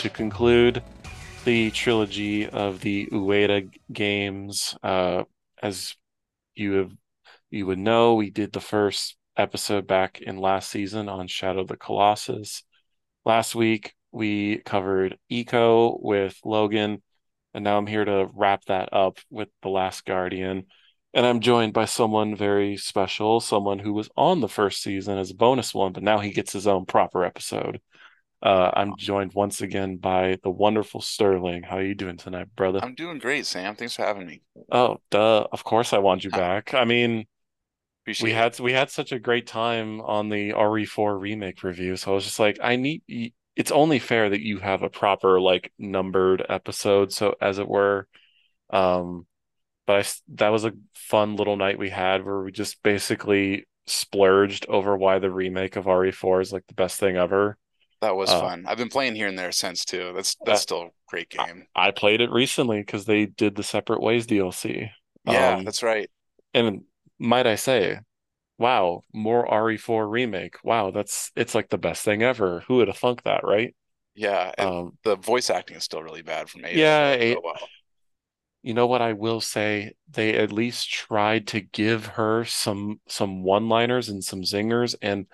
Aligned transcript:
to 0.00 0.08
conclude 0.08 0.82
the 1.44 1.70
trilogy 1.72 2.48
of 2.48 2.80
the 2.80 3.06
Ueda 3.12 3.70
games. 3.92 4.74
Uh, 4.82 5.24
as 5.62 5.94
you 6.54 6.72
have, 6.72 6.92
you 7.50 7.66
would 7.66 7.78
know, 7.78 8.14
we 8.14 8.30
did 8.30 8.50
the 8.50 8.62
first 8.62 9.18
episode 9.36 9.86
back 9.86 10.22
in 10.22 10.38
last 10.38 10.70
season 10.70 11.10
on 11.10 11.26
Shadow 11.26 11.60
of 11.60 11.68
the 11.68 11.76
Colossus. 11.76 12.62
Last 13.26 13.54
week 13.54 13.92
we 14.10 14.60
covered 14.60 15.18
Ico 15.30 16.02
with 16.02 16.40
Logan, 16.46 17.02
and 17.52 17.62
now 17.62 17.76
I'm 17.76 17.86
here 17.86 18.06
to 18.06 18.26
wrap 18.34 18.64
that 18.68 18.94
up 18.94 19.18
with 19.28 19.48
The 19.60 19.68
Last 19.68 20.06
Guardian. 20.06 20.64
And 21.12 21.26
I'm 21.26 21.40
joined 21.40 21.74
by 21.74 21.84
someone 21.84 22.36
very 22.36 22.78
special, 22.78 23.38
someone 23.40 23.78
who 23.78 23.92
was 23.92 24.08
on 24.16 24.40
the 24.40 24.48
first 24.48 24.82
season 24.82 25.18
as 25.18 25.30
a 25.30 25.34
bonus 25.34 25.74
one, 25.74 25.92
but 25.92 26.02
now 26.02 26.20
he 26.20 26.30
gets 26.30 26.54
his 26.54 26.66
own 26.66 26.86
proper 26.86 27.22
episode. 27.22 27.82
Uh, 28.42 28.70
I'm 28.74 28.96
joined 28.96 29.34
once 29.34 29.60
again 29.60 29.96
by 29.96 30.38
the 30.42 30.50
wonderful 30.50 31.00
Sterling. 31.00 31.62
How 31.62 31.76
are 31.76 31.82
you 31.84 31.94
doing 31.94 32.16
tonight, 32.16 32.48
brother? 32.56 32.80
I'm 32.82 32.94
doing 32.94 33.18
great, 33.18 33.46
Sam. 33.46 33.74
Thanks 33.74 33.96
for 33.96 34.02
having 34.04 34.26
me. 34.26 34.42
Oh, 34.70 34.98
duh. 35.10 35.46
Of 35.52 35.64
course 35.64 35.92
I 35.92 35.98
want 35.98 36.24
you 36.24 36.30
back. 36.30 36.74
I 36.74 36.84
mean, 36.84 37.26
Appreciate 38.04 38.24
we 38.24 38.32
it. 38.32 38.34
had 38.34 38.60
we 38.60 38.72
had 38.72 38.90
such 38.90 39.12
a 39.12 39.18
great 39.18 39.46
time 39.46 40.00
on 40.00 40.28
the 40.28 40.52
RE4 40.54 41.16
remake 41.16 41.62
review, 41.62 41.96
so 41.96 42.12
I 42.12 42.14
was 42.14 42.24
just 42.24 42.38
like, 42.40 42.58
I 42.62 42.76
need 42.76 43.02
it's 43.56 43.70
only 43.72 43.98
fair 43.98 44.30
that 44.30 44.40
you 44.42 44.58
have 44.58 44.82
a 44.82 44.90
proper 44.90 45.40
like 45.40 45.72
numbered 45.78 46.44
episode, 46.48 47.12
so 47.12 47.34
as 47.40 47.58
it 47.58 47.68
were. 47.68 48.08
Um, 48.70 49.26
but 49.86 50.06
I 50.06 50.10
that 50.36 50.50
was 50.50 50.64
a 50.66 50.74
fun 50.94 51.36
little 51.36 51.56
night 51.56 51.78
we 51.78 51.90
had 51.90 52.24
where 52.24 52.42
we 52.42 52.52
just 52.52 52.82
basically 52.84 53.66
splurged 53.86 54.66
over 54.68 54.96
why 54.96 55.18
the 55.20 55.30
remake 55.32 55.76
of 55.76 55.88
RE4 55.88 56.40
is 56.42 56.52
like 56.52 56.66
the 56.68 56.74
best 56.74 57.00
thing 57.00 57.16
ever. 57.18 57.58
That 58.00 58.16
was 58.16 58.32
Uh, 58.32 58.34
fun. 58.34 58.64
I've 58.66 58.78
been 58.78 58.88
playing 58.90 59.14
here 59.14 59.28
and 59.28 59.38
there 59.38 59.52
since 59.52 59.84
too. 59.86 60.12
That's 60.14 60.36
that's 60.44 60.60
still 60.60 60.82
a 60.82 60.90
great 61.08 61.30
game. 61.30 61.68
I 61.74 61.90
played 61.90 62.20
it 62.20 62.30
recently 62.30 62.80
because 62.80 63.04
they 63.06 63.26
did 63.26 63.54
the 63.56 63.62
Separate 63.62 64.02
Ways 64.02 64.26
DLC. 64.26 64.90
Yeah, 65.24 65.60
Um, 65.60 65.64
that's 65.64 65.82
right. 65.82 66.10
and 66.54 66.84
might 67.18 67.46
I 67.46 67.56
say, 67.56 68.00
wow, 68.58 69.04
more 69.14 69.52
RE4 69.52 70.08
remake. 70.08 70.56
Wow, 70.64 70.90
that's 70.92 71.32
it's 71.36 71.54
like 71.54 71.70
the 71.70 71.78
best 71.78 72.04
thing 72.04 72.22
ever. 72.22 72.62
Who 72.68 72.76
would 72.78 72.88
have 72.88 72.98
thunk 72.98 73.24
that, 73.24 73.44
right? 73.44 73.76
Yeah, 74.14 74.52
and 74.58 74.72
Um, 74.72 74.98
the 75.04 75.16
voice 75.16 75.50
acting 75.50 75.76
is 75.76 75.84
still 75.84 76.02
really 76.02 76.22
bad 76.22 76.50
from 76.50 76.64
Ada 76.64 76.82
yeah, 76.82 77.12
it, 77.12 77.38
Oh 77.38 77.40
wow. 77.40 77.70
you 78.62 78.74
know 78.74 78.86
what 78.86 79.02
I 79.02 79.14
will 79.14 79.40
say? 79.40 79.92
They 80.10 80.34
at 80.36 80.52
least 80.52 80.90
tried 80.90 81.46
to 81.48 81.60
give 81.60 82.06
her 82.06 82.44
some 82.44 83.00
some 83.08 83.42
one-liners 83.42 84.08
and 84.08 84.22
some 84.22 84.42
zingers, 84.42 84.94
and 85.00 85.26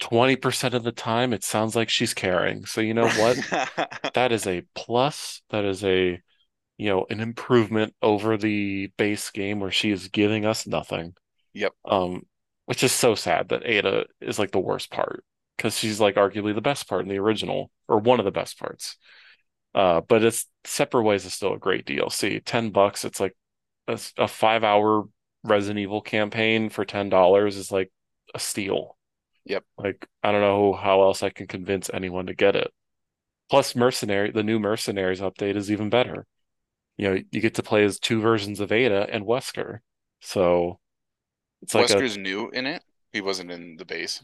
20% 0.00 0.74
of 0.74 0.82
the 0.82 0.92
time 0.92 1.32
it 1.32 1.44
sounds 1.44 1.76
like 1.76 1.88
she's 1.88 2.14
caring. 2.14 2.66
So 2.66 2.80
you 2.80 2.94
know 2.94 3.08
what? 3.08 3.38
That 4.14 4.32
is 4.32 4.46
a 4.46 4.62
plus. 4.74 5.42
That 5.50 5.64
is 5.64 5.82
a, 5.84 6.20
you 6.76 6.88
know, 6.88 7.06
an 7.10 7.20
improvement 7.20 7.94
over 8.00 8.36
the 8.36 8.92
base 8.96 9.30
game 9.30 9.58
where 9.58 9.72
she 9.72 9.90
is 9.90 10.08
giving 10.08 10.46
us 10.46 10.66
nothing. 10.66 11.14
Yep. 11.52 11.72
Um, 11.84 12.22
which 12.66 12.82
is 12.82 12.92
so 12.92 13.14
sad 13.14 13.48
that 13.48 13.66
Ada 13.66 14.06
is 14.20 14.38
like 14.38 14.52
the 14.52 14.60
worst 14.60 14.90
part 14.90 15.24
because 15.56 15.76
she's 15.76 16.00
like 16.00 16.14
arguably 16.14 16.54
the 16.54 16.60
best 16.60 16.88
part 16.88 17.02
in 17.02 17.08
the 17.08 17.18
original 17.18 17.70
or 17.88 17.98
one 17.98 18.18
of 18.18 18.24
the 18.24 18.30
best 18.30 18.58
parts. 18.58 18.96
Uh, 19.74 20.00
but 20.00 20.22
it's 20.22 20.46
Separate 20.64 21.02
Ways 21.02 21.24
is 21.24 21.34
still 21.34 21.54
a 21.54 21.58
great 21.58 21.84
DLC. 21.86 22.40
10 22.44 22.70
bucks, 22.70 23.04
it's 23.04 23.20
like 23.20 23.36
a, 23.88 23.98
a 24.16 24.28
five 24.28 24.64
hour 24.64 25.04
Resident 25.42 25.80
Evil 25.80 26.00
campaign 26.00 26.70
for 26.70 26.84
$10 26.84 27.46
is 27.48 27.70
like 27.70 27.92
a 28.34 28.38
steal. 28.38 28.93
Yep. 29.46 29.64
Like, 29.76 30.06
I 30.22 30.32
don't 30.32 30.40
know 30.40 30.72
how 30.72 31.02
else 31.02 31.22
I 31.22 31.30
can 31.30 31.46
convince 31.46 31.90
anyone 31.92 32.26
to 32.26 32.34
get 32.34 32.56
it. 32.56 32.72
Plus, 33.50 33.76
Mercenary, 33.76 34.30
the 34.30 34.42
new 34.42 34.58
Mercenaries 34.58 35.20
update 35.20 35.56
is 35.56 35.70
even 35.70 35.90
better. 35.90 36.26
You 36.96 37.10
know, 37.10 37.22
you 37.30 37.40
get 37.40 37.54
to 37.56 37.62
play 37.62 37.84
as 37.84 37.98
two 37.98 38.20
versions 38.20 38.60
of 38.60 38.72
Ada 38.72 39.08
and 39.10 39.24
Wesker. 39.24 39.80
So 40.20 40.78
it's 41.62 41.74
like 41.74 41.90
a 41.90 41.94
Wesker's 41.94 42.16
new 42.16 42.50
in 42.50 42.66
it. 42.66 42.82
He 43.12 43.20
wasn't 43.20 43.50
in 43.50 43.76
the 43.76 43.84
base. 43.84 44.22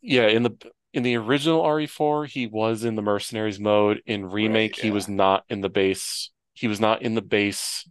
yeah, 0.00 0.28
in 0.28 0.42
the 0.44 0.56
in 0.92 1.02
the 1.02 1.16
original 1.16 1.62
RE4, 1.62 2.28
he 2.28 2.46
was 2.46 2.84
in 2.84 2.94
the 2.94 3.02
Mercenaries 3.02 3.58
mode. 3.58 4.00
In 4.06 4.24
Right, 4.24 4.32
remake, 4.32 4.76
he 4.76 4.90
was 4.90 5.08
not 5.08 5.44
in 5.48 5.60
the 5.60 5.68
base. 5.68 6.30
He 6.52 6.68
was 6.68 6.78
not 6.78 7.02
in 7.02 7.14
the 7.14 7.22
base 7.22 7.88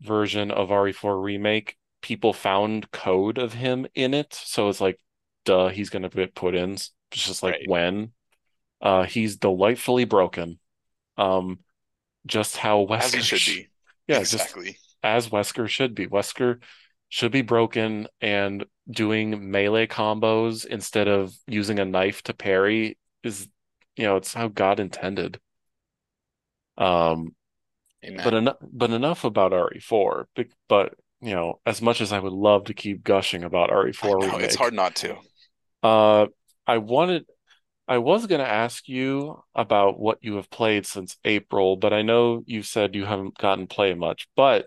version 0.00 0.50
of 0.50 0.70
RE4 0.70 1.22
remake. 1.22 1.76
People 2.02 2.32
found 2.32 2.90
code 2.90 3.38
of 3.38 3.52
him 3.52 3.86
in 3.94 4.14
it, 4.14 4.34
so 4.34 4.68
it's 4.68 4.80
like, 4.80 4.98
duh, 5.44 5.68
he's 5.68 5.90
gonna 5.90 6.08
get 6.08 6.34
put 6.34 6.54
in. 6.54 6.72
It's 6.74 6.92
just 7.12 7.42
like 7.42 7.56
Right. 7.56 7.68
when. 7.68 8.12
Uh, 8.80 9.04
he's 9.04 9.36
delightfully 9.36 10.04
broken. 10.04 10.58
Um, 11.16 11.60
just 12.26 12.56
how 12.56 12.86
As 12.98 13.12
he 13.14 13.20
Wesker, 13.20 13.22
should 13.22 13.40
sh 13.40 13.46
be. 13.46 13.68
yeah, 14.08 14.20
Exactly. 14.20 14.78
as 15.02 15.28
Wesker 15.28 15.68
should 15.68 15.94
be. 15.94 16.06
Wesker 16.06 16.62
should 17.08 17.32
be 17.32 17.42
broken 17.42 18.08
and 18.20 18.64
doing 18.90 19.50
melee 19.50 19.86
combos 19.86 20.64
instead 20.66 21.08
of 21.08 21.34
using 21.46 21.78
a 21.80 21.84
knife 21.84 22.22
to 22.24 22.34
parry 22.34 22.98
is, 23.22 23.48
you 23.96 24.04
know, 24.04 24.16
it's 24.16 24.34
how 24.34 24.48
God 24.48 24.80
intended. 24.80 25.40
Um, 26.76 27.34
but 28.24 28.34
enough, 28.34 28.56
but 28.62 28.90
enough 28.90 29.24
about 29.24 29.52
RE4. 29.52 30.26
Bec- 30.34 30.48
But, 30.68 30.94
you 31.20 31.34
know, 31.34 31.60
as 31.66 31.82
much 31.82 32.00
as 32.00 32.12
I 32.12 32.18
would 32.18 32.32
love 32.32 32.64
to 32.64 32.74
keep 32.74 33.02
gushing 33.04 33.44
about 33.44 33.70
RE4 33.70 34.20
know 34.26 34.38
it's 34.38 34.54
hard 34.56 34.74
not 34.74 34.94
to. 34.96 35.16
Uh, 35.82 36.26
I 36.66 36.78
wanted, 36.78 37.26
I 37.88 37.98
was 37.98 38.26
going 38.26 38.40
to 38.40 38.48
ask 38.48 38.88
you 38.88 39.42
about 39.54 39.98
what 39.98 40.18
you 40.22 40.36
have 40.36 40.50
played 40.50 40.86
since 40.86 41.16
April, 41.24 41.76
but 41.76 41.92
I 41.92 42.02
know 42.02 42.42
you 42.46 42.62
said 42.62 42.94
you 42.94 43.04
haven't 43.04 43.38
gotten 43.38 43.66
play 43.66 43.94
much, 43.94 44.28
but 44.36 44.66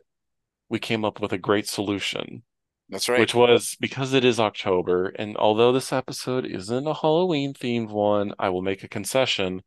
we 0.69 0.79
came 0.79 1.05
up 1.05 1.21
with 1.21 1.33
a 1.33 1.37
great 1.37 1.67
solution. 1.67 2.43
That's 2.89 3.09
right. 3.09 3.19
which 3.19 3.33
was 3.33 3.75
because 3.79 4.13
it 4.13 4.25
is 4.25 4.39
October, 4.39 5.07
and 5.07 5.37
although 5.37 5.71
this 5.71 5.93
episode 5.93 6.45
isn't 6.45 6.87
a 6.87 6.93
Halloween 6.93 7.53
themed 7.53 7.89
one, 7.89 8.33
I 8.37 8.49
will 8.49 8.61
make 8.61 8.83
a 8.83 8.89
concession. 8.89 9.63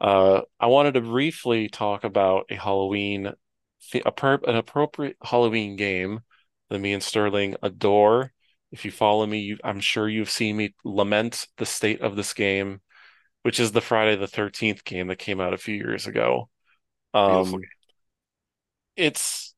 Uh, 0.00 0.42
I 0.60 0.66
wanted 0.66 0.94
to 0.94 1.00
briefly 1.00 1.68
talk 1.68 2.04
about 2.04 2.44
a 2.50 2.56
Halloween, 2.56 3.32
a 4.04 4.12
per 4.12 4.34
an 4.46 4.56
appropriate 4.56 5.16
Halloween 5.22 5.76
game 5.76 6.20
that 6.68 6.78
me 6.78 6.92
and 6.92 7.02
Sterling 7.02 7.56
adore. 7.62 8.32
If 8.72 8.84
you 8.84 8.90
follow 8.90 9.26
me, 9.26 9.40
you, 9.40 9.58
I'm 9.64 9.80
sure 9.80 10.08
you've 10.08 10.30
seen 10.30 10.56
me 10.56 10.74
lament 10.84 11.48
the 11.58 11.66
state 11.66 12.00
of 12.00 12.16
this 12.16 12.32
game, 12.34 12.80
which 13.42 13.60
is 13.60 13.72
the 13.72 13.80
Friday 13.82 14.16
the 14.16 14.28
13th 14.28 14.84
game 14.84 15.08
that 15.08 15.18
came 15.18 15.40
out 15.40 15.54
a 15.54 15.58
few 15.58 15.76
years 15.76 16.06
ago. 16.08 16.50
Um, 17.14 17.68
it's 18.96 19.54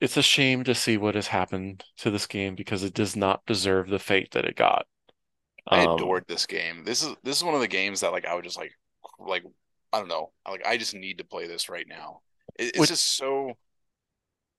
it's 0.00 0.16
a 0.16 0.22
shame 0.22 0.62
to 0.64 0.74
see 0.74 0.96
what 0.96 1.14
has 1.14 1.28
happened 1.28 1.84
to 1.96 2.10
this 2.10 2.26
game 2.26 2.54
because 2.54 2.82
it 2.84 2.94
does 2.94 3.16
not 3.16 3.44
deserve 3.46 3.88
the 3.88 3.98
fate 3.98 4.30
that 4.32 4.44
it 4.44 4.54
got. 4.56 4.86
I 5.70 5.80
Um, 5.80 5.82
adored 5.82 6.24
this 6.26 6.46
game. 6.46 6.84
This 6.84 7.02
is 7.02 7.14
this 7.22 7.36
is 7.36 7.44
one 7.44 7.54
of 7.54 7.60
the 7.60 7.68
games 7.68 8.00
that 8.00 8.12
like 8.12 8.24
I 8.26 8.34
would 8.34 8.44
just 8.44 8.56
like 8.56 8.72
like 9.18 9.44
I 9.92 9.98
don't 9.98 10.08
know. 10.08 10.32
Like 10.48 10.64
I 10.66 10.76
just 10.78 10.94
need 10.94 11.18
to 11.18 11.24
play 11.24 11.46
this 11.46 11.68
right 11.68 11.86
now. 11.86 12.22
It, 12.58 12.72
it's 12.76 12.86
which 12.86 12.88
just 12.88 13.04
so 13.16 13.56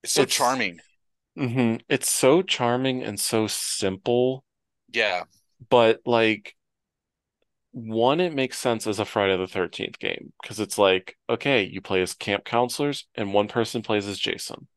it's 0.04 0.14
so 0.14 0.24
it's 0.24 0.26
charming. 0.26 0.80
Mhm, 1.38 1.82
it's 1.90 2.08
so 2.10 2.42
charming 2.44 3.02
and 3.04 3.20
so 3.20 3.48
simple, 3.48 4.44
Yeah, 4.92 5.26
but 5.70 6.02
like 6.06 6.56
one, 7.72 8.20
it 8.20 8.34
makes 8.34 8.58
sense 8.58 8.88
as 8.88 9.00
a 9.00 9.06
Friday 9.06 9.38
the 9.38 9.48
13th 9.48 10.00
game 10.00 10.34
because 10.42 10.60
it's 10.60 10.78
like, 10.78 11.18
okay, 11.30 11.64
you 11.64 11.82
play 11.82 12.02
as 12.02 12.14
camp 12.14 12.44
counselors 12.46 13.06
and 13.16 13.34
one 13.34 13.48
person 13.48 13.82
plays 13.82 14.08
as 14.08 14.18
Jason. 14.20 14.68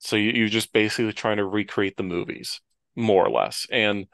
So 0.00 0.16
you, 0.16 0.32
you're 0.32 0.48
just 0.48 0.72
basically 0.72 1.12
trying 1.12 1.38
to 1.38 1.46
recreate 1.46 1.96
the 1.96 2.04
movies, 2.04 2.60
more 2.96 3.26
or 3.26 3.30
less. 3.30 3.66
And 3.70 4.06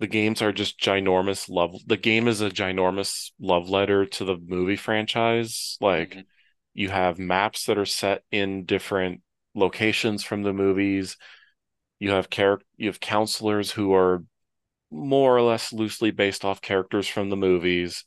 the 0.00 0.08
games 0.08 0.42
are 0.42 0.52
just 0.52 0.80
ginormous 0.80 1.48
love. 1.50 1.76
The 1.86 1.96
game 1.98 2.28
is 2.28 2.40
a 2.42 2.50
ginormous 2.50 3.32
love 3.40 3.68
letter 3.70 4.06
to 4.06 4.24
the 4.24 4.38
movie 4.38 4.76
franchise. 4.76 5.78
Like 5.80 6.16
mhm, 6.16 6.26
you 6.74 6.90
have 6.90 7.18
maps 7.18 7.66
that 7.66 7.78
are 7.78 7.86
set 7.86 8.24
in 8.32 8.64
different 8.66 9.22
locations 9.58 10.24
from 10.24 10.42
the 10.42 10.52
movies. 10.52 11.16
You 11.98 12.10
have 12.10 12.30
character, 12.30 12.66
you 12.76 12.88
have 12.88 13.00
counselors 13.00 13.72
who 13.72 13.92
are 13.94 14.22
more 14.90 15.36
or 15.36 15.42
less 15.42 15.72
loosely 15.72 16.10
based 16.10 16.44
off 16.44 16.60
characters 16.60 17.08
from 17.08 17.30
the 17.30 17.36
movies. 17.36 18.04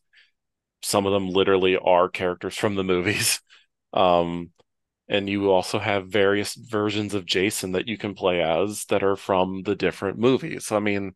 Some 0.82 1.06
of 1.06 1.14
them 1.14 1.30
literally 1.30 1.78
are 1.78 2.10
characters 2.10 2.58
from 2.58 2.76
the 2.76 2.84
movies. 2.84 3.42
Um, 3.94 4.52
and 5.10 5.30
you 5.30 5.52
also 5.52 5.80
have 5.80 6.08
various 6.08 6.56
versions 6.56 7.14
of 7.14 7.26
Jason 7.26 7.74
that 7.74 7.90
you 7.90 7.98
can 7.98 8.16
play 8.16 8.42
as 8.42 8.86
that 8.86 9.04
are 9.04 9.18
from 9.18 9.64
the 9.64 9.76
different 9.76 10.18
movies. 10.18 10.72
I 10.72 10.80
mean, 10.80 11.14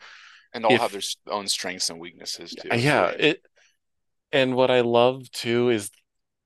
and 0.53 0.65
all 0.65 0.77
have 0.77 0.91
their 0.91 1.01
own 1.29 1.47
strengths 1.47 1.89
and 1.89 1.99
weaknesses 1.99 2.53
too. 2.53 2.67
Yeah, 2.77 3.07
it 3.07 3.41
and 4.33 4.55
what 4.55 4.69
I 4.69 4.81
love 4.81 5.31
too 5.31 5.69
is 5.69 5.89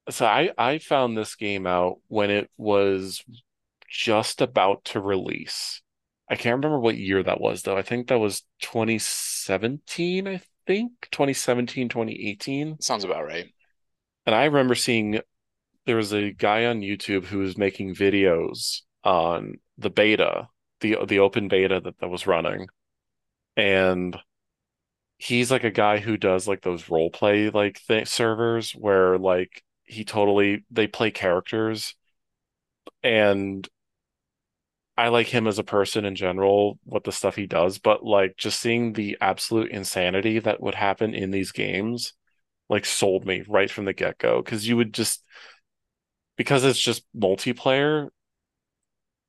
so 0.10 0.26
I 0.26 0.52
I 0.58 0.78
found 0.78 1.18
this 1.18 1.36
game 1.36 1.66
out 1.66 1.98
when 2.08 2.30
it 2.30 2.50
was 2.58 3.24
just 3.90 4.42
about 4.42 4.86
to 4.86 5.00
release. 5.00 5.82
I 6.30 6.36
can't 6.36 6.58
remember 6.58 6.80
what 6.80 6.98
year 6.98 7.24
that 7.24 7.42
was 7.42 7.64
though. 7.64 7.78
I 7.78 7.82
think 7.82 8.08
that 8.08 8.20
was 8.20 8.44
2017, 8.62 10.28
I 10.28 10.42
think 10.68 10.92
2017, 11.12 11.90
2018. 11.90 12.80
Sounds 12.82 13.04
about 13.04 13.26
right. 13.26 13.52
And 14.26 14.36
I 14.36 14.46
remember 14.46 14.76
seeing 14.76 15.20
there 15.86 15.96
was 15.96 16.14
a 16.14 16.32
guy 16.32 16.66
on 16.66 16.82
YouTube 16.82 17.26
who 17.26 17.40
was 17.40 17.58
making 17.58 17.96
videos 17.96 18.82
on 19.04 19.56
the 19.78 19.90
beta, 19.90 20.50
the 20.82 20.98
the 21.08 21.20
open 21.20 21.48
beta 21.48 21.82
that, 21.84 22.00
that 22.00 22.10
was 22.10 22.28
running. 22.28 22.68
And 23.58 24.16
he's 25.18 25.52
like 25.52 25.64
a 25.64 25.72
guy 25.72 25.98
who 25.98 26.16
does 26.16 26.48
like 26.48 26.62
those 26.62 26.90
role 26.90 27.10
play 27.10 27.50
like 27.50 27.82
th 27.88 28.08
servers 28.08 28.72
where 28.72 29.18
like 29.18 29.64
he 29.84 30.06
totally 30.06 30.64
they 30.72 30.88
play 30.88 31.12
characters 31.12 31.96
and 33.04 33.68
I 35.00 35.08
like 35.08 35.28
him 35.28 35.48
as 35.48 35.60
a 35.60 35.64
person 35.64 36.04
in 36.04 36.14
general, 36.16 36.78
what 36.84 37.06
the 37.06 37.14
stuff 37.14 37.38
he 37.38 37.48
does, 37.48 37.80
but 37.80 38.04
like 38.04 38.36
just 38.36 38.60
seeing 38.60 38.92
the 38.92 39.18
absolute 39.22 39.72
insanity 39.72 40.40
that 40.40 40.60
would 40.60 40.76
happen 40.76 41.16
in 41.16 41.32
these 41.32 41.54
games, 41.54 42.12
like 42.68 42.86
sold 42.86 43.26
me 43.26 43.46
right 43.48 43.72
from 43.72 43.86
the 43.86 43.94
get-go. 43.94 44.42
Because 44.42 44.68
you 44.68 44.76
would 44.76 44.94
just 44.94 45.24
because 46.36 46.66
it's 46.66 46.78
just 46.78 47.06
multiplayer, 47.16 48.10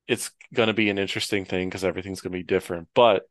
it's 0.09 0.33
gonna 0.53 0.75
be 0.75 0.91
an 0.91 0.99
interesting 0.99 1.45
thing 1.45 1.69
because 1.69 1.85
everything's 1.85 2.21
gonna 2.21 2.33
be 2.33 2.43
different. 2.43 2.89
But 2.93 3.23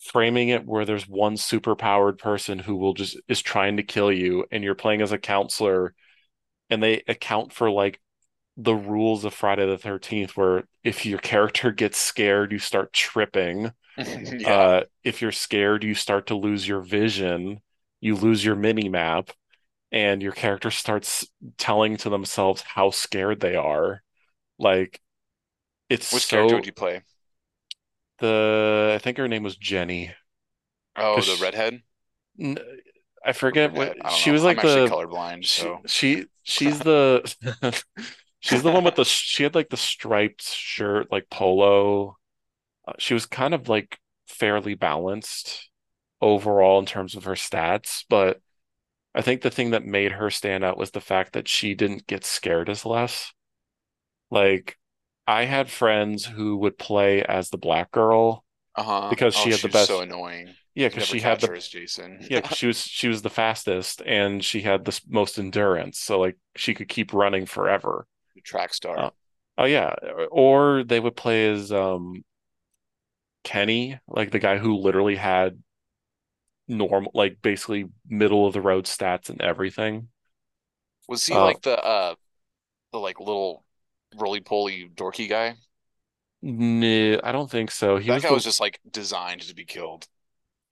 framing 0.00 0.48
it 0.48 0.66
where 0.66 0.84
there's 0.84 1.06
one 1.06 1.36
super 1.36 1.76
powered 1.76 2.18
person 2.18 2.58
who 2.58 2.74
will 2.74 2.94
just 2.94 3.20
is 3.28 3.40
trying 3.40 3.76
to 3.76 3.84
kill 3.84 4.10
you 4.10 4.46
and 4.50 4.64
you're 4.64 4.74
playing 4.74 5.00
as 5.00 5.12
a 5.12 5.18
counselor 5.18 5.94
and 6.70 6.82
they 6.82 7.04
account 7.06 7.52
for 7.52 7.70
like 7.70 8.00
the 8.56 8.74
rules 8.74 9.24
of 9.24 9.34
Friday 9.34 9.66
the 9.66 9.78
13th, 9.78 10.36
where 10.36 10.64
if 10.84 11.04
your 11.06 11.18
character 11.18 11.72
gets 11.72 11.98
scared, 11.98 12.52
you 12.52 12.58
start 12.58 12.92
tripping. 12.92 13.72
Yeah. 14.38 14.46
Uh, 14.46 14.82
if 15.04 15.22
you're 15.22 15.32
scared, 15.32 15.84
you 15.84 15.94
start 15.94 16.28
to 16.28 16.36
lose 16.36 16.66
your 16.68 16.80
vision, 16.80 17.60
you 18.00 18.16
lose 18.16 18.44
your 18.44 18.56
mini 18.56 18.88
map, 18.88 19.30
and 19.92 20.22
your 20.22 20.32
character 20.32 20.70
starts 20.70 21.28
telling 21.58 21.96
to 21.98 22.10
themselves 22.10 22.62
how 22.62 22.90
scared 22.90 23.40
they 23.40 23.56
are. 23.56 24.02
Like, 24.58 25.00
it's 25.90 26.08
Which 26.08 26.26
so 26.26 26.26
character 26.26 26.56
would 26.56 26.66
you 26.66 26.72
play? 26.72 27.02
the 28.18 28.92
I 28.94 28.98
think 28.98 29.18
her 29.18 29.28
name 29.28 29.42
was 29.42 29.56
Jenny. 29.56 30.14
Oh, 30.96 31.24
the 31.24 31.36
redhead? 31.36 31.82
N- 32.38 32.58
I 33.24 33.32
forget 33.32 33.72
what 33.72 33.96
I 34.00 34.10
she 34.10 34.30
know. 34.30 34.30
was 34.30 34.42
like 34.42 34.60
I'm 34.60 34.66
the 34.68 34.84
colorblind, 34.84 35.44
she, 35.44 35.78
she 35.86 36.26
she's 36.42 36.82
the 36.82 37.22
she's 38.46 38.62
the 38.62 38.70
one 38.70 38.84
with 38.84 38.94
the 38.94 39.04
she 39.04 39.42
had 39.42 39.54
like 39.54 39.68
the 39.70 39.76
striped 39.76 40.42
shirt 40.42 41.10
like 41.12 41.28
polo 41.30 42.16
Uh, 42.88 42.94
she 42.98 43.14
was 43.14 43.26
kind 43.26 43.54
of 43.54 43.68
like 43.68 43.98
fairly 44.28 44.74
balanced 44.74 45.70
overall 46.22 46.78
in 46.80 46.86
terms 46.86 47.16
of 47.16 47.24
her 47.24 47.34
stats 47.34 48.04
but 48.08 48.40
I 49.14 49.22
think 49.22 49.42
the 49.42 49.50
thing 49.50 49.70
that 49.72 49.84
made 49.84 50.12
her 50.12 50.30
stand 50.30 50.64
out 50.64 50.78
was 50.78 50.92
the 50.92 51.00
fact 51.02 51.34
that 51.34 51.48
she 51.48 51.74
didn't 51.74 52.06
get 52.08 52.24
scared 52.24 52.68
as 52.70 52.86
less 52.86 53.32
like 54.30 54.76
I 55.26 55.44
had 55.44 55.70
friends 55.70 56.24
who 56.26 56.56
would 56.58 56.78
play 56.78 57.22
as 57.22 57.50
the 57.50 57.58
black 57.58 57.90
girl 57.90 58.44
uh-huh. 58.76 59.08
because 59.08 59.34
she 59.34 59.50
Oh, 59.50 59.50
had 59.50 59.62
the 59.62 59.68
best 59.68 59.92
so 59.92 60.00
annoying. 60.00 60.56
yeah 60.74 60.88
because 60.88 61.04
she 61.04 61.20
had 61.20 61.40
the 61.40 61.50
Jason. 61.70 62.20
Yeah, 62.28 62.42
she 62.48 62.66
was 62.68 62.78
she 62.82 63.08
was 63.08 63.22
the 63.22 63.30
fastest 63.30 64.02
and 64.06 64.44
she 64.44 64.62
had 64.62 64.84
the 64.84 65.00
most 65.08 65.38
endurance, 65.38 65.98
so 66.00 66.20
like 66.20 66.38
she 66.56 66.74
could 66.74 66.88
keep 66.88 67.12
running 67.14 67.46
forever. 67.46 68.06
Track 68.42 68.74
star. 68.74 69.04
Oh, 69.04 69.10
oh 69.58 69.64
yeah, 69.64 69.94
or 70.30 70.84
they 70.84 71.00
would 71.00 71.16
play 71.16 71.48
as 71.50 71.72
um 71.72 72.24
Kenny, 73.44 73.98
like 74.06 74.30
the 74.30 74.38
guy 74.38 74.58
who 74.58 74.76
literally 74.76 75.16
had 75.16 75.62
normal, 76.68 77.10
like 77.14 77.40
basically 77.42 77.86
middle 78.08 78.46
of 78.46 78.52
the 78.52 78.60
road 78.60 78.84
stats 78.86 79.28
and 79.30 79.40
everything. 79.40 80.08
Was 81.08 81.26
he 81.26 81.36
Uh, 81.36 81.40
like 81.40 81.62
the 81.62 81.76
uh 81.84 82.14
the 82.92 82.98
like 83.00 83.20
little 83.20 83.64
roly-poly 84.16 84.90
dorky 84.94 85.28
guy? 85.28 85.56
No, 86.42 87.20
I 87.24 87.32
don't 87.32 87.50
think 87.50 87.70
so. 87.70 87.96
He 87.98 88.10
That 88.10 88.12
was 88.12 88.24
guy 88.24 88.30
the 88.30 88.32
was 88.32 88.42
just 88.42 88.58
like 88.58 88.80
designed 88.90 89.42
to 89.42 89.54
be 89.54 89.64
killed. 89.64 90.08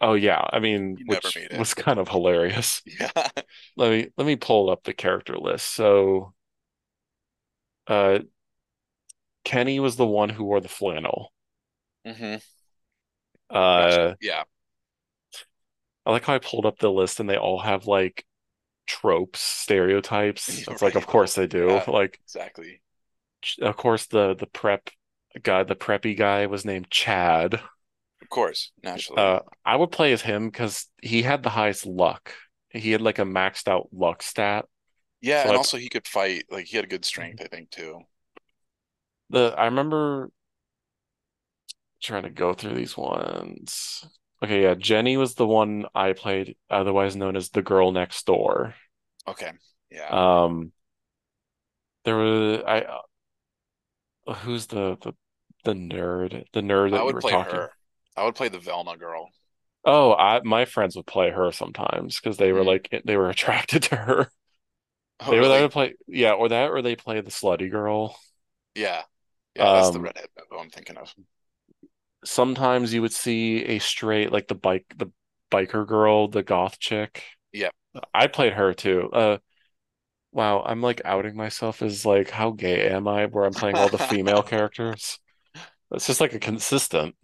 oh 0.01 0.15
yeah, 0.15 0.47
I 0.53 0.59
mean, 0.61 0.97
He 0.97 1.05
which 1.05 1.39
was 1.53 1.75
kind 1.75 1.99
of 1.99 2.09
hilarious. 2.09 2.83
Yeah. 3.01 3.29
Let 3.77 3.91
me 3.91 4.11
let 4.17 4.27
me 4.27 4.37
pull 4.37 4.71
up 4.71 4.85
the 4.85 4.95
character 4.95 5.37
list. 5.39 5.67
So, 5.75 6.35
uh, 7.87 8.21
Kenny 9.45 9.79
was 9.81 9.97
the 9.97 10.07
one 10.07 10.31
who 10.31 10.45
wore 10.45 10.61
the 10.61 10.69
flannel. 10.69 11.33
Mm-hmm. 12.07 12.37
Uh, 13.51 14.15
Yeah. 14.21 14.45
I 16.07 16.11
like 16.11 16.25
how 16.25 16.35
I 16.35 16.39
pulled 16.39 16.67
up 16.67 16.79
the 16.79 16.91
list 16.93 17.21
and 17.21 17.29
they 17.29 17.37
all 17.37 17.61
have 17.61 17.87
like 17.87 18.25
tropes, 18.87 19.41
stereotypes. 19.41 20.67
It's 20.69 20.83
like, 20.83 20.95
of 20.95 21.07
course 21.07 21.35
they 21.35 21.47
do. 21.47 21.69
Yeah. 21.69 21.85
Like, 21.89 22.19
Exactly. 22.25 22.81
of 23.61 23.77
course 23.77 24.07
the 24.07 24.35
the 24.35 24.47
prep 24.47 24.91
guy, 25.43 25.63
the 25.63 25.77
preppy 25.77 26.17
guy 26.17 26.47
was 26.47 26.65
named 26.65 26.91
Chad. 26.91 27.55
Of 28.23 28.29
course, 28.31 28.73
naturally. 28.83 29.23
Uh, 29.23 29.41
I 29.65 29.77
would 29.77 29.93
play 29.93 30.13
as 30.13 30.23
him 30.23 30.49
because 30.49 30.89
he 31.03 31.23
had 31.23 31.43
the 31.43 31.51
highest 31.51 31.85
luck. 31.87 32.33
He 32.71 32.93
had 32.93 33.03
like 33.03 33.19
a 33.19 33.25
maxed 33.25 33.69
out 33.69 33.89
luck 33.93 34.23
stat. 34.23 34.67
Yeah, 35.25 35.47
so 35.47 35.49
and 35.49 35.57
also 35.57 35.77
he 35.79 35.89
could 35.89 36.07
fight. 36.07 36.45
Like 36.51 36.67
he 36.67 36.77
had 36.77 36.85
a 36.85 36.89
good 36.89 37.05
strength, 37.05 37.41
I 37.43 37.47
think, 37.49 37.71
too. 37.71 38.03
The 39.31 39.55
I 39.59 39.67
remember 39.67 40.31
trying 42.03 42.23
to 42.25 42.31
go 42.31 42.55
through 42.55 42.75
these 42.75 42.97
ones. 42.97 44.05
Okay, 44.43 44.63
yeah, 44.63 44.75
Jenny 44.75 45.17
was 45.17 45.35
the 45.35 45.47
one 45.47 45.87
I 45.95 46.13
played, 46.13 46.57
otherwise 46.69 47.17
known 47.17 47.37
as 47.37 47.51
the 47.51 47.63
girl 47.63 47.93
next 47.93 48.27
door. 48.27 48.75
Okay. 49.27 49.53
Yeah. 49.91 50.17
Um, 50.17 50.73
there 52.05 52.17
was 52.17 52.63
I 52.67 52.81
uh, 54.27 54.35
who's 54.35 54.67
the 54.67 54.97
the 55.03 55.13
the 55.65 55.73
nerd, 55.73 56.45
the 56.53 56.61
nerd 56.61 56.91
that 56.93 57.01
I 57.01 57.03
would 57.03 57.19
were 57.19 57.21
play 57.21 57.37
talking. 57.37 57.41
her. 57.41 57.73
I 58.17 58.25
would 58.25 58.37
play 58.37 58.49
the 58.49 58.59
Velma 58.59 58.97
girl. 58.97 59.35
Oh, 59.85 60.15
I 60.15 60.41
my 60.45 60.65
friends 60.67 60.97
would 60.97 61.07
play 61.07 61.31
her 61.31 61.51
sometimes 61.53 62.19
because 62.21 62.37
they 62.39 62.53
were 62.53 62.65
Mhm. 62.65 62.65
like 62.65 63.03
they 63.05 63.17
were 63.17 63.31
attracted 63.31 63.83
to 63.85 63.97
her. 63.97 64.31
Oh, 65.27 65.35
They 65.35 65.41
would 65.41 65.51
really? 65.51 65.51
either 65.51 65.69
play 65.69 65.95
yeah, 66.07 66.33
or 66.33 66.49
that 66.49 66.71
or 66.71 66.83
they 66.83 66.97
play 66.97 67.21
the 67.21 67.31
slutty 67.31 67.71
girl. 67.71 68.19
Yeah. 68.75 69.03
Yeah, 69.55 69.71
that's 69.71 69.91
the 69.91 70.01
Um, 70.01 70.01
redhead 70.01 70.29
that 70.37 70.45
I'm 70.59 70.71
thinking 70.71 70.97
of. 70.97 71.15
Sometimes 72.25 72.95
you 72.95 73.03
would 73.03 73.13
see 73.13 73.65
a 73.65 73.79
straight 73.79 74.33
like 74.33 74.49
the 74.49 74.55
bike 74.55 74.87
the 74.97 75.11
biker 75.51 75.87
girl, 75.87 76.27
the 76.29 76.43
goth 76.43 76.79
chick. 76.79 77.23
Yep. 77.53 77.75
I 78.15 78.27
played 78.29 78.55
her 78.55 78.75
too. 78.75 79.11
Uh 79.13 79.39
wow, 80.33 80.63
I'm 80.65 80.83
like 80.83 81.03
outing 81.05 81.37
myself 81.37 81.83
as 81.83 82.07
like 82.07 82.31
how 82.31 82.53
gay 82.53 82.91
am 82.91 83.09
I 83.09 83.27
where 83.27 83.45
I'm 83.47 83.55
playing 83.55 83.79
all 83.79 83.91
the 83.91 83.99
female 83.99 84.43
characters. 84.45 85.21
It's 85.93 86.07
just 86.09 86.21
like 86.23 86.35
a 86.35 86.41
consistent. 86.41 87.17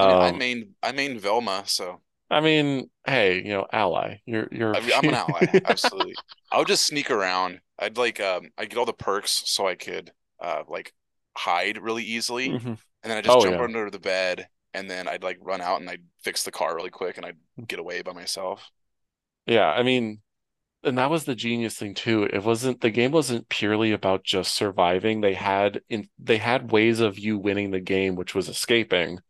I 0.00 0.06
mean, 0.06 0.16
I 0.20 0.30
Um, 0.30 0.44
I 0.82 0.92
main 0.92 1.18
Velma, 1.18 1.64
so 1.66 2.02
I 2.30 2.40
mean, 2.40 2.90
hey, 3.06 3.38
you 3.38 3.50
know, 3.50 3.66
ally. 3.72 4.20
You're 4.26 4.48
you're 4.52 4.76
I, 4.76 4.92
I'm 4.94 5.08
an 5.08 5.14
ally, 5.14 5.46
absolutely. 5.64 6.18
I 6.50 6.58
would 6.58 6.68
just 6.68 6.84
sneak 6.86 7.10
around. 7.10 7.60
I'd 7.78 7.96
like 7.96 8.20
um 8.20 8.50
I'd 8.58 8.70
get 8.70 8.78
all 8.78 8.86
the 8.86 8.92
perks 8.92 9.42
so 9.46 9.66
I 9.66 9.74
could 9.74 10.12
uh 10.40 10.64
like 10.68 10.92
hide 11.36 11.78
really 11.78 12.04
easily, 12.04 12.58
Mhm. 12.58 12.78
and 13.02 13.10
then 13.10 13.18
I 13.18 13.22
just 13.22 13.38
Oh, 13.38 13.38
jump 13.38 13.60
yeah. 13.60 13.60
under 13.60 13.90
the 13.90 13.98
bed, 14.00 14.48
and 14.74 14.90
then 14.90 15.08
I'd 15.08 15.22
like 15.22 15.38
run 15.40 15.60
out 15.60 15.80
and 15.80 15.88
I'd 15.90 16.04
fix 16.22 16.42
the 16.42 16.50
car 16.52 16.74
really 16.76 16.90
quick, 16.90 17.16
and 17.16 17.26
I'd 17.26 17.38
get 17.66 17.78
away 17.78 18.02
by 18.02 18.12
myself. 18.12 18.70
Yeah, 19.46 19.66
I 19.70 19.82
mean, 19.82 20.20
and 20.84 20.98
that 20.98 21.10
was 21.10 21.24
the 21.24 21.34
genius 21.36 21.76
thing 21.78 21.94
too. 21.94 22.24
It 22.24 22.44
wasn't 22.44 22.80
the 22.82 22.90
game 22.90 23.12
wasn't 23.12 23.48
purely 23.50 23.92
about 23.92 24.24
just 24.24 24.54
surviving. 24.54 25.20
They 25.22 25.34
had 25.34 25.82
in 25.90 26.08
they 26.18 26.38
had 26.38 26.72
ways 26.72 27.00
of 27.00 27.18
you 27.18 27.38
winning 27.38 27.70
the 27.72 27.80
game, 27.80 28.16
which 28.16 28.34
was 28.34 28.48
escaping. 28.48 29.20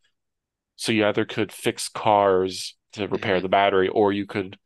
So 0.77 0.91
you 0.93 1.07
either 1.07 1.25
could 1.25 1.53
fix 1.53 1.89
cars 1.89 2.77
to 2.93 3.07
repair 3.07 3.41
the 3.41 3.49
battery, 3.49 3.87
or 3.87 4.11
you 4.11 4.25
could 4.25 4.57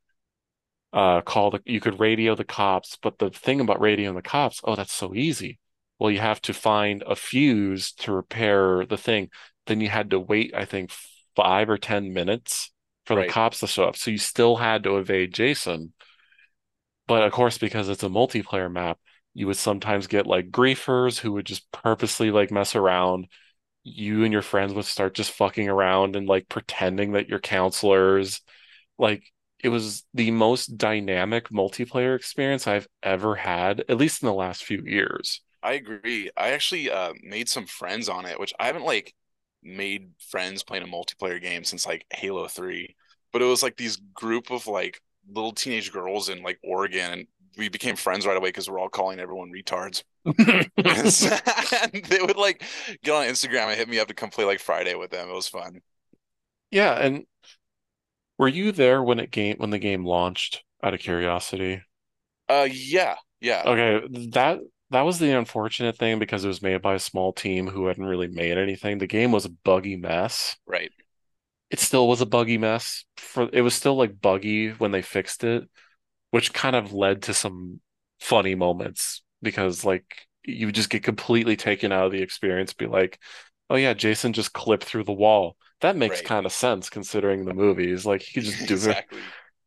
uh 0.91 1.21
call 1.21 1.49
the 1.51 1.59
you 1.65 1.79
could 1.79 1.99
radio 1.99 2.35
the 2.35 2.43
cops. 2.43 2.97
But 3.01 3.19
the 3.19 3.29
thing 3.29 3.59
about 3.59 3.79
radioing 3.79 4.15
the 4.15 4.21
cops, 4.21 4.61
oh, 4.63 4.75
that's 4.75 4.93
so 4.93 5.13
easy. 5.15 5.59
Well, 5.99 6.11
you 6.11 6.19
have 6.19 6.41
to 6.43 6.53
find 6.53 7.03
a 7.07 7.15
fuse 7.15 7.93
to 7.93 8.11
repair 8.11 8.85
the 8.85 8.97
thing. 8.97 9.29
Then 9.67 9.79
you 9.81 9.89
had 9.89 10.09
to 10.11 10.19
wait, 10.19 10.53
I 10.55 10.65
think, 10.65 10.91
five 11.35 11.69
or 11.69 11.77
ten 11.77 12.13
minutes 12.13 12.71
for 13.05 13.15
the 13.15 13.27
cops 13.27 13.59
to 13.59 13.67
show 13.67 13.85
up. 13.85 13.95
So 13.95 14.11
you 14.11 14.17
still 14.17 14.57
had 14.57 14.83
to 14.83 14.97
evade 14.97 15.33
Jason. 15.33 15.93
But 17.07 17.23
of 17.23 17.31
course, 17.31 17.57
because 17.57 17.89
it's 17.89 18.03
a 18.03 18.09
multiplayer 18.09 18.71
map, 18.71 18.99
you 19.33 19.47
would 19.47 19.57
sometimes 19.57 20.07
get 20.07 20.27
like 20.27 20.51
griefers 20.51 21.19
who 21.19 21.33
would 21.33 21.45
just 21.45 21.71
purposely 21.71 22.31
like 22.31 22.51
mess 22.51 22.75
around. 22.75 23.27
You 23.83 24.23
and 24.23 24.31
your 24.31 24.41
friends 24.41 24.73
would 24.73 24.85
start 24.85 25.13
just 25.13 25.31
fucking 25.31 25.67
around 25.69 26.15
and 26.15 26.27
like 26.27 26.47
pretending 26.49 27.13
that 27.13 27.27
you're 27.29 27.39
counselors. 27.39 28.41
Like 28.97 29.23
it 29.59 29.69
was 29.69 30.03
the 30.13 30.31
most 30.31 30.77
dynamic 30.77 31.49
multiplayer 31.49 32.15
experience 32.15 32.67
I've 32.67 32.87
ever 33.01 33.35
had, 33.35 33.83
at 33.89 33.97
least 33.97 34.21
in 34.23 34.27
the 34.27 34.33
last 34.33 34.63
few 34.63 34.83
years. 34.85 35.41
I 35.61 35.73
agree. 35.73 36.29
I 36.37 36.51
actually 36.51 36.89
uh 36.91 37.13
made 37.21 37.49
some 37.49 37.65
friends 37.65 38.09
on 38.09 38.25
it, 38.25 38.39
which 38.39 38.53
I 38.59 38.67
haven't 38.67 38.85
like 38.85 39.13
made 39.63 40.11
friends 40.29 40.63
playing 40.63 40.83
a 40.83 40.87
multiplayer 40.87 41.41
game 41.41 41.63
since 41.63 41.85
like 41.85 42.05
Halo 42.13 42.47
3. 42.47 42.95
but 43.31 43.41
it 43.41 43.45
was 43.45 43.63
like 43.63 43.77
these 43.77 43.97
group 44.13 44.51
of 44.51 44.67
like 44.67 45.01
little 45.29 45.53
teenage 45.53 45.91
girls 45.91 46.29
in 46.29 46.43
like 46.43 46.59
Oregon, 46.63 47.13
and 47.13 47.27
we 47.57 47.69
became 47.69 47.95
friends 47.95 48.25
right 48.25 48.37
away 48.37 48.49
because 48.49 48.69
we're 48.69 48.79
all 48.79 48.89
calling 48.89 49.19
everyone 49.19 49.51
retards. 49.51 50.03
and 50.25 52.05
they 52.05 52.19
would 52.21 52.37
like 52.37 52.63
get 53.03 53.13
on 53.13 53.25
Instagram 53.25 53.67
and 53.67 53.77
hit 53.77 53.89
me 53.89 53.99
up 53.99 54.07
to 54.07 54.13
come 54.13 54.29
play 54.29 54.45
like 54.45 54.59
Friday 54.59 54.95
with 54.95 55.11
them. 55.11 55.29
It 55.29 55.33
was 55.33 55.47
fun. 55.47 55.81
Yeah, 56.71 56.93
and 56.93 57.25
were 58.37 58.47
you 58.47 58.71
there 58.71 59.03
when 59.03 59.19
it 59.19 59.31
game 59.31 59.57
when 59.57 59.69
the 59.69 59.79
game 59.79 60.05
launched 60.05 60.63
out 60.81 60.93
of 60.93 60.99
curiosity? 60.99 61.81
Uh 62.49 62.67
yeah, 62.71 63.15
yeah. 63.41 63.63
Okay, 63.65 64.07
that 64.31 64.59
that 64.89 65.01
was 65.01 65.19
the 65.19 65.31
unfortunate 65.31 65.97
thing 65.97 66.19
because 66.19 66.45
it 66.45 66.47
was 66.47 66.61
made 66.61 66.81
by 66.81 66.93
a 66.93 66.99
small 66.99 67.33
team 67.33 67.67
who 67.67 67.87
hadn't 67.87 68.05
really 68.05 68.27
made 68.27 68.57
anything. 68.57 68.97
The 68.97 69.07
game 69.07 69.31
was 69.31 69.45
a 69.45 69.49
buggy 69.49 69.97
mess. 69.97 70.55
Right. 70.65 70.91
It 71.69 71.79
still 71.79 72.07
was 72.07 72.21
a 72.21 72.25
buggy 72.27 72.57
mess. 72.57 73.03
For 73.17 73.49
it 73.51 73.61
was 73.61 73.73
still 73.73 73.95
like 73.95 74.21
buggy 74.21 74.69
when 74.69 74.91
they 74.91 75.01
fixed 75.01 75.43
it, 75.43 75.67
which 76.33 76.53
kind 76.53 76.75
of 76.75 76.93
led 76.93 77.23
to 77.23 77.35
some 77.35 77.81
funny 78.21 78.55
moments 78.55 79.23
because 79.43 79.85
like 79.85 80.27
you 80.45 80.73
just 80.73 80.89
get 80.91 81.03
completely 81.03 81.57
taken 81.57 81.93
out 81.93 82.07
of 82.07 82.13
the 82.13 82.23
experience, 82.23 82.73
be 82.73 82.87
like, 82.87 83.19
oh 83.69 83.77
yeah, 83.77 83.93
Jason 83.93 84.33
just 84.33 84.53
clipped 84.53 84.85
through 84.85 85.05
the 85.05 85.13
wall. 85.13 85.57
That 85.81 85.97
makes 85.97 86.21
Right. 86.21 86.23
kind 86.23 86.45
of 86.47 86.53
sense 86.53 86.89
considering 86.89 87.45
the 87.45 87.53
movies. 87.53 88.05
Like 88.05 88.23
he 88.23 88.33
could 88.35 88.45
just 88.45 88.65
do 88.65 88.89
it 88.89 88.99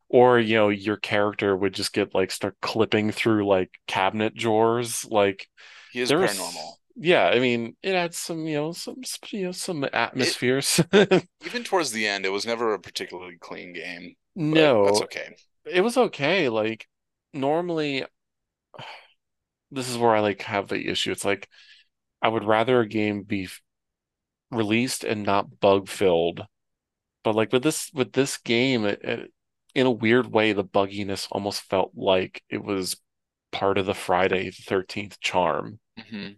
or 0.08 0.38
you 0.38 0.56
know 0.56 0.68
your 0.68 0.96
character 0.96 1.56
would 1.56 1.74
just 1.74 1.92
get 1.92 2.14
like 2.14 2.30
start 2.30 2.56
clipping 2.62 3.10
through 3.12 3.46
like 3.46 3.70
cabinet 3.86 4.34
drawers 4.34 5.04
like 5.06 5.48
He 5.88 6.00
is 6.00 6.12
there 6.12 6.18
was 6.18 6.58
paranormal. 6.62 6.76
yeah 6.96 7.26
i 7.28 7.38
mean 7.40 7.76
it 7.82 7.94
had 7.94 8.14
some 8.14 8.46
you 8.46 8.56
know 8.56 8.72
some 8.72 8.96
you 9.30 9.44
know 9.46 9.52
some 9.52 9.84
atmospheres 9.92 10.80
Even 11.40 11.64
towards 11.64 11.92
the 11.92 12.06
end, 12.06 12.26
it 12.26 12.30
was 12.30 12.44
never 12.44 12.74
a 12.74 12.78
particularly 12.78 13.38
clean 13.38 13.72
game, 13.72 14.16
no 14.34 14.72
that's 14.82 15.00
okay. 15.00 15.36
It 15.66 15.80
was 15.80 15.96
okay 15.96 16.48
like 16.48 16.86
normally 17.32 18.04
this 19.70 19.88
is 19.88 19.98
where 19.98 20.14
i 20.14 20.20
like 20.20 20.42
have 20.42 20.68
the 20.68 20.88
issue 20.88 21.10
it's 21.10 21.24
like 21.24 21.48
i 22.22 22.28
would 22.28 22.44
rather 22.44 22.80
a 22.80 22.88
game 22.88 23.22
be 23.22 23.48
released 24.50 25.04
and 25.04 25.24
not 25.24 25.60
bug 25.60 25.88
filled 25.88 26.46
but 27.24 27.34
like 27.34 27.52
with 27.52 27.62
this 27.62 27.90
with 27.92 28.12
this 28.12 28.36
game 28.38 28.84
it, 28.84 29.00
it, 29.02 29.32
in 29.74 29.86
a 29.86 29.90
weird 29.90 30.32
way 30.32 30.52
the 30.52 30.64
bugginess 30.64 31.28
almost 31.30 31.60
felt 31.62 31.90
like 31.94 32.42
it 32.48 32.62
was 32.62 32.96
part 33.52 33.76
of 33.76 33.84
the 33.86 33.94
Friday 33.94 34.44
the 34.44 34.62
13th 34.62 35.20
charm. 35.20 35.78
Hmm 36.10 36.28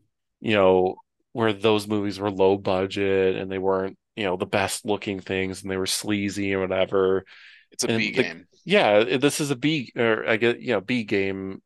you 0.40 0.54
know 0.54 0.96
where 1.32 1.52
those 1.52 1.86
movies 1.86 2.18
were 2.18 2.30
low 2.30 2.56
budget 2.56 3.36
and 3.36 3.50
they 3.50 3.58
weren't 3.58 3.96
you 4.16 4.24
know 4.24 4.36
the 4.36 4.46
best 4.46 4.84
looking 4.84 5.20
things 5.20 5.62
and 5.62 5.70
they 5.70 5.76
were 5.76 5.86
sleazy 5.86 6.54
or 6.54 6.60
whatever 6.60 7.24
It's 7.72 7.84
a 7.84 7.88
and 7.88 7.98
B 7.98 8.12
the- 8.12 8.22
game. 8.22 8.46
yeah 8.64 9.04
this 9.18 9.40
is 9.40 9.50
a 9.50 9.56
B 9.56 9.92
or 9.96 10.28
I 10.28 10.36
guess 10.36 10.56
you 10.58 10.72
know 10.74 10.80
B 10.80 11.04
game 11.04 11.62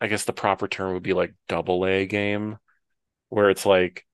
I 0.00 0.08
guess 0.08 0.24
the 0.24 0.32
proper 0.32 0.68
term 0.68 0.94
would 0.94 1.02
be 1.02 1.14
like 1.14 1.34
double 1.48 1.86
A 1.86 2.06
game 2.06 2.58
where 3.28 3.50
it's 3.50 3.66
like 3.66 4.04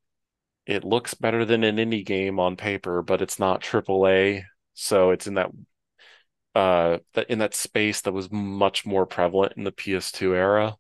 it 0.67 0.85
looks 0.85 1.15
better 1.15 1.45
than 1.45 1.65
an 1.65 1.77
indie 1.79 2.05
game 2.05 2.39
on 2.41 2.57
paper, 2.57 3.03
but 3.03 3.23
it's 3.23 3.39
not 3.39 3.63
triple 3.63 4.07
A. 4.09 4.45
So 4.75 5.11
it's 5.13 5.27
in 5.27 5.35
that 5.35 5.51
uh 6.55 6.99
that 7.15 7.31
in 7.31 7.39
that 7.41 7.55
space 7.55 8.01
that 8.03 8.13
was 8.13 8.31
much 8.33 8.87
more 8.87 9.07
prevalent 9.07 9.55
in 9.57 9.65
the 9.65 9.73
PS2 9.73 10.35
era. 10.35 10.77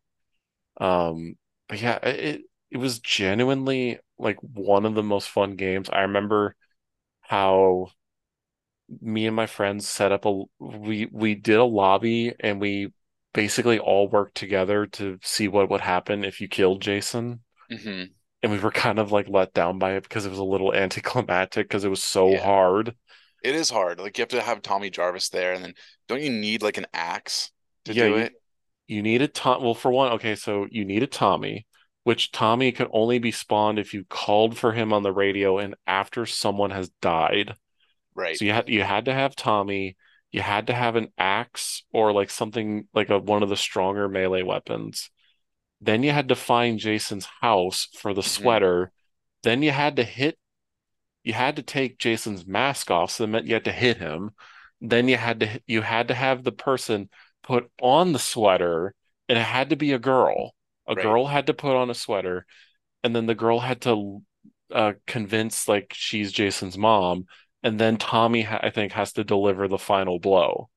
Um, 0.80 1.36
but 1.68 1.80
yeah, 1.80 1.96
it 2.04 2.42
it 2.70 2.78
was 2.78 3.00
genuinely 3.00 3.98
like 4.18 4.38
one 4.42 4.86
of 4.86 4.94
the 4.94 5.02
most 5.02 5.28
fun 5.30 5.56
games. 5.56 5.90
I 5.90 6.02
remember 6.02 6.54
how 7.22 7.88
me 9.00 9.26
and 9.26 9.36
my 9.36 9.46
friends 9.46 9.88
set 9.88 10.12
up 10.12 10.24
a 10.24 10.42
we 10.58 11.08
we 11.12 11.34
did 11.34 11.56
a 11.58 11.64
lobby 11.64 12.32
and 12.40 12.60
we 12.60 12.92
basically 13.34 13.78
all 13.78 14.08
worked 14.08 14.34
together 14.36 14.86
to 14.86 15.18
see 15.22 15.48
what 15.48 15.70
would 15.70 15.80
happen 15.82 16.24
if 16.24 16.40
you 16.40 16.48
killed 16.48 16.82
Jason. 16.82 17.40
hmm 17.70 18.18
And 18.42 18.52
we 18.52 18.58
were 18.58 18.70
kind 18.70 18.98
of 18.98 19.12
like 19.12 19.28
let 19.28 19.52
down 19.54 19.78
by 19.78 19.92
it 19.94 20.02
because 20.04 20.26
it 20.26 20.30
was 20.30 20.38
a 20.38 20.44
little 20.44 20.74
anticlimactic 20.74 21.68
because 21.68 21.84
it 21.84 21.88
was 21.88 22.02
so 22.02 22.30
Yeah. 22.32 22.42
hard. 22.42 22.94
It 23.42 23.54
is 23.54 23.70
hard. 23.70 24.00
Like 24.00 24.18
you 24.18 24.22
have 24.22 24.28
to 24.30 24.42
have 24.42 24.62
Tommy 24.62 24.90
Jarvis 24.90 25.28
there, 25.28 25.52
and 25.52 25.64
then 25.64 25.74
don't 26.08 26.22
you 26.22 26.30
need 26.30 26.62
like 26.62 26.76
an 26.78 26.86
axe 26.94 27.50
to 27.84 27.94
Yeah, 27.94 28.04
do 28.06 28.16
you- 28.16 28.16
it? 28.16 28.32
You 28.88 29.02
need 29.02 29.22
a 29.22 29.28
Tom. 29.28 29.62
Well, 29.62 29.74
for 29.74 29.90
one, 29.92 30.12
okay, 30.14 30.36
so 30.36 30.66
you 30.70 30.84
need 30.84 31.02
a 31.02 31.06
Tommy, 31.08 31.66
which 32.04 32.32
Tommy 32.32 32.72
could 32.72 32.88
only 32.92 33.18
be 33.20 33.32
spawned 33.32 33.78
if 33.78 33.94
you 33.94 34.04
called 34.04 34.58
for 34.58 34.72
him 34.72 34.92
on 34.92 35.02
the 35.04 35.12
radio 35.12 35.58
and 35.58 35.74
after 35.86 36.26
someone 36.26 36.70
has 36.72 36.90
died. 37.02 37.54
Right. 38.18 38.36
So 38.36 38.44
you 38.44 38.52
had 38.52 38.68
you 38.68 38.82
had 38.82 39.04
to 39.06 39.14
have 39.14 39.36
Tommy, 39.36 39.96
you 40.32 40.42
had 40.42 40.66
to 40.66 40.74
have 40.74 40.96
an 40.96 41.08
axe 41.16 41.84
or 41.92 42.12
like 42.12 42.30
something 42.30 42.88
like 42.92 43.10
a 43.10 43.18
one 43.18 43.42
of 43.42 43.48
the 43.48 43.56
stronger 43.56 44.08
melee 44.08 44.42
weapons. 44.42 45.10
Then 45.80 46.02
you 46.02 46.10
had 46.10 46.28
to 46.30 46.34
find 46.34 46.78
Jason's 46.78 47.26
house 47.40 47.88
for 47.94 48.12
the 48.14 48.22
Mhm. 48.22 48.24
sweater. 48.24 48.92
Then 49.42 49.62
you 49.62 49.70
had 49.70 49.96
to 49.96 50.04
hit 50.04 50.38
you 51.22 51.32
had 51.32 51.56
to 51.56 51.62
take 51.62 51.98
Jason's 51.98 52.46
mask 52.46 52.90
off, 52.90 53.10
so 53.10 53.24
that 53.24 53.28
meant 53.28 53.46
you 53.46 53.54
had 53.54 53.64
to 53.64 53.72
hit 53.72 53.98
him. 53.98 54.30
Then 54.80 55.08
you 55.08 55.16
had 55.16 55.40
to 55.40 55.62
you 55.66 55.82
had 55.82 56.08
to 56.08 56.14
have 56.14 56.44
the 56.44 56.52
person 56.52 57.10
put 57.42 57.70
on 57.80 58.12
the 58.12 58.18
sweater, 58.18 58.94
and 59.28 59.38
it 59.38 59.42
had 59.44 59.70
to 59.70 59.76
be 59.76 59.92
a 59.92 59.98
girl. 59.98 60.54
A 60.86 60.94
Right. 60.94 61.02
girl 61.02 61.26
had 61.26 61.46
to 61.48 61.54
put 61.54 61.76
on 61.76 61.90
a 61.90 61.94
sweater, 61.94 62.46
and 63.04 63.14
then 63.14 63.26
the 63.26 63.34
girl 63.34 63.60
had 63.60 63.82
to 63.82 64.22
uh, 64.72 64.94
convince 65.06 65.68
like 65.68 65.92
she's 65.94 66.32
Jason's 66.32 66.78
mom, 66.78 67.26
and 67.62 67.78
then 67.80 67.96
Tommy 67.98 68.46
I 68.46 68.70
think 68.70 68.92
has 68.92 69.12
to 69.14 69.24
deliver 69.24 69.68
the 69.68 69.78
final 69.78 70.18
blow. 70.18 70.70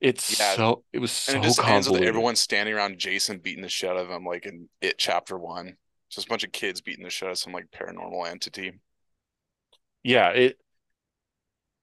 It's 0.00 0.24
Yeah. 0.38 0.56
so 0.56 0.84
it 0.92 0.98
was 1.00 1.12
so 1.12 1.32
And 1.32 1.38
it 1.38 1.42
just 1.42 1.60
ends 1.66 1.90
with 1.90 2.02
convoluted. 2.02 2.04
everyone 2.04 2.36
standing 2.36 2.74
around 2.74 2.98
Jason 2.98 3.38
beating 3.38 3.62
the 3.62 3.68
shit 3.68 3.90
out 3.90 3.96
of 3.96 4.10
him, 4.10 4.24
like 4.26 4.46
in 4.46 4.68
It 4.80 4.98
Chapter 4.98 5.38
One. 5.38 5.78
Just 6.10 6.26
a 6.26 6.30
bunch 6.30 6.44
of 6.44 6.52
kids 6.52 6.80
beating 6.80 7.04
the 7.04 7.10
shit 7.10 7.28
out 7.28 7.32
of 7.32 7.38
some 7.38 7.52
like 7.52 7.70
paranormal 7.70 8.26
entity. 8.28 8.80
Yeah, 10.02 10.30
it 10.30 10.58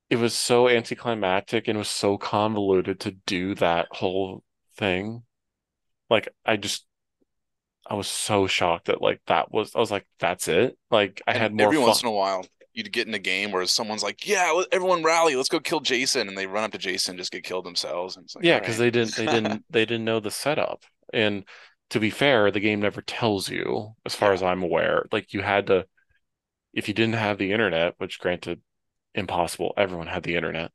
it 0.09 0.17
was 0.17 0.33
so 0.33 0.67
anticlimactic 0.69 1.67
and 1.67 1.77
it 1.77 1.79
was 1.79 1.89
so 1.89 2.17
convoluted 2.17 2.99
to 3.01 3.11
do 3.11 3.55
that 3.55 3.87
whole 3.91 4.43
thing. 4.75 5.23
Like 6.09 6.29
I 6.45 6.57
just 6.57 6.85
I 7.87 7.95
was 7.95 8.07
so 8.07 8.47
shocked 8.47 8.85
that 8.85 9.01
like 9.01 9.21
that 9.27 9.51
was 9.51 9.75
I 9.75 9.79
was 9.79 9.91
like 9.91 10.07
that's 10.19 10.47
it. 10.47 10.77
Like 10.89 11.21
I 11.27 11.33
And 11.33 11.43
had 11.43 11.53
more 11.53 11.73
every 11.73 11.75
fun. 11.75 11.79
once 11.79 12.01
in 12.01 12.07
a 12.07 12.11
while, 12.11 12.45
you'd 12.73 12.91
get 12.93 13.07
in 13.07 13.13
a 13.13 13.19
game 13.19 13.51
where 13.51 13.65
someone's 13.67 14.03
like, 14.03 14.27
"Yeah, 14.27 14.51
let, 14.51 14.67
everyone 14.71 15.03
rally, 15.03 15.35
let's 15.35 15.49
go 15.49 15.59
kill 15.59 15.79
Jason," 15.81 16.27
and 16.27 16.37
they 16.37 16.47
run 16.47 16.63
up 16.65 16.71
to 16.73 16.77
Jason, 16.77 17.13
and 17.13 17.19
just 17.19 17.31
get 17.31 17.43
killed 17.43 17.65
themselves, 17.65 18.15
and 18.17 18.25
it's 18.25 18.35
like, 18.35 18.47
Yeah, 18.47 18.57
because 18.59 18.77
right. 18.77 18.77
they 18.77 18.89
didn't 18.91 19.15
they 19.15 19.27
didn't 19.27 19.65
they 19.69 19.85
didn't 19.85 20.05
know 20.05 20.19
the 20.19 20.31
setup. 20.31 20.83
And 21.13 21.45
to 21.91 21.99
be 21.99 22.09
fair, 22.09 22.51
the 22.51 22.59
game 22.59 22.79
never 22.81 23.01
tells 23.01 23.49
you, 23.49 23.95
as 24.05 24.15
far 24.15 24.31
Yeah. 24.31 24.33
as 24.33 24.41
I'm 24.43 24.63
aware. 24.63 25.05
Like 25.11 25.33
you 25.33 25.41
had 25.41 25.67
to 25.67 25.87
if 26.73 26.87
you 26.87 26.93
didn't 26.95 27.15
have 27.15 27.37
the 27.39 27.51
internet, 27.53 27.95
which 27.99 28.19
granted, 28.19 28.61
impossible, 29.15 29.73
everyone 29.77 30.07
had 30.07 30.23
the 30.23 30.35
internet. 30.37 30.71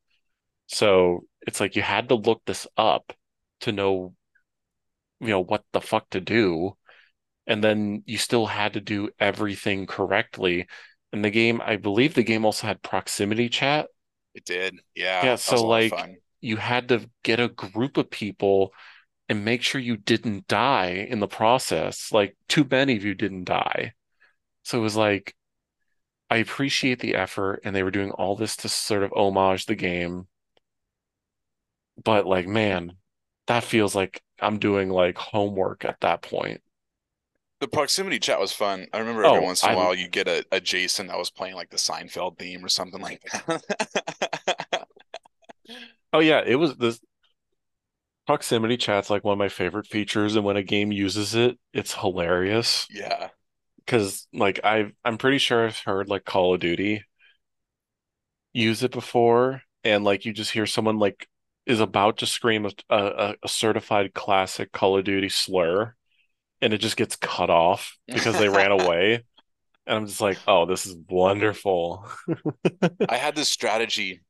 So 0.68 1.26
it's 1.42 1.60
like 1.60 1.76
you 1.76 1.82
had 1.82 2.08
to 2.10 2.16
look 2.16 2.44
this 2.46 2.66
up 2.78 3.12
to 3.62 3.72
know, 3.72 4.14
you 5.20 5.28
know, 5.28 5.40
what 5.42 5.64
the 5.72 5.80
fuck 5.80 6.08
to 6.10 6.20
do. 6.20 6.76
And 7.46 7.64
then 7.64 8.04
you 8.06 8.18
still 8.18 8.46
had 8.46 8.74
to 8.74 8.82
do 8.82 9.10
everything 9.20 9.86
correctly. 9.86 10.68
And 11.12 11.24
the 11.24 11.30
game, 11.30 11.60
I 11.64 11.76
believe 11.76 12.14
the 12.14 12.22
game 12.22 12.44
also 12.44 12.66
had 12.66 12.82
proximity 12.82 13.48
chat. 13.48 13.88
It 14.34 14.44
did. 14.44 14.80
Yeah. 14.94 15.24
Yeah, 15.24 15.36
so 15.36 15.56
a 15.56 15.58
lot 15.58 15.84
of 15.84 15.92
like 15.92 16.22
you 16.40 16.56
had 16.56 16.88
to 16.88 17.08
get 17.22 17.40
a 17.40 17.48
group 17.48 17.96
of 17.96 18.10
people 18.10 18.72
and 19.28 19.44
make 19.44 19.62
sure 19.62 19.80
you 19.80 19.96
didn't 19.96 20.46
die 20.46 21.06
in 21.08 21.20
the 21.20 21.26
process. 21.26 22.12
Like 22.12 22.36
too 22.48 22.66
many 22.70 22.96
of 22.96 23.04
you 23.04 23.14
didn't 23.14 23.44
die. 23.44 23.94
So 24.62 24.78
it 24.78 24.82
was 24.82 24.96
like 24.96 25.34
I 26.30 26.36
appreciate 26.38 27.00
the 27.00 27.14
effort 27.14 27.60
and 27.64 27.74
they 27.74 27.82
were 27.82 27.90
doing 27.90 28.10
all 28.12 28.36
this 28.36 28.56
to 28.58 28.68
sort 28.68 29.02
of 29.02 29.12
homage 29.12 29.66
the 29.66 29.74
game. 29.74 30.28
But 32.02 32.26
like, 32.26 32.46
man, 32.46 32.96
that 33.46 33.64
feels 33.64 33.94
like 33.94 34.22
I'm 34.40 34.58
doing 34.58 34.90
like 34.90 35.18
homework 35.18 35.84
at 35.84 36.00
that 36.00 36.22
point. 36.22 36.62
The 37.60 37.68
proximity 37.68 38.18
chat 38.18 38.40
was 38.40 38.52
fun. 38.52 38.86
I 38.94 38.98
remember 38.98 39.24
every 39.24 39.38
Oh, 39.38 39.40
once 39.40 39.62
in 39.62 39.70
a 39.70 39.72
I- 39.72 39.74
while 39.74 39.94
you 39.94 40.08
get 40.08 40.26
a, 40.28 40.44
a 40.52 40.60
Jason 40.60 41.06
that 41.08 41.18
was 41.18 41.30
playing 41.30 41.54
like 41.54 41.68
the 41.70 41.76
Seinfeld 41.76 42.38
theme 42.38 42.64
or 42.64 42.68
something 42.68 43.00
like 43.00 43.22
that. 43.32 44.86
Oh 46.12 46.20
yeah, 46.20 46.42
it 46.44 46.56
was 46.56 46.76
this 46.76 47.00
proximity 48.26 48.76
chat's 48.76 49.10
like 49.10 49.24
one 49.24 49.32
of 49.34 49.38
my 49.38 49.48
favorite 49.48 49.86
features, 49.86 50.36
and 50.36 50.44
when 50.44 50.56
a 50.56 50.62
game 50.62 50.92
uses 50.92 51.34
it, 51.34 51.58
it's 51.72 51.94
hilarious. 51.94 52.86
Yeah. 52.90 53.28
Because 53.84 54.26
like 54.32 54.60
I've 54.64 54.92
I'm 55.04 55.18
pretty 55.18 55.38
sure 55.38 55.66
I've 55.66 55.78
heard 55.78 56.08
like 56.08 56.24
Call 56.24 56.54
of 56.54 56.60
Duty 56.60 57.04
use 58.52 58.82
it 58.82 58.92
before, 58.92 59.62
and 59.84 60.04
like 60.04 60.24
you 60.24 60.32
just 60.32 60.50
hear 60.52 60.66
someone 60.66 60.98
like 60.98 61.28
is 61.66 61.80
about 61.80 62.18
to 62.18 62.26
scream 62.26 62.64
a, 62.66 62.70
a, 62.94 63.34
a 63.42 63.48
certified 63.48 64.14
classic 64.14 64.72
Call 64.72 64.98
of 64.98 65.04
Duty 65.04 65.28
slur, 65.28 65.94
and 66.62 66.72
it 66.74 66.78
just 66.78 66.96
gets 66.96 67.16
cut 67.16 67.50
off 67.50 67.96
because 68.12 68.38
they 68.38 68.48
ran 68.48 68.72
away. 68.72 69.24
And 69.86 69.98
I'm 69.98 70.06
just 70.06 70.20
like, 70.20 70.42
oh, 70.48 70.66
this 70.66 70.86
is 70.86 70.96
wonderful. 71.08 72.06
I 73.08 73.16
had 73.16 73.34
this 73.34 73.48
strategy 73.50 74.20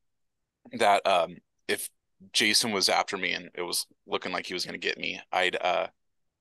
that 0.75 1.07
um 1.07 1.39
if 1.69 1.91
Jason 2.33 2.73
was 2.73 2.89
after 2.91 3.17
me 3.19 3.33
and 3.33 3.51
it 3.55 3.63
was 3.63 3.87
looking 4.07 4.33
like 4.33 4.47
he 4.47 4.55
was 4.55 4.67
gonna 4.67 4.79
get 4.79 4.99
me, 4.99 5.21
I'd 5.33 5.57
uh 5.61 5.89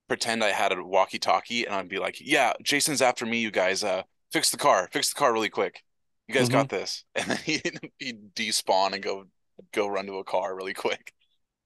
pretend 0.10 0.44
I 0.44 0.52
had 0.52 0.72
a 0.74 0.84
walkie-talkie 0.84 1.66
and 1.66 1.76
I'd 1.76 1.90
be 1.90 2.00
like, 2.00 2.18
"Yeah, 2.22 2.54
Jason's 2.64 3.02
after 3.04 3.26
me, 3.28 3.40
you 3.42 3.52
guys. 3.52 3.84
Uh, 3.84 4.04
fix 4.32 4.50
the 4.52 4.58
car, 4.58 4.90
fix 4.94 5.10
the 5.10 5.16
car 5.20 5.34
really 5.34 5.50
quick. 5.50 5.84
You 6.28 6.36
guys 6.36 6.50
hmm 6.50 6.50
got 6.50 6.70
this." 6.70 7.06
And 7.16 7.28
then 7.32 7.38
he'd, 7.46 7.80
he'd 8.00 8.36
despawn 8.36 8.94
and 8.94 9.04
go 9.04 9.26
go 9.74 9.88
run 9.88 10.08
to 10.08 10.20
a 10.20 10.24
car 10.26 10.56
really 10.56 10.74
quick. 10.76 11.14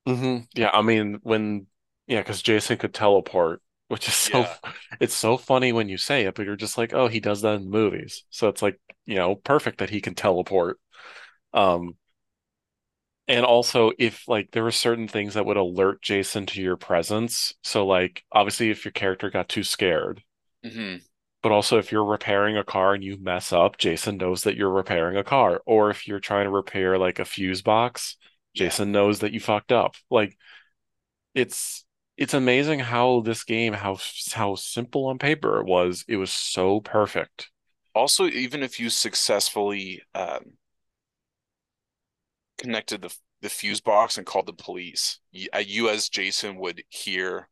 hmm 0.05 0.39
Yeah, 0.55 0.69
I 0.73 0.81
mean 0.81 1.19
when 1.23 1.67
yeah, 2.07 2.21
because 2.21 2.41
Jason 2.41 2.77
could 2.77 2.93
teleport, 2.93 3.61
which 3.89 4.07
is 4.09 4.15
so 4.15 4.47
Yeah, 4.47 4.57
it's 5.01 5.15
so 5.15 5.37
funny 5.37 5.73
when 5.73 5.89
you 5.89 5.97
say 5.97 6.25
it, 6.25 6.35
but 6.35 6.45
you're 6.47 6.57
just 6.57 6.77
like, 6.79 6.93
oh, 6.93 7.09
he 7.09 7.21
does 7.21 7.43
that 7.43 7.55
in 7.55 7.65
the 7.65 7.71
movies. 7.71 8.25
So 8.31 8.49
it's 8.49 8.63
like, 8.63 8.79
you 9.07 9.17
know, 9.17 9.35
perfect 9.35 9.79
that 9.79 9.91
he 9.91 10.01
can 10.01 10.15
teleport. 10.15 10.79
Um, 11.53 11.95
and 13.27 13.45
also 13.45 13.91
if 13.99 14.27
like 14.27 14.51
there 14.51 14.63
were 14.63 14.71
certain 14.71 15.07
things 15.07 15.33
that 15.35 15.45
would 15.45 15.57
alert 15.57 16.01
Jason 16.01 16.45
to 16.47 16.61
your 16.61 16.77
presence. 16.77 17.53
So 17.63 17.85
like 17.85 18.23
obviously 18.31 18.71
if 18.71 18.85
your 18.85 18.91
character 18.91 19.29
got 19.29 19.49
too 19.49 19.63
scared, 19.63 20.23
hmm 20.63 21.01
but 21.41 21.51
also 21.51 21.77
if 21.77 21.91
you're 21.91 22.03
repairing 22.03 22.57
a 22.57 22.63
car 22.63 22.93
and 22.93 23.03
you 23.03 23.17
mess 23.21 23.53
up, 23.53 23.77
Jason 23.77 24.17
knows 24.17 24.43
that 24.43 24.55
you're 24.57 24.69
repairing 24.69 25.15
a 25.17 25.23
car. 25.23 25.61
Or 25.65 25.89
if 25.89 26.07
you're 26.07 26.19
trying 26.19 26.45
to 26.45 26.49
repair 26.51 26.97
like 26.97 27.19
a 27.19 27.25
fuse 27.25 27.61
box. 27.61 28.17
Jason 28.55 28.91
knows 28.91 29.19
that 29.19 29.31
you 29.31 29.39
fucked 29.39 29.71
up. 29.71 29.95
Like 30.09 30.35
it's 31.35 31.85
it's 32.19 32.35
amazing 32.35 32.79
how 32.79 33.21
this 33.21 33.43
game 33.43 33.73
how 33.73 33.97
how 34.33 34.53
simple 34.55 35.07
on 35.07 35.17
paper 35.17 35.59
it 35.59 35.65
was. 35.65 36.05
It 36.07 36.17
was 36.17 36.31
so 36.31 36.81
perfect. 36.81 37.49
Also, 37.93 38.25
even 38.27 38.63
if 38.63 38.79
you 38.79 38.89
successfully 38.89 40.01
um, 40.15 40.57
connected 42.57 43.01
the 43.01 43.15
the 43.41 43.49
fuse 43.49 43.79
box 43.79 44.17
and 44.17 44.27
called 44.27 44.45
the 44.47 44.53
police, 44.53 45.19
you, 45.31 45.47
uh, 45.55 45.59
you 45.59 45.87
as 45.87 46.09
Jason 46.09 46.57
would 46.57 46.83
hear 46.89 47.47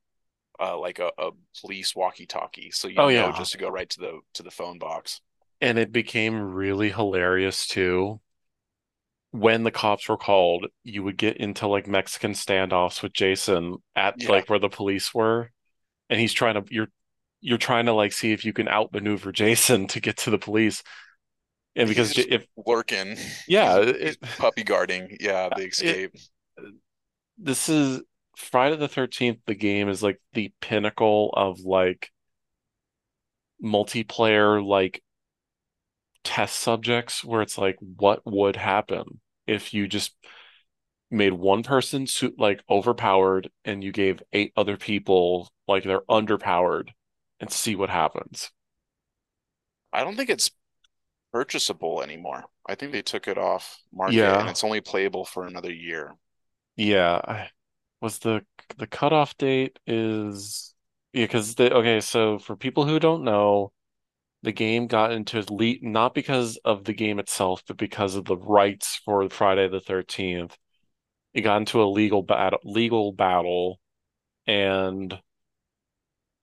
uh, 0.59 0.77
like 0.79 0.99
a, 0.99 1.11
a 1.17 1.31
police 1.61 1.95
walkie-talkie, 1.95 2.71
so 2.71 2.87
you 2.87 3.03
Oh 3.03 3.07
know 3.07 3.31
yeah. 3.31 3.31
just 3.31 3.53
to 3.53 3.59
go 3.59 3.69
right 3.69 3.89
to 3.89 3.99
the 4.01 4.19
to 4.35 4.43
the 4.43 4.51
phone 4.51 4.79
box. 4.79 5.21
And 5.61 5.77
it 5.77 5.91
became 5.91 6.39
really 6.41 6.89
hilarious 6.91 7.67
too. 7.67 8.21
When 9.37 9.63
the 9.63 9.71
cops 9.71 10.07
were 10.09 10.17
called, 10.17 10.67
you 10.83 11.03
would 11.03 11.17
get 11.17 11.37
into 11.37 11.67
like 11.67 11.87
Mexican 11.87 12.31
standoffs 12.33 13.03
with 13.03 13.13
Jason 13.13 13.77
at 13.95 14.15
Yeah, 14.15 14.29
like 14.29 14.49
where 14.49 14.59
the 14.59 14.69
police 14.69 15.13
were, 15.13 15.51
and 16.09 16.19
he's 16.19 16.33
trying 16.33 16.55
to 16.55 16.63
you're 16.73 16.89
you're 17.41 17.57
trying 17.57 17.85
to 17.87 17.93
like 17.93 18.13
see 18.13 18.31
if 18.33 18.45
you 18.45 18.53
can 18.53 18.67
outmaneuver 18.67 19.31
Jason 19.31 19.87
to 19.89 19.99
get 20.01 20.17
to 20.17 20.31
the 20.31 20.39
police. 20.39 20.83
And 21.75 21.87
because 21.87 22.13
just 22.13 22.29
if 22.29 22.45
lurking. 22.65 23.17
yeah, 23.47 23.79
He's 23.79 23.93
he's 24.01 24.17
it, 24.21 24.37
puppy 24.37 24.63
guarding. 24.63 25.17
Yeah, 25.19 25.49
the 25.49 25.65
it 25.77 25.97
escape. 25.97 26.13
this 27.37 27.69
is 27.69 28.01
Friday 28.35 28.75
the 28.75 28.87
13th, 28.89 29.39
the 29.45 29.55
game 29.55 29.89
is 29.89 30.03
like 30.03 30.19
the 30.33 30.51
pinnacle 30.61 31.33
of 31.35 31.59
like 31.61 32.11
multiplayer 33.63 34.63
like 34.65 35.01
test 36.23 36.57
subjects 36.57 37.23
where 37.23 37.41
it's 37.41 37.57
like 37.57 37.77
what 37.79 38.21
would 38.25 38.55
happen 38.55 39.19
if 39.47 39.73
you 39.73 39.87
just 39.87 40.15
made 41.09 41.33
one 41.33 41.63
person 41.63 42.05
suit 42.05 42.35
like 42.37 42.61
overpowered 42.69 43.49
and 43.63 43.83
you 43.83 43.91
gave 43.91 44.21
eight 44.33 44.51
other 44.57 44.77
people 44.77 45.49
like 45.67 45.83
they're 45.83 46.01
underpowered 46.01 46.89
and 47.39 47.51
see 47.51 47.75
what 47.75 47.89
happens. 47.89 48.51
I 49.93 50.03
don't 50.03 50.17
think 50.17 50.29
it's 50.29 50.51
purchasable 51.31 52.01
anymore. 52.03 52.43
I 52.67 52.75
think 52.75 52.91
they 52.91 53.01
took 53.01 53.27
it 53.27 53.37
off 53.37 53.79
market 53.93 54.15
yeah. 54.15 54.39
and 54.39 54.49
it's 54.49 54.63
only 54.63 54.81
playable 54.81 55.23
for 55.23 55.45
another 55.45 55.71
year. 55.71 56.15
Yeah. 56.75 57.21
I, 57.23 57.49
was 58.01 58.19
the 58.19 58.45
the 58.77 58.87
cutoff 58.87 59.37
date 59.37 59.79
is 59.87 60.73
yeah, 61.13 61.25
because 61.25 61.55
the 61.55 61.73
okay, 61.73 61.99
so 61.99 62.39
for 62.39 62.55
people 62.55 62.85
who 62.85 62.99
don't 62.99 63.23
know, 63.23 63.71
the 64.47 64.53
game 64.53 64.87
got 64.87 65.11
into 65.11 65.43
lead 65.51 65.83
not 65.83 66.13
because 66.13 66.57
of 66.63 66.85
the 66.85 66.93
game 66.93 67.19
itself, 67.19 67.63
but 67.67 67.75
because 67.75 68.15
of 68.15 68.23
the 68.23 68.37
rights 68.37 68.95
for 69.03 69.27
Friday 69.27 69.67
the 69.67 69.81
13th. 69.81 70.55
It 71.33 71.41
got 71.41 71.57
into 71.57 71.83
a 71.83 71.91
legal 71.91 72.23
battle 72.23 72.59
legal 72.63 73.11
battle 73.11 73.81
and 74.47 75.19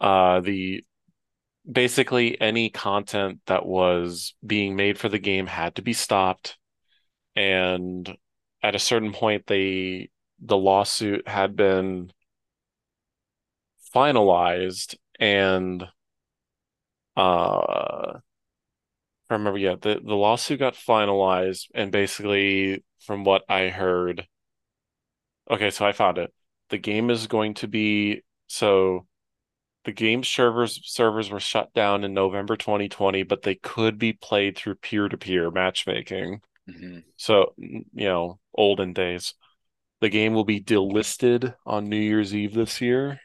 uh 0.03 0.40
the 0.40 0.85
basically 1.71 2.38
any 2.38 2.69
content 2.69 3.40
that 3.47 3.64
was 3.64 4.35
being 4.45 4.77
made 4.77 4.99
for 4.99 5.09
the 5.09 5.19
game 5.19 5.47
had 5.47 5.77
to 5.77 5.81
be 5.81 5.95
stopped 5.95 6.59
and 7.35 8.14
at 8.62 8.75
a 8.75 8.79
certain 8.79 9.14
point 9.14 9.47
they 9.47 10.11
the 10.40 10.59
lawsuit 10.59 11.27
had 11.27 11.57
been 11.57 12.12
finalized 13.95 14.95
and 15.19 15.87
uh 17.16 18.18
I 19.31 19.35
remember 19.35 19.59
yeah 19.59 19.77
the, 19.81 20.00
the 20.05 20.14
lawsuit 20.14 20.59
got 20.61 20.74
finalized 20.74 21.68
and 21.74 21.90
basically 21.90 22.85
from 23.00 23.24
what 23.24 23.44
I 23.48 23.68
heard 23.68 24.27
okay 25.50 25.70
so 25.70 25.87
I 25.87 25.92
found 25.92 26.18
it. 26.18 26.33
The 26.70 26.79
game 26.79 27.11
is 27.11 27.27
going 27.27 27.55
to 27.55 27.68
be 27.68 28.22
so 28.46 29.07
the 29.85 29.92
game 29.92 30.24
servers 30.24 30.81
servers 30.85 31.31
were 31.31 31.40
shut 31.40 31.72
down 31.74 32.05
in 32.05 32.14
November 32.14 32.57
2020 32.57 33.22
but 33.24 33.42
they 33.42 33.55
could 33.57 33.98
be 33.98 34.12
played 34.12 34.57
through 34.57 34.77
peer-to-peer 34.77 35.50
matchmaking. 35.50 36.40
Hmm 36.70 37.00
so 37.16 37.55
you 37.59 37.85
know 37.94 38.38
olden 38.55 38.92
days. 38.92 39.35
The 40.00 40.09
game 40.11 40.35
will 40.35 40.44
be 40.44 40.61
delisted 40.61 41.55
on 41.64 41.88
New 41.88 41.96
Year's 41.96 42.35
Eve 42.35 42.55
this 42.55 42.81
year 42.81 43.20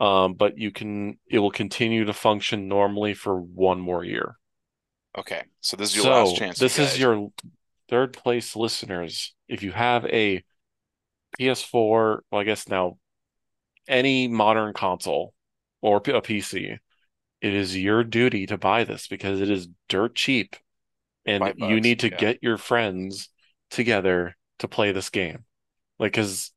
um, 0.00 0.34
but 0.34 0.58
you 0.58 0.70
can 0.70 1.18
it 1.30 1.38
will 1.38 1.50
continue 1.50 2.04
to 2.04 2.12
function 2.12 2.68
normally 2.68 3.14
for 3.14 3.40
one 3.40 3.80
more 3.80 4.04
year. 4.04 4.36
Okay, 5.16 5.42
so 5.60 5.76
this 5.76 5.90
is 5.90 5.96
your 5.96 6.04
last 6.06 6.34
So 6.34 6.34
chance, 6.34 6.62
you 6.62 6.66
this 6.66 6.78
is 6.78 6.98
your 6.98 7.30
third 7.88 8.12
place 8.12 8.54
listeners. 8.56 9.34
If 9.48 9.62
you 9.62 9.72
have 9.72 10.04
a 10.06 10.44
PS4, 11.38 12.24
well, 12.30 12.40
I 12.40 12.44
guess 12.44 12.68
now 12.68 12.98
any 13.88 14.28
modern 14.28 14.72
console 14.74 15.34
or 15.80 16.02
a 16.06 16.22
PC, 16.22 16.78
it 17.40 17.54
is 17.54 17.76
your 17.76 18.04
duty 18.04 18.46
to 18.46 18.58
buy 18.58 18.84
this 18.84 19.08
because 19.08 19.40
it 19.40 19.50
is 19.50 19.68
dirt 19.88 20.14
cheap, 20.14 20.56
and 21.26 21.44
Five 21.44 21.58
you 21.58 21.80
need 21.80 22.00
to 22.00 22.10
Yeah. 22.10 22.16
get 22.18 22.42
your 22.42 22.58
friends 22.58 23.30
together 23.70 24.36
to 24.60 24.68
play 24.68 24.92
this 24.92 25.10
game. 25.10 25.44
Like, 25.98 26.12
because 26.12 26.52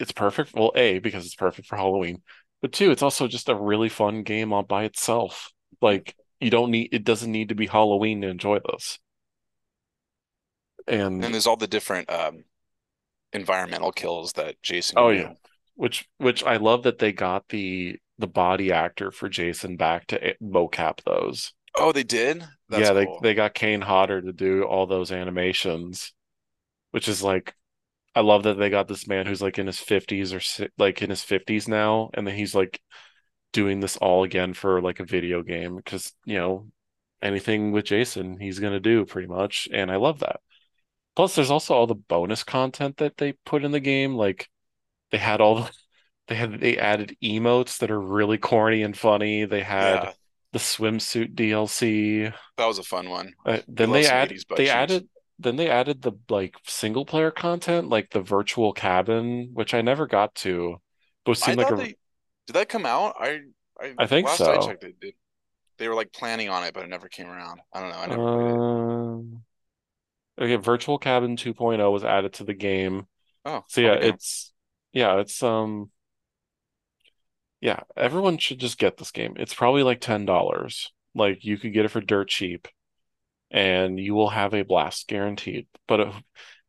it's 0.00 0.12
perfect. 0.12 0.54
Well, 0.54 0.72
A, 0.76 0.98
because 1.00 1.26
it's 1.26 1.34
perfect 1.34 1.68
for 1.68 1.76
Halloween, 1.76 2.22
but 2.62 2.72
two, 2.72 2.90
it's 2.90 3.02
also 3.02 3.28
just 3.28 3.48
a 3.48 3.54
really 3.54 3.88
fun 3.88 4.22
game 4.22 4.52
all 4.52 4.62
by 4.62 4.84
itself. 4.84 5.52
Like 5.80 6.14
you 6.40 6.50
don't 6.50 6.70
need 6.70 6.90
it 6.92 7.04
doesn't 7.04 7.30
need 7.32 7.48
to 7.50 7.54
be 7.54 7.66
Halloween 7.66 8.22
to 8.22 8.28
enjoy 8.28 8.60
this. 8.60 8.98
And 10.88 11.22
then 11.22 11.28
And 11.28 11.32
there's 11.32 11.46
all 11.46 11.56
the 11.56 11.68
different 11.68 12.10
um 12.10 12.44
environmental 13.32 13.92
kills 13.92 14.34
that 14.34 14.62
Jason 14.62 14.96
oh 14.96 15.08
yeah, 15.10 15.30
do. 15.32 15.36
which 15.74 16.08
which 16.18 16.42
I 16.44 16.56
love 16.56 16.82
that 16.84 16.98
they 16.98 17.12
got 17.12 17.48
the 17.48 17.98
the 18.18 18.26
body 18.26 18.72
actor 18.72 19.10
for 19.10 19.28
Jason 19.28 19.76
back 19.76 20.06
to 20.08 20.34
mocap 20.42 21.02
those. 21.04 21.52
Oh, 21.74 21.92
they 21.92 22.02
did? 22.04 22.46
That's 22.68 22.90
Yeah, 22.90 22.92
they 22.92 23.06
cool. 23.06 23.20
they 23.20 23.34
got 23.34 23.54
Kane 23.54 23.80
Hodder 23.80 24.20
to 24.22 24.32
do 24.32 24.64
all 24.64 24.86
those 24.86 25.12
animations, 25.12 26.12
which 26.92 27.08
is 27.08 27.22
like 27.22 27.54
I 28.18 28.22
love 28.22 28.44
that 28.44 28.54
they 28.58 28.70
got 28.70 28.88
this 28.88 29.06
man 29.06 29.26
who's 29.26 29.42
like 29.42 29.58
in 29.58 29.66
his 29.66 29.80
50s 29.80 30.32
or 30.34 30.40
like 30.78 31.02
in 31.02 31.10
his 31.10 31.22
50s 31.22 31.68
now, 31.68 32.10
and 32.14 32.26
then 32.26 32.34
he's 32.34 32.54
like 32.54 32.80
doing 33.52 33.80
this 33.80 33.96
all 33.98 34.24
again 34.24 34.54
for 34.54 34.82
like 34.82 35.00
a 35.00 35.04
video 35.04 35.42
game 35.42 35.76
because, 35.76 36.12
you 36.24 36.38
know, 36.38 36.68
anything 37.22 37.72
with 37.72 37.86
Jason, 37.86 38.38
he's 38.40 38.58
gonna 38.60 38.80
do 38.80 39.06
pretty 39.06 39.28
much, 39.28 39.68
and 39.72 39.90
I 39.90 39.96
love 39.96 40.20
that. 40.20 40.40
Plus, 41.16 41.34
there's 41.34 41.50
also 41.50 41.74
all 41.74 41.86
the 41.86 41.94
bonus 41.94 42.44
content 42.44 42.98
that 42.98 43.16
they 43.16 43.32
put 43.32 43.64
in 43.64 43.72
the 43.72 43.80
game. 43.80 44.14
Like 44.16 44.48
they 45.10 45.18
had 45.18 45.40
all 45.40 45.56
the, 45.56 45.72
they 46.28 46.36
had 46.36 46.60
they 46.60 46.78
added 46.78 47.16
emotes 47.22 47.78
that 47.80 47.90
are 47.90 48.00
really 48.00 48.38
corny 48.38 48.82
and 48.82 48.96
funny. 48.98 49.44
They 49.46 49.62
had 49.62 50.06
Yeah, 50.06 50.12
the 50.52 50.60
swimsuit 50.60 51.34
DLC. 51.34 52.32
that 52.56 52.66
was 52.66 52.78
a 52.78 52.82
fun 52.82 53.08
one. 53.08 53.34
Uh, 53.44 53.60
then 53.68 53.92
they 53.92 54.04
some 54.04 54.18
add 54.18 54.34
80s 54.34 54.44
butt 54.44 54.66
they 54.66 54.68
added 54.68 55.08
then 55.38 55.56
they 55.56 55.70
added 55.70 56.02
the 56.02 56.12
like 56.28 56.56
single 56.66 57.04
player 57.06 57.30
content, 57.30 57.88
like 57.88 58.10
the 58.10 58.20
virtual 58.22 58.72
cabin, 58.72 59.50
which 59.54 59.74
I 59.74 59.82
never 59.82 60.06
got 60.06 60.34
to, 60.36 60.80
but 61.24 61.32
it 61.32 61.36
I 61.40 61.54
seemed 61.54 61.58
like 61.58 61.70
a 61.70 61.76
they 61.76 61.96
did 62.46 62.54
that 62.54 62.68
come 62.68 62.86
out? 62.86 63.14
I 63.18 63.40
I 63.80 63.98
I 63.98 64.06
think 64.06 64.28
last 64.28 64.48
I 64.48 64.58
so. 64.58 64.58
checked 64.58 64.84
it 64.84 64.98
did. 65.00 65.14
They 65.78 65.88
were 65.88 65.94
like 65.94 66.12
planning 66.12 66.48
on 66.50 66.64
it, 66.64 66.74
but 66.74 66.84
it 66.84 66.88
never 66.90 67.08
came 67.08 67.28
around. 67.28 67.60
I 67.72 67.80
don't 67.80 67.90
know. 67.90 67.98
I 67.98 68.06
never. 68.06 68.22
Um, 68.22 69.44
okay, 70.40 70.56
Virtual 70.56 70.98
Cabin 70.98 71.36
2.0 71.36 71.92
was 71.92 72.04
added 72.04 72.34
to 72.34 72.44
the 72.44 72.54
game. 72.54 73.06
Oh, 73.44 73.64
So 73.68 73.80
yeah, 73.82 73.94
it's 73.94 74.52
yeah, 74.92 75.20
it's 75.20 75.42
um 75.42 75.92
yeah, 77.60 77.80
everyone 77.96 78.38
should 78.38 78.58
just 78.60 78.78
get 78.78 78.96
this 78.96 79.10
game. 79.10 79.34
It's 79.38 79.54
probably 79.54 79.82
like 79.82 80.00
$10. 80.00 80.92
Like 81.14 81.44
you 81.44 81.58
could 81.58 81.72
get 81.72 81.84
it 81.84 81.88
for 81.88 82.00
dirt 82.00 82.28
cheap 82.28 82.68
and 83.50 83.98
you 83.98 84.14
will 84.14 84.28
have 84.30 84.54
a 84.54 84.62
blast 84.62 85.08
guaranteed. 85.08 85.66
But 85.86 86.00
uh, 86.00 86.12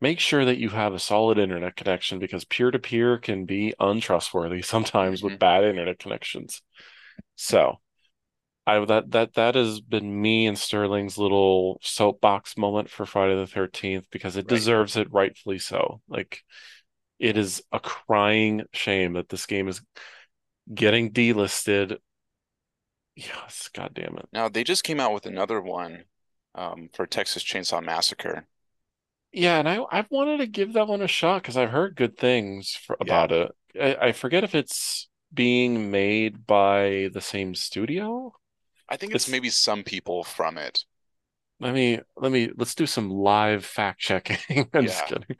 make 0.00 0.20
sure 0.20 0.44
that 0.44 0.58
you 0.58 0.70
have 0.70 0.94
a 0.94 0.98
solid 0.98 1.38
internet 1.38 1.76
connection 1.76 2.18
because 2.18 2.44
peer-to-peer 2.44 3.18
can 3.18 3.44
be 3.44 3.74
untrustworthy 3.78 4.62
sometimes 4.62 5.22
with 5.22 5.34
Mhm. 5.34 5.38
bad 5.38 5.64
internet 5.64 5.98
connections. 5.98 6.62
So 7.36 7.80
I 8.66 8.84
that 8.84 9.10
that 9.12 9.34
that 9.34 9.54
has 9.54 9.80
been 9.80 10.20
me 10.20 10.46
and 10.46 10.58
Sterling's 10.58 11.18
little 11.18 11.78
soapbox 11.82 12.56
moment 12.56 12.90
for 12.90 13.06
Friday 13.06 13.36
the 13.36 13.46
13th 13.46 14.08
because 14.10 14.36
it 14.36 14.46
Right. 14.50 14.58
deserves 14.58 14.96
it 14.96 15.12
rightfully 15.12 15.58
so. 15.58 16.02
Like 16.08 16.42
it 17.18 17.36
is 17.36 17.62
a 17.72 17.80
crying 17.80 18.64
shame 18.72 19.14
that 19.14 19.28
this 19.28 19.46
game 19.46 19.68
is 19.68 19.82
getting 20.72 21.12
delisted. 21.12 21.98
Yes, 23.16 23.68
God 23.72 23.92
damn 23.94 24.16
it. 24.18 24.28
Now 24.32 24.48
they 24.48 24.64
just 24.64 24.84
came 24.84 25.00
out 25.00 25.12
with 25.12 25.26
another 25.26 25.60
one 25.60 26.04
um, 26.54 26.88
for 26.92 27.06
Texas 27.06 27.42
Chainsaw 27.44 27.82
Massacre. 27.82 28.46
Yeah, 29.32 29.58
and 29.60 29.68
I 29.68 29.84
I've 29.90 30.10
wanted 30.10 30.38
to 30.38 30.46
give 30.46 30.72
that 30.72 30.88
one 30.88 31.02
a 31.02 31.06
shot 31.08 31.42
because 31.42 31.56
I've 31.56 31.70
heard 31.70 31.94
good 31.96 32.16
things 32.16 32.74
for, 32.74 32.96
Yeah. 33.02 33.24
about 33.24 33.32
it. 33.32 33.52
I, 33.80 34.08
I 34.08 34.12
forget 34.12 34.42
if 34.44 34.54
it's 34.54 35.08
being 35.32 35.90
made 35.90 36.46
by 36.46 37.10
the 37.12 37.20
same 37.20 37.54
studio. 37.54 38.32
I 38.88 38.96
think 38.96 39.14
it's 39.14 39.24
It's- 39.24 39.32
maybe 39.32 39.48
some 39.50 39.84
people 39.84 40.24
from 40.24 40.58
it. 40.58 40.84
Let 41.60 41.74
me 41.74 42.00
let 42.16 42.32
me 42.32 42.50
let's 42.56 42.74
do 42.74 42.86
some 42.86 43.10
live 43.10 43.64
fact 43.66 44.00
checking. 44.00 44.68
I'm 44.74 44.86
just 44.86 45.04
kidding. 45.06 45.36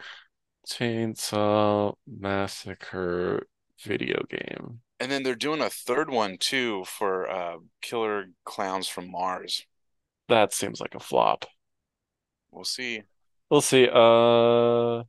Chainsaw 0.67 1.97
Massacre 2.07 3.47
video 3.83 4.23
game. 4.29 4.83
And 5.01 5.11
then 5.11 5.23
they're 5.23 5.35
doing 5.35 5.61
a 5.63 5.71
third 5.71 6.11
one 6.11 6.37
too 6.39 6.85
for 6.85 7.29
uh, 7.31 7.57
Killer 7.81 8.27
Clowns 8.45 8.87
from 8.89 9.11
Mars. 9.11 9.65
That 10.31 10.53
seems 10.53 10.81
like 10.81 10.95
a 10.95 11.01
flop. 11.01 11.45
We'll 12.53 12.65
see. 12.65 13.03
We'll 13.51 13.61
see. 13.61 13.89
Uh 13.89 15.03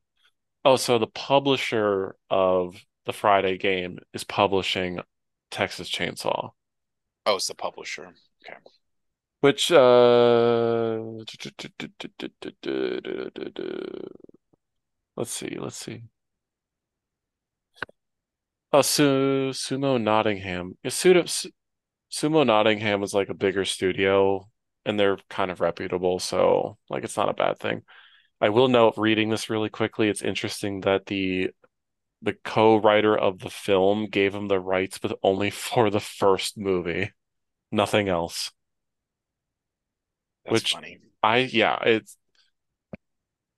oh, 0.65 0.75
so 0.75 0.97
the 0.97 1.07
publisher 1.07 2.15
of 2.29 2.75
the 3.05 3.13
Friday 3.13 3.57
game 3.59 3.99
is 4.13 4.23
publishing 4.23 4.99
Texas 5.51 5.89
Chainsaw. 5.89 6.51
Oh, 7.27 7.35
it's 7.35 7.47
the 7.47 7.53
publisher. 7.53 8.13
Okay. 8.43 8.57
Which 9.41 9.71
uh 9.71 10.97
let's 15.15 15.31
see, 15.31 15.57
let's 15.59 15.77
see. 15.77 16.01
Oh, 18.73 18.81
Su 18.81 19.51
Sumo 19.53 20.01
Nottingham. 20.01 20.77
Yeah, 20.83 20.89
Sumo, 20.89 21.29
Su- 21.29 21.51
Sumo 22.11 22.43
Nottingham 22.45 23.03
is 23.03 23.13
like 23.13 23.29
a 23.29 23.35
bigger 23.35 23.65
studio 23.65 24.47
and 24.85 24.99
they're 24.99 25.17
kind 25.29 25.51
of 25.51 25.61
reputable, 25.61 26.19
so 26.19 26.77
like 26.89 27.03
it's 27.03 27.17
not 27.17 27.29
a 27.29 27.33
bad 27.33 27.59
thing. 27.59 27.83
I 28.41 28.49
will 28.49 28.67
note 28.69 28.95
reading 28.97 29.29
this 29.29 29.49
really 29.49 29.69
quickly, 29.69 30.09
it's 30.09 30.21
interesting 30.21 30.81
that 30.81 31.07
the 31.07 31.51
the 32.21 32.33
co-writer 32.33 33.17
of 33.17 33.39
the 33.39 33.49
film 33.49 34.07
gave 34.07 34.35
him 34.35 34.47
the 34.47 34.59
rights, 34.59 34.97
but 34.99 35.17
only 35.23 35.49
for 35.51 35.89
the 35.89 35.99
first 35.99 36.57
movie, 36.57 37.11
nothing 37.71 38.09
else. 38.09 38.51
That's 40.45 40.53
Which- 40.53 40.73
funny. 40.73 40.99
I 41.23 41.37
yeah, 41.37 41.77
it's 41.83 42.17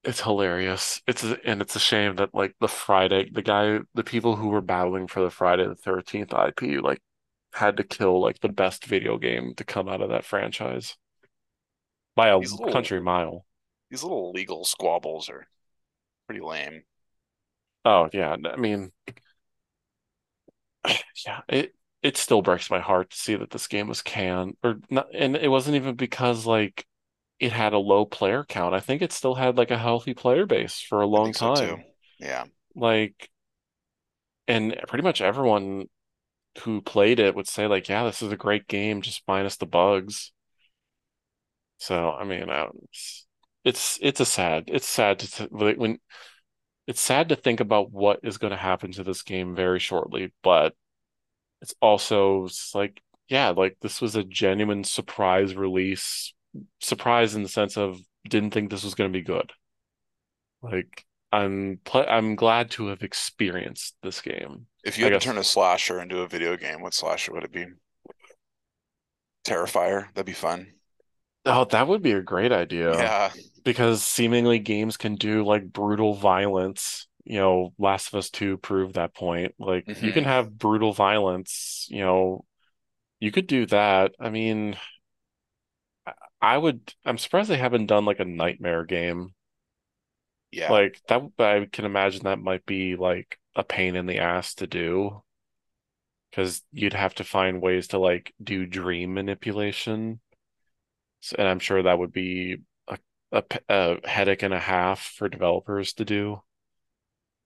it's 0.04 0.22
hilarious. 0.22 1.02
It's 1.08 1.24
a, 1.24 1.38
and 1.46 1.62
it's 1.62 1.76
a 1.76 1.80
shame 1.80 2.16
that 2.18 2.34
like 2.34 2.56
the 2.60 2.68
Friday, 2.68 3.30
the 3.32 3.42
guy, 3.42 3.80
the 3.94 4.04
people 4.04 4.36
who 4.36 4.50
were 4.50 4.62
battling 4.62 5.08
for 5.08 5.22
the 5.22 5.30
Friday 5.30 5.66
the 5.68 5.76
13th 5.76 6.34
IP 6.34 6.80
like 6.82 7.02
had 7.54 7.78
to 7.78 7.84
kill 7.84 8.22
like 8.22 8.40
the 8.42 8.50
best 8.50 8.86
video 8.86 9.18
game 9.18 9.54
to 9.56 9.64
come 9.64 9.88
out 9.90 10.02
of 10.02 10.10
that 10.10 10.26
franchise 10.26 10.98
by 12.16 12.30
a 12.30 12.38
little- 12.38 12.72
country 12.72 13.02
mile. 13.02 13.46
These 13.90 14.04
little 14.04 14.32
legal 14.32 14.66
squabbles 14.66 15.30
are 15.30 15.48
pretty 16.28 16.42
lame. 16.42 16.84
Oh 17.86 18.10
yeah, 18.12 18.36
I 18.46 18.56
mean, 18.56 18.92
yeah, 21.26 21.42
it 21.48 21.76
it 22.02 22.18
still 22.18 22.42
breaks 22.42 22.70
my 22.70 22.80
heart 22.80 23.12
to 23.12 23.18
see 23.18 23.36
that 23.36 23.52
this 23.52 23.68
game 23.68 23.88
was 23.88 24.02
canned 24.02 24.58
or 24.64 24.80
not, 24.90 25.08
and 25.14 25.36
it 25.38 25.50
wasn't 25.50 25.76
even 25.76 25.96
because 25.96 26.46
like 26.46 26.86
it 27.40 27.52
had 27.52 27.74
a 27.74 27.80
low 27.80 28.06
player 28.06 28.44
count. 28.44 28.76
I 28.76 28.80
think 28.82 29.02
it 29.02 29.12
still 29.12 29.36
had 29.36 29.58
like 29.58 29.72
a 29.72 29.78
healthy 29.78 30.14
player 30.14 30.46
base 30.46 30.82
for 30.82 31.02
a 31.02 31.08
long 31.08 31.34
so 31.34 31.56
time. 31.56 31.78
too. 31.78 31.84
Yeah. 32.20 32.46
Like, 32.76 33.30
and 34.48 34.76
pretty 34.88 35.04
much 35.04 35.22
everyone 35.22 35.86
who 36.64 36.82
played 36.82 37.20
it 37.20 37.36
would 37.36 37.48
say 37.48 37.68
like, 37.68 37.90
yeah, 37.90 38.04
this 38.04 38.22
is 38.22 38.32
a 38.32 38.38
great 38.38 38.68
game, 38.68 39.02
just 39.02 39.24
minus 39.28 39.58
the 39.58 39.66
bugs. 39.66 40.33
So, 41.84 42.12
I 42.12 42.24
mean, 42.24 42.50
I 42.50 42.70
it's 42.86 43.28
it's 43.66 44.00
it's 44.02 44.20
a 44.22 44.26
sad, 44.26 44.66
it's 44.68 44.88
sad 44.88 45.20
to 45.20 45.48
when 45.50 46.00
it's 46.88 47.02
sad 47.02 47.28
to 47.30 47.36
think 47.36 47.60
about 47.60 47.92
what 47.92 48.22
is 48.24 48.38
going 48.38 48.52
to 48.52 48.58
happen 48.58 48.94
to 48.94 49.04
this 49.04 49.22
game 49.22 49.54
very 49.54 49.80
shortly, 49.80 50.32
but 50.44 50.76
it's 51.62 51.76
also 51.82 52.46
it's 52.46 52.74
like, 52.74 53.02
yeah, 53.28 53.50
like 53.50 53.76
this 53.82 54.00
was 54.00 54.16
a 54.16 54.24
genuine 54.24 54.86
surprise 54.86 55.56
release, 55.56 56.34
surprise 56.80 57.36
in 57.36 57.44
the 57.44 57.50
sense 57.50 57.76
of 57.78 58.00
didn't 58.30 58.52
think 58.52 58.70
this 58.70 58.86
was 58.86 58.96
going 58.96 59.12
to 59.12 59.20
be 59.20 59.24
good. 59.24 59.52
Like, 60.62 61.06
I'm 61.34 61.82
pl 61.84 62.06
I'm 62.08 62.36
glad 62.36 62.72
to 62.72 62.88
have 62.88 63.04
experienced 63.04 63.98
this 64.04 64.22
game. 64.22 64.68
If 64.86 64.98
you 64.98 65.08
I 65.08 65.10
had 65.10 65.20
to 65.20 65.28
turn 65.28 65.38
a 65.38 65.44
slasher 65.44 66.00
into 66.00 66.22
a 66.22 66.30
video 66.30 66.56
game, 66.56 66.82
what 66.82 66.94
slasher 66.94 67.34
would 67.34 67.44
it 67.44 67.52
be? 67.52 67.66
Terrifier. 69.44 70.08
That'd 70.14 70.26
be 70.26 70.32
fun. 70.32 70.76
Oh, 71.46 71.66
that 71.66 71.88
would 71.88 72.02
be 72.02 72.14
a 72.14 72.22
great 72.22 72.52
idea. 72.52 72.92
Yeah. 72.98 73.32
because 73.64 74.04
seemingly 74.06 74.60
games 74.60 74.98
can 74.98 75.16
do 75.16 75.46
like 75.46 75.72
brutal 75.72 76.14
violence. 76.16 77.08
You 77.26 77.38
know, 77.40 77.74
Last 77.78 78.10
of 78.10 78.16
Us 78.16 78.30
2 78.30 78.58
proved 78.58 78.96
that 78.96 79.16
point. 79.16 79.56
Like 79.58 79.88
you 80.02 80.12
Mhm. 80.12 80.14
can 80.14 80.24
have 80.26 80.58
brutal 80.58 80.92
violence, 80.94 81.88
you 81.90 82.00
know, 82.02 82.46
you 83.20 83.32
could 83.32 83.48
do 83.48 83.66
that. 83.68 84.14
I 84.20 84.30
mean, 84.30 84.78
I- 86.08 86.14
I 86.42 86.58
would, 86.58 86.94
I'm 87.06 87.18
surprised 87.18 87.50
they 87.50 87.58
haven't 87.58 87.88
done 87.88 88.06
like 88.06 88.20
a 88.22 88.26
nightmare 88.26 88.86
game. 88.86 89.36
Yeah. 90.52 90.72
Like 90.72 91.02
that, 91.08 91.22
I 91.40 91.66
can 91.72 91.86
imagine 91.86 92.24
that 92.24 92.40
might 92.40 92.66
be 92.66 92.96
like 92.96 93.40
a 93.56 93.64
pain 93.64 93.96
in 93.96 94.06
the 94.06 94.20
ass 94.20 94.56
to 94.56 94.68
do 94.68 95.24
because 96.30 96.62
you'd 96.72 96.94
have 96.94 97.16
to 97.16 97.24
find 97.24 97.62
ways 97.62 97.88
to 97.90 98.00
like 98.00 98.34
do 98.44 98.66
dream 98.66 99.14
manipulation. 99.14 100.20
And 101.38 101.48
I'm 101.48 101.60
sure 101.60 101.82
that 101.84 102.00
would 102.00 102.12
be 102.12 102.58
a 103.32 103.44
a 103.70 104.08
headache 104.08 104.44
and 104.44 104.54
a 104.54 104.60
half 104.60 105.02
for 105.02 105.30
developers 105.30 105.94
to 105.94 106.06
do. 106.06 106.42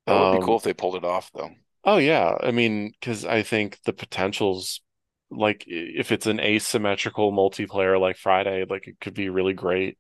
That 0.08 0.18
would 0.18 0.30
be 0.32 0.38
Um, 0.38 0.40
cool 0.40 0.58
if 0.58 0.64
they 0.64 0.74
pulled 0.74 0.96
it 0.96 1.06
off 1.06 1.32
though. 1.32 1.52
Oh 1.84 1.98
yeah, 1.98 2.38
I 2.42 2.52
mean, 2.52 2.92
because 2.92 3.24
I 3.26 3.44
think 3.44 3.82
the 3.84 3.94
potential's 3.94 4.82
like 5.30 5.64
if 5.68 6.12
it's 6.12 6.26
an 6.28 6.40
asymmetrical 6.40 7.32
multiplayer 7.32 8.00
like 8.00 8.18
Friday, 8.18 8.66
like 8.70 8.88
it 8.88 9.00
could 9.00 9.14
be 9.14 9.30
really 9.30 9.54
great. 9.54 9.98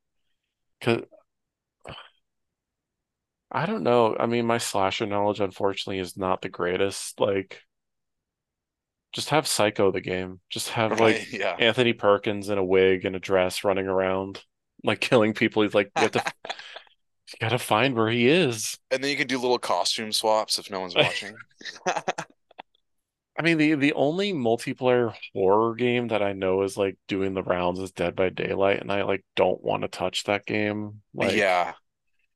Cause 0.82 1.04
I 3.52 3.66
don't 3.66 3.84
know. 3.84 4.16
I 4.18 4.26
mean, 4.26 4.46
my 4.46 4.58
slasher 4.58 5.06
knowledge 5.06 5.40
unfortunately 5.40 6.00
is 6.00 6.18
not 6.18 6.42
the 6.42 6.50
greatest. 6.50 7.20
Like, 7.20 7.62
just 9.18 9.30
have 9.32 9.48
Psycho 9.48 9.92
the 9.92 10.00
game. 10.02 10.40
Just 10.50 10.70
have 10.70 11.00
like 11.00 11.32
Yeah. 11.32 11.56
Anthony 11.58 11.94
Perkins 11.94 12.50
in 12.50 12.60
a 12.60 12.64
wig 12.64 13.04
and 13.04 13.16
a 13.16 13.20
dress 13.20 13.64
running 13.64 13.88
around, 13.88 14.44
like 14.84 15.02
killing 15.02 15.34
people. 15.34 15.64
He's 15.64 15.74
like, 15.74 15.92
you 15.98 16.04
have 16.04 16.12
to, 16.12 16.24
you 16.48 17.38
gotta 17.42 17.60
find 17.60 17.96
where 17.96 18.10
he 18.10 18.28
is. 18.30 18.78
And 18.92 19.04
then 19.04 19.12
you 19.12 19.18
can 19.18 19.28
do 19.28 19.40
little 19.40 19.60
costume 19.60 20.12
swaps 20.12 20.60
if 20.60 20.70
no 20.70 20.80
one's 20.82 20.96
watching. 20.96 21.36
I 23.40 23.44
mean, 23.44 23.58
the 23.60 23.76
the 23.76 23.94
only 23.94 24.34
multiplayer 24.34 25.14
horror 25.34 25.76
game 25.76 26.08
that 26.08 26.24
I 26.24 26.34
know 26.34 26.64
is 26.64 26.76
like 26.78 26.98
doing 27.08 27.34
the 27.36 27.44
rounds 27.44 27.80
is 27.80 27.92
Dead 27.92 28.16
by 28.16 28.30
Daylight, 28.30 28.82
and 28.82 28.92
I 28.92 29.04
like 29.04 29.24
don't 29.36 29.64
want 29.64 29.84
to 29.84 29.88
touch 29.88 30.24
that 30.24 30.46
game. 30.46 31.02
Like 31.14 31.34
Yeah. 31.34 31.74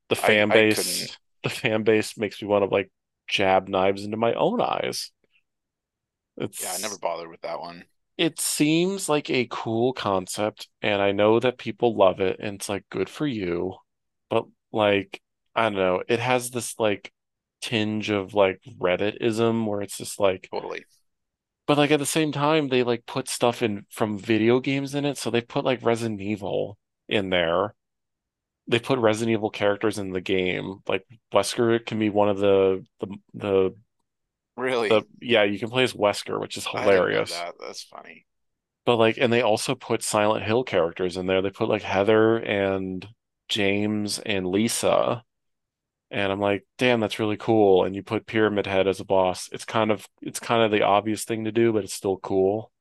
the 0.09 0.15
fan 0.15 0.51
I 0.51 0.53
base, 0.53 0.75
couldn't. 0.75 1.17
the 1.43 1.49
fan 1.49 1.83
base 1.83 2.17
makes 2.17 2.41
me 2.41 2.47
want 2.47 2.63
to 2.63 2.69
like 2.73 2.91
jab 3.27 3.67
knives 3.67 4.03
into 4.05 4.17
my 4.17 4.33
own 4.33 4.61
eyes. 4.61 5.11
It's 6.41 6.61
Yeah. 6.61 6.73
I 6.73 6.77
never 6.79 6.97
bothered 6.97 7.29
with 7.29 7.41
that 7.41 7.59
one. 7.61 7.85
it 8.17 8.39
seems 8.39 9.09
like 9.09 9.29
a 9.29 9.47
cool 9.49 9.93
concept, 9.93 10.67
and 10.81 11.01
I 11.01 11.11
know 11.11 11.39
that 11.39 11.57
people 11.57 11.95
love 11.95 12.19
it, 12.19 12.37
and 12.39 12.55
it's 12.55 12.69
like 12.69 12.87
good 12.89 13.09
for 13.09 13.25
you, 13.27 13.75
but 14.29 14.45
like 14.71 15.21
I 15.55 15.63
don't 15.63 15.75
know, 15.75 16.03
it 16.07 16.19
has 16.19 16.51
this 16.51 16.79
like 16.79 17.11
tinge 17.61 18.09
of 18.09 18.33
like 18.33 18.61
Redditism 18.79 19.65
where 19.65 19.81
it's 19.81 19.97
just 19.97 20.19
like 20.19 20.49
Totally. 20.51 20.85
But 21.67 21.77
like 21.77 21.91
at 21.91 21.99
the 21.99 22.05
same 22.05 22.31
time, 22.31 22.67
they 22.67 22.83
like 22.83 23.05
put 23.05 23.27
stuff 23.27 23.61
in 23.61 23.85
from 23.89 24.17
video 24.19 24.59
games 24.59 24.93
in 24.95 25.05
it. 25.05 25.17
So 25.17 25.29
they 25.31 25.41
put 25.41 25.65
like 25.65 25.83
Resident 25.83 26.21
Evil 26.21 26.77
in 27.07 27.29
there. 27.29 27.75
They 28.67 28.79
put 28.79 28.99
Resident 28.99 29.33
Evil 29.33 29.49
characters 29.49 29.97
in 29.97 30.11
the 30.11 30.21
game. 30.21 30.79
Like 30.87 31.05
Wesker 31.33 31.85
can 31.85 31.99
be 31.99 32.09
one 32.09 32.29
of 32.29 32.37
the 32.39 32.85
the 32.99 33.07
the, 33.33 33.75
Really? 34.61 34.89
the 34.89 35.03
yeah, 35.21 35.43
you 35.43 35.59
can 35.59 35.69
play 35.69 35.83
as 35.83 35.93
Wesker, 35.93 36.39
which 36.39 36.57
is 36.57 36.65
I 36.73 36.87
didn't 36.87 37.11
know 37.11 37.25
hilarious. 37.25 37.29
that. 37.29 37.55
That's 37.59 37.83
funny. 37.83 38.25
But 38.85 38.97
like, 38.97 39.17
and 39.17 39.31
they 39.31 39.41
also 39.41 39.75
put 39.75 40.03
Silent 40.03 40.43
Hill 40.43 40.63
characters 40.63 41.17
in 41.17 41.27
there. 41.27 41.41
They 41.41 41.51
put 41.51 41.69
like 41.69 41.83
Heather 41.83 42.37
and 42.37 43.07
James 43.47 44.19
and 44.19 44.47
Lisa. 44.47 45.23
and 46.11 46.31
I'm 46.31 46.39
like, 46.41 46.65
damn, 46.77 46.99
that's 47.01 47.19
really 47.19 47.37
cool. 47.37 47.85
And 47.85 47.95
you 47.95 48.03
put 48.03 48.27
Pyramid 48.27 48.67
Head 48.67 48.87
as 48.87 48.99
a 49.01 49.05
boss. 49.05 49.49
It's 49.53 49.65
kind 49.65 49.91
of 49.91 50.07
it's 50.21 50.39
kind 50.39 50.63
of 50.63 50.71
the 50.71 50.83
obvious 50.83 51.25
thing 51.25 51.45
to 51.45 51.51
do, 51.53 51.73
but 51.73 51.83
it's 51.85 51.93
still 51.93 52.17
cool. 52.17 52.71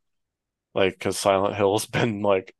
Like, 0.75 0.95
because 0.95 1.19
Silent 1.19 1.57
Hill's 1.57 1.87
been 1.89 2.23
like 2.23 2.55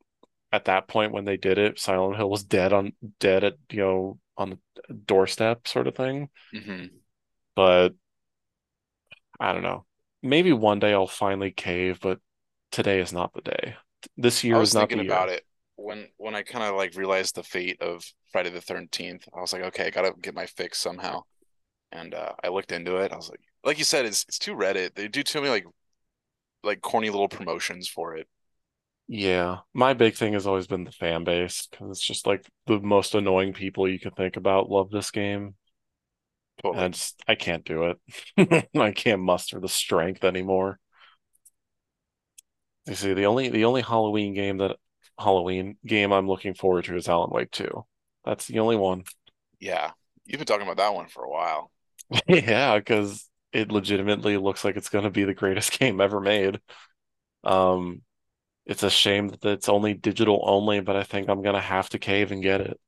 at 0.53 0.67
that 0.67 0.89
point 0.89 1.13
when 1.13 1.27
they 1.27 1.37
did 1.39 1.59
it, 1.59 1.79
Silent 1.81 2.17
Hill 2.17 2.31
was 2.31 2.45
dead 2.45 2.73
on 2.75 2.95
dead 3.21 3.45
at 3.45 3.55
you 3.71 3.79
know 3.81 4.21
on 4.37 4.51
the 4.89 4.95
doorstep 4.95 5.69
sort 5.69 5.89
of 5.89 5.97
thing. 5.97 6.31
hmm 6.53 7.01
But 7.55 7.95
I 9.41 9.53
don't 9.53 9.63
know. 9.63 9.87
Maybe 10.23 10.53
one 10.53 10.79
day 10.79 10.93
I'll 10.93 11.07
finally 11.07 11.51
cave, 11.51 11.99
but 12.01 12.21
today 12.71 13.01
is 13.01 13.13
not 13.13 13.33
the 13.35 13.41
day. 13.41 13.77
This 14.17 14.45
I 14.51 14.57
year 14.57 14.61
is 14.61 14.73
was 14.73 14.75
not 14.75 14.91
thinking 14.91 14.99
the 14.99 15.01
about 15.01 15.29
it 15.29 15.45
when 15.77 16.09
when 16.17 16.35
I 16.35 16.43
kind 16.43 16.65
of 16.65 16.77
like 16.77 16.95
realized 16.97 17.35
the 17.35 17.43
fate 17.43 17.81
of 17.81 18.05
Friday 18.33 18.51
the 18.51 18.61
13th. 18.61 19.29
I 19.35 19.41
was 19.41 19.53
like, 19.53 19.63
okay, 19.63 19.87
I 19.87 19.91
gotta 19.91 20.13
get 20.21 20.35
my 20.35 20.47
fix 20.47 20.79
somehow. 20.79 21.23
And 21.93 22.15
uh, 22.15 22.35
I 22.45 22.49
looked 22.49 22.73
into 22.73 22.97
it. 22.99 23.13
I 23.13 23.17
was 23.17 23.31
like, 23.31 23.41
like 23.65 23.79
you 23.79 23.85
said, 23.85 24.07
it's 24.07 24.25
it's 24.29 24.39
too 24.41 24.55
Reddit. 24.55 24.95
They 24.95 25.09
do 25.09 25.23
too 25.23 25.41
many 25.41 25.51
like 25.51 25.67
like 26.65 26.81
corny 26.83 27.11
little 27.11 27.29
promotions 27.29 27.89
for 27.89 28.17
it. 28.17 28.29
Yeah, 29.09 29.59
my 29.75 29.93
big 29.95 30.15
thing 30.15 30.35
has 30.35 30.47
always 30.47 30.69
been 30.69 30.85
the 30.85 30.93
fan 30.93 31.25
base 31.25 31.67
because 31.67 31.91
it's 31.91 32.07
just 32.07 32.27
like 32.27 32.47
the 32.67 32.79
most 32.81 33.15
annoying 33.15 33.53
people 33.53 33.89
you 33.89 33.99
can 33.99 34.13
think 34.13 34.37
about 34.37 34.71
love 34.71 34.91
this 34.91 35.11
game. 35.11 35.57
And 36.65 36.81
I 36.81 36.89
just 36.89 37.23
I 37.27 37.35
can't 37.35 37.65
do 37.65 37.95
it. 38.37 38.69
I 38.77 38.93
can't 38.93 39.23
muster 39.23 39.61
the 39.61 39.69
strength 39.69 40.25
anymore. 40.25 40.79
You 42.87 42.95
see, 42.95 43.15
the 43.15 43.27
only 43.27 43.49
the 43.49 43.65
only 43.65 43.83
Halloween 43.83 44.35
game 44.35 44.59
that 44.59 44.77
Halloween 45.19 45.77
game 45.87 46.13
I'm 46.13 46.29
looking 46.29 46.55
forward 46.55 46.85
to 46.87 46.97
is 46.97 47.09
Alan 47.09 47.31
Wake 47.31 47.51
2. 47.51 47.85
That's 48.25 48.47
the 48.47 48.59
only 48.59 48.77
one. 48.77 49.05
Yeah. 49.59 49.93
You've 50.25 50.39
been 50.39 50.47
talking 50.47 50.67
about 50.67 50.77
that 50.79 50.95
one 50.95 51.09
for 51.09 51.25
a 51.25 51.31
while. 51.31 51.71
Yeah, 52.27 52.79
because 52.79 53.29
it 53.53 53.71
legitimately 53.71 54.37
looks 54.37 54.65
like 54.65 54.77
it's 54.77 54.89
going 54.89 55.05
to 55.05 55.11
be 55.11 55.25
the 55.25 55.35
greatest 55.35 55.73
game 55.79 56.01
ever 56.01 56.21
made. 56.21 56.61
Um, 57.45 58.03
it's 58.67 58.83
a 58.83 58.91
shame 58.91 59.29
that 59.29 59.45
it's 59.45 59.69
only 59.69 59.95
digital 59.95 60.43
only, 60.47 60.81
but 60.81 60.97
I 60.97 61.03
think 61.03 61.29
I'm 61.29 61.43
gonna 61.43 61.61
have 61.61 61.89
to 61.91 61.99
cave 61.99 62.31
and 62.31 62.43
get 62.43 62.61
it 62.61 62.81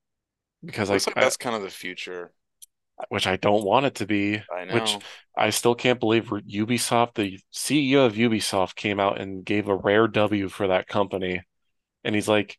because 0.64 0.90
I, 0.90 0.94
Looks 0.94 1.06
like 1.08 1.16
I 1.16 1.22
that's 1.22 1.37
kind 1.37 1.56
of 1.56 1.62
the 1.62 1.70
future. 1.70 2.32
Which 3.09 3.27
I 3.27 3.37
don't 3.37 3.65
want 3.65 3.87
it 3.87 3.97
to 3.97 4.07
be, 4.07 4.43
I 4.51 4.65
which. 4.69 4.99
I 5.37 5.51
still 5.51 5.75
can't 5.75 6.01
believe 6.01 6.25
Ubisoft, 6.27 7.15
the 7.15 7.38
CEO 7.51 8.07
of 8.07 8.15
Ubisoft 8.15 8.75
came 8.77 9.01
out 9.01 9.21
and 9.21 9.45
gave 9.45 9.69
a 9.69 9.77
rare 9.77 10.07
W 10.09 10.49
for 10.49 10.69
that 10.69 10.88
company. 10.88 11.43
And 12.05 12.15
he's 12.15 12.29
like, 12.29 12.59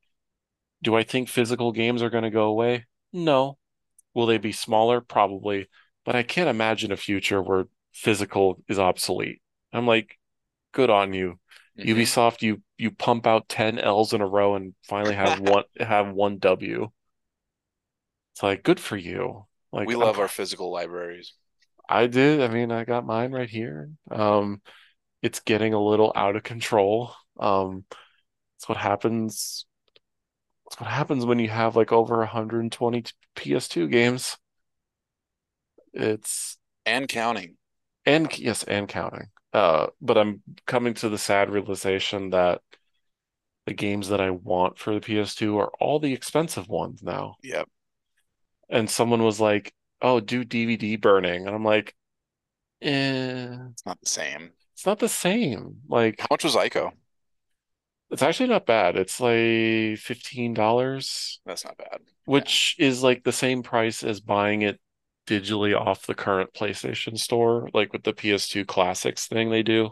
Do 0.84 0.96
I 0.96 1.04
think 1.04 1.30
physical 1.30 1.72
games 1.72 2.04
are 2.04 2.10
going 2.12 2.24
to 2.26 2.30
go 2.32 2.46
away? 2.46 2.86
No. 3.14 3.58
Will 4.16 4.26
they 4.26 4.38
be 4.40 4.52
smaller? 4.52 5.02
Probably. 5.02 5.68
But 6.06 6.16
I 6.16 6.24
can't 6.24 6.50
imagine 6.50 6.92
a 6.92 6.98
future 6.98 7.42
where 7.42 7.68
physical 7.94 8.64
is 8.68 8.80
obsolete. 8.80 9.42
I'm 9.74 9.88
like, 9.88 10.20
good 10.74 10.90
on 10.90 11.14
you. 11.14 11.40
hmm 11.78 11.86
Ubisoft, 11.86 12.42
you 12.42 12.64
you 12.78 12.92
pump 12.92 13.28
out 13.28 13.50
10 13.50 13.80
L's 13.80 14.14
in 14.14 14.22
a 14.22 14.28
row 14.28 14.56
and 14.56 14.76
finally 14.84 15.16
have 15.16 15.38
one 15.40 15.66
have 15.80 16.10
one 16.14 16.40
W. 16.40 16.92
It's 18.34 18.44
like 18.44 18.64
good 18.64 18.80
for 18.80 18.96
you. 18.98 19.48
Like 19.74 19.90
We 19.90 19.96
I'm 19.96 20.04
love 20.04 20.20
our 20.20 20.28
physical 20.30 20.72
libraries. 20.72 21.36
I 21.90 22.08
did. 22.08 22.42
I 22.42 22.48
mean, 22.48 22.72
I 22.72 22.86
got 22.86 23.06
mine 23.06 23.32
right 23.32 23.50
here. 23.50 23.90
Um, 24.10 24.62
it's 25.22 25.40
getting 25.42 25.74
a 25.74 25.84
little 25.84 26.14
out 26.16 26.36
of 26.36 26.44
control. 26.44 27.14
Um, 27.40 27.86
it's 28.58 28.70
what 28.70 28.78
happens. 28.80 29.66
It's 30.68 30.78
what 30.78 30.90
happens 30.90 31.26
when 31.26 31.40
you 31.40 31.48
have 31.48 31.78
like 31.78 31.94
over 31.94 32.18
120 32.18 33.06
PS2 33.36 33.88
games. 33.88 34.38
It's 35.94 36.58
And 36.86 37.10
counting. 37.10 37.58
and 38.06 38.38
yes, 38.38 38.64
and 38.64 38.88
counting. 38.88 39.30
Uh, 39.54 39.88
but 40.02 40.18
I'm 40.18 40.42
coming 40.66 40.94
to 40.96 41.10
the 41.10 41.18
sad 41.18 41.50
realization 41.50 42.32
that 42.32 42.62
the 43.66 43.74
games 43.74 44.08
that 44.08 44.22
I 44.22 44.30
want 44.30 44.78
for 44.78 44.94
the 44.94 45.02
PS2 45.02 45.58
are 45.58 45.72
all 45.82 46.00
the 46.00 46.14
expensive 46.14 46.70
ones 46.70 47.04
now. 47.04 47.40
Yep. 47.44 47.70
And 48.70 48.90
someone 48.90 49.24
was 49.24 49.40
like, 49.40 49.74
"Oh, 50.02 50.20
do 50.20 50.44
DVD 50.46 50.98
burning," 50.98 51.48
and 51.48 51.56
I'm 51.56 51.64
like, 51.66 51.96
"Eh, 52.82 53.58
It's 53.72 53.86
not 53.86 54.00
the 54.02 54.08
same. 54.10 54.54
it's 54.74 54.86
not 54.86 55.00
the 55.00 55.10
same." 55.10 55.82
Like, 55.88 56.20
how 56.22 56.28
much 56.32 56.44
was 56.44 56.56
Ico? 56.56 56.94
it's 58.12 58.22
actually 58.22 58.50
not 58.50 58.66
bad. 58.66 58.96
It's 58.96 59.20
like 59.20 60.00
$15, 60.00 61.40
That's 61.46 61.66
not 61.66 61.78
bad. 61.78 62.02
Yeah. 62.02 62.10
which 62.26 62.76
is 62.80 63.02
like 63.04 63.24
the 63.24 63.32
same 63.32 63.64
price 63.64 64.04
as 64.04 64.20
buying 64.22 64.62
it 64.62 64.80
digitally 65.28 65.76
off 65.80 66.06
the 66.06 66.14
current 66.16 66.54
PlayStation 66.54 67.18
store, 67.18 67.70
like 67.74 67.92
with 67.94 68.04
the 68.04 68.14
PS2 68.14 68.66
Classics 68.66 69.28
thing 69.28 69.50
they 69.50 69.64
do. 69.64 69.92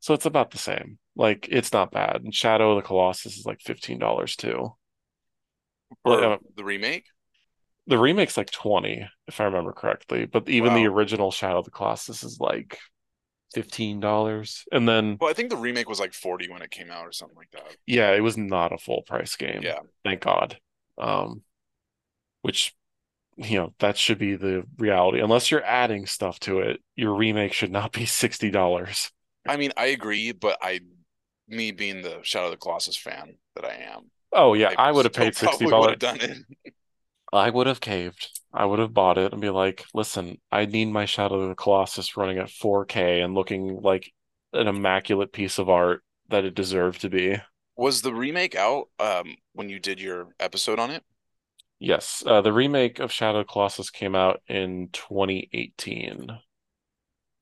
So 0.00 0.14
it's 0.14 0.26
about 0.26 0.50
the 0.52 0.58
same. 0.58 0.98
Like, 1.16 1.48
it's 1.50 1.72
not 1.72 1.90
bad. 1.92 2.22
And 2.22 2.34
Shadow 2.34 2.72
of 2.72 2.82
the 2.82 2.86
Colossus 2.86 3.38
is 3.38 3.46
like 3.46 3.60
$15 3.60 4.36
too. 4.36 4.76
Like, 6.04 6.20
For 6.20 6.38
the 6.56 6.64
remake? 6.64 7.06
The 7.86 7.98
remake's 7.98 8.36
like 8.36 8.50
20, 8.50 9.08
if 9.28 9.40
I 9.40 9.44
remember 9.44 9.72
correctly, 9.72 10.26
but 10.26 10.48
even 10.48 10.74
the 10.74 10.86
original 10.86 11.30
Shadow 11.30 11.58
of 11.58 11.64
the 11.64 11.70
Colossus 11.70 12.22
is 12.24 12.40
like 12.40 12.78
$15. 13.54 14.64
And 14.72 14.88
then, 14.88 15.20
Well, 15.20 15.30
I 15.30 15.34
think 15.34 15.50
the 15.50 15.56
remake 15.56 15.88
was 15.88 16.00
like 16.00 16.12
40 16.14 16.48
when 16.50 16.62
it 16.62 16.70
came 16.70 16.90
out 16.90 17.06
or 17.06 17.12
something 17.12 17.36
like 17.36 17.50
that. 17.52 17.76
yeah, 17.86 18.10
it 18.12 18.20
was 18.20 18.36
not 18.36 18.72
a 18.72 18.78
full 18.78 19.02
price 19.02 19.36
game. 19.36 19.60
Yeah. 19.62 19.80
Thank 20.04 20.20
God. 20.22 20.58
Um, 20.98 21.42
which, 22.42 22.74
you 23.36 23.58
know, 23.58 23.74
that 23.80 23.96
should 23.98 24.18
be 24.18 24.36
the 24.36 24.64
reality. 24.78 25.20
Unless 25.20 25.50
you're 25.50 25.64
adding 25.64 26.06
stuff 26.06 26.40
to 26.40 26.60
it, 26.60 26.80
your 26.96 27.14
remake 27.14 27.52
should 27.52 27.72
not 27.72 27.92
be 27.92 28.06
$60. 28.06 29.12
I 29.48 29.56
mean, 29.56 29.72
I 29.76 29.86
agree, 29.86 30.32
but 30.32 30.58
I, 30.60 30.80
me 31.48 31.70
being 31.72 32.02
the 32.02 32.20
Shadow 32.22 32.46
of 32.46 32.50
the 32.52 32.56
Colossus 32.56 32.96
fan 32.96 33.36
that 33.54 33.64
I 33.64 33.74
am, 33.74 34.10
Oh 34.32 34.54
yeah, 34.54 34.72
I 34.76 34.76
I 34.76 34.92
would 34.92 35.04
have 35.04 35.12
paid 35.14 35.34
probably 35.36 35.72
would 35.72 35.90
$60. 35.90 35.90
have 35.90 35.98
done 35.98 36.20
it. 36.20 36.38
I 37.36 37.50
would 37.50 37.66
have 37.66 37.80
caved. 37.80 38.40
I 38.52 38.64
would 38.64 38.78
have 38.78 38.94
bought 38.94 39.18
it 39.18 39.32
and 39.32 39.40
be 39.40 39.50
like, 39.50 39.84
listen, 39.94 40.40
I 40.50 40.66
need 40.66 40.86
my 40.86 41.04
Shadow 41.04 41.40
of 41.42 41.48
the 41.48 41.54
Colossus 41.54 42.16
running 42.16 42.38
at 42.38 42.50
4K 42.50 43.22
and 43.22 43.34
looking 43.34 43.80
like 43.82 44.12
an 44.52 44.66
immaculate 44.68 45.32
piece 45.32 45.58
of 45.58 45.68
art 45.68 46.02
that 46.28 46.44
it 46.44 46.54
deserved 46.54 47.02
to 47.02 47.10
be. 47.10 47.36
Was 47.76 48.02
the 48.02 48.14
remake 48.14 48.54
out 48.54 48.88
um 48.98 49.36
when 49.52 49.68
you 49.68 49.78
did 49.78 50.00
your 50.00 50.28
episode 50.40 50.78
on 50.78 50.90
it? 50.90 51.04
Yes, 51.78 52.22
uh, 52.26 52.40
the 52.40 52.52
remake 52.52 53.00
of 53.00 53.12
Shadow 53.12 53.40
of 53.40 53.46
the 53.46 53.52
Colossus 53.52 53.90
came 53.90 54.14
out 54.14 54.40
in 54.48 54.88
2018. 54.92 56.38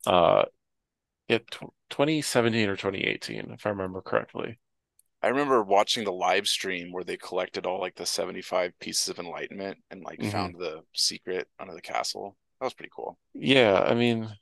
Uh, 0.06 0.44
it 1.28 1.50
2017 1.90 2.68
or 2.68 2.76
2018, 2.76 3.52
if 3.52 3.64
I 3.66 3.70
remember 3.70 4.00
correctly. 4.00 4.58
I 5.24 5.28
remember 5.28 5.62
watching 5.62 6.04
the 6.04 6.12
live 6.12 6.46
stream 6.48 6.92
where 6.92 7.04
they 7.04 7.16
collected 7.16 7.66
all 7.66 7.80
like 7.80 7.96
the 7.96 8.06
75 8.06 8.78
pieces 8.80 9.08
of 9.08 9.18
enlightenment 9.18 9.78
and 9.90 10.02
like 10.04 10.22
hmm 10.22 10.24
found 10.24 10.56
the 10.58 10.84
secret 10.94 11.48
under 11.58 11.74
the 11.74 11.82
castle. 11.82 12.36
That 12.60 12.66
was 12.66 12.74
pretty 12.74 12.92
cool. 12.94 13.18
Yeah, 13.34 13.82
I 13.86 13.94
mean, 13.94 14.36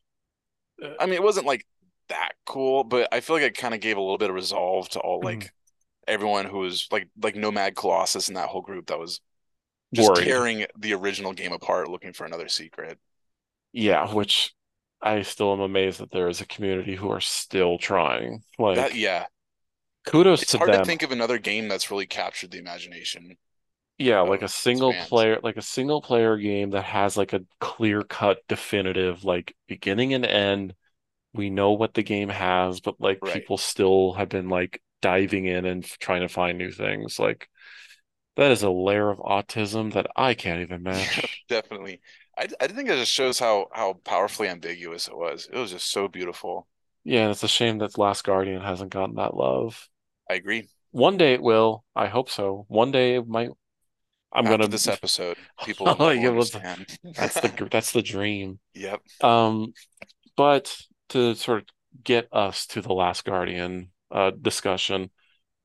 I 1.01 1.07
mean, 1.07 1.15
it 1.15 1.23
wasn't 1.23 1.47
like 1.47 1.67
that 2.09 2.33
cool, 2.47 2.85
but 2.85 3.09
I 3.13 3.21
feel 3.21 3.37
like 3.37 3.45
it 3.45 3.57
kind 3.57 3.75
of 3.75 3.81
gave 3.81 3.97
a 3.97 4.01
little 4.01 4.19
bit 4.19 4.31
of 4.31 4.35
resolve 4.37 4.89
to 4.91 5.01
all 5.01 5.23
mhm, 5.23 5.23
like 5.23 5.53
everyone 6.09 6.47
who 6.47 6.59
was 6.61 6.89
like 6.93 7.09
like 7.23 7.37
Nomad 7.37 7.77
Colossus 7.77 8.29
and 8.29 8.37
that 8.37 8.49
whole 8.51 8.63
group 8.63 8.87
that 8.89 8.99
was 9.01 9.21
just 9.95 10.15
worried. 10.17 10.17
tearing 10.17 10.67
the 10.79 10.95
original 10.95 11.33
game 11.35 11.53
apart 11.53 11.91
looking 11.91 12.15
for 12.15 12.27
another 12.27 12.49
secret. 12.49 12.99
Yeah, 13.73 14.13
which 14.15 14.55
I 15.03 15.23
still 15.23 15.53
am 15.53 15.61
amazed 15.61 16.01
that 16.01 16.11
there 16.11 16.29
is 16.29 16.41
a 16.41 16.47
community 16.47 16.97
who 16.97 17.11
are 17.11 17.21
still 17.21 17.79
trying. 17.79 18.45
That 18.75 18.95
Like, 18.95 18.95
yeah, 18.95 19.27
kudos 20.05 20.43
it's 20.43 20.53
to 20.53 20.59
hard 20.59 20.73
to 20.73 20.79
think 20.79 21.03
of 21.03 21.13
another 21.13 21.39
game 21.39 21.69
that's 21.69 21.91
really 21.91 22.07
captured 22.07 22.51
the 22.51 22.59
imagination 22.59 23.39
Yeah, 23.99 24.21
like 24.23 24.43
a 24.43 24.49
single 24.49 24.95
fans. 24.95 24.97
player, 24.97 25.39
like 25.43 25.57
a 25.57 25.63
single 25.63 26.03
player 26.03 26.37
game 26.37 26.71
that 26.71 26.83
has 26.85 27.17
like 27.17 27.33
a 27.33 27.45
clear 27.61 28.03
cut, 28.03 28.47
definitive, 28.49 29.25
like 29.25 29.55
beginning 29.69 30.13
and 30.15 30.27
end. 30.27 30.75
We 31.35 31.51
know 31.51 31.73
what 31.73 31.95
the 31.95 32.03
game 32.05 32.31
has, 32.31 32.81
but 32.81 33.01
like 33.01 33.23
Right. 33.23 33.47
people 33.47 33.59
still 33.59 34.15
have 34.15 34.29
been 34.31 34.49
like 34.51 34.83
diving 35.03 35.47
in 35.47 35.67
and 35.67 35.85
trying 35.85 36.23
to 36.23 36.29
find 36.29 36.59
new 36.59 36.73
things. 36.73 37.19
Like 37.19 37.49
that 38.37 38.53
is 38.53 38.63
a 38.65 38.71
layer 38.71 39.11
of 39.11 39.19
autism 39.21 39.95
that 39.95 40.09
I 40.17 40.35
can't 40.35 40.63
even 40.63 40.83
match. 40.85 41.39
definitely. 41.49 42.01
I 42.39 42.49
I 42.61 42.67
think 42.69 42.89
it 42.89 42.97
just 42.97 43.13
shows 43.13 43.39
how 43.39 43.69
how 43.73 43.95
powerfully 43.95 44.49
ambiguous 44.49 45.09
it 45.09 45.17
was. 45.17 45.49
It 45.53 45.57
was 45.59 45.71
just 45.71 45.91
so 45.91 46.09
beautiful. 46.09 46.69
Yeah, 47.05 47.23
and 47.23 47.31
it's 47.31 47.43
a 47.45 47.49
shame 47.49 47.79
that 47.79 47.99
Last 47.99 48.25
Guardian 48.25 48.61
hasn't 48.63 48.91
gotten 48.93 49.15
that 49.17 49.35
love. 49.35 49.89
I 50.33 50.37
agree. 50.37 50.69
One 50.93 51.17
day 51.17 51.33
it 51.35 51.43
will. 51.43 51.85
I 51.95 52.07
hope 52.09 52.31
so. 52.31 52.65
One 52.69 52.93
day 52.93 53.17
it 53.17 53.27
might. 53.27 53.51
I'm 54.33 54.45
After 54.45 54.49
gonna. 54.49 54.69
this 54.69 54.89
episode, 54.89 55.37
people 55.63 55.87
Oh, 55.99 56.11
will 56.11 56.13
yeah, 56.13 56.31
well, 56.31 56.49
that's 57.17 57.41
the 57.41 57.69
that's 57.71 57.93
the 57.93 58.03
dream. 58.03 58.59
Yep. 58.75 59.03
Um, 59.21 59.75
but 60.37 60.77
to 61.11 61.35
sort 61.35 61.63
of 61.63 61.69
get 62.05 62.29
us 62.33 62.67
to 62.69 62.83
the 62.83 62.93
Last 62.95 63.25
Guardian 63.25 63.91
uh, 64.11 64.31
discussion, 64.33 65.11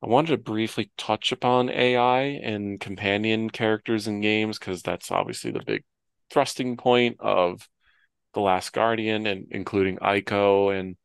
I 0.03 0.07
wanted 0.07 0.29
to 0.29 0.37
briefly 0.37 0.91
touch 0.97 1.31
upon 1.31 1.69
AI 1.69 2.21
and 2.43 2.79
companion 2.79 3.49
characters 3.49 4.07
in 4.07 4.21
games 4.21 4.59
because 4.59 4.83
that's 4.83 5.11
obviously 5.11 5.51
the 5.51 5.63
big 5.65 5.83
thrusting 6.31 6.77
point 6.77 7.17
of 7.21 7.67
The 8.33 8.41
Last 8.41 8.73
Guardian 8.73 9.27
and 9.27 9.47
including 9.51 9.97
Ico 9.97 10.77
and 10.77 10.97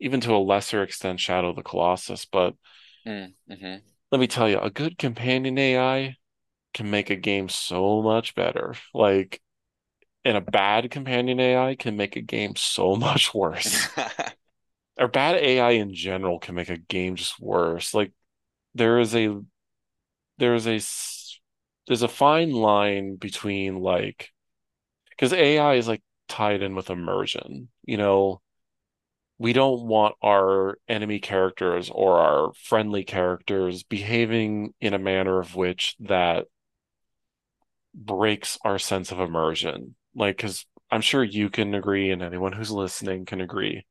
even 0.00 0.20
to 0.22 0.34
a 0.34 0.38
lesser 0.38 0.82
extent 0.82 1.20
Shadow 1.20 1.50
of 1.50 1.56
the 1.56 1.62
Colossus. 1.62 2.26
But 2.26 2.54
mm-hmm. 3.06 3.76
let 4.10 4.20
me 4.20 4.26
tell 4.26 4.48
you, 4.48 4.58
a 4.58 4.70
good 4.70 4.98
companion 4.98 5.58
AI 5.58 6.16
can 6.72 6.90
make 6.90 7.10
a 7.10 7.16
game 7.16 7.48
so 7.48 8.02
much 8.02 8.34
better. 8.34 8.74
Like, 8.92 9.40
and 10.24 10.36
a 10.36 10.40
bad 10.40 10.90
companion 10.90 11.38
AI 11.40 11.76
can 11.76 11.96
make 11.96 12.16
a 12.16 12.22
game 12.22 12.56
so 12.56 12.96
much 12.96 13.34
worse. 13.34 13.88
or 14.98 15.08
bad 15.08 15.36
AI 15.36 15.72
in 15.72 15.94
general 15.94 16.38
can 16.38 16.54
make 16.54 16.70
a 16.70 16.78
game 16.78 17.16
just 17.16 17.40
worse. 17.40 17.94
Like, 17.94 18.12
there 18.74 18.98
is 18.98 19.14
a 19.14 19.40
there's 20.38 20.66
a 20.66 20.80
there's 21.86 22.02
a 22.02 22.08
fine 22.08 22.50
line 22.50 23.16
between 23.16 23.80
like 23.80 24.30
because 25.10 25.32
AI 25.32 25.74
is 25.74 25.86
like 25.88 26.02
tied 26.28 26.62
in 26.62 26.74
with 26.74 26.90
immersion. 26.90 27.68
You 27.84 27.96
know, 27.98 28.40
we 29.38 29.52
don't 29.52 29.86
want 29.86 30.14
our 30.22 30.78
enemy 30.88 31.18
characters 31.18 31.90
or 31.92 32.18
our 32.18 32.52
friendly 32.54 33.04
characters 33.04 33.82
behaving 33.82 34.72
in 34.80 34.94
a 34.94 34.98
manner 34.98 35.40
of 35.40 35.56
which 35.56 35.96
that 36.00 36.46
breaks 37.94 38.58
our 38.64 38.78
sense 38.78 39.10
of 39.10 39.20
immersion. 39.20 39.96
Like, 40.14 40.36
because 40.36 40.66
I'm 40.90 41.00
sure 41.00 41.24
you 41.24 41.50
can 41.50 41.74
agree, 41.74 42.10
and 42.10 42.22
anyone 42.22 42.52
who's 42.52 42.70
listening 42.70 43.24
can 43.24 43.40
agree. 43.40 43.84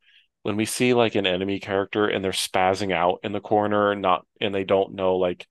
When 0.44 0.56
we 0.56 0.66
see 0.66 0.94
like 0.94 1.16
an 1.16 1.26
enemy 1.26 1.60
character 1.60 2.08
and 2.08 2.24
they're 2.24 2.32
spazzing 2.32 2.94
out 2.94 3.20
in 3.24 3.32
the 3.32 3.40
corner, 3.40 3.96
not 3.96 4.26
and 4.42 4.54
they 4.54 4.64
don't 4.64 4.94
know 4.94 5.16
like 5.16 5.48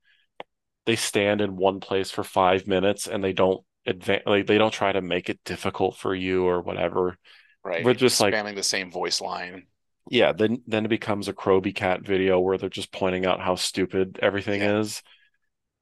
they 0.84 0.96
stand 0.96 1.40
in 1.40 1.56
one 1.56 1.80
place 1.80 2.10
for 2.10 2.24
five 2.24 2.66
minutes 2.66 3.06
and 3.06 3.22
they 3.22 3.32
don't 3.32 3.64
advance 3.86 4.22
like 4.26 4.46
they 4.46 4.58
don't 4.58 4.72
try 4.72 4.92
to 4.92 5.00
make 5.00 5.30
it 5.30 5.40
difficult 5.44 5.96
for 5.96 6.14
you 6.14 6.44
or 6.46 6.60
whatever. 6.60 7.16
Right. 7.64 7.84
We're 7.84 7.94
just 7.94 8.20
like 8.20 8.34
spamming 8.34 8.54
the 8.54 8.62
same 8.62 8.90
voice 8.90 9.20
line. 9.20 9.66
Yeah, 10.10 10.32
then 10.32 10.62
then 10.66 10.84
it 10.84 10.88
becomes 10.88 11.28
a 11.28 11.32
Crowbcat 11.32 12.04
video 12.04 12.40
where 12.40 12.58
they're 12.58 12.68
just 12.68 12.92
pointing 12.92 13.24
out 13.24 13.40
how 13.40 13.54
stupid 13.54 14.18
everything 14.20 14.60
yeah. 14.60 14.78
is. 14.80 15.02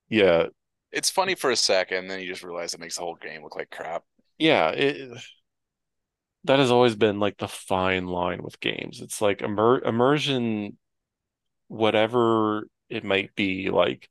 Yeah. 0.08 0.46
It's 0.92 1.10
funny 1.10 1.34
for 1.36 1.50
a 1.50 1.56
second, 1.56 2.08
then 2.08 2.20
you 2.20 2.26
just 2.26 2.42
realize 2.42 2.74
it 2.74 2.80
makes 2.80 2.96
the 2.96 3.02
whole 3.02 3.14
game 3.14 3.42
look 3.42 3.56
like 3.56 3.70
crap. 3.70 4.02
Yeah, 4.38 4.70
it 4.70 5.18
that 6.44 6.58
has 6.58 6.70
always 6.70 6.96
been 6.96 7.20
like 7.20 7.36
the 7.38 7.48
fine 7.48 8.06
line 8.06 8.42
with 8.42 8.60
games. 8.60 9.00
It's 9.00 9.20
like 9.20 9.42
immer- 9.42 9.82
immersion, 9.82 10.78
whatever 11.68 12.68
it 12.88 13.04
might 13.04 13.34
be, 13.34 13.70
like 13.70 14.08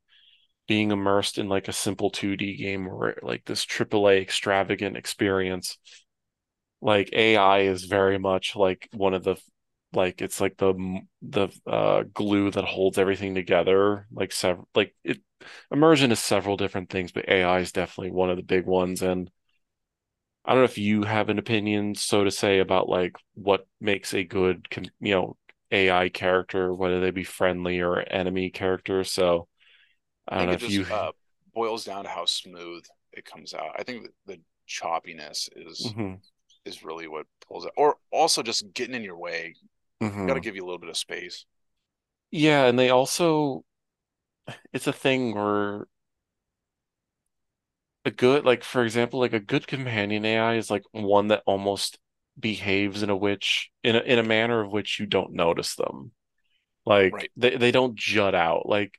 being 0.68 0.92
immersed 0.92 1.38
in 1.38 1.48
like 1.48 1.68
a 1.68 1.72
simple 1.72 2.10
2D 2.10 2.56
game 2.56 2.86
or 2.86 3.16
like 3.22 3.44
this 3.44 3.66
AAA 3.66 4.22
extravagant 4.22 4.96
experience. 4.96 5.78
Like 6.80 7.10
AI 7.12 7.60
is 7.62 7.84
very 7.84 8.18
much 8.18 8.54
like 8.56 8.88
one 8.92 9.14
of 9.14 9.24
the 9.24 9.36
like 9.92 10.22
it's 10.22 10.40
like 10.40 10.56
the 10.56 11.00
the 11.22 11.48
uh, 11.66 12.04
glue 12.14 12.50
that 12.50 12.64
holds 12.64 12.98
everything 12.98 13.34
together. 13.34 14.06
Like 14.12 14.32
several 14.32 14.68
like 14.74 14.94
it 15.04 15.20
immersion 15.70 16.12
is 16.12 16.20
several 16.20 16.56
different 16.56 16.90
things, 16.90 17.12
but 17.12 17.28
AI 17.28 17.60
is 17.60 17.72
definitely 17.72 18.12
one 18.12 18.30
of 18.30 18.36
the 18.36 18.42
big 18.42 18.66
ones. 18.66 19.02
And 19.02 19.30
I 20.44 20.52
don't 20.52 20.60
know 20.60 20.64
if 20.64 20.78
you 20.78 21.02
have 21.02 21.28
an 21.28 21.38
opinion, 21.38 21.94
so 21.94 22.24
to 22.24 22.30
say, 22.30 22.60
about 22.60 22.88
like 22.88 23.16
what 23.34 23.66
makes 23.80 24.14
a 24.14 24.24
good 24.24 24.66
you 25.00 25.14
know 25.14 25.36
AI 25.70 26.08
character, 26.08 26.72
whether 26.72 27.00
they 27.00 27.10
be 27.10 27.24
friendly 27.24 27.80
or 27.80 28.00
enemy 28.00 28.50
character. 28.50 29.04
So 29.04 29.48
I 30.28 30.36
don't 30.36 30.42
I 30.42 30.46
know 30.46 30.52
if 30.52 30.60
just, 30.60 30.72
you 30.72 30.84
uh, 30.84 31.12
boils 31.54 31.84
down 31.84 32.04
to 32.04 32.10
how 32.10 32.24
smooth 32.24 32.84
it 33.12 33.24
comes 33.24 33.54
out. 33.54 33.72
I 33.78 33.82
think 33.82 34.08
the 34.26 34.40
choppiness 34.68 35.48
is 35.54 35.86
mm-hmm. 35.88 36.14
is 36.64 36.84
really 36.84 37.08
what 37.08 37.26
pulls 37.46 37.66
it, 37.66 37.72
or 37.76 37.96
also 38.12 38.42
just 38.42 38.72
getting 38.72 38.94
in 38.94 39.02
your 39.02 39.18
way. 39.18 39.54
Mm-hmm. 40.02 40.26
Got 40.26 40.34
to 40.34 40.40
give 40.40 40.56
you 40.56 40.64
a 40.64 40.66
little 40.66 40.78
bit 40.78 40.90
of 40.90 40.96
space. 40.96 41.44
Yeah, 42.30 42.66
and 42.66 42.78
they 42.78 42.90
also, 42.90 43.64
it's 44.72 44.86
a 44.86 44.92
thing 44.92 45.34
where 45.34 45.86
a 48.04 48.10
good, 48.10 48.44
like 48.44 48.64
for 48.64 48.84
example, 48.84 49.20
like 49.20 49.32
a 49.32 49.40
good 49.40 49.66
companion 49.66 50.24
AI 50.24 50.56
is 50.56 50.70
like 50.70 50.84
one 50.92 51.28
that 51.28 51.42
almost 51.46 51.98
behaves 52.38 53.02
in 53.02 53.10
a 53.10 53.16
which 53.16 53.70
in 53.82 53.96
a 53.96 54.00
in 54.00 54.18
a 54.18 54.22
manner 54.22 54.60
of 54.60 54.72
which 54.72 54.98
you 54.98 55.06
don't 55.06 55.32
notice 55.32 55.74
them. 55.74 56.12
Like 56.86 57.12
right. 57.12 57.30
they, 57.36 57.56
they 57.56 57.70
don't 57.70 57.94
jut 57.94 58.34
out. 58.34 58.66
Like 58.66 58.94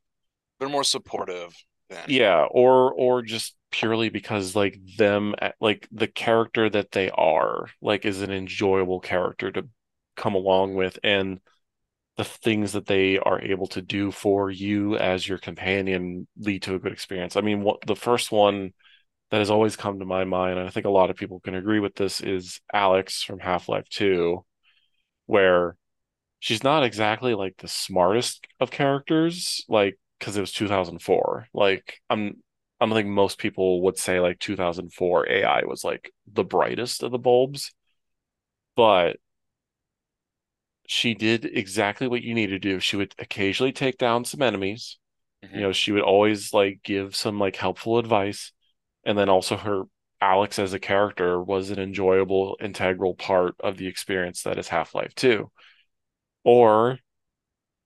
they're 0.59 0.69
more 0.69 0.83
supportive 0.83 1.55
than 1.89 2.03
yeah 2.07 2.45
or 2.49 2.93
or 2.93 3.21
just 3.21 3.55
purely 3.71 4.09
because 4.09 4.55
like 4.55 4.77
them 4.97 5.33
like 5.59 5.87
the 5.91 6.07
character 6.07 6.69
that 6.69 6.91
they 6.91 7.09
are 7.09 7.67
like 7.81 8.05
is 8.05 8.21
an 8.21 8.31
enjoyable 8.31 8.99
character 8.99 9.51
to 9.51 9.67
come 10.22 10.36
along 10.36 10.76
with 10.76 10.99
and 11.03 11.39
the 12.17 12.24
things 12.24 12.74
that 12.74 12.86
they 12.86 13.17
are 13.17 13.41
able 13.41 13.67
to 13.67 13.82
do 13.82 14.11
for 14.11 14.51
you 14.51 14.95
as 14.97 15.28
your 15.28 15.38
companion 15.38 16.28
lead 16.38 16.61
to 16.61 16.76
a 16.76 16.80
good 16.80 16.93
experience 16.93 17.36
i 17.36 17.41
mean 17.41 17.61
what 17.61 17.80
the 17.88 17.95
first 17.95 18.32
one 18.32 18.72
that 19.32 19.39
has 19.39 19.49
always 19.49 19.76
come 19.76 19.99
to 19.99 20.05
my 20.05 20.24
mind 20.24 20.59
and 20.59 20.67
i 20.67 20.72
think 20.72 20.86
a 20.86 20.89
lot 20.89 21.09
of 21.09 21.15
people 21.15 21.39
can 21.39 21.55
agree 21.55 21.80
with 21.80 21.95
this 21.95 22.22
is 22.22 22.61
Alyx 22.74 23.24
from 23.24 23.39
half-life 23.39 23.88
2 23.89 24.43
where 25.26 25.76
she's 26.39 26.63
not 26.63 26.84
exactly 26.84 27.34
like 27.34 27.55
the 27.57 27.67
smartest 27.67 28.45
of 28.59 28.72
characters 28.72 29.63
like 29.69 29.97
because 30.22 30.38
it 30.38 30.41
was 30.41 30.51
2004. 30.51 31.47
Like 31.53 31.99
I'm 32.09 32.38
I 32.80 32.86
don't 32.86 32.95
think 32.95 33.09
most 33.09 33.38
people 33.38 33.82
would 33.84 33.97
say 33.97 34.19
like 34.19 34.39
2004 34.39 35.30
AI 35.30 35.63
was 35.65 35.84
like 35.84 36.11
the 36.32 36.43
brightest 36.43 37.03
of 37.03 37.11
the 37.11 37.19
bulbs, 37.19 37.74
but 38.76 39.17
she 40.91 41.13
did 41.13 41.45
exactly 41.45 42.05
what 42.05 42.21
you 42.21 42.33
need 42.33 42.47
to 42.47 42.59
do. 42.59 42.81
She 42.81 42.97
would 42.97 43.15
occasionally 43.17 43.71
take 43.71 43.97
down 43.97 44.25
some 44.25 44.41
enemies. 44.41 44.97
Mm-hmm. 45.41 45.55
You 45.55 45.61
know, 45.61 45.71
she 45.71 45.93
would 45.93 46.01
always 46.01 46.51
like 46.53 46.81
give 46.83 47.15
some 47.15 47.39
like 47.39 47.55
helpful 47.55 47.97
advice. 47.97 48.51
And 49.05 49.17
then 49.17 49.29
also 49.29 49.55
her 49.55 49.83
Alyx 50.21 50.59
as 50.59 50.73
a 50.73 50.79
character 50.79 51.41
was 51.41 51.69
an 51.69 51.79
enjoyable, 51.79 52.57
integral 52.59 53.15
part 53.15 53.55
of 53.61 53.77
the 53.77 53.87
experience 53.87 54.43
that 54.43 54.59
is 54.59 54.67
Half-Life 54.67 55.15
2. 55.15 55.49
Or 56.43 56.99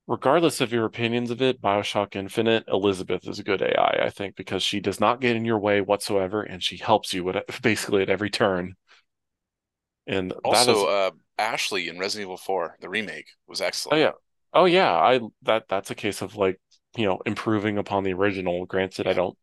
regardless 0.07 0.59
of 0.59 0.73
your 0.73 0.85
opinions 0.85 1.29
of 1.29 1.43
it, 1.43 1.61
Bioshock 1.61 2.15
Infinite, 2.15 2.63
Elizabeth 2.67 3.27
is 3.27 3.37
a 3.37 3.43
good 3.43 3.61
AI, 3.61 3.99
I 4.01 4.09
think, 4.09 4.35
because 4.35 4.63
she 4.63 4.79
does 4.79 4.99
not 4.99 5.21
get 5.21 5.35
in 5.35 5.45
your 5.45 5.59
way 5.59 5.79
whatsoever, 5.79 6.41
and 6.41 6.63
she 6.63 6.77
helps 6.77 7.13
you 7.13 7.29
at, 7.29 7.45
basically 7.61 8.01
at 8.01 8.09
every 8.09 8.31
turn. 8.31 8.73
And 10.07 10.33
also, 10.43 10.71
is... 10.71 10.83
uh, 10.83 11.11
Ashley 11.37 11.87
in 11.87 11.99
Resident 11.99 12.27
Evil 12.27 12.37
4, 12.37 12.77
the 12.79 12.89
remake, 12.89 13.27
was 13.47 13.61
oh, 13.61 13.65
excellent. 13.65 13.97
Oh 13.97 14.01
yeah, 14.01 14.11
oh 14.53 14.65
yeah, 14.65 14.93
I 14.93 15.19
that 15.43 15.67
that's 15.67 15.91
a 15.91 15.95
case 15.95 16.21
of 16.21 16.35
like 16.35 16.59
you 16.97 17.05
know 17.05 17.19
improving 17.25 17.77
upon 17.77 18.03
the 18.03 18.13
original. 18.13 18.65
Granted, 18.65 19.05
yeah. 19.05 19.11
I 19.11 19.15
don't. 19.15 19.37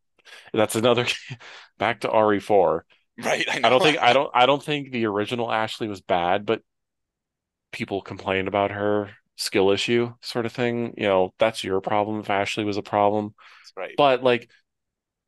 That's 0.52 0.76
another 0.76 1.06
back 1.78 2.00
to 2.00 2.08
RE4. 2.08 2.80
Right. 3.22 3.46
I, 3.48 3.60
I 3.64 3.70
don't 3.70 3.82
think 3.82 3.98
I 3.98 4.12
don't 4.12 4.30
I 4.34 4.46
don't 4.46 4.62
think 4.62 4.90
the 4.90 5.06
original 5.06 5.52
Ashley 5.52 5.88
was 5.88 6.00
bad, 6.00 6.46
but 6.46 6.62
people 7.72 8.00
complained 8.02 8.48
about 8.48 8.70
her 8.70 9.10
skill 9.36 9.70
issue 9.70 10.12
sort 10.20 10.46
of 10.46 10.52
thing. 10.52 10.94
You 10.96 11.04
know, 11.04 11.34
that's 11.38 11.64
your 11.64 11.80
problem 11.80 12.20
if 12.20 12.30
Ashley 12.30 12.64
was 12.64 12.76
a 12.76 12.82
problem. 12.82 13.34
right. 13.76 13.94
But 13.96 14.22
like 14.22 14.48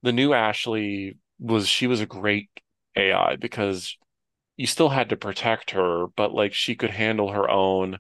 the 0.03 0.12
new 0.12 0.33
Ashley 0.33 1.19
was 1.39 1.69
she 1.69 1.87
was 1.87 2.01
a 2.01 2.07
great 2.07 2.49
AI 2.97 3.37
because 3.37 3.97
you 4.57 4.67
still 4.67 4.89
had 4.89 5.09
to 5.11 5.17
protect 5.17 5.73
her, 5.73 6.07
but 6.17 6.33
like 6.33 6.55
she 6.55 6.75
could 6.75 6.91
handle 6.91 7.33
her 7.33 7.49
own 7.49 7.99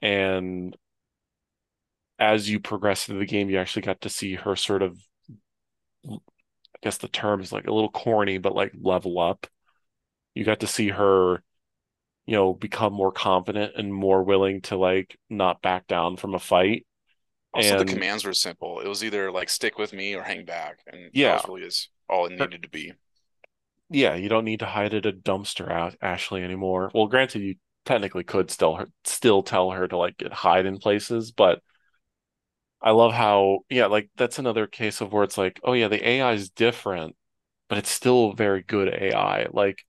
and 0.00 0.76
as 2.18 2.48
you 2.48 2.60
progress 2.60 3.04
through 3.04 3.18
the 3.18 3.26
game, 3.26 3.50
you 3.50 3.58
actually 3.58 3.82
got 3.82 4.00
to 4.02 4.08
see 4.08 4.34
her 4.34 4.54
sort 4.54 4.82
of 4.82 4.98
I 6.08 6.18
guess 6.82 6.98
the 6.98 7.08
term 7.08 7.40
is 7.40 7.52
like 7.52 7.66
a 7.66 7.72
little 7.72 7.90
corny, 7.90 8.38
but 8.38 8.54
like 8.54 8.72
level 8.80 9.18
up. 9.18 9.46
You 10.34 10.44
got 10.44 10.60
to 10.60 10.66
see 10.66 10.88
her 10.88 11.42
you 12.26 12.34
know, 12.34 12.54
become 12.54 12.92
more 12.92 13.12
confident 13.12 13.72
and 13.76 13.92
more 13.92 14.22
willing 14.22 14.62
to 14.62 14.76
like 14.76 15.18
not 15.28 15.60
back 15.60 15.86
down 15.86 16.16
from 16.16 16.34
a 16.34 16.38
fight. 16.38 16.86
Also, 17.52 17.78
and, 17.78 17.88
the 17.88 17.92
commands 17.92 18.24
were 18.24 18.32
simple. 18.32 18.80
It 18.80 18.88
was 18.88 19.04
either 19.04 19.30
like 19.30 19.48
stick 19.48 19.78
with 19.78 19.92
me 19.92 20.14
or 20.14 20.22
hang 20.22 20.44
back, 20.44 20.78
and 20.90 21.10
yeah, 21.12 21.36
that 21.36 21.48
was 21.48 21.48
really 21.48 21.66
is 21.68 21.88
all 22.08 22.26
it 22.26 22.32
needed 22.32 22.62
to 22.62 22.68
be. 22.68 22.92
Yeah, 23.90 24.14
you 24.14 24.28
don't 24.28 24.44
need 24.44 24.60
to 24.60 24.66
hide 24.66 24.94
at 24.94 25.06
a 25.06 25.12
dumpster, 25.12 25.70
out 25.70 25.94
Ashley 26.02 26.42
anymore. 26.42 26.90
Well, 26.94 27.06
granted, 27.06 27.40
you 27.42 27.56
technically 27.84 28.24
could 28.24 28.50
still 28.50 28.86
still 29.04 29.42
tell 29.42 29.70
her 29.70 29.86
to 29.88 29.96
like 29.96 30.16
get 30.18 30.32
hide 30.32 30.66
in 30.66 30.78
places, 30.78 31.32
but 31.32 31.62
I 32.82 32.90
love 32.90 33.12
how 33.14 33.60
yeah, 33.70 33.86
like 33.86 34.10
that's 34.16 34.38
another 34.38 34.66
case 34.66 35.00
of 35.00 35.12
where 35.12 35.24
it's 35.24 35.38
like, 35.38 35.60
oh 35.64 35.72
yeah, 35.72 35.88
the 35.88 36.06
AI 36.06 36.32
is 36.34 36.50
different, 36.50 37.16
but 37.68 37.78
it's 37.78 37.90
still 37.90 38.32
very 38.32 38.62
good 38.62 38.88
AI. 38.88 39.46
Like 39.52 39.84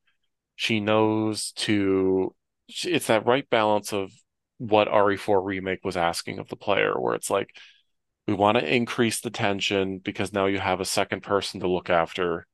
she 0.56 0.80
knows 0.82 1.54
to 1.54 2.36
it's 2.84 3.08
that 3.08 3.26
right 3.28 3.50
balance 3.50 3.94
of 3.94 4.12
what 4.60 4.88
RE4 4.90 5.42
remake 5.42 5.86
was 5.86 5.98
asking 5.98 6.40
of 6.40 6.50
the 6.50 6.58
player 6.58 7.00
where 7.00 7.16
it's 7.16 7.30
like 7.32 7.50
we 8.28 8.34
want 8.36 8.58
to 8.60 8.76
increase 8.76 9.22
the 9.22 9.32
tension 9.32 10.00
because 10.00 10.34
now 10.34 10.48
you 10.48 10.60
have 10.60 10.82
a 10.82 10.86
second 10.86 11.24
person 11.24 11.62
to 11.62 11.70
look 11.70 11.90
after 11.90 12.48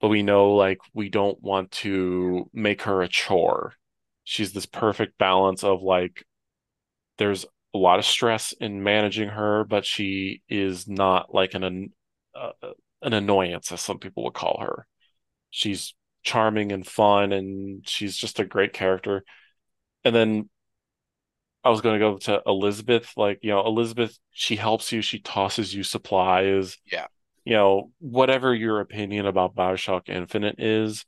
but 0.00 0.08
we 0.08 0.22
know 0.22 0.54
like 0.54 0.78
we 0.92 1.08
don't 1.08 1.40
want 1.42 1.70
to 1.70 2.48
make 2.52 2.82
her 2.82 3.02
a 3.02 3.08
chore. 3.08 3.74
She's 4.24 4.52
this 4.52 4.66
perfect 4.66 5.18
balance 5.18 5.64
of 5.64 5.82
like 5.82 6.24
there's 7.18 7.44
a 7.74 7.78
lot 7.78 7.98
of 7.98 8.04
stress 8.04 8.52
in 8.52 8.82
managing 8.82 9.28
her, 9.28 9.64
but 9.64 9.84
she 9.84 10.42
is 10.48 10.88
not 10.88 11.34
like 11.34 11.54
an 11.54 11.92
uh, 12.34 12.50
an 13.02 13.12
annoyance, 13.12 13.70
as 13.72 13.80
some 13.80 13.98
people 13.98 14.24
would 14.24 14.34
call 14.34 14.58
her. 14.60 14.86
She's 15.50 15.94
charming 16.22 16.72
and 16.72 16.86
fun, 16.86 17.32
and 17.32 17.86
she's 17.88 18.16
just 18.16 18.40
a 18.40 18.44
great 18.44 18.72
character. 18.72 19.24
And 20.04 20.14
then 20.14 20.48
I 21.62 21.70
was 21.70 21.80
going 21.80 21.98
to 21.98 22.06
go 22.06 22.18
to 22.18 22.42
Elizabeth. 22.46 23.12
Like, 23.16 23.40
you 23.42 23.50
know, 23.50 23.64
Elizabeth, 23.66 24.18
she 24.30 24.56
helps 24.56 24.92
you, 24.92 25.02
she 25.02 25.18
tosses 25.18 25.74
you 25.74 25.82
supplies. 25.82 26.78
Yeah. 26.90 27.06
You 27.44 27.54
know, 27.54 27.90
whatever 27.98 28.54
your 28.54 28.80
opinion 28.80 29.26
about 29.26 29.54
Bioshock 29.54 30.08
Infinite 30.08 30.56
is, 30.58 31.04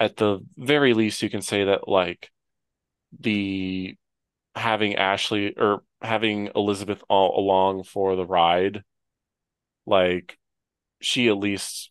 at 0.00 0.16
the 0.16 0.40
very 0.56 0.94
least, 0.94 1.22
you 1.22 1.30
can 1.30 1.42
say 1.42 1.64
that, 1.64 1.88
like, 1.88 2.30
the 3.18 3.96
having 4.54 4.96
Ashley 4.96 5.54
or 5.56 5.82
having 6.02 6.50
Elizabeth 6.54 7.02
all 7.08 7.38
along 7.38 7.84
for 7.84 8.16
the 8.16 8.26
ride, 8.26 8.82
like, 9.86 10.36
she 11.00 11.28
at 11.28 11.38
least 11.38 11.90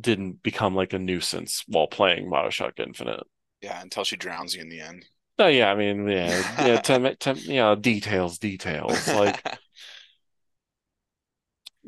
didn't 0.00 0.42
become 0.42 0.74
like 0.74 0.92
a 0.92 0.98
nuisance 0.98 1.64
while 1.66 1.86
playing 1.86 2.30
Bioshock 2.30 2.78
Infinite. 2.78 3.24
Yeah, 3.60 3.80
until 3.80 4.04
she 4.04 4.16
drowns 4.16 4.54
you 4.54 4.62
in 4.62 4.68
the 4.68 4.80
end. 4.80 5.04
Oh 5.38 5.48
yeah, 5.48 5.70
I 5.70 5.74
mean, 5.74 6.08
yeah, 6.08 6.66
yeah, 6.66 6.80
to, 6.82 7.14
to, 7.16 7.34
you 7.34 7.56
know, 7.56 7.74
details, 7.74 8.38
details, 8.38 9.08
like, 9.08 9.44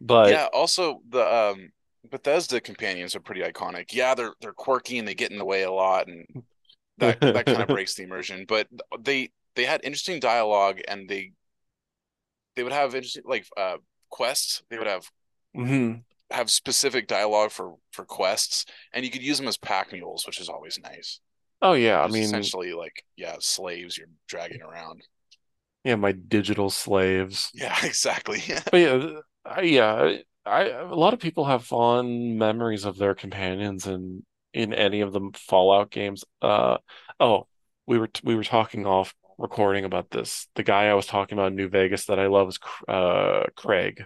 but 0.04 0.40
Yeah, 0.40 0.48
also 0.52 1.02
the 1.08 1.22
um 1.22 1.72
Bethesda 2.10 2.60
companions 2.60 3.14
are 3.16 3.20
pretty 3.20 3.42
iconic. 3.42 3.92
Yeah, 3.92 4.14
they're 4.14 4.34
they're 4.40 4.52
quirky 4.52 4.98
and 4.98 5.06
they 5.08 5.14
get 5.14 5.30
in 5.32 5.38
the 5.38 5.44
way 5.44 5.62
a 5.62 5.70
lot 5.72 6.08
and 6.08 6.26
that 6.98 7.18
that 7.32 7.46
kind 7.46 7.62
of 7.62 7.70
breaks 7.70 7.94
the 7.96 8.04
immersion, 8.04 8.46
but 8.46 8.68
they 9.00 9.30
they 9.56 9.64
had 9.66 9.82
interesting 9.84 10.20
dialogue 10.20 10.80
and 10.88 11.08
they 11.08 11.32
they 12.56 12.62
would 12.62 12.72
have 12.72 12.94
interesting 12.94 13.22
like 13.26 13.46
uh 13.56 13.78
quests. 14.10 14.62
They 14.70 14.78
would 14.78 14.86
have 14.86 15.10
Mhm. 15.54 16.04
have 16.30 16.50
specific 16.50 17.06
dialogue 17.06 17.50
for 17.50 17.76
for 17.92 18.04
quests 18.04 18.64
and 18.92 19.04
you 19.04 19.10
could 19.10 19.22
use 19.22 19.38
them 19.38 19.48
as 19.48 19.56
pack 19.56 19.92
mules, 19.92 20.26
which 20.26 20.40
is 20.40 20.48
always 20.48 20.78
nice. 20.78 21.20
Oh 21.62 21.72
yeah, 21.74 22.00
I 22.02 22.08
mean, 22.08 22.52
essentially 22.52 22.72
like 22.72 23.04
yeah, 23.16 23.36
slaves 23.40 23.98
you're 23.98 24.08
dragging 24.28 24.62
around. 24.62 25.02
yeah, 25.84 25.96
my 25.96 26.12
digital 26.12 26.70
slaves. 26.70 27.52
Yeah, 27.52 27.76
exactly. 27.84 28.42
But 28.70 28.78
yeah, 28.80 29.20
I, 29.44 29.62
yeah, 29.62 30.16
I 30.46 30.64
a 30.68 30.94
lot 30.94 31.14
of 31.14 31.20
people 31.20 31.44
have 31.44 31.64
fond 31.64 32.38
memories 32.38 32.84
of 32.84 32.96
their 32.98 33.14
companions 33.14 33.86
in 33.86 34.24
in 34.52 34.72
any 34.72 35.00
of 35.00 35.12
the 35.12 35.30
Fallout 35.34 35.90
games. 35.90 36.24
Uh, 36.40 36.78
oh, 37.20 37.46
we 37.86 37.98
were 37.98 38.08
we 38.22 38.34
were 38.34 38.44
talking 38.44 38.86
off 38.86 39.14
recording 39.38 39.84
about 39.84 40.10
this. 40.10 40.48
The 40.54 40.62
guy 40.62 40.86
I 40.86 40.94
was 40.94 41.06
talking 41.06 41.36
about 41.38 41.48
in 41.48 41.56
New 41.56 41.68
Vegas 41.68 42.06
that 42.06 42.18
I 42.18 42.26
love 42.26 42.48
is 42.48 42.58
uh 42.88 43.44
Craig, 43.56 44.04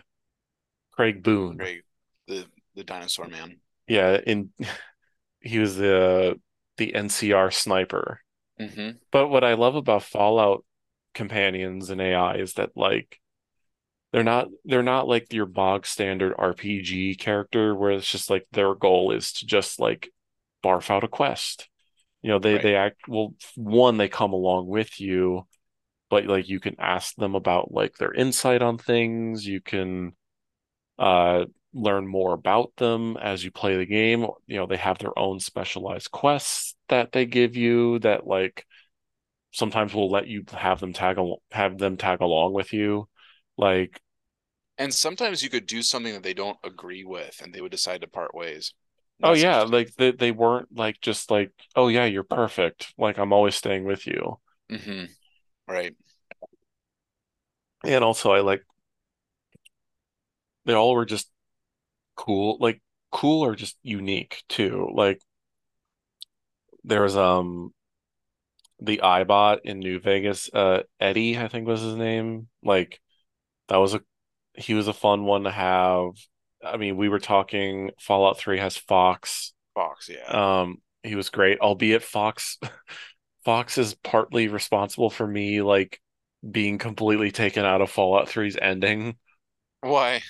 Craig 0.93 1.23
Boone. 1.23 1.57
Great. 1.57 1.83
The 2.27 2.47
the 2.75 2.85
dinosaur 2.85 3.29
man. 3.29 3.61
Yeah, 3.87 4.19
in 4.27 4.51
he 5.41 5.59
was 5.59 5.77
the 5.77 6.41
the 6.77 6.95
NCR 6.95 7.51
sniper. 7.51 8.21
hmm 8.59 8.91
But 9.11 9.29
what 9.29 9.45
I 9.45 9.55
love 9.55 9.75
about 9.77 10.03
Fallout 10.03 10.65
companions 11.15 11.91
and 11.91 12.01
AI 12.01 12.37
is 12.37 12.55
that 12.55 12.71
like 12.77 13.19
they're 14.13 14.25
not 14.25 14.49
they're 14.65 14.83
not 14.83 15.09
like 15.09 15.33
your 15.33 15.47
bog 15.47 15.87
standard 15.87 16.35
RPG 16.39 17.15
character 17.15 17.75
where 17.75 17.93
it's 17.93 18.11
just 18.11 18.31
like 18.31 18.47
their 18.53 18.75
goal 18.75 19.13
is 19.13 19.33
to 19.35 19.47
just 19.47 19.81
like 19.81 20.11
barf 20.65 20.91
out 20.91 21.05
a 21.05 21.09
quest. 21.09 21.69
You 22.23 22.31
know, 22.31 22.39
they 22.39 22.55
Right. 22.55 22.61
they 22.61 22.77
act 22.77 23.09
well, 23.09 23.35
one, 23.57 23.97
they 23.99 24.09
come 24.09 24.33
along 24.33 24.69
with 24.69 25.01
you, 25.01 25.47
but 26.11 26.27
like 26.27 26.49
you 26.49 26.61
can 26.61 26.77
ask 26.81 27.15
them 27.17 27.35
about 27.37 27.73
like 27.73 27.97
their 27.99 28.15
insight 28.15 28.63
on 28.63 28.79
things. 28.79 29.47
You 29.47 29.61
can 29.63 30.15
uh 30.99 31.45
learn 31.75 32.07
more 32.09 32.35
about 32.35 32.73
them 32.77 33.17
as 33.19 33.45
you 33.45 33.51
play 33.51 33.77
the 33.77 33.87
game. 33.87 34.27
You 34.47 34.57
know, 34.59 34.67
they 34.67 34.77
have 34.79 34.99
their 34.99 35.17
own 35.19 35.41
specialized 35.41 36.11
quests 36.11 36.75
that 36.89 37.13
they 37.13 37.27
give 37.27 37.57
you 37.57 37.99
that 38.01 38.27
like 38.27 38.67
sometimes 39.53 39.95
will 39.95 40.11
let 40.11 40.27
you 40.29 40.45
have 40.53 40.81
them 40.81 40.93
tag 40.93 41.19
al 41.19 41.43
have 41.53 41.79
them 41.79 41.97
tag 41.97 42.21
along 42.21 42.53
with 42.53 42.73
you. 42.73 43.09
Like, 43.59 44.01
And 44.79 44.95
sometimes 44.95 45.43
you 45.43 45.51
could 45.51 45.67
do 45.67 45.83
something 45.83 46.15
that 46.15 46.23
they 46.23 46.33
don't 46.33 46.59
agree 46.65 47.05
with 47.05 47.43
and 47.43 47.53
they 47.53 47.61
would 47.61 47.71
decide 47.71 48.01
to 48.01 48.07
part 48.09 48.35
ways. 48.35 48.73
oh 49.23 49.33
yeah, 49.33 49.63
like 49.63 49.95
they 49.97 50.11
they 50.13 50.31
weren't 50.33 50.69
like 50.77 51.01
just 51.01 51.31
like, 51.31 51.53
oh 51.77 51.89
yeah, 51.89 52.05
you're 52.05 52.23
perfect. 52.25 52.95
Like 52.99 53.19
I'm 53.19 53.33
always 53.33 53.55
staying 53.57 53.85
with 53.85 54.07
you. 54.07 54.39
hmm 54.71 55.05
Right. 55.69 55.95
And 57.85 58.05
also 58.05 58.33
I 58.33 58.41
like 58.41 58.65
they 60.65 60.75
all 60.75 60.95
were 60.95 61.05
just 61.05 61.31
cool, 62.17 62.59
like 62.61 62.83
cool 63.13 63.45
or 63.45 63.57
just 63.57 63.79
unique 63.83 64.45
too. 64.49 64.91
Like 64.95 65.23
there 66.85 67.03
was 67.03 67.17
um 67.17 67.73
the 68.81 69.01
Eyebot 69.03 69.61
in 69.65 69.79
New 69.81 69.99
Vegas, 70.01 70.49
uh 70.53 70.83
ED-E, 71.01 71.39
I 71.39 71.49
think 71.49 71.67
was 71.67 71.81
his 71.81 71.97
name. 71.97 72.49
Like 72.63 73.01
that 73.69 73.77
was 73.77 73.95
a 73.95 74.01
he 74.55 74.75
was 74.75 74.89
a 74.89 74.93
fun 74.93 75.25
one 75.25 75.45
to 75.45 75.51
have. 75.51 76.11
I 76.65 76.77
mean, 76.77 76.97
we 76.97 77.09
were 77.09 77.21
talking 77.21 77.91
Fallout 78.01 78.39
3 78.39 78.59
has 78.59 78.77
Fox. 78.77 79.53
Fox, 79.75 80.09
yeah. 80.09 80.25
Um, 80.61 80.79
he 81.05 81.15
was 81.15 81.31
great, 81.31 81.61
albeit 81.61 82.03
Fox 82.03 82.59
Fox 83.45 83.79
is 83.79 83.95
partly 83.95 84.49
responsible 84.49 85.11
for 85.11 85.27
me 85.27 85.63
like 85.63 86.01
being 86.49 86.79
completely 86.79 87.31
taken 87.31 87.65
out 87.65 87.81
of 87.81 87.91
Fallout 87.91 88.29
3's 88.29 88.57
ending. 88.61 89.17
Why? 89.81 90.23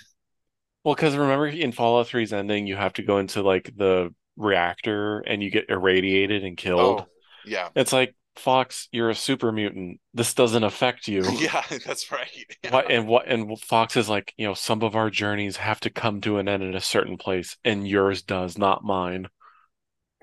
Well, 0.84 0.94
because 0.94 1.16
remember 1.16 1.46
in 1.46 1.72
Fallout 1.72 2.06
3's 2.06 2.32
ending, 2.32 2.66
you 2.66 2.76
have 2.76 2.92
to 2.94 3.02
go 3.02 3.18
into 3.18 3.42
like 3.42 3.72
the 3.76 4.14
reactor 4.36 5.20
and 5.20 5.42
you 5.42 5.50
get 5.50 5.68
irradiated 5.68 6.44
and 6.44 6.56
killed. 6.56 7.00
Oh, 7.00 7.06
yeah. 7.44 7.68
It's 7.74 7.92
like, 7.92 8.14
Fox, 8.38 8.88
you're 8.92 9.10
a 9.10 9.14
super 9.14 9.52
mutant. 9.52 10.00
This 10.14 10.34
doesn't 10.34 10.64
affect 10.64 11.08
you. 11.08 11.22
Yeah, 11.40 11.62
that's 11.86 12.10
right. 12.10 12.28
What 12.70 12.90
and 12.90 13.06
what 13.08 13.26
and 13.28 13.58
Fox 13.60 13.96
is 13.96 14.08
like, 14.08 14.34
you 14.36 14.46
know, 14.46 14.54
some 14.54 14.82
of 14.82 14.96
our 14.96 15.10
journeys 15.10 15.56
have 15.56 15.80
to 15.80 15.90
come 15.90 16.20
to 16.22 16.38
an 16.38 16.48
end 16.48 16.62
at 16.62 16.74
a 16.74 16.80
certain 16.80 17.16
place, 17.16 17.56
and 17.64 17.86
yours 17.88 18.22
does, 18.22 18.58
not 18.58 18.84
mine. 18.84 19.28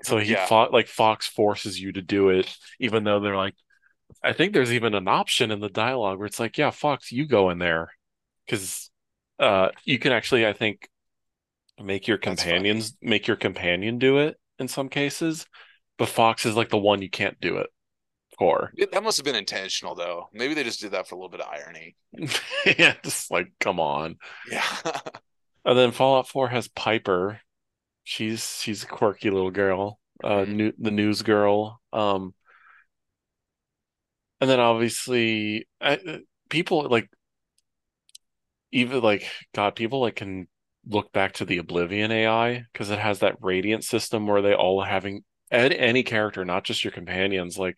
So 0.02 0.18
he 0.18 0.32
Yeah. 0.32 0.46
fought 0.46 0.72
like 0.72 0.88
Fox 0.88 1.26
forces 1.26 1.80
you 1.80 1.92
to 1.92 2.02
do 2.02 2.28
it, 2.30 2.54
even 2.78 3.04
though 3.04 3.20
they're 3.20 3.36
like, 3.36 3.54
I 4.22 4.32
think 4.32 4.52
there's 4.52 4.72
even 4.72 4.94
an 4.94 5.08
option 5.08 5.50
in 5.50 5.60
the 5.60 5.68
dialogue 5.68 6.18
where 6.18 6.26
it's 6.26 6.40
like, 6.40 6.58
yeah, 6.58 6.70
Fox, 6.70 7.12
you 7.12 7.26
go 7.26 7.50
in 7.50 7.58
there, 7.58 7.90
because 8.46 8.90
uh, 9.38 9.70
you 9.84 9.98
can 9.98 10.12
actually, 10.12 10.46
I 10.46 10.52
think, 10.52 10.88
make 11.82 12.06
your 12.08 12.18
companions 12.18 12.96
make 13.02 13.26
your 13.26 13.36
companion 13.36 13.98
do 13.98 14.18
it 14.18 14.36
in 14.58 14.68
some 14.68 14.88
cases, 14.88 15.46
but 15.98 16.08
Fox 16.08 16.46
is 16.46 16.56
like 16.56 16.70
the 16.70 16.78
one 16.78 17.02
you 17.02 17.10
can't 17.10 17.40
do 17.40 17.58
it 17.58 17.70
It- 18.76 18.92
that 18.92 19.02
must 19.02 19.16
have 19.18 19.24
been 19.24 19.34
intentional 19.36 19.94
though. 19.94 20.28
Maybe 20.32 20.54
they 20.54 20.64
just 20.64 20.80
did 20.80 20.92
that 20.92 21.08
for 21.08 21.14
a 21.14 21.18
little 21.18 21.30
bit 21.30 21.40
of 21.40 21.48
irony. 21.48 21.96
Yeah, 22.78 22.94
just 23.02 23.30
like, 23.30 23.52
come 23.60 23.80
on. 23.80 24.16
Yeah. 24.50 24.64
And 25.64 25.76
then 25.76 25.90
Fallout 25.90 26.28
4 26.28 26.46
has 26.48 26.68
Piper. 26.68 27.40
She's 28.04 28.60
she's 28.62 28.84
a 28.84 28.86
quirky 28.86 29.30
little 29.30 29.50
girl. 29.50 29.98
Uh 30.22 30.44
Mhm. 30.44 30.48
new 30.54 30.72
the 30.78 30.92
news 30.92 31.22
girl. 31.22 31.80
Um 31.92 32.34
and 34.40 34.50
then 34.50 34.60
obviously 34.60 35.66
I, 35.80 36.20
people 36.48 36.88
like 36.88 37.08
even 38.72 39.00
like 39.00 39.24
God, 39.54 39.74
people 39.76 40.00
like 40.00 40.16
can 40.16 40.48
look 40.86 41.12
back 41.12 41.34
to 41.34 41.44
the 41.44 41.58
Oblivion 41.58 42.12
AI 42.12 42.64
because 42.72 42.90
it 42.90 42.98
has 42.98 43.20
that 43.20 43.36
radiant 43.40 43.84
system 43.84 44.26
where 44.26 44.42
they 44.42 44.54
all 44.54 44.82
having 44.82 45.24
any 45.50 46.02
character, 46.02 46.44
not 46.44 46.64
just 46.64 46.84
your 46.84 46.92
companions, 46.92 47.58
like 47.58 47.76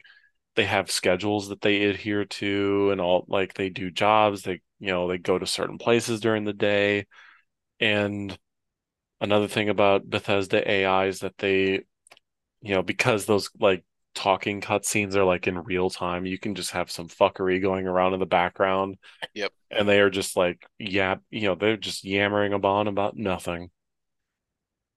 they 0.58 0.66
have 0.66 0.90
schedules 0.92 1.50
that 1.50 1.62
they 1.62 1.84
adhere 1.86 2.26
to 2.26 2.90
and 2.92 3.00
all 3.00 3.26
like 3.28 3.54
they 3.54 3.70
do 3.70 3.90
jobs, 3.90 4.42
they 4.44 4.60
you 4.80 4.88
know, 4.88 5.08
they 5.08 5.18
go 5.18 5.38
to 5.38 5.46
certain 5.46 5.78
places 5.78 6.20
during 6.20 6.44
the 6.44 6.54
day. 6.54 7.06
And 7.80 8.38
another 9.20 9.48
thing 9.48 9.68
about 9.70 10.08
Bethesda 10.10 10.68
AI 10.70 11.06
is 11.06 11.20
that 11.20 11.38
they, 11.38 11.84
you 12.62 12.74
know, 12.74 12.82
because 12.82 13.26
those 13.26 13.50
like 13.60 13.84
talking 14.14 14.60
cutscenes 14.60 15.14
are 15.16 15.24
like 15.24 15.46
in 15.46 15.58
real 15.64 15.90
time, 15.90 16.26
you 16.26 16.38
can 16.38 16.54
just 16.54 16.72
have 16.72 16.90
some 16.90 17.08
fuckery 17.08 17.62
going 17.62 17.86
around 17.86 18.14
in 18.14 18.20
the 18.20 18.26
background 18.26 18.96
Yep. 19.34 19.52
and 19.70 19.88
they 19.88 20.00
are 20.00 20.10
just 20.10 20.36
like, 20.36 20.66
yeah, 20.78 21.16
you 21.30 21.42
know, 21.42 21.54
they're 21.54 21.76
just 21.76 22.04
yammering 22.04 22.52
about 22.52 22.88
about 22.88 23.16
nothing. 23.16 23.70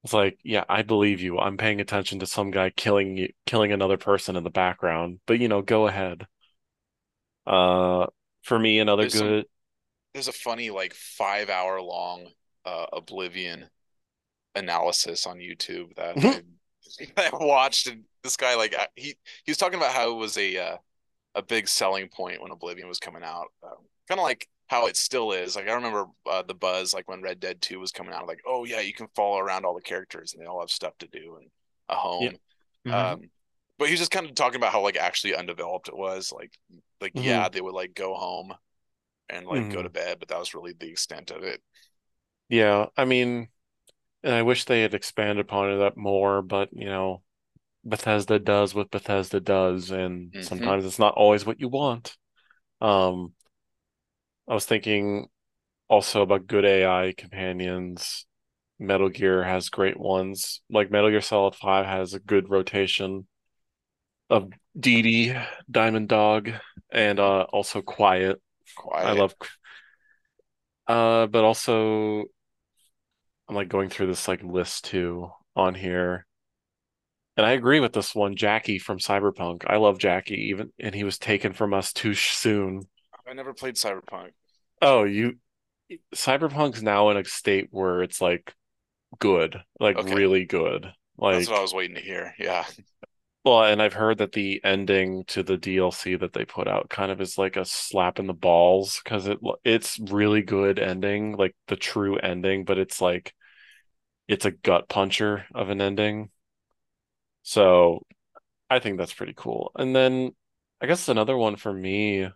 It's 0.04 0.14
like, 0.14 0.40
yeah, 0.44 0.64
I 0.68 0.82
believe 0.82 1.22
you. 1.22 1.38
I'm 1.38 1.58
paying 1.58 1.80
attention 1.80 2.20
to 2.20 2.26
some 2.26 2.50
guy 2.50 2.72
killing 2.72 3.18
you, 3.18 3.30
killing 3.46 3.72
another 3.72 3.98
person 3.98 4.36
in 4.36 4.44
the 4.44 4.50
background, 4.50 5.20
but 5.28 5.40
you 5.40 5.48
know, 5.48 5.62
go 5.62 5.88
ahead. 5.88 6.26
Uh, 7.46 8.08
for 8.42 8.58
me, 8.58 8.80
another 8.80 9.04
There's 9.04 9.14
some 9.14 9.28
good, 9.28 9.46
there's 10.14 10.28
a 10.28 10.34
funny 10.34 10.70
like 10.70 10.94
five 10.94 11.50
hour 11.50 11.82
long 11.82 12.28
uh 12.66 12.86
Oblivion 12.94 13.68
analysis 14.56 15.26
on 15.26 15.38
YouTube 15.38 15.96
that 15.96 16.18
I, 16.18 16.42
I 17.18 17.30
watched, 17.34 17.88
and 17.88 18.04
this 18.24 18.38
guy 18.38 18.56
like 18.56 18.76
he 18.96 19.16
he 19.44 19.52
was 19.52 19.58
talking 19.58 19.78
about 19.78 19.94
how 19.94 20.12
it 20.12 20.16
was 20.16 20.38
a 20.38 20.58
uh, 20.58 20.78
a 21.36 21.42
big 21.42 21.68
selling 21.68 22.10
point 22.10 22.42
when 22.42 22.52
Oblivion 22.52 22.88
was 22.88 23.00
coming 23.00 23.24
out, 23.24 23.48
um, 23.64 23.78
kind 24.08 24.20
of 24.20 24.24
like 24.24 24.48
how 24.72 24.88
it 24.88 24.96
still 24.96 25.34
is. 25.34 25.58
Like 25.58 25.68
I 25.68 25.74
remember 25.74 26.06
uh, 26.26 26.44
the 26.44 26.54
buzz 26.54 26.94
like 26.94 27.10
when 27.10 27.22
Red 27.22 27.42
Dead 27.42 27.62
Two 27.62 27.82
was 27.82 27.92
coming 27.92 28.14
out, 28.14 28.26
like 28.26 28.40
oh 28.48 28.64
yeah, 28.64 28.80
you 28.80 28.94
can 28.94 29.10
follow 29.18 29.38
around 29.38 29.66
all 29.66 29.76
the 29.76 29.82
characters 29.82 30.34
and 30.34 30.42
they 30.42 30.48
all 30.48 30.62
have 30.62 30.72
stuff 30.72 30.98
to 31.00 31.08
do 31.08 31.38
and 31.42 31.50
a 31.90 31.96
home. 31.96 32.38
Mm-hmm. 32.88 32.94
Um, 32.94 33.22
but 33.78 33.90
he 33.90 33.92
was 33.92 34.00
just 34.00 34.12
kind 34.12 34.26
of 34.26 34.34
talking 34.34 34.56
about 34.56 34.72
how 34.72 34.82
like 34.82 34.96
actually 34.96 35.36
undeveloped 35.36 35.90
it 35.90 35.98
was. 35.98 36.32
Like 36.32 36.58
like 37.02 37.14
mm-hmm. 37.14 37.26
yeah, 37.28 37.50
they 37.50 37.60
would 37.60 37.74
like 37.74 37.94
go 37.94 38.16
home 38.16 38.54
and 39.28 39.46
like 39.46 39.64
mm-hmm. 39.64 39.72
go 39.72 39.84
to 39.84 39.90
bed, 39.90 40.20
but 40.20 40.30
that 40.30 40.40
was 40.40 40.54
really 40.54 40.72
the 40.72 40.90
extent 40.90 41.32
of 41.32 41.44
it. 41.44 41.62
Yeah, 42.48 42.86
I 42.96 43.04
mean, 43.04 43.50
and 44.24 44.34
I 44.34 44.44
wish 44.44 44.64
they 44.64 44.84
had 44.84 44.94
expanded 44.94 45.40
upon 45.40 45.70
it 45.70 45.98
more, 45.98 46.42
but 46.42 46.70
you 46.72 46.86
know, 46.86 47.24
Bethesda 47.84 48.40
does 48.40 48.74
what 48.74 48.90
Bethesda 48.90 49.42
does, 49.42 49.92
and 49.92 50.32
mm-hmm. 50.32 50.44
sometimes 50.44 50.86
it's 50.86 51.00
not 51.00 51.16
always 51.16 51.46
what 51.46 51.60
you 51.60 51.68
want. 51.68 52.16
Um, 52.80 53.34
I 54.52 54.54
was 54.54 54.66
thinking 54.66 55.30
also 55.88 56.24
about 56.24 56.46
good 56.46 56.66
AI 56.66 57.14
companions. 57.18 58.26
Metal 58.78 59.08
Gear 59.08 59.46
has 59.46 59.70
great 59.70 59.98
ones. 59.98 60.62
Like 60.70 60.92
Metal 60.92 61.10
Gear 61.10 61.22
Solid 61.22 61.56
5 61.56 61.86
has 61.86 62.14
a 62.14 62.20
good 62.20 62.50
rotation 62.50 63.28
of 64.30 64.52
Dee 64.78 65.34
Diamond 65.70 66.10
Dog, 66.10 66.52
and 66.92 67.18
uh, 67.18 67.44
also 67.44 67.82
Quiet. 67.82 68.42
Quiet. 68.76 69.08
I 69.08 69.12
love 69.14 69.36
uh 70.88 71.28
but 71.28 71.46
also 71.46 72.26
I'm 73.48 73.56
like 73.56 73.70
going 73.70 73.88
through 73.88 74.08
this 74.08 74.28
like 74.28 74.44
list 74.44 74.84
too 74.84 75.30
on 75.56 75.76
here. 75.76 76.26
And 77.38 77.46
I 77.46 77.52
agree 77.52 77.80
with 77.80 77.94
this 77.94 78.14
one, 78.14 78.36
Jackie 78.36 78.80
from 78.80 79.00
Cyberpunk. 79.00 79.64
I 79.66 79.78
love 79.78 79.98
Jackie, 79.98 80.50
even 80.50 80.74
and 80.78 80.94
he 80.94 81.06
was 81.06 81.18
taken 81.18 81.54
from 81.54 81.74
us 81.74 81.94
too 81.94 82.14
soon. 82.14 82.82
I 83.26 83.32
never 83.34 83.54
played 83.54 83.76
Cyberpunk. 83.76 84.32
Oh, 84.82 85.04
you 85.04 85.38
Cyberpunk's 86.16 86.82
now 86.82 87.10
in 87.10 87.18
a 87.18 87.26
state 87.26 87.68
where 87.72 88.02
it's 88.02 88.22
like 88.22 88.54
good, 89.20 89.62
like 89.80 89.98
okay. 89.98 90.14
really 90.14 90.46
good. 90.46 90.92
Like 91.18 91.36
That's 91.36 91.50
what 91.50 91.60
I 91.60 91.62
was 91.62 91.74
waiting 91.74 91.96
to 91.96 92.02
hear. 92.02 92.34
Yeah. 92.40 92.66
Well, 93.44 93.64
and 93.64 93.82
I've 93.82 93.94
heard 93.94 94.20
that 94.20 94.34
the 94.34 94.62
ending 94.64 95.24
to 95.26 95.42
the 95.42 95.58
DLC 95.58 96.16
that 96.16 96.34
they 96.34 96.46
put 96.46 96.68
out 96.68 96.90
kind 96.90 97.12
of 97.12 97.20
is 97.22 97.40
like 97.40 97.56
a 97.56 97.66
slap 97.66 98.20
in 98.20 98.28
the 98.28 98.34
balls 98.34 99.02
because 99.04 99.28
it 99.28 99.40
it's 99.64 100.00
really 100.00 100.44
good 100.44 100.78
ending, 100.78 101.36
like 101.36 101.56
the 101.68 101.76
true 101.76 102.18
ending, 102.18 102.66
but 102.66 102.78
it's 102.78 103.02
like 103.02 103.34
it's 104.28 104.46
a 104.46 104.52
gut 104.52 104.90
puncher 104.90 105.46
of 105.56 105.70
an 105.70 105.82
ending. 105.82 106.30
So 107.44 108.06
I 108.70 108.80
think 108.80 108.98
that's 108.98 109.14
pretty 109.14 109.34
cool. 109.36 109.72
And 109.76 109.96
then 109.96 110.36
I 110.80 110.86
guess 110.88 111.10
another 111.10 111.38
one 111.38 111.56
for 111.56 111.74
me, 111.74 112.30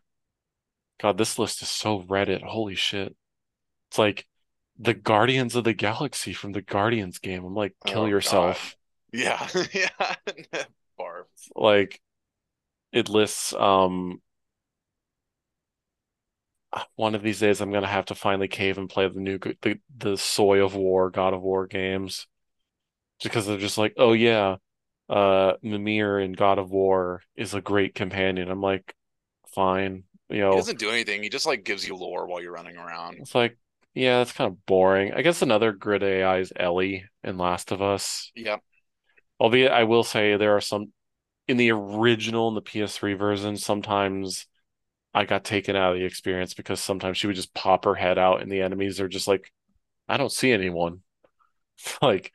God, 1.02 1.18
this 1.18 1.38
list 1.38 1.62
is 1.62 1.70
so 1.70 2.02
Reddit. 2.02 2.44
Holy 2.44 2.76
shit. 2.76 3.16
It's 3.90 3.98
like 3.98 4.26
the 4.78 4.94
Guardians 4.94 5.56
of 5.56 5.64
the 5.64 5.74
Galaxy 5.74 6.34
from 6.34 6.52
the 6.52 6.62
Guardians 6.62 7.20
game. 7.20 7.46
I'm 7.46 7.56
like, 7.56 7.74
kill 7.86 8.04
oh, 8.04 8.08
yourself. 8.08 8.76
God. 9.14 9.20
Yeah. 9.20 9.48
yeah. 9.74 10.16
Barf. 11.00 11.26
Like 11.56 12.02
it 12.92 13.10
lists 13.10 13.54
um 13.54 14.22
one 16.96 17.16
of 17.16 17.22
these 17.22 17.40
days 17.40 17.62
I'm 17.62 17.72
gonna 17.72 17.88
have 17.88 18.06
to 18.06 18.16
finally 18.16 18.48
cave 18.48 18.78
and 18.78 18.90
play 18.90 19.08
the 19.08 19.20
new 19.20 19.40
the 19.62 19.80
the 19.98 20.18
Soy 20.18 20.64
of 20.64 20.76
War, 20.76 21.10
God 21.10 21.34
of 21.34 21.42
War 21.42 21.68
games. 21.68 22.28
Because 23.24 23.46
they're 23.48 23.58
just 23.58 23.78
like, 23.78 23.94
oh 23.98 24.14
yeah, 24.14 24.58
uh 25.10 25.54
Mimir 25.62 26.20
in 26.20 26.34
God 26.34 26.60
of 26.60 26.72
War 26.72 27.22
is 27.36 27.54
a 27.54 27.62
great 27.62 27.96
companion. 27.96 28.50
I'm 28.50 28.62
like, 28.62 28.94
fine. 29.54 30.04
You 30.30 30.40
know, 30.40 30.52
he 30.52 30.58
doesn't 30.58 30.80
do 30.80 30.90
anything. 30.90 31.22
He 31.22 31.30
just 31.30 31.46
like 31.46 31.64
gives 31.64 31.88
you 31.88 31.96
lore 31.96 32.26
while 32.26 32.42
you're 32.42 32.54
running 32.54 32.78
around. 32.78 33.18
It's 33.20 33.36
like, 33.36 33.58
yeah, 33.94 34.22
it's 34.22 34.32
kind 34.32 34.52
of 34.52 34.66
boring. 34.66 35.14
I 35.14 35.22
guess 35.22 35.42
another 35.42 35.72
grid 35.72 36.04
AI 36.04 36.40
is 36.40 36.52
Ellie 36.56 37.06
in 37.24 37.38
Last 37.38 37.72
of 37.72 37.82
Us. 37.82 38.32
Yeah. 38.36 38.58
Albeit, 39.40 39.72
I 39.72 39.84
will 39.84 40.04
say 40.04 40.36
there 40.36 40.56
are 40.56 40.62
some 40.62 40.92
in 41.48 41.58
the 41.58 41.72
original 41.72 42.48
in 42.48 42.56
the 42.56 42.62
PS3 42.62 43.14
version. 43.18 43.58
Sometimes 43.58 44.48
I 45.14 45.26
got 45.26 45.44
taken 45.44 45.76
out 45.76 45.94
of 45.94 46.00
the 46.00 46.06
experience 46.06 46.54
because 46.54 46.82
sometimes 46.82 47.18
she 47.18 47.28
would 47.28 47.36
just 47.36 47.54
pop 47.54 47.86
her 47.86 47.96
head 47.96 48.18
out, 48.18 48.42
and 48.42 48.52
the 48.52 48.62
enemies 48.62 49.00
are 49.00 49.08
just 49.08 49.28
like, 49.28 49.52
I 50.10 50.18
don't 50.18 50.32
see 50.32 50.52
anyone. 50.52 51.02
like 52.02 52.32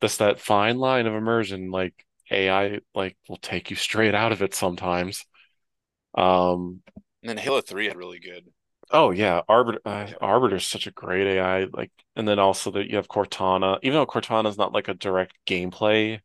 that's 0.00 0.16
that 0.18 0.40
fine 0.40 0.78
line 0.78 1.06
of 1.06 1.14
immersion. 1.14 1.70
Like 1.70 1.94
AI, 2.30 2.80
like 2.94 3.16
will 3.28 3.36
take 3.36 3.70
you 3.70 3.76
straight 3.76 4.14
out 4.14 4.32
of 4.32 4.42
it 4.42 4.54
sometimes. 4.54 5.24
Um, 6.16 6.80
and 7.24 7.30
then 7.30 7.38
Halo 7.38 7.62
Three 7.62 7.86
had 7.86 7.96
really 7.96 8.18
good. 8.18 8.44
Oh 8.90 9.10
yeah, 9.10 9.40
Arbiter. 9.48 9.80
Uh, 9.84 10.08
Arbiter 10.20 10.56
is 10.56 10.66
such 10.66 10.86
a 10.86 10.90
great 10.90 11.26
AI. 11.26 11.64
Like, 11.72 11.90
and 12.16 12.28
then 12.28 12.38
also 12.38 12.70
that 12.72 12.90
you 12.90 12.96
have 12.96 13.08
Cortana. 13.08 13.78
Even 13.82 13.98
though 13.98 14.06
Cortana 14.06 14.46
is 14.48 14.58
not 14.58 14.74
like 14.74 14.88
a 14.88 14.94
direct 14.94 15.32
gameplay 15.46 16.20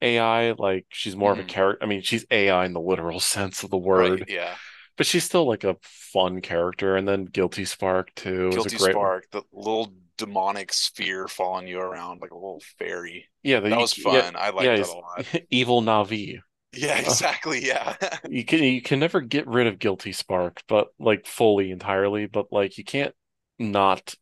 AI. 0.00 0.52
Like 0.52 0.86
she's 0.88 1.14
more 1.14 1.30
mm-hmm. 1.30 1.40
of 1.40 1.46
a 1.46 1.48
mm-hmm. 1.48 1.54
character. 1.54 1.84
I 1.84 1.86
mean, 1.86 2.02
she's 2.02 2.26
AI 2.30 2.66
in 2.66 2.72
the 2.72 2.80
literal 2.80 3.20
sense 3.20 3.62
of 3.62 3.70
the 3.70 3.78
word. 3.78 4.20
Right, 4.20 4.28
yeah. 4.28 4.56
But 4.96 5.06
she's 5.06 5.24
still 5.24 5.46
like 5.46 5.64
a 5.64 5.76
fun 5.82 6.40
character. 6.40 6.96
And 6.96 7.06
then 7.06 7.24
Guilty 7.24 7.64
Spark 7.64 8.12
too. 8.14 8.50
Guilty 8.50 8.76
great... 8.76 8.92
Spark, 8.92 9.26
the 9.30 9.42
little 9.52 9.94
demonic 10.18 10.72
sphere 10.72 11.28
following 11.28 11.66
you 11.68 11.78
around 11.78 12.20
like 12.20 12.32
a 12.32 12.34
little 12.34 12.62
fairy. 12.78 13.28
Yeah, 13.42 13.60
the, 13.60 13.70
that 13.70 13.78
was 13.78 13.94
fun. 13.94 14.14
Yeah, 14.14 14.30
I 14.34 14.50
liked 14.50 14.64
yeah, 14.64 14.76
that 14.76 14.88
a 14.88 14.92
lot. 14.92 15.42
Evil 15.50 15.82
Navi. 15.82 16.40
Yeah, 16.74 16.94
uh, 16.94 17.00
exactly. 17.00 17.64
Yeah. 17.64 17.96
you 18.28 18.44
can 18.44 18.62
you 18.62 18.82
can 18.82 18.98
never 18.98 19.20
get 19.20 19.46
rid 19.46 19.66
of 19.66 19.78
Guilty 19.78 20.12
Spark, 20.12 20.62
but 20.68 20.88
like 20.98 21.26
fully 21.26 21.70
entirely, 21.70 22.26
but 22.26 22.46
like 22.52 22.78
you 22.78 22.84
can't 22.84 23.14
not 23.58 24.14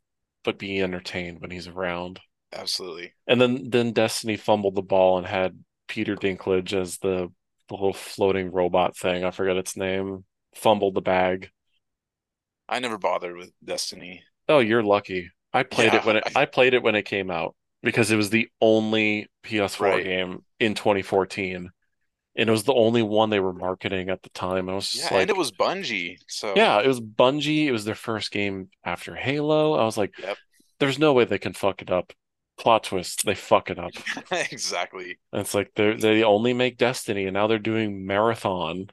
but 0.45 0.59
be 0.59 0.81
entertained 0.81 1.41
when 1.41 1.51
he's 1.51 1.69
around. 1.69 2.21
Absolutely. 2.53 3.13
And 3.27 3.41
then 3.41 3.71
then 3.71 3.93
Destiny 3.93 4.37
fumbled 4.37 4.75
the 4.75 4.83
ball 4.83 5.19
and 5.19 5.27
had 5.27 5.63
Peter 5.87 6.17
Dinklage 6.17 6.73
as 6.73 6.99
the 6.99 7.31
the 7.69 7.75
little 7.75 7.93
floating 7.93 8.51
robot 8.51 8.97
thing. 8.97 9.25
I 9.25 9.31
forget 9.31 9.57
its 9.57 9.77
name. 9.77 10.25
Fumbled 10.55 10.95
the 10.95 11.01
bag. 11.01 11.51
I 12.69 12.81
never 12.81 12.99
bothered 12.99 13.37
with 13.37 13.53
Destiny. 13.65 14.23
Oh, 14.49 14.59
you're 14.59 14.83
lucky. 14.83 15.31
I 15.53 15.63
played 15.63 15.93
yeah, 15.93 16.01
it 16.01 16.05
when 16.05 16.17
it 16.17 16.25
I... 16.35 16.43
I 16.43 16.45
played 16.47 16.75
it 16.75 16.83
when 16.83 16.95
it 16.97 17.05
came 17.05 17.31
out 17.31 17.55
because 17.83 18.11
it 18.11 18.17
was 18.17 18.31
the 18.31 18.49
only 18.61 19.29
PS4 19.45 19.81
right. 19.81 20.05
game 20.05 20.45
in 20.59 20.75
2014. 20.75 21.71
And 22.37 22.49
it 22.49 22.53
was 22.53 22.63
the 22.63 22.75
only 22.75 23.03
one 23.03 23.31
they 23.31 23.41
were 23.41 23.53
marketing 23.53 24.09
at 24.09 24.23
the 24.23 24.31
time. 24.31 24.69
I 24.69 24.75
was 24.75 24.95
yeah, 24.95 25.05
like, 25.07 25.23
and 25.23 25.31
it 25.31 25.37
was 25.37 25.51
Bungie. 25.51 26.17
So 26.29 26.55
yeah, 26.57 26.81
it 26.81 26.87
was 26.87 27.01
Bungie. 27.01 27.67
It 27.67 27.73
was 27.73 27.85
their 27.85 27.97
first 27.97 28.31
game 28.31 28.69
after 28.85 29.17
Halo. 29.17 29.75
I 29.75 29.85
was 29.85 29.99
like, 29.99 30.13
yep. 30.19 30.37
there's 30.79 30.99
no 30.99 31.13
way 31.13 31.25
they 31.25 31.39
can 31.39 31.55
fuck 31.55 31.83
it 31.83 31.91
up 31.91 32.13
plot 32.61 32.85
twist, 32.85 33.25
they 33.25 33.35
fuck 33.35 33.71
it 33.71 33.79
up. 33.79 33.93
exactly. 34.31 35.19
And 35.33 35.41
it's 35.41 35.55
like 35.55 35.73
they 35.75 35.95
they 35.95 36.23
only 36.23 36.53
make 36.53 36.77
Destiny, 36.77 37.25
and 37.25 37.35
now 37.35 37.47
they're 37.47 37.59
doing 37.59 38.07
Marathon. 38.07 38.91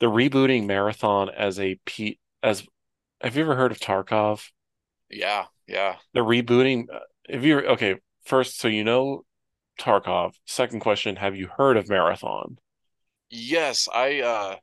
They're 0.00 0.08
rebooting 0.08 0.66
Marathon 0.66 1.28
as 1.28 1.58
a 1.58 1.78
P 1.84 2.18
as. 2.42 2.64
Have 3.20 3.36
you 3.36 3.42
ever 3.42 3.56
heard 3.56 3.72
of 3.72 3.80
Tarkov? 3.80 4.48
Yeah, 5.10 5.46
yeah. 5.66 5.96
They're 6.14 6.22
rebooting. 6.22 6.84
Uh, 6.92 7.00
have 7.28 7.44
you 7.44 7.60
okay? 7.60 7.96
First, 8.24 8.60
so 8.60 8.68
you 8.68 8.84
know 8.84 9.24
Tarkov. 9.78 10.34
Second 10.46 10.80
question: 10.80 11.16
Have 11.16 11.36
you 11.36 11.48
heard 11.48 11.76
of 11.76 11.88
Marathon? 11.88 12.58
Yes, 13.30 13.88
I 13.92 14.20
uh, 14.20 14.56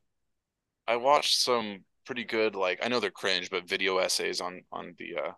I 0.87 0.95
watched 0.97 1.37
some 1.39 1.83
pretty 2.05 2.23
good 2.23 2.55
like 2.55 2.79
I 2.83 2.87
know 2.87 2.99
they're 2.99 3.11
cringe, 3.11 3.49
but 3.49 3.67
video 3.67 3.97
essays 3.97 4.41
on 4.41 4.61
on 4.71 4.95
the 4.97 5.15
uh 5.15 5.31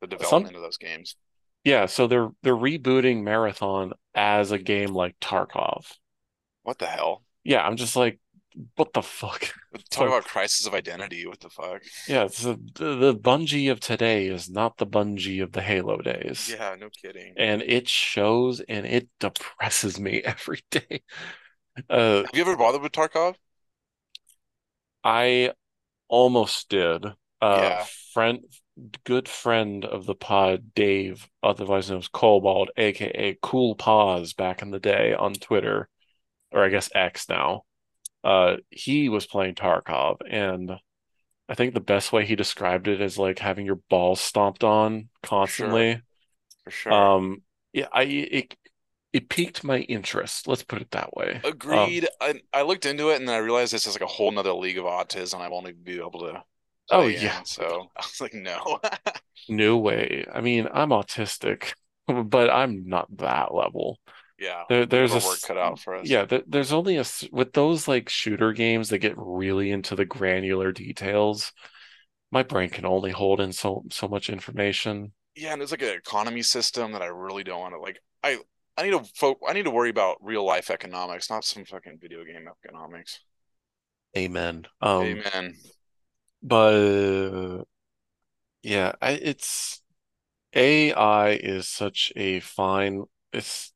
the 0.00 0.06
development 0.06 0.48
some, 0.48 0.56
of 0.56 0.62
those 0.62 0.78
games. 0.78 1.16
Yeah, 1.64 1.86
so 1.86 2.06
they're 2.06 2.30
they're 2.42 2.56
rebooting 2.56 3.22
Marathon 3.22 3.92
as 4.14 4.50
a 4.50 4.58
game 4.58 4.92
like 4.92 5.18
Tarkov. 5.20 5.92
What 6.62 6.78
the 6.78 6.86
hell? 6.86 7.22
Yeah, 7.44 7.66
I'm 7.66 7.76
just 7.76 7.96
like, 7.96 8.18
what 8.76 8.92
the 8.92 9.02
fuck? 9.02 9.52
Talk 9.90 10.08
about 10.08 10.24
crisis 10.24 10.66
of 10.66 10.74
identity. 10.74 11.26
What 11.26 11.40
the 11.40 11.50
fuck? 11.50 11.82
Yeah, 12.08 12.24
it's 12.24 12.44
a, 12.44 12.58
the, 12.74 12.96
the 12.96 13.14
Bungie 13.14 13.70
of 13.70 13.80
today 13.80 14.26
is 14.26 14.50
not 14.50 14.76
the 14.76 14.86
Bungie 14.86 15.42
of 15.42 15.52
the 15.52 15.62
Halo 15.62 15.98
days. 15.98 16.50
Yeah, 16.50 16.74
no 16.78 16.88
kidding. 16.90 17.34
And 17.36 17.62
it 17.62 17.88
shows, 17.88 18.60
and 18.60 18.86
it 18.86 19.08
depresses 19.20 20.00
me 20.00 20.22
every 20.24 20.60
day. 20.70 21.02
Uh, 21.88 22.22
Have 22.22 22.30
you 22.34 22.42
ever 22.42 22.56
bothered 22.56 22.82
with 22.82 22.92
Tarkov? 22.92 23.36
I 25.02 25.52
almost 26.08 26.68
did. 26.68 27.04
Uh, 27.06 27.12
yeah. 27.40 27.86
Friend, 28.12 28.40
good 29.04 29.28
friend 29.28 29.84
of 29.84 30.06
the 30.06 30.14
pod, 30.14 30.74
Dave, 30.74 31.28
otherwise 31.42 31.90
known 31.90 32.00
as 32.00 32.08
Cobalt, 32.08 32.70
aka 32.76 33.38
Cool 33.42 33.74
Paws, 33.74 34.34
back 34.34 34.62
in 34.62 34.70
the 34.70 34.80
day 34.80 35.14
on 35.14 35.32
Twitter, 35.34 35.88
or 36.52 36.64
I 36.64 36.68
guess 36.68 36.90
X 36.94 37.28
now. 37.28 37.62
Uh, 38.22 38.56
he 38.68 39.08
was 39.08 39.26
playing 39.26 39.54
Tarkov, 39.54 40.18
and 40.28 40.72
I 41.48 41.54
think 41.54 41.72
the 41.72 41.80
best 41.80 42.12
way 42.12 42.26
he 42.26 42.36
described 42.36 42.86
it 42.88 43.00
is 43.00 43.16
like 43.16 43.38
having 43.38 43.64
your 43.64 43.80
balls 43.88 44.20
stomped 44.20 44.62
on 44.64 45.08
constantly. 45.22 46.02
For 46.64 46.70
sure. 46.70 46.90
For 46.90 46.92
sure. 46.92 46.92
Um, 46.92 47.42
yeah, 47.72 47.86
I 47.92 48.02
it 48.02 48.56
it 49.12 49.28
piqued 49.28 49.64
my 49.64 49.80
interest. 49.80 50.48
Let's 50.48 50.62
put 50.64 50.82
it 50.82 50.90
that 50.92 51.14
way. 51.16 51.44
Um, 51.44 51.52
Agreed. 51.52 52.08
I 52.20 52.40
I 52.52 52.62
looked 52.62 52.86
into 52.86 53.10
it 53.10 53.16
and 53.16 53.28
then 53.28 53.34
I 53.34 53.38
realized 53.38 53.72
this 53.72 53.86
is 53.86 53.94
like 53.94 54.02
a 54.02 54.06
whole 54.06 54.30
nother 54.30 54.52
league 54.52 54.78
of 54.78 54.84
autism 54.84 55.40
I 55.40 55.48
won't 55.48 55.68
even 55.68 55.82
be 55.82 55.98
able 55.98 56.20
to 56.20 56.44
oh 56.90 57.06
yeah, 57.06 57.38
in. 57.38 57.44
So 57.44 57.90
I 57.96 58.00
was 58.00 58.20
like, 58.20 58.34
no. 58.34 58.80
no 59.48 59.78
way. 59.78 60.24
I 60.32 60.40
mean, 60.40 60.68
I'm 60.72 60.90
autistic, 60.90 61.74
but 62.06 62.50
I'm 62.50 62.86
not 62.88 63.14
that 63.18 63.54
level. 63.54 63.98
Yeah, 64.38 64.64
There, 64.68 64.86
there's 64.86 65.14
a 65.14 65.20
cut 65.46 65.58
out 65.58 65.78
for 65.80 65.96
us. 65.96 66.08
yeah, 66.08 66.24
there, 66.24 66.42
there's 66.46 66.72
only 66.72 66.96
a 66.96 67.04
with 67.30 67.52
those 67.52 67.86
like 67.86 68.08
shooter 68.08 68.52
games 68.52 68.88
that 68.88 68.98
get 68.98 69.14
really 69.16 69.70
into 69.70 69.94
the 69.96 70.06
granular 70.06 70.72
details. 70.72 71.52
My 72.30 72.42
brain 72.42 72.70
can 72.70 72.86
only 72.86 73.10
hold 73.10 73.40
in 73.40 73.52
so 73.52 73.84
so 73.90 74.08
much 74.08 74.30
information. 74.30 75.12
Yeah, 75.34 75.52
and 75.52 75.60
there's 75.60 75.70
like 75.70 75.82
an 75.82 75.90
economy 75.94 76.42
system 76.42 76.92
that 76.92 77.02
I 77.02 77.06
really 77.06 77.44
don't 77.44 77.60
want 77.60 77.74
to 77.74 77.80
like. 77.80 77.98
I 78.22 78.38
I 78.80 78.84
need 78.84 78.92
to 78.92 79.04
fo 79.14 79.36
I 79.46 79.52
need 79.52 79.64
to 79.64 79.70
worry 79.70 79.90
about 79.90 80.16
real 80.22 80.44
life 80.44 80.70
economics, 80.70 81.28
not 81.28 81.44
some 81.44 81.66
fucking 81.66 81.98
video 82.00 82.24
game 82.24 82.48
economics. 82.64 83.20
Amen. 84.16 84.66
Um, 84.80 85.02
Amen. 85.02 85.54
but 86.42 87.64
yeah, 88.62 88.92
I, 89.02 89.10
it's 89.12 89.82
AI 90.54 91.32
is 91.32 91.68
such 91.68 92.10
a 92.16 92.40
fine. 92.40 93.04
It's 93.34 93.74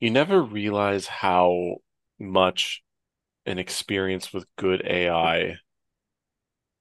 you 0.00 0.10
never 0.10 0.42
realize 0.42 1.06
how 1.06 1.76
much 2.18 2.82
an 3.46 3.58
experience 3.58 4.32
with 4.32 4.46
good 4.56 4.82
AI 4.84 5.58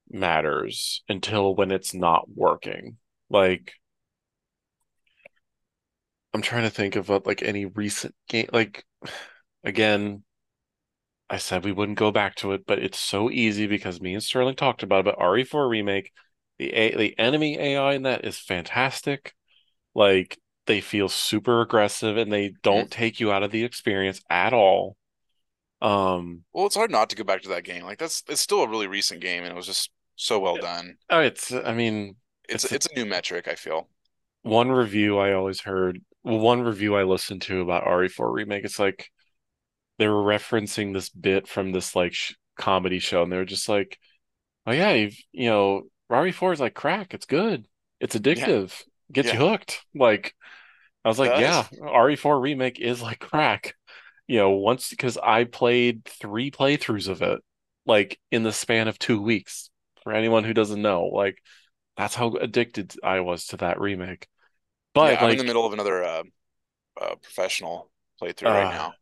matters 0.10 1.04
until 1.08 1.56
when 1.56 1.70
it's 1.70 1.94
not 1.94 2.28
working. 2.34 2.98
Like 3.30 3.74
I'm 6.34 6.42
trying 6.42 6.64
to 6.64 6.70
think 6.70 6.96
of 6.96 7.10
what, 7.10 7.26
like 7.26 7.42
any 7.42 7.66
recent 7.66 8.16
game. 8.30 8.50
Like 8.54 8.86
again, 9.64 10.24
I 11.30 11.38
said 11.38 11.64
we 11.66 11.72
wouldn't 11.72 11.98
go 11.98 12.12
back 12.12 12.36
to 12.36 12.52
it, 12.54 12.66
but 12.66 12.80
it's 12.80 13.00
so 13.00 13.30
easy 13.30 13.68
because 13.68 14.02
me 14.02 14.14
and 14.14 14.24
Sterling 14.24 14.56
talked 14.56 14.84
about 14.84 15.02
it. 15.02 15.06
But 15.06 15.16
RE4 15.20 15.68
remake, 15.68 16.12
the 16.58 16.74
A 16.74 16.96
the 16.96 17.18
enemy 17.20 17.58
AI 17.60 17.94
in 17.94 18.04
that 18.04 18.26
is 18.26 18.38
fantastic. 18.38 19.34
Like 19.96 20.40
they 20.68 20.82
feel 20.82 21.10
super 21.10 21.62
aggressive 21.62 22.18
and 22.18 22.32
they 22.34 22.52
Mhm. 22.52 22.58
don't 22.64 22.92
take 22.92 23.20
you 23.20 23.32
out 23.32 23.44
of 23.44 23.52
the 23.52 23.64
experience 23.66 24.22
at 24.30 24.54
all. 24.54 24.98
Um, 25.82 26.46
Well, 26.52 26.66
it's 26.66 26.76
hard 26.76 26.92
not 26.92 27.10
to 27.12 27.16
go 27.16 27.24
back 27.24 27.42
to 27.44 27.50
that 27.50 27.64
game. 27.64 27.84
Like 27.86 28.00
that's 28.00 28.22
it's 28.28 28.42
still 28.42 28.62
a 28.64 28.68
really 28.68 28.88
recent 28.88 29.22
game, 29.22 29.44
and 29.44 29.52
it 29.52 29.56
was 29.56 29.66
just 29.66 29.92
so 30.18 30.40
well 30.40 30.58
done. 30.58 30.98
oh, 31.10 31.20
it's 31.20 31.52
I 31.52 31.74
mean, 31.74 32.16
It's 32.50 32.66
it's 32.66 32.74
it's 32.74 32.88
a 32.88 32.94
new 32.94 33.06
metric, 33.06 33.48
I 33.48 33.56
feel. 33.56 33.90
One 34.48 34.72
review 34.72 35.18
I 35.20 35.34
always 35.34 35.62
heard, 35.62 36.02
well, 36.24 36.40
one 36.40 36.62
review 36.62 36.96
I 36.96 37.04
listened 37.04 37.42
to 37.44 37.62
about 37.62 37.88
RE4 37.88 38.32
remake. 38.32 38.66
It's 38.66 38.80
like 38.80 39.10
they 40.00 40.08
were 40.08 40.24
referencing 40.24 40.94
this 40.94 41.10
bit 41.10 41.48
from 41.48 41.72
this 41.72 41.96
like 41.96 42.14
sh 42.14 42.34
comedy 42.58 43.00
show, 43.00 43.24
and 43.24 43.32
they 43.32 43.38
were 43.38 43.46
just 43.46 43.70
like, 43.70 44.00
"Oh 44.68 44.72
yeah, 44.74 44.94
you've 44.94 45.18
you 45.34 45.50
know, 45.50 45.84
RE4 46.10 46.54
is 46.54 46.60
like 46.62 46.76
crack. 46.76 47.14
It's 47.16 47.26
good. 47.28 47.68
It's 48.02 48.16
Yeah, 48.34 48.52
addictive. 48.52 48.74
Gets 49.14 49.34
you 49.34 49.40
hooked." 49.40 49.84
Like 49.96 50.36
I 51.06 51.10
was 51.10 51.20
like, 51.20 51.38
does. 51.38 51.38
"Yeah, 51.38 51.68
RE4 51.82 52.40
remake 52.40 52.80
is 52.80 53.02
like 53.02 53.20
crack." 53.20 53.76
You 54.28 54.40
know, 54.40 54.52
once 54.52 54.90
because 54.90 55.18
I 55.18 55.46
played 55.46 56.06
three 56.06 56.52
playthroughs 56.52 57.08
of 57.10 57.22
it, 57.22 57.42
like 57.86 58.20
in 58.32 58.44
the 58.44 58.54
span 58.54 58.88
of 58.88 59.00
two 59.00 59.22
weeks. 59.22 59.70
For 60.04 60.14
anyone 60.14 60.44
who 60.46 60.54
doesn't 60.54 60.82
know, 60.82 61.08
like 61.08 61.38
that's 61.98 62.16
how 62.16 62.36
addicted 62.36 62.94
I 63.04 63.22
was 63.22 63.48
to 63.48 63.58
that 63.58 63.80
remake. 63.82 64.28
But 64.98 65.14
Yeah, 65.14 65.26
I'm 65.26 65.32
in 65.32 65.38
the 65.38 65.44
middle 65.44 65.66
of 65.66 65.74
another 65.74 66.04
uh, 66.04 66.24
uh 67.00 67.16
professional 67.16 67.92
playthrough 68.22 68.46
right 68.54 68.68
uh, 68.68 68.70
now. 68.70 68.94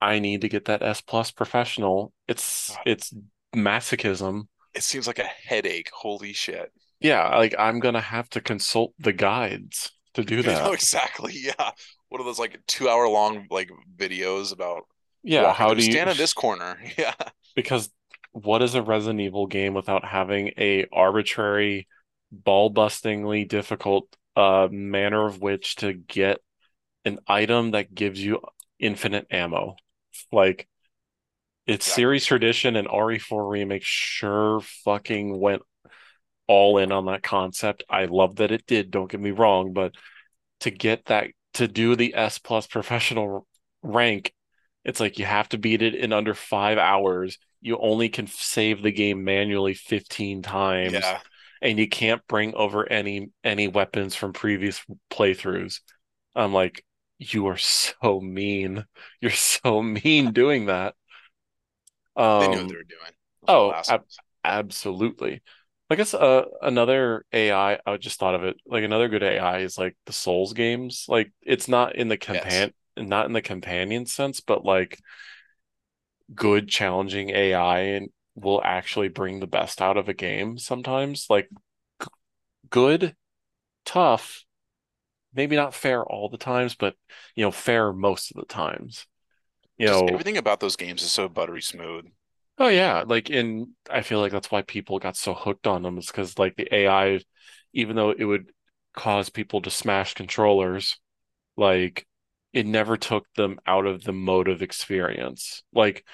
I 0.00 0.18
need 0.18 0.40
to 0.42 0.48
get 0.48 0.66
that 0.66 0.82
S 0.82 1.00
plus 1.00 1.30
professional. 1.30 2.12
It's 2.28 2.76
it's 2.86 3.12
masochism. 3.54 4.44
it 4.74 4.82
seems 4.82 5.06
like 5.06 5.18
a 5.18 5.24
headache. 5.24 5.90
Holy 5.92 6.32
shit. 6.32 6.72
Yeah, 7.00 7.36
like 7.36 7.54
I'm 7.58 7.80
gonna 7.80 8.00
have 8.00 8.28
to 8.30 8.40
consult 8.40 8.94
the 8.98 9.12
guides 9.12 9.92
to 10.14 10.24
do 10.24 10.36
You 10.42 10.54
know 10.54 10.70
that. 10.70 10.72
exactly. 10.72 11.34
Yeah. 11.34 11.70
What 12.08 12.20
are 12.20 12.24
those 12.24 12.38
like 12.38 12.60
two 12.66 12.88
hour 12.88 13.08
long 13.08 13.46
like 13.50 13.70
videos 13.96 14.52
about 14.52 14.82
Yeah, 15.22 15.52
how 15.52 15.74
do 15.74 15.82
you? 15.82 15.92
stand 15.92 16.10
in 16.10 16.16
this 16.16 16.32
corner? 16.32 16.78
Yeah. 16.98 17.14
Because 17.54 17.90
what 18.32 18.62
is 18.62 18.74
a 18.74 18.82
Resident 18.82 19.20
Evil 19.20 19.46
game 19.46 19.74
without 19.74 20.04
having 20.04 20.52
a 20.56 20.86
arbitrary, 20.92 21.88
ball-bustingly 22.30 23.48
difficult 23.48 24.16
uh 24.40 24.68
manner 24.70 25.26
of 25.26 25.40
which 25.40 25.76
to 25.76 25.92
get 25.92 26.38
an 27.04 27.20
item 27.26 27.72
that 27.72 27.94
gives 27.94 28.22
you 28.24 28.40
infinite 28.78 29.26
ammo? 29.30 29.76
Like 30.32 30.68
it's 31.66 31.86
series 31.86 32.26
tradition 32.26 32.76
and 32.76 32.88
RE4 32.88 33.46
Remake 33.46 33.84
sure 33.84 34.60
fucking 34.60 35.38
went 35.38 35.62
all 36.46 36.78
in 36.78 36.92
on 36.92 37.06
that 37.06 37.22
concept. 37.22 37.84
I 37.88 38.06
love 38.06 38.36
that 38.36 38.50
it 38.50 38.66
did, 38.66 38.90
don't 38.90 39.10
get 39.10 39.20
me 39.20 39.30
wrong, 39.30 39.72
but 39.72 39.94
to 40.60 40.70
get 40.70 41.06
that 41.06 41.28
to 41.54 41.68
do 41.68 41.96
the 41.96 42.14
S 42.14 42.38
plus 42.38 42.66
professional 42.66 43.46
rank, 43.82 44.32
it's 44.84 45.00
like 45.00 45.18
you 45.18 45.24
have 45.26 45.48
to 45.50 45.58
beat 45.58 45.82
it 45.82 45.94
in 45.94 46.12
under 46.12 46.34
five 46.34 46.78
hours. 46.78 47.38
You 47.60 47.78
only 47.78 48.08
can 48.08 48.26
save 48.26 48.82
the 48.82 48.92
game 48.92 49.24
manually 49.24 49.74
15 49.74 50.42
times, 50.42 50.92
Yeah. 50.94 51.20
And 51.62 51.78
you 51.78 51.88
can't 51.88 52.26
bring 52.28 52.54
over 52.54 52.90
any 52.90 53.30
any 53.44 53.68
weapons 53.68 54.14
from 54.14 54.32
previous 54.32 54.82
playthroughs. 55.10 55.80
I'm 56.34 56.52
like, 56.54 56.84
you 57.18 57.46
are 57.48 57.56
so 57.58 58.20
mean. 58.20 58.84
You're 59.20 59.30
so 59.32 59.82
mean 59.82 60.32
doing 60.32 60.66
that. 60.66 60.94
They 62.38 62.48
knew 62.48 62.58
what 62.58 62.68
they 62.68 62.76
Um, 62.76 62.76
were 62.76 62.82
doing. 62.84 63.12
Oh, 63.48 63.76
ab 63.88 64.04
absolutely. 64.44 65.42
I 65.90 65.96
guess 65.96 66.14
uh, 66.14 66.44
another 66.62 67.26
AI, 67.32 67.80
I 67.86 67.98
just 67.98 68.18
thought 68.20 68.34
of 68.36 68.44
it. 68.44 68.56
Like 68.66 68.84
another 68.84 69.08
good 69.08 69.22
AI 69.24 69.60
is 69.60 69.78
like 69.78 69.96
the 70.06 70.12
Souls 70.14 70.54
games. 70.54 71.06
Like 71.08 71.32
it's 71.42 71.68
not 71.68 71.96
in 71.96 72.08
the 72.08 72.18
Yes. 72.26 72.70
not 72.98 73.26
in 73.26 73.32
the 73.34 73.42
companion 73.42 74.06
sense, 74.06 74.40
but 74.40 74.64
like 74.64 75.00
good 76.34 76.68
challenging 76.68 77.30
AI 77.30 77.78
and 77.80 78.10
will 78.34 78.62
actually 78.64 79.08
bring 79.08 79.40
the 79.40 79.46
best 79.46 79.82
out 79.82 79.96
of 79.96 80.08
a 80.08 80.14
game 80.14 80.58
sometimes. 80.58 81.26
Like 81.30 81.50
g- 82.02 82.08
good, 82.70 83.16
tough, 83.84 84.44
maybe 85.34 85.56
not 85.56 85.74
fair 85.74 86.04
all 86.04 86.28
the 86.28 86.38
times, 86.38 86.74
but 86.76 86.96
you 87.36 87.44
know, 87.44 87.50
fair 87.52 87.92
most 87.92 88.30
of 88.32 88.38
the 88.40 88.46
times. 88.46 89.06
You 89.78 89.86
Just 89.86 90.04
know, 90.06 90.08
everything 90.08 90.38
about 90.38 90.60
those 90.60 90.74
games 90.74 91.02
is 91.02 91.12
so 91.12 91.28
buttery 91.28 91.60
smooth. 91.60 92.06
oh 92.58 92.68
yeah, 92.68 93.04
like 93.06 93.30
in 93.30 93.74
I 93.90 94.02
feel 94.02 94.20
like 94.20 94.32
that's 94.32 94.50
why 94.50 94.62
people 94.62 94.98
got 94.98 95.16
so 95.16 95.34
hooked 95.34 95.66
on 95.66 95.82
them 95.82 95.98
is 95.98 96.06
because 96.06 96.38
like 96.38 96.56
the 96.56 96.68
AI, 96.74 97.20
even 97.72 97.96
though 97.96 98.10
it 98.10 98.24
would 98.24 98.52
cause 98.94 99.30
people 99.30 99.62
to 99.62 99.70
smash 99.70 100.14
controllers, 100.14 100.98
like 101.56 102.06
it 102.54 102.66
never 102.66 102.96
took 102.96 103.26
them 103.36 103.60
out 103.66 103.86
of 103.86 104.04
the 104.04 104.12
motive 104.14 104.62
experience. 104.62 105.62
Like 105.74 106.06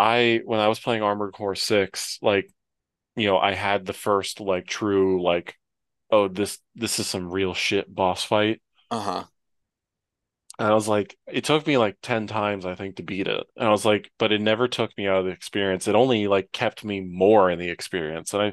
I 0.00 0.40
when 0.44 0.60
I 0.60 0.68
was 0.68 0.80
playing 0.80 1.02
Armored 1.02 1.34
Core 1.34 1.54
6, 1.54 2.18
like, 2.22 2.50
you 3.16 3.26
know, 3.26 3.38
I 3.38 3.52
had 3.52 3.86
the 3.86 3.92
first 3.92 4.40
like 4.40 4.66
true 4.66 5.22
like, 5.22 5.56
oh, 6.10 6.28
this 6.28 6.58
this 6.74 6.98
is 6.98 7.06
some 7.06 7.30
real 7.30 7.54
shit 7.54 7.92
boss 7.94 8.24
fight. 8.24 8.62
Uh-huh. 8.90 9.24
And 10.58 10.68
I 10.68 10.74
was 10.74 10.88
like, 10.88 11.16
it 11.26 11.44
took 11.44 11.66
me 11.66 11.78
like 11.78 11.96
10 12.02 12.26
times, 12.26 12.66
I 12.66 12.74
think, 12.74 12.96
to 12.96 13.02
beat 13.02 13.28
it. 13.28 13.46
And 13.56 13.66
I 13.66 13.70
was 13.70 13.84
like, 13.84 14.10
but 14.18 14.30
it 14.32 14.42
never 14.42 14.68
took 14.68 14.96
me 14.98 15.06
out 15.06 15.20
of 15.20 15.24
the 15.24 15.30
experience. 15.30 15.88
It 15.88 15.94
only 15.94 16.26
like 16.26 16.52
kept 16.52 16.84
me 16.84 17.00
more 17.00 17.50
in 17.50 17.58
the 17.58 17.70
experience. 17.70 18.34
And 18.34 18.42
I 18.42 18.52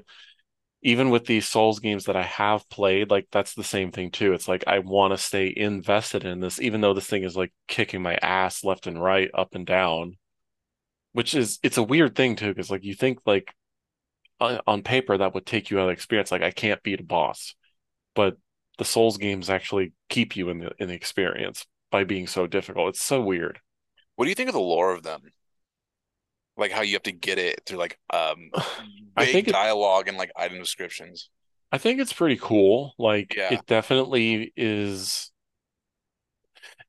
even 0.83 1.09
with 1.09 1.25
these 1.25 1.47
Souls 1.47 1.79
games 1.79 2.05
that 2.05 2.15
I 2.15 2.23
have 2.23 2.69
played, 2.69 3.09
like 3.09 3.27
that's 3.31 3.55
the 3.55 3.63
same 3.63 3.91
thing 3.91 4.11
too. 4.11 4.33
It's 4.33 4.47
like 4.47 4.63
I 4.67 4.79
want 4.79 5.13
to 5.13 5.17
stay 5.17 5.51
invested 5.55 6.23
in 6.25 6.39
this, 6.39 6.61
even 6.61 6.81
though 6.81 6.93
this 6.93 7.07
thing 7.07 7.23
is 7.23 7.35
like 7.35 7.51
kicking 7.67 8.01
my 8.01 8.15
ass 8.21 8.63
left 8.63 8.87
and 8.87 9.01
right, 9.01 9.29
up 9.33 9.55
and 9.55 9.65
down, 9.65 10.17
which 11.17 11.33
is 11.33 11.57
it's 11.63 11.77
a 11.77 11.83
weird 11.83 12.15
thing 12.15 12.35
too, 12.35 12.49
because 12.49 12.69
like 12.69 12.83
you 12.83 12.93
think 12.93 13.17
like 13.25 13.51
on, 14.39 14.59
on 14.67 14.83
paper 14.83 15.17
that 15.17 15.33
would 15.33 15.47
take 15.47 15.71
you 15.71 15.79
out 15.79 15.87
of 15.87 15.89
experience. 15.89 16.31
Like 16.31 16.43
I 16.43 16.51
can't 16.51 16.83
beat 16.83 16.99
a 16.99 17.03
boss, 17.03 17.55
but 18.13 18.37
the 18.77 18.85
Souls 18.85 19.17
games 19.17 19.49
actually 19.49 19.93
keep 20.09 20.35
you 20.35 20.49
in 20.49 20.59
the 20.59 20.71
in 20.77 20.89
the 20.89 20.93
experience 20.93 21.65
by 21.89 22.03
being 22.03 22.27
so 22.27 22.45
difficult. 22.45 22.89
It's 22.89 23.01
so 23.01 23.19
weird. 23.19 23.59
What 24.15 24.25
do 24.25 24.29
you 24.29 24.35
think 24.35 24.49
of 24.49 24.53
the 24.53 24.59
lore 24.59 24.91
of 24.93 25.01
them? 25.01 25.23
Like 26.55 26.71
how 26.71 26.81
you 26.81 26.93
have 26.93 27.03
to 27.03 27.11
get 27.11 27.39
it 27.39 27.61
through 27.65 27.79
like 27.79 27.97
um 28.11 28.51
I 29.17 29.25
think 29.25 29.33
vague 29.33 29.47
it 29.47 29.53
dialogue 29.53 30.07
and 30.07 30.19
like 30.19 30.29
item 30.35 30.59
descriptions. 30.59 31.31
I 31.71 31.79
think 31.79 31.99
it's 31.99 32.13
pretty 32.13 32.37
cool. 32.39 32.93
Like 32.99 33.35
Yeah. 33.35 33.53
it 33.53 33.65
definitely 33.65 34.53
is 34.55 35.31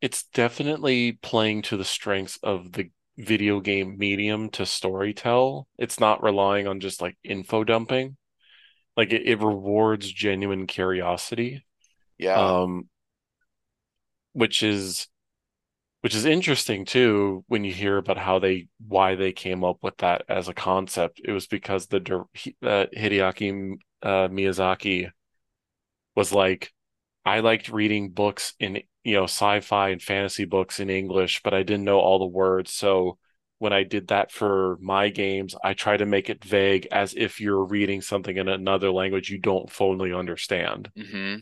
it's 0.02 0.24
definitely 0.34 1.12
playing 1.12 1.62
to 1.62 1.78
the 1.78 1.84
strengths 1.86 2.38
of 2.42 2.72
the 2.72 2.90
video 3.18 3.60
game 3.60 3.98
medium 3.98 4.48
to 4.50 4.62
storytell. 4.62 5.64
It's 5.76 6.00
not 6.00 6.22
relying 6.22 6.66
on 6.66 6.80
just 6.80 7.02
like 7.02 7.16
info 7.22 7.64
dumping. 7.64 8.16
Like 8.96 9.12
it, 9.12 9.26
it 9.26 9.40
rewards 9.40 10.10
genuine 10.10 10.66
curiosity. 10.66 11.64
Yeah. 12.16 12.34
Um 12.34 12.88
which 14.32 14.62
is 14.62 15.08
which 16.00 16.14
is 16.14 16.24
interesting 16.24 16.84
too 16.84 17.44
when 17.48 17.64
you 17.64 17.72
hear 17.72 17.96
about 17.96 18.18
how 18.18 18.38
they 18.38 18.68
why 18.86 19.16
they 19.16 19.32
came 19.32 19.64
up 19.64 19.78
with 19.82 19.96
that 19.98 20.22
as 20.28 20.48
a 20.48 20.54
concept. 20.54 21.20
It 21.24 21.32
was 21.32 21.48
because 21.48 21.86
the 21.88 21.98
uh, 22.62 22.86
Hideaki 22.96 23.74
uh, 24.02 24.28
Miyazaki 24.28 25.10
was 26.14 26.32
like, 26.32 26.72
I 27.24 27.40
liked 27.40 27.68
reading 27.68 28.10
books 28.10 28.54
in 28.58 28.82
you 29.04 29.14
know 29.14 29.24
sci-fi 29.24 29.90
and 29.90 30.02
fantasy 30.02 30.44
books 30.44 30.80
in 30.80 30.90
English, 30.90 31.42
but 31.42 31.54
I 31.54 31.62
didn't 31.62 31.84
know 31.84 31.98
all 31.98 32.18
the 32.18 32.26
words. 32.26 32.72
So 32.72 33.18
when 33.58 33.72
I 33.72 33.82
did 33.82 34.08
that 34.08 34.30
for 34.30 34.78
my 34.80 35.08
games, 35.08 35.54
I 35.62 35.74
try 35.74 35.96
to 35.96 36.06
make 36.06 36.30
it 36.30 36.44
vague 36.44 36.86
as 36.92 37.14
if 37.16 37.40
you're 37.40 37.64
reading 37.64 38.00
something 38.00 38.36
in 38.36 38.48
another 38.48 38.90
language 38.90 39.30
you 39.30 39.38
don't 39.38 39.70
fully 39.70 40.12
understand, 40.12 40.90
mm-hmm. 40.96 41.40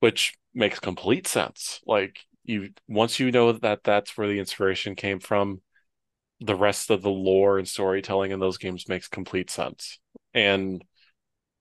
which 0.00 0.34
makes 0.54 0.78
complete 0.78 1.26
sense. 1.26 1.80
Like 1.86 2.18
you 2.44 2.70
once 2.88 3.18
you 3.18 3.32
know 3.32 3.52
that 3.52 3.82
that's 3.82 4.16
where 4.16 4.28
the 4.28 4.38
inspiration 4.38 4.94
came 4.94 5.18
from, 5.18 5.60
the 6.40 6.54
rest 6.54 6.90
of 6.90 7.02
the 7.02 7.10
lore 7.10 7.58
and 7.58 7.68
storytelling 7.68 8.30
in 8.30 8.40
those 8.40 8.58
games 8.58 8.88
makes 8.88 9.08
complete 9.08 9.50
sense. 9.50 9.98
And 10.34 10.84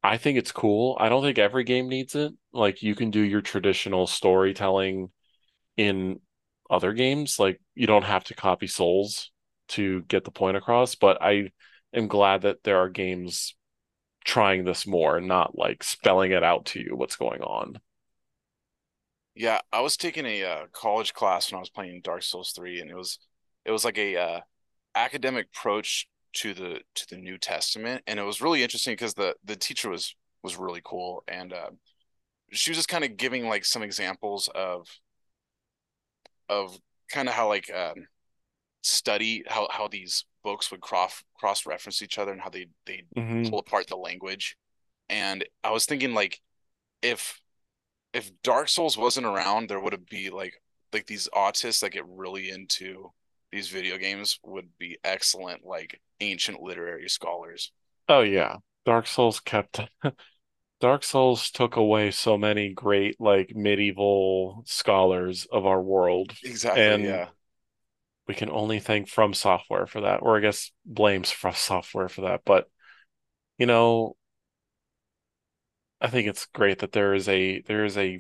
I 0.05 0.17
think 0.17 0.37
it's 0.37 0.51
cool. 0.51 0.95
I 0.99 1.09
don't 1.09 1.23
think 1.23 1.39
every 1.39 1.63
game 1.63 1.89
needs 1.89 2.15
it. 2.15 2.31
Like 2.53 2.83
you 2.83 2.95
can 2.95 3.09
do 3.09 3.19
your 3.19 3.41
traditional 3.41 4.05
storytelling 4.05 5.09
in 5.77 6.19
other 6.69 6.93
games. 6.93 7.39
Like 7.39 7.59
you 7.73 7.87
don't 7.87 8.03
have 8.03 8.23
to 8.25 8.35
copy 8.35 8.67
Souls 8.67 9.31
to 9.69 10.03
get 10.03 10.23
the 10.23 10.31
point 10.31 10.57
across, 10.57 10.93
but 10.93 11.21
I 11.21 11.49
am 11.93 12.07
glad 12.07 12.43
that 12.43 12.63
there 12.63 12.77
are 12.77 12.89
games 12.89 13.55
trying 14.23 14.63
this 14.63 14.85
more 14.85 15.17
and 15.17 15.27
not 15.27 15.57
like 15.57 15.83
spelling 15.83 16.31
it 16.31 16.43
out 16.43 16.65
to 16.67 16.79
you 16.79 16.95
what's 16.95 17.15
going 17.15 17.41
on. 17.41 17.79
Yeah, 19.33 19.59
I 19.73 19.81
was 19.81 19.97
taking 19.97 20.25
a 20.25 20.43
uh, 20.43 20.65
college 20.71 21.13
class 21.13 21.51
when 21.51 21.57
I 21.57 21.61
was 21.61 21.69
playing 21.69 22.01
Dark 22.03 22.21
Souls 22.21 22.53
3 22.55 22.79
and 22.79 22.91
it 22.91 22.95
was 22.95 23.17
it 23.65 23.71
was 23.71 23.83
like 23.83 23.97
a 23.97 24.15
uh, 24.17 24.39
academic 24.93 25.47
approach 25.47 26.07
to 26.35 26.53
the 26.53 26.81
to 26.95 27.07
the 27.09 27.17
New 27.17 27.37
Testament. 27.37 28.03
And 28.07 28.19
it 28.19 28.23
was 28.23 28.41
really 28.41 28.63
interesting 28.63 28.93
because 28.93 29.13
the 29.13 29.35
the 29.43 29.55
teacher 29.55 29.89
was 29.89 30.15
was 30.43 30.57
really 30.57 30.81
cool. 30.83 31.23
And 31.27 31.53
uh, 31.53 31.71
she 32.51 32.71
was 32.71 32.77
just 32.77 32.89
kind 32.89 33.03
of 33.03 33.17
giving 33.17 33.47
like 33.47 33.65
some 33.65 33.83
examples 33.83 34.49
of 34.53 34.87
of 36.49 36.77
kind 37.11 37.27
of 37.27 37.35
how 37.35 37.47
like 37.47 37.71
um, 37.73 38.07
study 38.81 39.43
how 39.47 39.67
how 39.71 39.87
these 39.87 40.25
books 40.43 40.71
would 40.71 40.81
cross 40.81 41.23
cross 41.39 41.65
reference 41.65 42.01
each 42.01 42.17
other 42.19 42.31
and 42.31 42.41
how 42.41 42.49
they 42.49 42.67
they 42.85 43.03
mm-hmm. 43.17 43.49
pull 43.49 43.59
apart 43.59 43.87
the 43.87 43.95
language. 43.95 44.57
And 45.09 45.45
I 45.63 45.71
was 45.71 45.85
thinking 45.85 46.13
like 46.13 46.39
if 47.01 47.39
if 48.13 48.31
Dark 48.43 48.69
Souls 48.69 48.97
wasn't 48.97 49.25
around, 49.25 49.69
there 49.69 49.79
would 49.79 50.05
be 50.09 50.29
like 50.29 50.53
like 50.93 51.05
these 51.07 51.27
autists 51.33 51.81
that 51.81 51.91
get 51.91 52.05
really 52.07 52.49
into 52.49 53.11
these 53.55 53.69
video 53.69 53.97
games 53.97 54.37
would 54.43 54.67
be 54.77 54.97
excellent 55.01 55.65
like 55.65 56.01
ancient 56.19 56.61
literary 56.61 57.07
scholars. 57.07 57.71
Oh 58.09 58.19
yeah. 58.19 58.57
Dark 58.85 59.07
Souls 59.07 59.39
kept 59.39 59.79
Dark 60.81 61.05
Souls 61.05 61.49
took 61.51 61.77
away 61.77 62.11
so 62.11 62.37
many 62.37 62.73
great 62.73 63.15
like 63.19 63.55
medieval 63.55 64.63
scholars 64.67 65.47
of 65.49 65.65
our 65.65 65.81
world. 65.81 66.33
Exactly, 66.43 66.83
and 66.83 67.03
yeah. 67.05 67.27
We 68.27 68.33
can 68.33 68.49
only 68.49 68.79
thank 68.79 69.07
From 69.07 69.33
Software 69.33 69.85
for 69.85 70.01
that, 70.01 70.17
or 70.21 70.35
I 70.35 70.41
guess 70.41 70.71
blames 70.83 71.31
From 71.31 71.53
Software 71.53 72.09
for 72.09 72.21
that. 72.21 72.41
But 72.43 72.67
you 73.57 73.67
know, 73.67 74.17
I 76.01 76.09
think 76.09 76.27
it's 76.27 76.45
great 76.47 76.79
that 76.79 76.91
there 76.91 77.13
is 77.13 77.29
a 77.29 77.61
there 77.61 77.85
is 77.85 77.97
a 77.97 78.19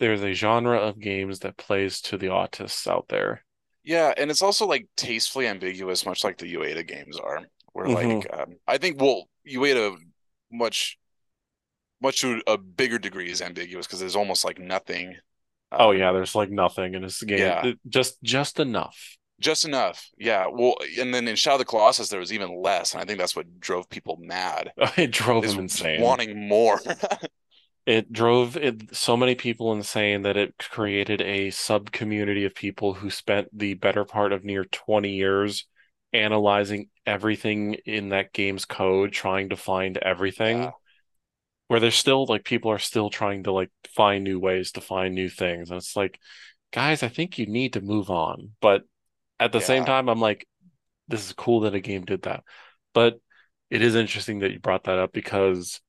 there's 0.00 0.22
a 0.22 0.32
genre 0.32 0.78
of 0.78 0.98
games 0.98 1.40
that 1.40 1.58
plays 1.58 2.00
to 2.02 2.16
the 2.16 2.28
autists 2.28 2.86
out 2.86 3.08
there. 3.08 3.43
Yeah, 3.84 4.14
and 4.16 4.30
it's 4.30 4.42
also 4.42 4.66
like 4.66 4.88
tastefully 4.96 5.46
ambiguous, 5.46 6.06
much 6.06 6.24
like 6.24 6.38
the 6.38 6.52
Ueda 6.54 6.86
games 6.86 7.18
are. 7.18 7.42
Where 7.72 7.86
mm-hmm. 7.86 8.18
like 8.18 8.38
um, 8.38 8.56
I 8.66 8.78
think 8.78 9.00
well, 9.00 9.28
Ueda 9.46 9.96
much 10.50 10.98
much 12.00 12.20
to 12.20 12.40
a 12.46 12.56
bigger 12.56 12.98
degree 12.98 13.30
is 13.30 13.42
ambiguous 13.42 13.86
because 13.86 14.00
there's 14.00 14.16
almost 14.16 14.44
like 14.44 14.58
nothing. 14.58 15.16
Oh, 15.72 15.76
um, 15.76 15.86
oh 15.88 15.90
yeah, 15.90 16.12
there's 16.12 16.34
like 16.34 16.50
nothing 16.50 16.94
in 16.94 17.02
this 17.02 17.22
game. 17.22 17.38
Yeah. 17.38 17.72
just 17.88 18.22
just 18.22 18.58
enough. 18.58 19.16
Just 19.40 19.64
enough, 19.64 20.08
yeah. 20.16 20.46
Well, 20.50 20.76
and 20.98 21.12
then 21.12 21.26
in 21.26 21.34
Shadow 21.34 21.56
of 21.56 21.58
the 21.58 21.64
Colossus, 21.64 22.08
there 22.08 22.20
was 22.20 22.32
even 22.32 22.62
less, 22.62 22.94
and 22.94 23.02
I 23.02 23.04
think 23.04 23.18
that's 23.18 23.34
what 23.34 23.58
drove 23.58 23.90
people 23.90 24.16
mad. 24.20 24.70
it 24.96 25.10
drove 25.10 25.44
them 25.44 25.58
insane, 25.58 26.00
wanting 26.00 26.48
more. 26.48 26.80
it 27.86 28.12
drove 28.12 28.56
it, 28.56 28.94
so 28.96 29.16
many 29.16 29.34
people 29.34 29.72
insane 29.72 30.22
that 30.22 30.36
it 30.36 30.54
created 30.70 31.20
a 31.20 31.50
sub 31.50 31.90
community 31.90 32.44
of 32.44 32.54
people 32.54 32.94
who 32.94 33.10
spent 33.10 33.48
the 33.56 33.74
better 33.74 34.04
part 34.04 34.32
of 34.32 34.44
near 34.44 34.64
20 34.64 35.10
years 35.10 35.66
analyzing 36.12 36.88
everything 37.04 37.74
in 37.84 38.10
that 38.10 38.32
game's 38.32 38.64
code, 38.64 39.12
trying 39.12 39.50
to 39.50 39.56
find 39.56 39.98
everything. 39.98 40.58
Yeah. 40.58 40.70
Where 41.68 41.80
there's 41.80 41.96
still 41.96 42.26
like 42.26 42.44
people 42.44 42.70
are 42.70 42.78
still 42.78 43.10
trying 43.10 43.44
to 43.44 43.52
like 43.52 43.70
find 43.94 44.22
new 44.22 44.38
ways 44.38 44.72
to 44.72 44.80
find 44.80 45.14
new 45.14 45.28
things, 45.28 45.70
and 45.70 45.78
it's 45.78 45.96
like, 45.96 46.18
guys, 46.72 47.02
I 47.02 47.08
think 47.08 47.38
you 47.38 47.46
need 47.46 47.72
to 47.72 47.80
move 47.80 48.10
on, 48.10 48.50
but 48.60 48.82
at 49.40 49.52
the 49.52 49.58
yeah. 49.58 49.64
same 49.64 49.84
time, 49.84 50.08
I'm 50.08 50.20
like, 50.20 50.46
this 51.08 51.26
is 51.26 51.32
cool 51.32 51.60
that 51.60 51.74
a 51.74 51.80
game 51.80 52.04
did 52.04 52.22
that. 52.22 52.44
But 52.92 53.18
it 53.70 53.82
is 53.82 53.94
interesting 53.94 54.40
that 54.40 54.52
you 54.52 54.60
brought 54.60 54.84
that 54.84 54.98
up 54.98 55.12
because 55.12 55.80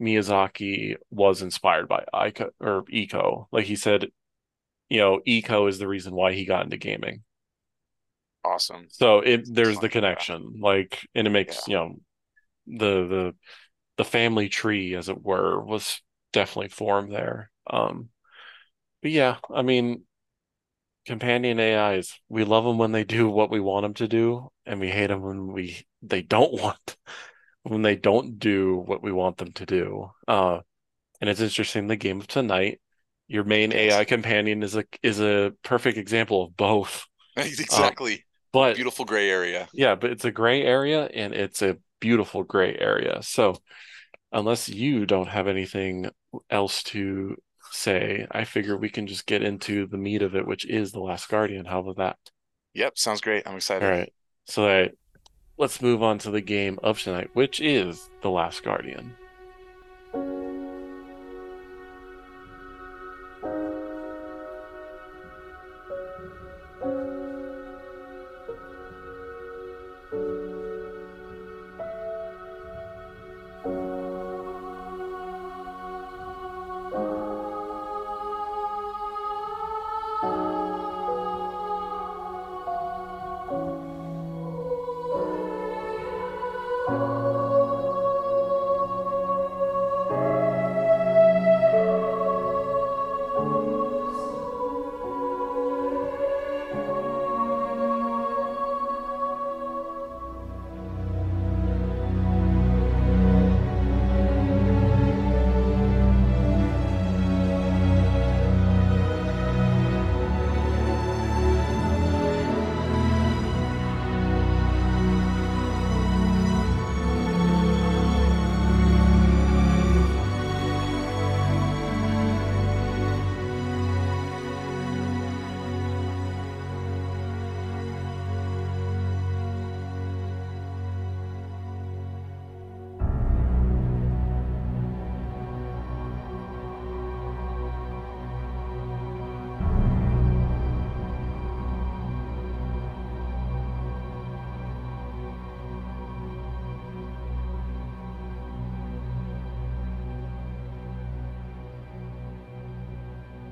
Miyazaki 0.00 0.96
was 1.10 1.42
inspired 1.42 1.88
by 1.88 2.04
Ico 2.12 2.50
or 2.60 2.84
Ico. 2.84 3.46
Like 3.52 3.66
he 3.66 3.76
said, 3.76 4.08
you 4.88 4.98
know, 4.98 5.20
Ico 5.26 5.68
is 5.68 5.78
the 5.78 5.88
reason 5.88 6.14
why 6.14 6.32
he 6.32 6.44
got 6.44 6.64
into 6.64 6.76
gaming. 6.76 7.22
Awesome. 8.44 8.86
So 8.90 9.20
it 9.20 9.42
there's 9.46 9.78
the 9.78 9.88
connection, 9.88 10.60
like, 10.60 11.06
and 11.14 11.26
it 11.26 11.30
makes 11.30 11.66
yeah. 11.66 11.72
you 11.72 11.74
know 11.74 11.96
the 12.66 13.06
the 13.06 13.34
the 13.96 14.04
family 14.04 14.48
tree, 14.48 14.94
as 14.94 15.08
it 15.08 15.22
were, 15.22 15.60
was 15.64 16.00
definitely 16.32 16.68
formed 16.68 17.12
there. 17.12 17.50
Um, 17.70 18.10
but 19.00 19.12
yeah, 19.12 19.36
I 19.54 19.62
mean, 19.62 20.02
companion 21.06 21.60
AIs. 21.60 22.18
We 22.28 22.44
love 22.44 22.64
them 22.64 22.76
when 22.76 22.92
they 22.92 23.04
do 23.04 23.28
what 23.28 23.50
we 23.50 23.60
want 23.60 23.84
them 23.84 23.94
to 23.94 24.08
do, 24.08 24.50
and 24.66 24.80
we 24.80 24.90
hate 24.90 25.06
them 25.06 25.22
when 25.22 25.52
we 25.52 25.86
they 26.02 26.20
don't 26.20 26.52
want 26.60 26.96
when 27.64 27.82
they 27.82 27.96
don't 27.96 28.38
do 28.38 28.76
what 28.76 29.02
we 29.02 29.10
want 29.10 29.38
them 29.38 29.52
to 29.52 29.66
do. 29.66 30.10
Uh, 30.28 30.60
and 31.20 31.28
it's 31.28 31.40
interesting. 31.40 31.86
The 31.86 31.96
game 31.96 32.20
of 32.20 32.26
tonight, 32.26 32.80
your 33.26 33.44
main. 33.44 33.72
AI 33.72 34.04
companion 34.04 34.62
is 34.62 34.76
a 34.76 34.84
is 35.02 35.20
a 35.20 35.52
perfect 35.62 35.98
example 35.98 36.44
of 36.44 36.56
both. 36.56 37.06
exactly. 37.36 38.14
Uh, 38.14 38.18
but 38.52 38.76
beautiful 38.76 39.04
gray 39.04 39.28
area. 39.28 39.68
Yeah, 39.72 39.96
but 39.96 40.10
it's 40.10 40.24
a 40.24 40.30
gray 40.30 40.62
area, 40.62 41.06
and 41.06 41.34
it's 41.34 41.62
a 41.62 41.78
beautiful 42.00 42.44
gray 42.44 42.76
area. 42.78 43.20
So, 43.22 43.56
unless 44.30 44.68
you 44.68 45.06
don't 45.06 45.28
have 45.28 45.48
anything 45.48 46.10
else 46.50 46.82
to 46.84 47.36
say, 47.72 48.26
I 48.30 48.44
figure 48.44 48.76
we 48.76 48.90
can 48.90 49.06
just 49.06 49.26
get 49.26 49.42
into 49.42 49.86
the 49.86 49.96
meat 49.96 50.22
of 50.22 50.36
it, 50.36 50.46
which 50.46 50.66
is 50.66 50.92
The 50.92 51.00
Last 51.00 51.28
Guardian. 51.28 51.64
How 51.64 51.80
about 51.80 51.96
that? 51.96 52.16
Yep, 52.74 52.98
sounds 52.98 53.20
great. 53.20 53.46
I'm 53.46 53.56
excited. 53.56 53.84
All 53.84 53.90
right. 53.90 54.12
So 54.44 54.68
uh, 54.68 54.88
let's 55.56 55.80
move 55.82 56.02
on 56.02 56.18
to 56.18 56.30
the 56.30 56.40
game 56.40 56.78
of 56.82 57.00
tonight, 57.00 57.30
which 57.34 57.60
is 57.60 58.10
The 58.22 58.30
Last 58.30 58.62
Guardian. 58.62 59.14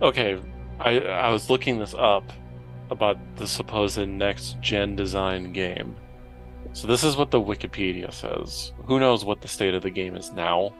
Okay, 0.03 0.41
I 0.81 0.99
I 0.99 1.31
was 1.31 1.49
looking 1.49 1.79
this 1.79 1.95
up 1.95 2.33
about 2.91 3.17
the 3.37 3.47
supposed 3.47 4.09
next 4.09 4.61
gen 4.61 4.97
design 4.97 5.53
game. 5.53 5.95
So 6.73 6.89
this 6.89 7.05
is 7.05 7.17
what 7.17 7.31
the 7.31 7.41
Wikipedia 7.41 8.13
says. 8.13 8.73
Who 8.87 8.99
knows 8.99 9.25
what 9.25 9.41
the 9.41 9.49
state 9.49 9.75
of 9.75 9.83
the 9.83 9.91
game 9.91 10.17
is 10.17 10.33
now? 10.33 10.75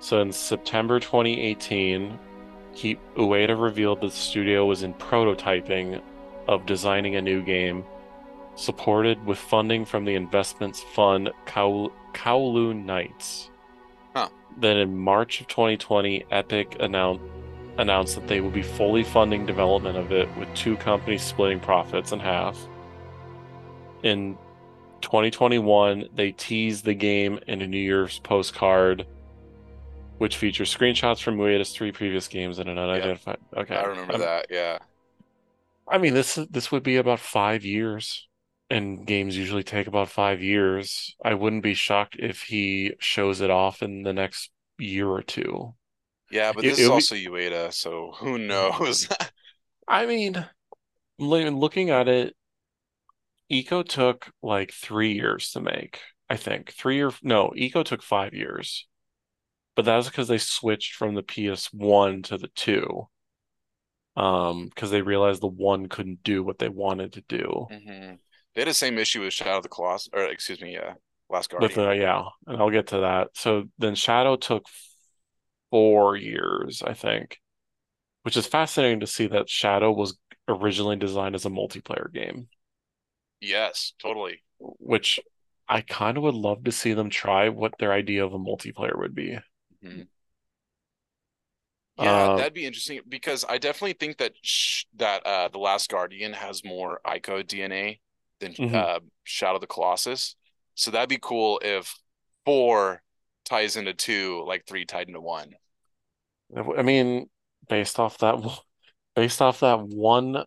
So 0.00 0.20
in 0.20 0.32
September 0.32 0.98
2018, 0.98 2.18
he 2.72 2.96
Ueda 3.16 3.60
revealed 3.60 4.00
that 4.00 4.10
the 4.10 4.16
studio 4.16 4.66
was 4.66 4.82
in 4.82 4.94
prototyping 4.94 6.02
of 6.48 6.66
designing 6.66 7.14
a 7.14 7.22
new 7.22 7.42
game, 7.42 7.84
supported 8.56 9.24
with 9.24 9.38
funding 9.38 9.84
from 9.84 10.04
the 10.04 10.16
investments 10.16 10.82
fund 10.94 11.30
Kowloon 11.46 12.84
Nights. 12.84 13.50
Huh. 14.16 14.28
Then 14.58 14.78
in 14.78 14.96
March 14.96 15.40
of 15.40 15.46
2020, 15.46 16.24
Epic 16.30 16.76
announced 16.80 17.22
announced 17.78 18.14
that 18.14 18.26
they 18.26 18.40
will 18.40 18.50
be 18.50 18.62
fully 18.62 19.02
funding 19.02 19.46
development 19.46 19.96
of 19.96 20.12
it 20.12 20.28
with 20.36 20.52
two 20.54 20.76
companies 20.76 21.22
splitting 21.22 21.60
profits 21.60 22.12
in 22.12 22.20
half. 22.20 22.58
In 24.02 24.36
2021, 25.00 26.08
they 26.14 26.32
teased 26.32 26.84
the 26.84 26.94
game 26.94 27.38
in 27.46 27.62
a 27.62 27.66
New 27.66 27.78
Year's 27.78 28.18
postcard, 28.20 29.06
which 30.18 30.36
features 30.36 30.74
screenshots 30.74 31.22
from 31.22 31.38
Ueda's 31.38 31.72
three 31.72 31.92
previous 31.92 32.28
games 32.28 32.58
and 32.58 32.68
an 32.68 32.78
unidentified. 32.78 33.38
Yep. 33.52 33.62
Okay, 33.62 33.76
I 33.76 33.84
remember 33.84 34.14
um, 34.14 34.20
that. 34.20 34.46
Yeah. 34.50 34.78
I 35.88 35.98
mean, 35.98 36.14
this 36.14 36.36
this 36.50 36.70
would 36.70 36.82
be 36.82 36.96
about 36.96 37.20
five 37.20 37.64
years, 37.64 38.28
and 38.70 39.06
games 39.06 39.36
usually 39.36 39.64
take 39.64 39.86
about 39.86 40.08
five 40.08 40.40
years. 40.40 41.16
I 41.24 41.34
wouldn't 41.34 41.62
be 41.62 41.74
shocked 41.74 42.16
if 42.18 42.42
he 42.42 42.94
shows 42.98 43.40
it 43.40 43.50
off 43.50 43.82
in 43.82 44.02
the 44.02 44.12
next 44.12 44.50
year 44.78 45.08
or 45.08 45.22
two. 45.22 45.74
Yeah, 46.32 46.52
but 46.52 46.62
this 46.62 46.78
it, 46.78 46.82
is 46.82 46.88
also 46.88 47.14
be... 47.14 47.26
Ueda, 47.26 47.72
so 47.72 48.12
who 48.16 48.38
knows? 48.38 49.06
I 49.88 50.06
mean, 50.06 50.44
looking 51.18 51.90
at 51.90 52.08
it, 52.08 52.34
Ico 53.52 53.86
took 53.86 54.30
like 54.42 54.72
three 54.72 55.12
years 55.12 55.50
to 55.50 55.60
make. 55.60 56.00
I 56.30 56.36
think 56.36 56.72
three 56.72 57.02
or 57.02 57.12
no, 57.22 57.52
Ico 57.54 57.84
took 57.84 58.02
five 58.02 58.32
years, 58.32 58.88
but 59.76 59.84
that 59.84 59.96
was 59.96 60.06
because 60.06 60.28
they 60.28 60.38
switched 60.38 60.94
from 60.94 61.14
the 61.14 61.22
PS1 61.22 62.24
to 62.24 62.38
the 62.38 62.48
two. 62.48 63.08
Um, 64.14 64.66
because 64.66 64.90
they 64.90 65.00
realized 65.00 65.40
the 65.40 65.46
one 65.46 65.88
couldn't 65.88 66.22
do 66.22 66.42
what 66.44 66.58
they 66.58 66.68
wanted 66.68 67.14
to 67.14 67.22
do. 67.28 67.66
Mm-hmm. 67.70 68.14
They 68.54 68.60
had 68.60 68.68
the 68.68 68.74
same 68.74 68.98
issue 68.98 69.22
with 69.22 69.32
Shadow 69.32 69.56
of 69.56 69.62
the 69.62 69.70
Colossus, 69.70 70.10
or 70.12 70.24
excuse 70.24 70.60
me, 70.60 70.74
yeah, 70.74 70.94
Last 71.30 71.48
Guardian. 71.48 71.68
With 71.68 71.76
the, 71.76 71.92
yeah, 71.92 72.24
and 72.46 72.60
I'll 72.60 72.70
get 72.70 72.88
to 72.88 73.00
that. 73.00 73.28
So 73.34 73.64
then 73.78 73.94
Shadow 73.94 74.36
took 74.36 74.64
four 75.72 76.14
years, 76.14 76.82
I 76.86 76.92
think, 76.92 77.40
which 78.22 78.36
is 78.36 78.46
fascinating 78.46 79.00
to 79.00 79.06
see 79.08 79.26
that 79.26 79.48
Shadow 79.48 79.90
was 79.90 80.16
originally 80.46 80.96
designed 80.96 81.34
as 81.34 81.46
a 81.46 81.50
multiplayer 81.50 82.12
game. 82.12 82.48
Yes, 83.40 83.94
totally. 84.00 84.42
Which 84.60 85.18
I 85.68 85.80
kind 85.80 86.16
of 86.16 86.22
would 86.22 86.34
love 86.34 86.62
to 86.64 86.72
see 86.72 86.92
them 86.92 87.10
try 87.10 87.48
what 87.48 87.74
their 87.78 87.92
idea 87.92 88.24
of 88.24 88.34
a 88.34 88.38
multiplayer 88.38 88.96
would 88.96 89.14
be. 89.14 89.38
Mm-hmm. 89.84 90.02
Yeah, 91.98 92.12
uh, 92.12 92.36
that'd 92.36 92.54
be 92.54 92.66
interesting 92.66 93.00
because 93.08 93.44
I 93.48 93.58
definitely 93.58 93.94
think 93.94 94.18
that 94.18 94.32
sh- 94.42 94.84
that 94.96 95.24
uh, 95.26 95.48
the 95.48 95.58
Last 95.58 95.90
Guardian 95.90 96.32
has 96.32 96.64
more 96.64 97.00
Ico 97.06 97.44
DNA 97.44 98.00
than 98.40 98.52
mm-hmm. 98.52 98.74
uh, 98.74 99.00
Shadow 99.24 99.56
of 99.56 99.60
the 99.60 99.66
Colossus. 99.66 100.36
So 100.74 100.90
that'd 100.90 101.08
be 101.08 101.18
cool 101.20 101.60
if 101.62 101.94
four 102.44 103.02
ties 103.44 103.76
into 103.76 103.94
two, 103.94 104.44
like 104.46 104.66
three 104.66 104.84
tied 104.84 105.08
into 105.08 105.20
one. 105.20 105.54
I 106.56 106.82
mean, 106.82 107.28
based 107.68 107.98
off 107.98 108.18
that, 108.18 108.36
based 109.14 109.40
off 109.40 109.60
that 109.60 109.80
one 109.80 110.44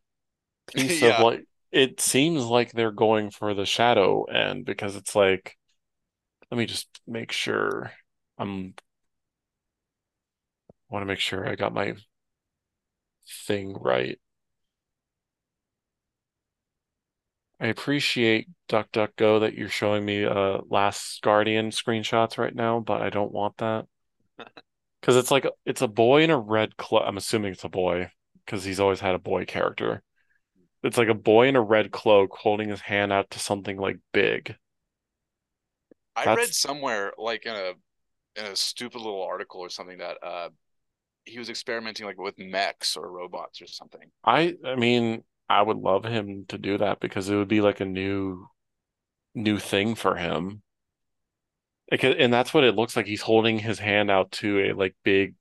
piece 0.67 1.01
yeah. 1.01 1.17
of 1.17 1.23
like, 1.23 1.45
it 1.71 1.99
seems 1.99 2.45
like 2.45 2.71
they're 2.71 2.91
going 2.91 3.31
for 3.31 3.53
the 3.53 3.65
shadow 3.65 4.23
end 4.23 4.65
because 4.65 4.95
it's 4.95 5.15
like, 5.15 5.57
let 6.51 6.57
me 6.57 6.65
just 6.65 6.87
make 7.07 7.31
sure 7.31 7.91
I'm. 8.37 8.75
I 10.69 10.93
want 10.93 11.01
to 11.01 11.07
make 11.07 11.19
sure 11.19 11.49
I 11.49 11.55
got 11.55 11.73
my 11.73 11.95
thing 13.47 13.73
right. 13.73 14.19
I 17.59 17.67
appreciate 17.67 18.49
DuckDuckGo 18.69 19.41
that 19.41 19.53
you're 19.53 19.69
showing 19.69 20.05
me 20.05 20.25
uh 20.25 20.59
Last 20.69 21.21
Guardian 21.21 21.69
screenshots 21.69 22.37
right 22.37 22.53
now, 22.53 22.79
but 22.79 23.01
I 23.01 23.09
don't 23.09 23.31
want 23.31 23.57
that. 23.57 23.85
Because 25.01 25.17
it's 25.17 25.29
like 25.29 25.45
it's 25.67 25.83
a 25.83 25.87
boy 25.87 26.23
in 26.23 26.31
a 26.31 26.39
red 26.39 26.77
cloak. 26.77 27.03
I'm 27.05 27.17
assuming 27.17 27.51
it's 27.51 27.63
a 27.63 27.69
boy 27.69 28.09
because 28.43 28.63
he's 28.63 28.79
always 28.79 28.99
had 28.99 29.13
a 29.13 29.19
boy 29.19 29.45
character. 29.45 30.01
It's 30.81 30.97
like 30.97 31.09
a 31.09 31.13
boy 31.13 31.47
in 31.47 31.55
a 31.55 31.61
red 31.61 31.91
cloak 31.91 32.35
holding 32.35 32.69
his 32.69 32.81
hand 32.81 33.13
out 33.13 33.29
to 33.29 33.39
something 33.39 33.77
like 33.77 33.97
big. 34.13 34.55
I 36.15 36.25
That's... 36.25 36.37
read 36.37 36.53
somewhere, 36.55 37.13
like 37.19 37.45
in 37.45 37.53
a 37.53 37.73
in 38.35 38.45
a 38.51 38.55
stupid 38.55 38.97
little 38.97 39.21
article 39.21 39.61
or 39.61 39.69
something, 39.69 39.99
that 39.99 40.17
uh 40.23 40.49
he 41.25 41.37
was 41.37 41.49
experimenting 41.49 42.07
like 42.07 42.19
with 42.19 42.39
mechs 42.39 42.97
or 42.97 43.11
robots 43.11 43.61
or 43.61 43.67
something. 43.67 44.09
I 44.23 44.55
I 44.65 44.75
mean, 44.75 45.23
I 45.49 45.61
would 45.61 45.77
love 45.77 46.05
him 46.05 46.45
to 46.49 46.57
do 46.57 46.77
that 46.79 46.99
because 46.99 47.29
it 47.29 47.35
would 47.35 47.47
be 47.47 47.61
like 47.61 47.79
a 47.79 47.85
new 47.85 48.47
new 49.33 49.59
thing 49.59 49.95
for 49.95 50.15
him 50.15 50.63
and 51.89 52.33
that's 52.33 52.53
what 52.53 52.63
it 52.63 52.75
looks 52.75 52.95
like. 52.95 53.05
He's 53.05 53.21
holding 53.21 53.59
his 53.59 53.79
hand 53.79 54.09
out 54.09 54.31
to 54.33 54.59
a 54.59 54.73
like 54.73 54.95
big 55.03 55.35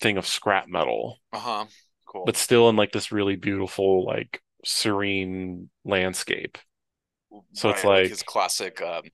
thing 0.00 0.16
of 0.16 0.26
scrap 0.26 0.68
metal. 0.68 1.20
Uh-huh. 1.32 1.66
Cool. 2.06 2.24
But 2.24 2.36
still 2.36 2.68
in 2.68 2.76
like 2.76 2.92
this 2.92 3.12
really 3.12 3.36
beautiful, 3.36 4.04
like 4.04 4.42
serene 4.64 5.70
landscape. 5.84 6.58
So 7.54 7.68
right, 7.68 7.76
it's 7.76 7.84
like, 7.84 8.02
like, 8.02 8.08
his 8.10 8.22
classic 8.22 8.82
um 8.82 9.04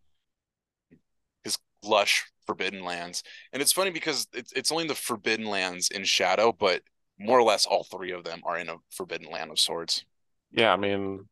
his 1.45 1.59
lush 1.85 2.25
forbidden 2.47 2.83
lands. 2.83 3.23
And 3.53 3.63
it's 3.63 3.73
funny 3.73 3.91
because 3.91 4.27
it's 4.33 4.53
it's 4.53 4.73
only 4.73 4.89
the 4.89 4.95
forbidden 4.95 5.47
lands 5.47 5.91
in 5.91 6.05
shadow, 6.05 6.53
but 6.53 6.83
more 7.19 7.39
or 7.39 7.43
less 7.43 7.67
all 7.67 7.85
three 7.85 8.13
of 8.13 8.25
them 8.25 8.41
are 8.45 8.59
in 8.59 8.69
a 8.69 8.77
forbidden 8.91 9.31
land 9.31 9.51
of 9.51 9.59
sorts. 9.59 10.05
Yeah, 10.53 10.73
I 10.73 10.77
mean 10.77 11.29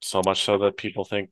so 0.00 0.22
much 0.24 0.44
so 0.44 0.58
that 0.58 0.76
people 0.76 1.04
think 1.04 1.30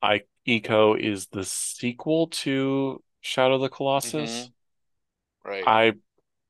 I 0.00 0.22
Ico 0.46 0.98
is 0.98 1.26
the 1.26 1.44
sequel 1.44 2.28
to 2.28 3.02
Shadow 3.20 3.56
of 3.56 3.60
the 3.60 3.68
Colossus. 3.68 4.30
Mm-hmm. 4.30 5.50
Right. 5.50 5.64
I 5.66 5.92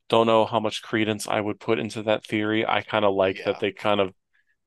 don't 0.08 0.26
know 0.26 0.44
how 0.44 0.60
much 0.60 0.82
credence 0.82 1.26
I 1.28 1.40
would 1.40 1.60
put 1.60 1.78
into 1.78 2.04
that 2.04 2.24
theory. 2.24 2.66
I 2.66 2.82
kind 2.82 3.04
of 3.04 3.14
like 3.14 3.38
yeah. 3.38 3.46
that 3.46 3.60
they 3.60 3.72
kind 3.72 4.00
of 4.00 4.12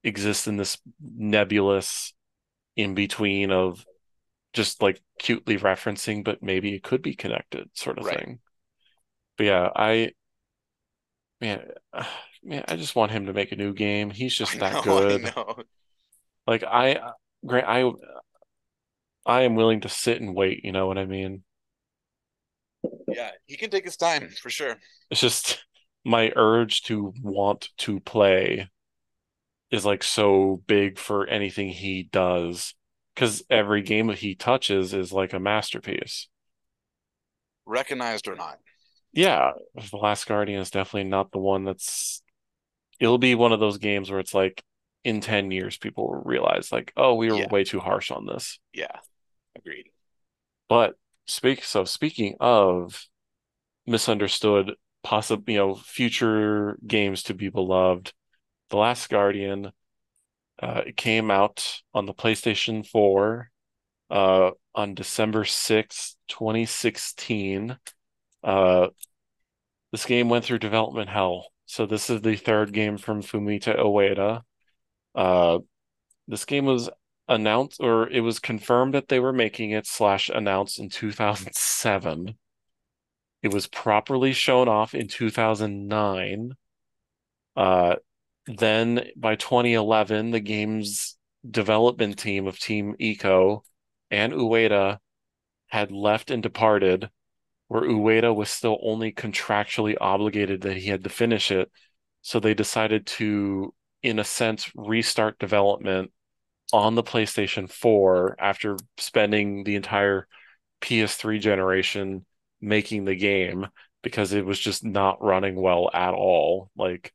exist 0.03 0.47
in 0.47 0.57
this 0.57 0.77
nebulous 1.01 2.13
in 2.75 2.95
between 2.95 3.51
of 3.51 3.85
just 4.53 4.81
like 4.81 5.01
cutely 5.19 5.57
referencing, 5.57 6.23
but 6.23 6.43
maybe 6.43 6.73
it 6.73 6.83
could 6.83 7.01
be 7.01 7.15
connected 7.15 7.69
sort 7.73 7.97
of 7.97 8.05
right. 8.05 8.19
thing. 8.19 8.39
But 9.37 9.45
yeah, 9.45 9.69
I 9.75 10.11
man, 11.41 11.63
man, 12.43 12.63
I 12.67 12.75
just 12.75 12.95
want 12.95 13.11
him 13.11 13.25
to 13.25 13.33
make 13.33 13.51
a 13.51 13.57
new 13.57 13.73
game. 13.73 14.09
He's 14.09 14.35
just 14.35 14.57
that 14.59 14.73
know, 14.73 14.81
good. 14.81 15.33
I 15.35 15.53
like 16.47 16.63
I, 16.63 16.99
Grant, 17.45 17.67
I 17.67 17.91
I 19.25 19.41
am 19.41 19.55
willing 19.55 19.81
to 19.81 19.89
sit 19.89 20.21
and 20.21 20.35
wait. 20.35 20.63
You 20.63 20.71
know 20.71 20.87
what 20.87 20.97
I 20.97 21.05
mean? 21.05 21.43
Yeah, 23.07 23.31
he 23.45 23.57
can 23.57 23.69
take 23.69 23.83
his 23.83 23.97
time 23.97 24.29
for 24.29 24.49
sure. 24.49 24.77
It's 25.09 25.21
just 25.21 25.65
my 26.03 26.31
urge 26.35 26.83
to 26.83 27.13
want 27.21 27.69
to 27.79 27.99
play 27.99 28.69
is 29.69 29.85
like 29.85 30.03
so 30.03 30.61
big 30.67 30.97
for 30.97 31.27
anything 31.27 31.69
he 31.69 32.03
does 32.03 32.73
because 33.13 33.43
every 33.49 33.81
game 33.81 34.07
that 34.07 34.17
he 34.17 34.35
touches 34.35 34.93
is 34.93 35.11
like 35.11 35.33
a 35.33 35.39
masterpiece. 35.39 36.27
Recognized 37.65 38.27
or 38.27 38.35
not. 38.35 38.57
Yeah, 39.13 39.51
The 39.91 39.97
Last 39.97 40.25
Guardian 40.27 40.61
is 40.61 40.71
definitely 40.71 41.09
not 41.09 41.31
the 41.31 41.39
one 41.39 41.63
that's. 41.65 42.21
It'll 42.99 43.17
be 43.17 43.35
one 43.35 43.51
of 43.51 43.59
those 43.59 43.77
games 43.77 44.09
where 44.09 44.19
it's 44.19 44.33
like 44.33 44.63
in 45.03 45.21
10 45.21 45.51
years, 45.51 45.77
people 45.77 46.07
will 46.07 46.21
realize, 46.23 46.71
like, 46.71 46.93
oh, 46.95 47.15
we 47.15 47.31
were 47.31 47.39
yeah. 47.39 47.49
way 47.49 47.63
too 47.63 47.79
harsh 47.79 48.11
on 48.11 48.25
this. 48.25 48.59
Yeah. 48.73 48.95
Agreed. 49.55 49.87
But 50.69 50.95
speak 51.27 51.63
so 51.63 51.85
speaking 51.85 52.35
of 52.39 53.05
misunderstood, 53.85 54.73
possible 55.03 55.43
you 55.47 55.57
know 55.57 55.75
future 55.75 56.77
games 56.85 57.23
to 57.23 57.33
be 57.33 57.49
beloved, 57.49 58.13
The 58.69 58.77
Last 58.77 59.09
Guardian. 59.09 59.71
Uh, 60.61 60.83
it 60.85 60.95
came 60.95 61.31
out 61.31 61.81
on 61.93 62.05
the 62.05 62.13
PlayStation 62.13 62.85
4 62.87 63.49
uh, 64.11 64.51
on 64.75 64.93
December 64.93 65.43
6th, 65.43 66.15
2016. 66.27 67.77
Uh, 68.43 68.87
this 69.91 70.05
game 70.05 70.29
went 70.29 70.45
through 70.45 70.59
development 70.59 71.09
hell. 71.09 71.47
So 71.65 71.85
this 71.85 72.09
is 72.09 72.21
the 72.21 72.35
third 72.35 72.73
game 72.73 72.97
from 72.97 73.21
Fumito 73.21 73.77
Ueda. 73.77 74.41
Uh, 75.15 75.59
this 76.27 76.45
game 76.45 76.65
was 76.65 76.89
announced 77.27 77.79
or 77.79 78.09
it 78.09 78.21
was 78.21 78.39
confirmed 78.39 78.93
that 78.93 79.07
they 79.07 79.19
were 79.19 79.33
making 79.33 79.71
it 79.71 79.87
slash 79.87 80.29
announced 80.29 80.79
in 80.79 80.89
2007. 80.89 82.35
It 83.41 83.53
was 83.53 83.67
properly 83.67 84.33
shown 84.33 84.67
off 84.67 84.93
in 84.93 85.07
2009. 85.07 86.53
Uh, 87.55 87.95
then 88.47 89.07
by 89.15 89.35
2011, 89.35 90.31
the 90.31 90.39
game's 90.39 91.17
development 91.49 92.19
team 92.19 92.47
of 92.47 92.59
Team 92.59 92.95
Ico 92.99 93.61
and 94.09 94.33
Ueda 94.33 94.99
had 95.67 95.91
left 95.91 96.31
and 96.31 96.43
departed, 96.43 97.09
where 97.71 97.83
Ueda 97.83 98.35
was 98.35 98.49
still 98.49 98.77
only 98.83 99.13
contractually 99.13 99.95
obligated 100.01 100.59
that 100.63 100.75
he 100.75 100.89
had 100.89 101.05
to 101.05 101.09
finish 101.09 101.51
it. 101.51 101.71
So 102.21 102.37
they 102.41 102.53
decided 102.53 103.07
to, 103.07 103.73
in 104.03 104.19
a 104.19 104.25
sense, 104.25 104.69
restart 104.75 105.39
development 105.39 106.11
on 106.73 106.95
the 106.95 107.01
PlayStation 107.01 107.71
4 107.71 108.35
after 108.37 108.75
spending 108.97 109.63
the 109.63 109.77
entire 109.77 110.27
PS3 110.81 111.39
generation 111.39 112.25
making 112.59 113.05
the 113.05 113.15
game 113.15 113.67
because 114.01 114.33
it 114.33 114.45
was 114.45 114.59
just 114.59 114.83
not 114.83 115.23
running 115.23 115.55
well 115.55 115.89
at 115.93 116.13
all. 116.13 116.69
Like 116.75 117.13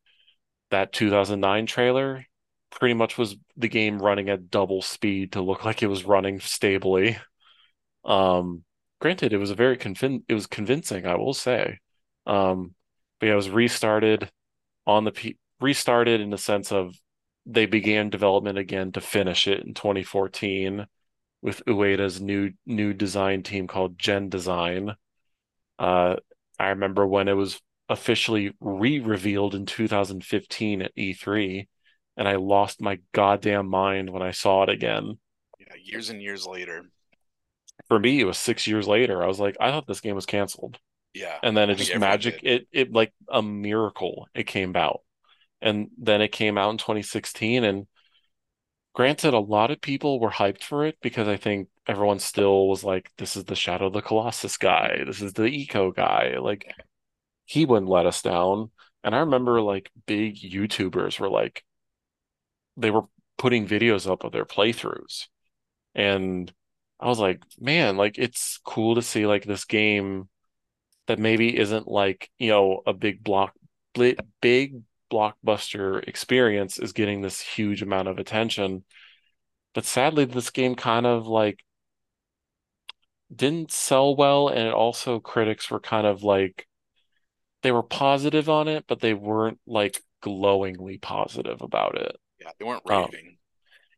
that 0.70 0.90
2009 0.90 1.66
trailer 1.66 2.24
pretty 2.70 2.94
much 2.94 3.18
was 3.18 3.36
the 3.58 3.68
game 3.68 3.98
running 3.98 4.30
at 4.30 4.48
double 4.48 4.80
speed 4.80 5.32
to 5.32 5.42
look 5.42 5.66
like 5.66 5.82
it 5.82 5.88
was 5.88 6.06
running 6.06 6.40
stably. 6.40 7.18
Um, 8.06 8.64
granted, 9.00 9.32
it 9.32 9.38
was 9.38 9.50
a 9.50 9.54
very 9.54 9.76
convin 9.76 10.24
it 10.28 10.34
was 10.34 10.46
convincing, 10.46 11.06
I 11.06 11.16
will 11.16 11.34
say. 11.34 11.78
Um, 12.26 12.74
but 13.20 13.26
yeah, 13.26 13.32
it 13.32 13.36
was 13.36 13.50
restarted 13.50 14.30
on 14.86 15.04
the 15.04 15.12
P 15.12 15.36
restarted 15.60 16.20
in 16.20 16.30
the 16.30 16.38
sense 16.38 16.72
of 16.72 16.94
they 17.46 17.66
began 17.66 18.10
development 18.10 18.58
again 18.58 18.92
to 18.92 19.00
finish 19.00 19.46
it 19.46 19.64
in 19.64 19.72
2014 19.74 20.86
with 21.42 21.62
Ueda's 21.66 22.20
new 22.20 22.52
new 22.66 22.92
design 22.92 23.42
team 23.42 23.66
called 23.66 23.98
Gen 23.98 24.28
Design. 24.28 24.94
Uh, 25.78 26.16
I 26.58 26.68
remember 26.68 27.06
when 27.06 27.28
it 27.28 27.34
was 27.34 27.60
officially 27.88 28.52
re-revealed 28.60 29.54
in 29.54 29.66
2015 29.66 30.82
at 30.82 30.96
E3, 30.96 31.68
and 32.16 32.26
I 32.26 32.36
lost 32.36 32.80
my 32.80 32.98
goddamn 33.12 33.68
mind 33.68 34.10
when 34.10 34.22
I 34.22 34.32
saw 34.32 34.64
it 34.64 34.68
again. 34.68 35.18
Yeah, 35.60 35.74
years 35.80 36.10
and 36.10 36.20
years 36.20 36.46
later. 36.46 36.82
For 37.88 37.98
me, 37.98 38.20
it 38.20 38.24
was 38.24 38.38
six 38.38 38.66
years 38.66 38.88
later. 38.88 39.22
I 39.22 39.26
was 39.26 39.38
like, 39.38 39.56
I 39.60 39.70
thought 39.70 39.86
this 39.86 40.00
game 40.00 40.14
was 40.14 40.26
canceled. 40.26 40.78
Yeah. 41.14 41.38
And 41.42 41.56
then 41.56 41.70
it 41.70 41.76
just 41.76 41.96
magic, 41.96 42.40
did. 42.42 42.62
it 42.62 42.68
it 42.72 42.92
like 42.92 43.12
a 43.30 43.42
miracle, 43.42 44.28
it 44.34 44.46
came 44.46 44.76
out. 44.76 45.00
And 45.62 45.88
then 45.98 46.20
it 46.20 46.28
came 46.28 46.58
out 46.58 46.70
in 46.70 46.78
2016 46.78 47.64
and 47.64 47.86
granted 48.94 49.34
a 49.34 49.38
lot 49.38 49.70
of 49.70 49.80
people 49.80 50.20
were 50.20 50.30
hyped 50.30 50.62
for 50.62 50.84
it 50.84 50.96
because 51.00 51.28
I 51.28 51.36
think 51.36 51.68
everyone 51.86 52.18
still 52.18 52.68
was 52.68 52.84
like, 52.84 53.10
this 53.16 53.36
is 53.36 53.44
the 53.44 53.54
Shadow 53.54 53.86
of 53.86 53.92
the 53.92 54.02
Colossus 54.02 54.56
guy. 54.58 55.02
This 55.06 55.22
is 55.22 55.32
the 55.32 55.42
Ico 55.42 55.94
guy. 55.94 56.36
Like 56.38 56.70
he 57.46 57.64
wouldn't 57.64 57.90
let 57.90 58.06
us 58.06 58.20
down. 58.22 58.70
And 59.02 59.14
I 59.14 59.20
remember 59.20 59.62
like 59.62 59.90
big 60.06 60.36
YouTubers 60.36 61.18
were 61.18 61.30
like, 61.30 61.64
they 62.76 62.90
were 62.90 63.04
putting 63.38 63.66
videos 63.66 64.10
up 64.10 64.24
of 64.24 64.32
their 64.32 64.44
playthroughs. 64.44 65.28
And 65.94 66.52
I 67.00 67.08
was 67.08 67.18
like, 67.18 67.42
man, 67.58 67.96
like 67.96 68.18
it's 68.18 68.58
cool 68.64 68.94
to 68.94 69.02
see 69.02 69.26
like 69.26 69.44
this 69.44 69.64
game 69.64 70.28
that 71.06 71.18
maybe 71.18 71.56
isn't 71.56 71.86
like, 71.86 72.30
you 72.38 72.50
know, 72.50 72.82
a 72.86 72.92
big 72.92 73.22
block 73.22 73.52
big 74.40 74.82
blockbuster 75.10 76.06
experience 76.06 76.78
is 76.78 76.92
getting 76.92 77.22
this 77.22 77.40
huge 77.40 77.82
amount 77.82 78.08
of 78.08 78.18
attention. 78.18 78.84
But 79.74 79.84
sadly, 79.84 80.24
this 80.24 80.50
game 80.50 80.74
kind 80.74 81.06
of 81.06 81.26
like 81.26 81.60
didn't 83.34 83.72
sell 83.72 84.16
well, 84.16 84.48
and 84.48 84.68
it 84.68 84.74
also 84.74 85.20
critics 85.20 85.70
were 85.70 85.80
kind 85.80 86.06
of 86.06 86.22
like 86.22 86.66
they 87.62 87.72
were 87.72 87.82
positive 87.82 88.48
on 88.48 88.68
it, 88.68 88.84
but 88.86 89.00
they 89.00 89.14
weren't 89.14 89.58
like 89.66 90.00
glowingly 90.22 90.98
positive 90.98 91.62
about 91.62 91.96
it. 91.96 92.16
Yeah, 92.40 92.50
they 92.58 92.64
weren't 92.64 92.82
um, 92.88 93.02
raving. 93.10 93.26
Um, 93.28 93.36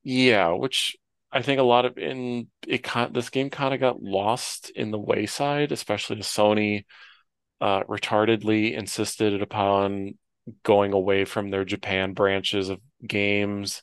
yeah, 0.03 0.49
which 0.53 0.96
I 1.30 1.42
think 1.42 1.60
a 1.60 1.64
lot 1.64 1.84
of 1.84 1.98
in 1.98 2.48
it 2.66 2.88
this 3.12 3.30
game 3.30 3.50
kind 3.50 3.74
of 3.74 3.80
got 3.80 4.02
lost 4.02 4.70
in 4.70 4.90
the 4.90 4.98
wayside, 4.98 5.72
especially 5.72 6.18
as 6.18 6.26
Sony 6.26 6.84
uh, 7.60 7.82
retardedly 7.84 8.72
insisted 8.72 9.42
upon 9.42 10.16
going 10.62 10.92
away 10.92 11.24
from 11.24 11.50
their 11.50 11.64
Japan 11.64 12.14
branches 12.14 12.70
of 12.70 12.80
games. 13.06 13.82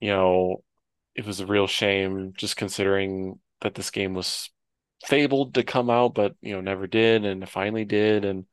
You 0.00 0.10
know, 0.10 0.64
it 1.14 1.26
was 1.26 1.40
a 1.40 1.46
real 1.46 1.66
shame 1.66 2.32
just 2.36 2.56
considering 2.56 3.38
that 3.60 3.74
this 3.74 3.90
game 3.90 4.14
was 4.14 4.50
fabled 5.04 5.54
to 5.54 5.62
come 5.64 5.90
out, 5.90 6.14
but 6.14 6.34
you 6.40 6.54
know, 6.54 6.60
never 6.60 6.86
did 6.86 7.24
and 7.24 7.48
finally 7.48 7.84
did 7.84 8.24
and 8.24 8.46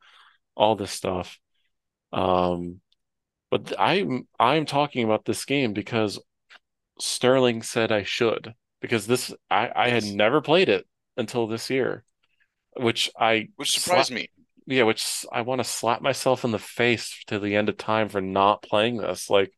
all 0.54 0.76
this 0.76 0.90
stuff. 0.92 1.38
Um, 2.12 2.80
but 3.50 3.72
I'm 3.78 4.26
I'm 4.38 4.66
talking 4.66 5.04
about 5.04 5.24
this 5.24 5.44
game 5.44 5.72
because 5.72 6.18
Sterling 6.98 7.62
said 7.62 7.92
I 7.92 8.02
should 8.02 8.54
because 8.80 9.06
this 9.06 9.32
I 9.50 9.70
I 9.74 9.88
had 9.88 10.04
never 10.04 10.40
played 10.40 10.68
it 10.68 10.86
until 11.16 11.46
this 11.46 11.70
year, 11.70 12.04
which 12.76 13.10
I 13.18 13.48
which 13.56 13.78
surprised 13.78 14.10
me. 14.10 14.28
Yeah, 14.66 14.84
which 14.84 15.24
I 15.32 15.42
want 15.42 15.60
to 15.60 15.64
slap 15.64 16.02
myself 16.02 16.44
in 16.44 16.52
the 16.52 16.58
face 16.58 17.22
to 17.26 17.38
the 17.38 17.56
end 17.56 17.68
of 17.68 17.76
time 17.76 18.08
for 18.08 18.20
not 18.20 18.62
playing 18.62 18.98
this. 18.98 19.28
Like, 19.28 19.52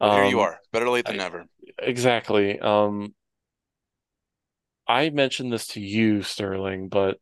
well, 0.00 0.16
here 0.16 0.24
you 0.24 0.40
um, 0.40 0.46
are, 0.46 0.60
better 0.72 0.88
late 0.88 1.04
than 1.04 1.20
I, 1.20 1.24
never. 1.24 1.44
Exactly. 1.78 2.58
Um, 2.58 3.14
I 4.88 5.10
mentioned 5.10 5.52
this 5.52 5.66
to 5.68 5.80
you, 5.80 6.22
Sterling, 6.22 6.88
but 6.88 7.18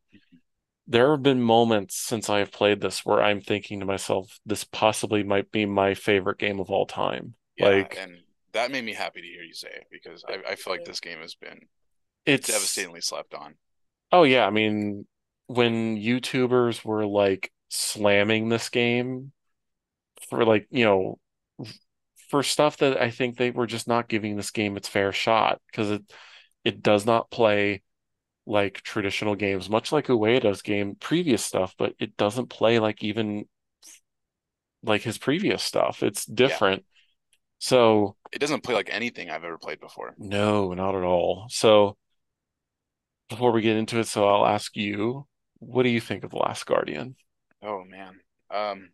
there 0.86 1.10
have 1.12 1.22
been 1.22 1.42
moments 1.42 1.96
since 1.96 2.28
I 2.28 2.40
have 2.40 2.52
played 2.52 2.80
this 2.80 3.04
where 3.04 3.22
I'm 3.22 3.40
thinking 3.40 3.80
to 3.80 3.86
myself, 3.86 4.38
this 4.44 4.64
possibly 4.64 5.22
might 5.22 5.50
be 5.50 5.66
my 5.66 5.94
favorite 5.94 6.38
game 6.38 6.60
of 6.60 6.70
all 6.70 6.86
time. 6.86 7.34
Yeah, 7.56 7.68
like, 7.68 7.96
and 7.98 8.18
that 8.54 8.70
made 8.70 8.84
me 8.84 8.94
happy 8.94 9.20
to 9.20 9.26
hear 9.26 9.42
you 9.42 9.54
say 9.54 9.68
it 9.68 9.86
because 9.90 10.24
I, 10.28 10.52
I 10.52 10.54
feel 10.56 10.72
like 10.72 10.84
this 10.84 11.00
game 11.00 11.18
has 11.18 11.34
been 11.34 11.60
it's 12.24 12.48
devastatingly 12.48 13.00
slept 13.00 13.34
on. 13.34 13.54
Oh 14.10 14.22
yeah, 14.22 14.46
I 14.46 14.50
mean, 14.50 15.06
when 15.46 15.96
YouTubers 15.96 16.84
were 16.84 17.06
like 17.06 17.52
slamming 17.68 18.48
this 18.48 18.68
game 18.70 19.32
for 20.28 20.44
like, 20.44 20.66
you 20.70 20.84
know, 20.84 21.18
for 22.30 22.42
stuff 22.42 22.78
that 22.78 23.00
I 23.00 23.10
think 23.10 23.36
they 23.36 23.50
were 23.50 23.66
just 23.66 23.86
not 23.86 24.08
giving 24.08 24.36
this 24.36 24.50
game 24.50 24.76
its 24.76 24.88
fair 24.88 25.12
shot 25.12 25.60
because 25.70 25.90
it 25.90 26.02
it 26.64 26.82
does 26.82 27.04
not 27.04 27.30
play 27.30 27.82
like 28.46 28.82
traditional 28.82 29.34
games, 29.34 29.70
much 29.70 29.92
like 29.92 30.06
Ueda's 30.06 30.62
game 30.62 30.96
previous 30.96 31.44
stuff, 31.44 31.74
but 31.78 31.94
it 31.98 32.16
doesn't 32.16 32.48
play 32.48 32.78
like 32.78 33.02
even 33.02 33.46
like 34.82 35.02
his 35.02 35.18
previous 35.18 35.62
stuff. 35.62 36.02
It's 36.02 36.24
different. 36.24 36.80
Yeah. 36.80 37.00
So 37.58 38.16
it 38.34 38.40
doesn't 38.40 38.64
play 38.64 38.74
like 38.74 38.88
anything 38.90 39.30
I've 39.30 39.44
ever 39.44 39.58
played 39.58 39.80
before. 39.80 40.14
No, 40.18 40.74
not 40.74 40.96
at 40.96 41.04
all. 41.04 41.46
So 41.48 41.96
before 43.28 43.52
we 43.52 43.62
get 43.62 43.76
into 43.76 44.00
it, 44.00 44.08
so 44.08 44.28
I'll 44.28 44.46
ask 44.46 44.76
you, 44.76 45.26
what 45.60 45.84
do 45.84 45.88
you 45.88 46.00
think 46.00 46.24
of 46.24 46.30
The 46.30 46.38
Last 46.38 46.66
Guardian? 46.66 47.14
Oh 47.62 47.84
man. 47.84 48.20
Um 48.50 48.90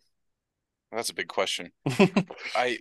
that's 0.92 1.10
a 1.10 1.14
big 1.14 1.28
question. 1.28 1.70
I 1.88 2.78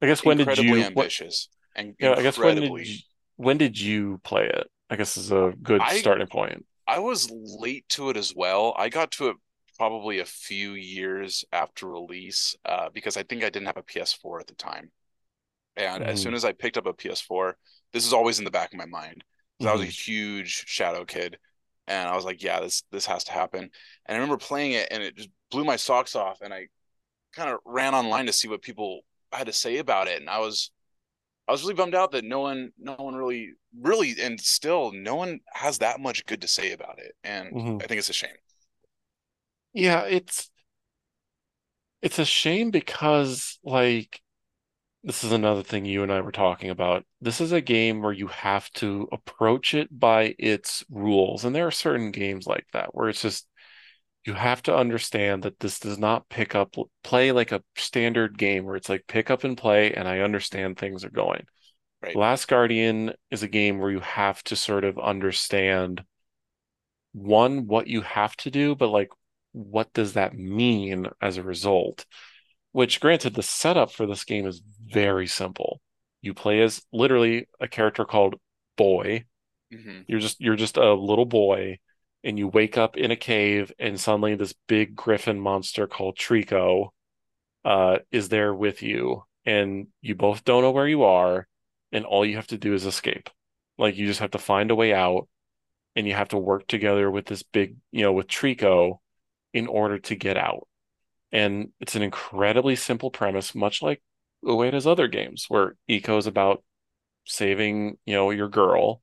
I 0.00 0.06
guess 0.06 0.24
when 0.24 0.38
did 0.38 0.58
you 0.58 0.82
ambitious 0.82 1.48
what, 1.74 1.84
and 1.84 1.94
yeah, 2.00 2.14
I 2.14 2.22
guess 2.22 2.38
when 2.38 2.56
did 2.56 2.86
you, 2.86 2.98
when 3.36 3.58
did 3.58 3.78
you 3.78 4.20
play 4.24 4.46
it? 4.46 4.66
I 4.90 4.96
guess 4.96 5.16
is 5.16 5.32
a 5.32 5.52
good 5.62 5.80
I, 5.80 5.98
starting 5.98 6.26
point. 6.26 6.64
I 6.86 6.98
was 6.98 7.30
late 7.30 7.88
to 7.90 8.10
it 8.10 8.16
as 8.16 8.34
well. 8.34 8.74
I 8.76 8.88
got 8.88 9.10
to 9.12 9.28
it 9.28 9.36
probably 9.76 10.20
a 10.20 10.24
few 10.24 10.72
years 10.72 11.44
after 11.52 11.86
release 11.86 12.56
uh, 12.64 12.88
because 12.92 13.16
I 13.16 13.22
think 13.22 13.42
I 13.42 13.50
didn't 13.50 13.66
have 13.66 13.76
a 13.76 13.82
PS4 13.82 14.40
at 14.40 14.46
the 14.46 14.54
time. 14.54 14.90
And 15.76 16.04
mm. 16.04 16.06
as 16.06 16.22
soon 16.22 16.34
as 16.34 16.44
I 16.44 16.52
picked 16.52 16.76
up 16.76 16.86
a 16.86 16.92
PS4, 16.92 17.54
this 17.92 18.06
is 18.06 18.12
always 18.12 18.38
in 18.38 18.44
the 18.44 18.50
back 18.50 18.72
of 18.72 18.78
my 18.78 18.86
mind. 18.86 19.24
Mm. 19.60 19.68
I 19.68 19.72
was 19.72 19.80
a 19.80 19.84
mm-hmm. 19.84 19.90
huge 19.90 20.64
Shadow 20.66 21.04
kid, 21.04 21.38
and 21.86 22.08
I 22.08 22.14
was 22.14 22.24
like, 22.24 22.42
"Yeah, 22.42 22.60
this 22.60 22.82
this 22.90 23.06
has 23.06 23.24
to 23.24 23.32
happen." 23.32 23.70
And 24.06 24.16
I 24.16 24.20
remember 24.20 24.36
playing 24.36 24.72
it, 24.72 24.88
and 24.90 25.02
it 25.02 25.16
just 25.16 25.30
blew 25.50 25.64
my 25.64 25.76
socks 25.76 26.16
off. 26.16 26.40
And 26.40 26.52
I 26.52 26.68
kind 27.32 27.50
of 27.50 27.58
ran 27.64 27.94
online 27.94 28.26
to 28.26 28.32
see 28.32 28.48
what 28.48 28.62
people 28.62 29.00
had 29.32 29.46
to 29.46 29.52
say 29.52 29.78
about 29.78 30.08
it, 30.08 30.20
and 30.20 30.30
I 30.30 30.38
was 30.38 30.70
I 31.46 31.52
was 31.52 31.62
really 31.62 31.74
bummed 31.74 31.94
out 31.94 32.12
that 32.12 32.24
no 32.24 32.40
one, 32.40 32.72
no 32.78 32.94
one 32.94 33.14
really, 33.14 33.52
really, 33.78 34.14
and 34.20 34.40
still, 34.40 34.92
no 34.92 35.14
one 35.14 35.40
has 35.52 35.78
that 35.78 36.00
much 36.00 36.24
good 36.26 36.40
to 36.40 36.48
say 36.48 36.72
about 36.72 36.98
it, 36.98 37.14
and 37.22 37.52
mm-hmm. 37.52 37.76
I 37.82 37.86
think 37.86 37.98
it's 37.98 38.08
a 38.08 38.14
shame. 38.14 38.30
Yeah, 39.74 40.02
it's 40.04 40.50
it's 42.02 42.18
a 42.18 42.24
shame 42.24 42.70
because 42.70 43.58
like 43.64 44.20
this 45.04 45.24
is 45.24 45.32
another 45.32 45.62
thing 45.62 45.84
you 45.86 46.02
and 46.02 46.12
I 46.12 46.22
were 46.22 46.32
talking 46.32 46.70
about. 46.70 47.04
This 47.20 47.40
is 47.40 47.52
a 47.52 47.60
game 47.62 48.02
where 48.02 48.12
you 48.12 48.28
have 48.28 48.70
to 48.74 49.08
approach 49.12 49.74
it 49.74 49.88
by 49.98 50.34
its 50.38 50.84
rules, 50.90 51.44
and 51.44 51.54
there 51.54 51.66
are 51.66 51.72
certain 51.72 52.10
games 52.12 52.46
like 52.46 52.66
that 52.72 52.94
where 52.94 53.08
it's 53.08 53.22
just 53.22 53.48
you 54.26 54.34
have 54.34 54.62
to 54.64 54.76
understand 54.76 55.44
that 55.44 55.60
this 55.60 55.80
does 55.80 55.98
not 55.98 56.28
pick 56.30 56.54
up 56.54 56.76
play 57.04 57.32
like 57.32 57.52
a 57.52 57.62
standard 57.76 58.38
game 58.38 58.64
where 58.64 58.76
it's 58.76 58.88
like 58.90 59.06
pick 59.08 59.30
up 59.30 59.44
and 59.44 59.58
play 59.58 59.94
and 59.94 60.08
I 60.08 60.20
understand 60.20 60.78
things 60.78 61.04
are 61.04 61.10
going. 61.10 61.46
Right. 62.02 62.16
Last 62.16 62.48
Guardian 62.48 63.14
is 63.30 63.42
a 63.42 63.48
game 63.48 63.78
where 63.78 63.90
you 63.90 64.00
have 64.00 64.42
to 64.44 64.56
sort 64.56 64.84
of 64.84 64.98
understand 64.98 66.04
one 67.12 67.66
what 67.66 67.86
you 67.86 68.00
have 68.02 68.36
to 68.36 68.50
do, 68.50 68.74
but 68.74 68.88
like 68.88 69.08
what 69.54 69.94
does 69.94 70.14
that 70.14 70.36
mean 70.36 71.08
as 71.22 71.38
a 71.38 71.44
result? 71.44 72.06
Which, 72.72 73.00
granted, 73.00 73.34
the 73.34 73.42
setup 73.42 73.92
for 73.92 74.06
this 74.06 74.24
game 74.24 74.46
is 74.46 74.62
very 74.88 75.26
simple. 75.26 75.80
You 76.22 76.34
play 76.34 76.62
as 76.62 76.82
literally 76.92 77.48
a 77.60 77.68
character 77.68 78.04
called 78.04 78.36
Boy. 78.76 79.26
hmm 79.70 80.02
You're 80.06 80.20
just 80.20 80.40
you're 80.40 80.56
just 80.56 80.76
a 80.76 80.94
little 80.94 81.26
boy, 81.26 81.78
and 82.24 82.38
you 82.38 82.48
wake 82.48 82.78
up 82.78 82.96
in 82.96 83.10
a 83.10 83.16
cave, 83.16 83.72
and 83.78 84.00
suddenly 84.00 84.34
this 84.34 84.54
big 84.68 84.96
griffin 84.96 85.40
monster 85.40 85.86
called 85.86 86.16
Trico 86.18 86.90
uh, 87.64 87.98
is 88.10 88.28
there 88.28 88.54
with 88.54 88.82
you, 88.82 89.24
and 89.46 89.88
you 90.02 90.14
both 90.14 90.44
don't 90.44 90.62
know 90.62 90.70
where 90.72 90.88
you 90.88 91.04
are, 91.04 91.46
and 91.92 92.04
all 92.04 92.24
you 92.26 92.36
have 92.36 92.48
to 92.48 92.58
do 92.58 92.74
is 92.74 92.86
escape. 92.86 93.30
Like 93.78 93.96
you 93.96 94.06
just 94.06 94.20
have 94.20 94.32
to 94.32 94.38
find 94.38 94.70
a 94.70 94.74
way 94.74 94.94
out, 94.94 95.28
and 95.96 96.06
you 96.06 96.14
have 96.14 96.28
to 96.30 96.38
work 96.38 96.66
together 96.68 97.10
with 97.10 97.26
this 97.26 97.42
big, 97.42 97.76
you 97.92 98.02
know, 98.02 98.12
with 98.12 98.28
Trico 98.28 98.98
in 99.54 99.68
order 99.68 99.98
to 100.00 100.16
get 100.16 100.36
out. 100.36 100.66
And 101.32 101.70
it's 101.80 101.94
an 101.94 102.02
incredibly 102.02 102.76
simple 102.76 103.10
premise, 103.10 103.54
much 103.54 103.80
like 103.80 104.02
Ueda's 104.44 104.86
other 104.86 105.08
games, 105.08 105.46
where 105.48 105.76
Ico 105.88 106.18
is 106.18 106.26
about 106.26 106.62
saving, 107.24 107.96
you 108.04 108.14
know, 108.14 108.30
your 108.30 108.48
girl. 108.48 109.00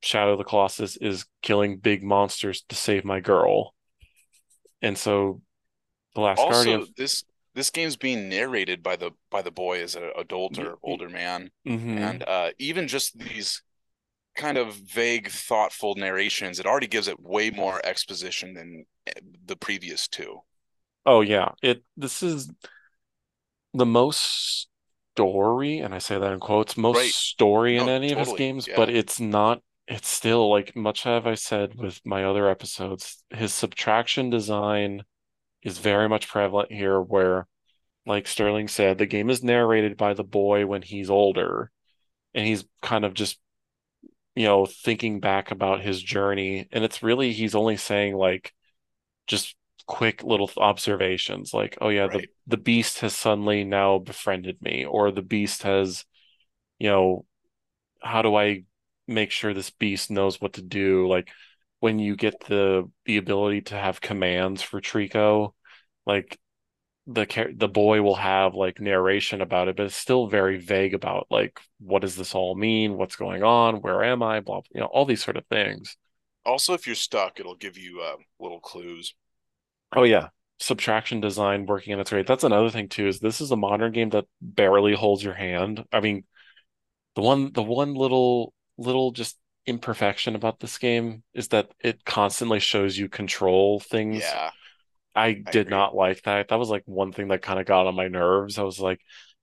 Shadow 0.00 0.32
of 0.32 0.38
the 0.38 0.44
Colossus 0.44 0.96
is 0.96 1.26
killing 1.42 1.78
big 1.78 2.02
monsters 2.02 2.62
to 2.68 2.76
save 2.76 3.04
my 3.04 3.20
girl. 3.20 3.74
And 4.80 4.96
so 4.96 5.42
The 6.14 6.20
Last 6.20 6.38
Also, 6.38 6.52
Guardian, 6.52 6.86
this 6.96 7.24
this 7.54 7.70
game's 7.70 7.96
being 7.96 8.28
narrated 8.28 8.82
by 8.82 8.94
the 8.94 9.10
by 9.30 9.42
the 9.42 9.50
boy 9.50 9.82
as 9.82 9.96
an 9.96 10.10
adult 10.16 10.58
or 10.58 10.76
older 10.82 11.08
man, 11.08 11.50
mhm. 11.66 11.98
and 11.98 12.22
uh, 12.22 12.50
even 12.58 12.86
just 12.86 13.18
these 13.18 13.62
kind 14.36 14.56
of 14.56 14.74
vague, 14.76 15.28
thoughtful 15.28 15.96
narrations, 15.96 16.60
it 16.60 16.66
already 16.66 16.86
gives 16.86 17.08
it 17.08 17.20
way 17.20 17.50
more 17.50 17.80
exposition 17.84 18.54
than 18.54 18.86
the 19.46 19.56
previous 19.56 20.08
two. 20.08 20.40
Oh 21.06 21.20
yeah, 21.22 21.52
it 21.62 21.84
this 21.96 22.22
is 22.22 22.50
the 23.74 23.86
most 23.86 24.68
story, 25.14 25.78
and 25.78 25.94
I 25.94 25.98
say 25.98 26.18
that 26.18 26.32
in 26.32 26.40
quotes, 26.40 26.76
most 26.76 27.02
Right. 27.02 27.14
story 27.32 27.76
in 27.78 27.88
No, 27.88 27.88
any 27.88 28.12
of 28.12 28.18
his 28.18 28.32
totally. 28.32 28.32
games, 28.32 28.68
but 28.68 28.88
it's 28.88 29.20
not, 29.20 29.62
it's 29.86 30.08
still 30.08 30.48
like 30.50 30.76
much 30.76 31.02
have 31.02 31.26
I 31.26 31.34
said 31.34 31.74
with 31.74 32.00
my 32.04 32.24
other 32.24 32.48
episodes, 32.48 33.24
his 33.30 33.52
subtraction 33.54 34.30
design 34.30 35.04
is 35.62 35.78
very 35.78 36.08
much 36.08 36.28
prevalent 36.28 36.72
here, 36.72 37.00
where, 37.00 37.48
like 38.06 38.26
Sterling 38.28 38.68
said, 38.68 38.98
the 38.98 39.06
game 39.06 39.30
is 39.30 39.42
narrated 39.44 39.96
by 39.96 40.14
the 40.14 40.24
boy 40.24 40.66
when 40.66 40.82
he's 40.82 41.10
older, 41.10 41.70
and 42.34 42.46
he's 42.46 42.64
kind 42.82 43.04
of 43.04 43.14
just, 43.14 43.38
you 44.34 44.44
know, 44.46 44.66
thinking 44.66 45.20
back 45.20 45.50
about 45.50 45.82
his 45.82 46.02
journey, 46.02 46.68
and 46.72 46.84
it's 46.84 47.02
really 47.02 47.32
he's 47.32 47.54
only 47.54 47.76
saying 47.76 48.14
like 48.16 48.54
just 49.28 49.56
quick 49.86 50.24
little 50.24 50.50
observations 50.58 51.54
like, 51.54 51.78
oh 51.82 51.90
yeah, 51.90 52.08
the 52.08 52.18
Right. 52.20 52.28
the 52.48 52.56
beast 52.58 53.00
has 53.00 53.14
suddenly 53.16 53.64
now 53.64 53.98
befriended 53.98 54.62
me, 54.62 54.84
or 54.86 55.10
the 55.12 55.22
beast 55.22 55.62
has, 55.64 56.04
you 56.78 56.90
know, 56.90 57.26
how 58.02 58.22
do 58.22 58.34
I 58.36 58.64
make 59.06 59.30
sure 59.30 59.54
this 59.54 59.70
beast 59.70 60.10
knows 60.10 60.40
what 60.40 60.54
to 60.54 60.62
do? 60.62 61.08
Like 61.08 61.30
when 61.80 61.98
you 61.98 62.16
get 62.16 62.40
the 62.48 62.90
the 63.06 63.18
ability 63.18 63.62
to 63.62 63.76
have 63.76 64.00
commands 64.00 64.62
for 64.62 64.80
Trico, 64.80 65.54
like 66.06 66.38
the 67.06 67.54
the 67.56 67.68
boy 67.68 68.02
will 68.02 68.16
have 68.16 68.54
like 68.54 68.80
narration 68.80 69.40
about 69.40 69.68
it, 69.68 69.76
but 69.76 69.86
it's 69.86 69.96
still 69.96 70.28
very 70.28 70.58
vague 70.58 70.94
about 70.94 71.26
like 71.30 71.60
what 71.80 72.02
does 72.02 72.16
this 72.16 72.34
all 72.34 72.54
mean? 72.54 72.96
What's 72.98 73.16
going 73.16 73.42
on? 73.42 73.76
Where 73.82 74.04
am 74.04 74.22
I? 74.22 74.40
Blah, 74.40 74.62
you 74.74 74.80
know, 74.80 74.86
all 74.86 75.06
these 75.06 75.24
sort 75.24 75.36
of 75.38 75.46
things. 75.46 75.96
Also, 76.44 76.74
if 76.74 76.84
you're 76.84 76.96
stuck, 76.96 77.38
it'll 77.38 77.54
give 77.54 77.78
you 77.78 78.00
uh, 78.00 78.16
little 78.40 78.58
clues. 78.60 79.14
Oh 79.94 80.02
yeah, 80.04 80.28
subtraction 80.58 81.20
design 81.20 81.66
working 81.66 81.92
in 81.92 82.00
its 82.00 82.12
way. 82.12 82.22
That's 82.22 82.44
another 82.44 82.70
thing 82.70 82.88
too, 82.88 83.06
is 83.08 83.20
this 83.20 83.40
is 83.40 83.50
a 83.50 83.56
modern 83.56 83.92
game 83.92 84.10
that 84.10 84.26
barely 84.40 84.94
holds 84.94 85.22
your 85.22 85.34
hand. 85.34 85.84
I 85.92 86.00
mean, 86.00 86.24
the 87.16 87.22
one 87.22 87.52
the 87.52 87.62
one 87.62 87.94
little 87.94 88.54
little 88.78 89.12
just 89.12 89.38
imperfection 89.66 90.36
about 90.36 90.60
this 90.60 90.78
game 90.78 91.24
is 91.34 91.48
that 91.48 91.72
it 91.80 92.04
constantly 92.04 92.60
shows 92.60 92.98
you 92.98 93.08
control 93.08 93.80
things. 93.80 94.36
Yeah, 94.36 94.50
I 95.14 95.32
I 95.46 95.52
did 95.52 95.68
agree. 95.68 95.70
not 95.70 95.94
like 95.96 96.22
that. 96.24 96.48
That 96.48 96.58
was 96.58 96.70
like 96.70 96.84
one 96.86 97.12
thing 97.12 97.28
that 97.28 97.42
kind 97.42 97.60
of 97.60 97.66
got 97.66 97.86
on 97.86 97.94
my 97.96 98.08
nerves. 98.08 98.58
I 98.58 98.62
was 98.64 98.80
like, 98.80 99.00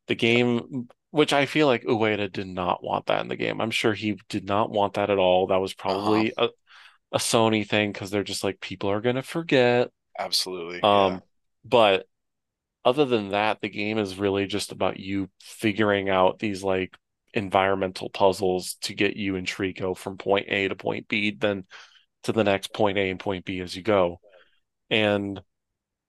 the 0.07 0.15
game, 0.15 0.89
which 1.11 1.33
I 1.33 1.45
feel 1.47 1.67
like 1.67 1.83
Ueda 1.85 2.31
did 2.31 2.47
not 2.47 2.83
want 2.83 3.07
that 3.07 3.21
in 3.21 3.27
the 3.29 3.35
game. 3.37 3.61
I'm 3.61 3.71
sure 3.71 3.93
he 3.93 4.19
did 4.29 4.45
not 4.45 4.71
want 4.71 4.95
that 4.95 5.09
at 5.09 5.19
all. 5.19 5.47
That 5.47 5.57
was 5.61 5.73
Uh-huh. 5.87 6.25
probably 6.25 6.33
a, 6.37 6.49
a 7.15 7.17
Sony 7.17 7.67
thing 7.67 7.93
because 7.93 8.11
they're 8.11 8.23
just 8.23 8.43
like 8.43 8.59
people 8.59 8.91
are 8.91 9.01
gonna 9.01 9.23
forget. 9.23 9.89
Absolutely. 10.19 10.81
Yeah. 10.83 11.05
Um, 11.05 11.21
but 11.63 12.05
other 12.83 13.05
than 13.05 13.29
that, 13.29 13.61
the 13.61 13.69
game 13.69 13.97
is 13.97 14.19
really 14.19 14.45
just 14.45 14.71
about 14.71 14.99
you 14.99 15.29
figuring 15.39 16.09
out 16.09 16.37
these 16.37 16.61
like 16.61 16.95
environmental 17.33 18.09
puzzles 18.09 18.75
to 18.81 18.93
get 18.93 19.15
you 19.15 19.37
and 19.37 19.47
Trico 19.47 19.97
from 19.97 20.17
point 20.17 20.47
A 20.49 20.67
to 20.67 20.75
point 20.75 21.07
B, 21.07 21.31
then 21.31 21.63
to 22.23 22.33
the 22.33 22.43
next 22.43 22.73
point 22.73 22.97
A 22.97 23.09
and 23.09 23.19
point 23.19 23.45
B 23.45 23.61
as 23.61 23.75
you 23.75 23.81
go. 23.81 24.19
And 24.89 25.41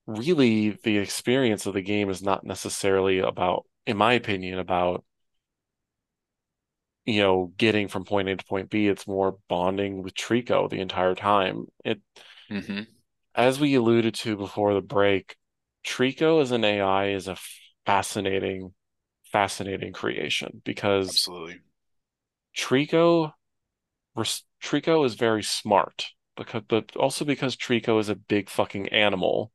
really, 0.06 0.70
the 0.70 0.98
experience 0.98 1.66
of 1.66 1.74
the 1.74 1.82
game 1.82 2.10
is 2.10 2.22
not 2.22 2.44
necessarily 2.44 3.20
about, 3.20 3.64
in 3.86 3.96
my 3.96 4.14
opinion, 4.14 4.58
about, 4.58 5.04
you 7.06 7.22
know, 7.22 7.52
getting 7.56 7.88
from 7.88 8.04
point 8.04 8.28
A 8.28 8.36
to 8.36 8.44
point 8.44 8.70
B. 8.70 8.88
It's 8.88 9.06
more 9.08 9.38
bonding 9.48 10.02
with 10.02 10.14
Trico 10.14 10.68
the 10.70 10.80
entire 10.80 11.14
time. 11.14 11.66
It, 11.84 12.00
hmm 12.50 12.86
as 13.34 13.60
we 13.60 13.74
alluded 13.74 14.14
to 14.14 14.36
before 14.36 14.74
the 14.74 14.80
break, 14.80 15.36
Trico 15.84 16.40
as 16.42 16.50
an 16.50 16.64
AI 16.64 17.08
is 17.10 17.28
a 17.28 17.36
fascinating 17.84 18.74
fascinating 19.32 19.92
creation 19.92 20.62
because 20.64 21.28
Absolutely. 21.28 21.62
Trico 22.56 23.34
Trico 24.62 25.04
is 25.06 25.14
very 25.14 25.42
smart 25.42 26.08
because 26.36 26.62
but 26.68 26.96
also 26.96 27.24
because 27.24 27.56
Trico 27.56 28.00
is 28.00 28.08
a 28.08 28.14
big 28.16 28.50
fucking 28.50 28.88
animal. 28.88 29.52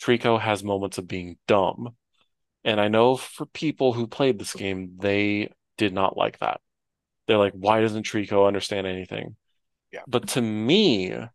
Trico 0.00 0.40
has 0.40 0.64
moments 0.64 0.98
of 0.98 1.08
being 1.08 1.38
dumb. 1.48 1.96
And 2.64 2.80
I 2.80 2.88
know 2.88 3.16
for 3.16 3.46
people 3.46 3.94
who 3.94 4.06
played 4.08 4.38
this 4.38 4.54
game, 4.54 4.96
they 5.00 5.52
did 5.78 5.92
not 5.94 6.16
like 6.16 6.38
that. 6.40 6.60
They're 7.26 7.38
like, 7.38 7.54
why 7.54 7.80
doesn't 7.80 8.06
Trico 8.06 8.46
understand 8.46 8.86
anything? 8.86 9.36
Yeah. 9.92 10.00
But 10.06 10.28
to 10.28 10.42
me, 10.42 11.10
and 11.12 11.30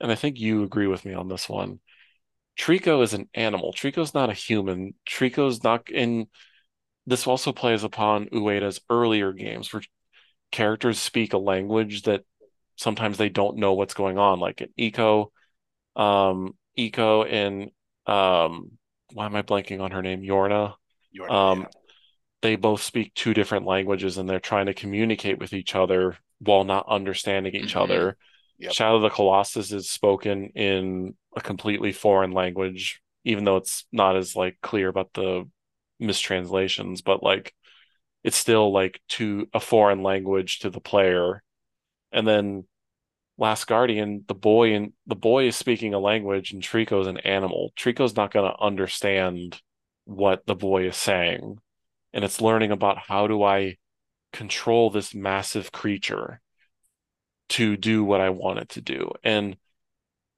I 0.00 0.14
think 0.14 0.38
you 0.38 0.62
agree 0.62 0.86
with 0.86 1.04
me 1.04 1.14
on 1.14 1.28
this 1.28 1.48
one, 1.48 1.80
Trico 2.58 3.02
is 3.02 3.14
an 3.14 3.28
animal. 3.34 3.72
Trico's 3.72 4.14
not 4.14 4.30
a 4.30 4.34
human. 4.34 4.94
Trico's 5.08 5.62
not 5.62 5.90
in 5.90 6.26
this 7.06 7.26
also 7.26 7.52
plays 7.52 7.82
upon 7.82 8.26
Ueda's 8.26 8.80
earlier 8.90 9.32
games 9.32 9.72
where 9.72 9.82
characters 10.50 10.98
speak 10.98 11.32
a 11.32 11.38
language 11.38 12.02
that 12.02 12.22
sometimes 12.76 13.18
they 13.18 13.28
don't 13.28 13.56
know 13.56 13.74
what's 13.74 13.94
going 13.94 14.18
on. 14.18 14.40
Like 14.40 14.60
in 14.60 14.68
Ico, 14.78 15.28
um, 15.96 16.54
Ico 16.78 17.26
and 17.30 17.70
um, 18.06 18.72
why 19.12 19.26
am 19.26 19.36
I 19.36 19.42
blanking 19.42 19.80
on 19.80 19.90
her 19.90 20.02
name? 20.02 20.22
Yorda. 20.22 20.74
You're 21.10 21.30
Um, 21.30 21.60
yeah. 21.60 21.66
They 22.42 22.56
both 22.56 22.82
speak 22.82 23.14
two 23.14 23.34
different 23.34 23.66
languages 23.66 24.18
and 24.18 24.28
they're 24.28 24.40
trying 24.40 24.66
to 24.66 24.74
communicate 24.74 25.38
with 25.38 25.52
each 25.52 25.74
other 25.74 26.16
while 26.38 26.64
not 26.64 26.88
understanding 26.88 27.54
each 27.54 27.74
hmm 27.74 27.78
other. 27.78 28.16
Yep. 28.58 28.72
Shadow 28.72 28.96
of 28.96 29.02
the 29.02 29.10
Colossus 29.10 29.72
is 29.72 29.88
spoken 29.88 30.50
in 30.54 31.14
a 31.34 31.40
completely 31.40 31.92
foreign 31.92 32.32
language, 32.32 33.00
even 33.24 33.44
though 33.44 33.56
it's 33.56 33.86
not 33.90 34.16
as 34.16 34.36
like 34.36 34.58
clear 34.60 34.88
about 34.88 35.14
the 35.14 35.48
mistranslations, 35.98 37.00
but 37.00 37.22
like 37.22 37.54
it's 38.22 38.36
still 38.36 38.70
like 38.72 39.00
to 39.10 39.48
a 39.54 39.60
foreign 39.60 40.02
language 40.02 40.58
to 40.60 40.70
the 40.70 40.80
player. 40.80 41.42
And 42.12 42.28
then 42.28 42.64
Last 43.38 43.66
Guardian, 43.66 44.24
the 44.28 44.34
boy 44.34 44.74
and 44.74 44.92
the 45.06 45.16
boy 45.16 45.46
is 45.46 45.56
speaking 45.56 45.94
a 45.94 45.98
language 45.98 46.52
and 46.52 46.62
Trico's 46.62 47.06
an 47.06 47.18
animal. 47.18 47.72
Trico's 47.76 48.14
not 48.16 48.32
going 48.32 48.50
to 48.50 48.60
understand 48.60 49.62
what 50.04 50.44
the 50.46 50.54
boy 50.54 50.86
is 50.88 50.96
saying. 50.96 51.58
And 52.12 52.24
it's 52.24 52.40
learning 52.40 52.72
about 52.72 52.98
how 52.98 53.26
do 53.26 53.42
I 53.42 53.76
control 54.32 54.90
this 54.90 55.14
massive 55.14 55.72
creature 55.72 56.40
to 57.50 57.76
do 57.76 58.04
what 58.04 58.20
I 58.20 58.30
want 58.30 58.60
it 58.60 58.68
to 58.70 58.80
do. 58.80 59.10
And 59.22 59.56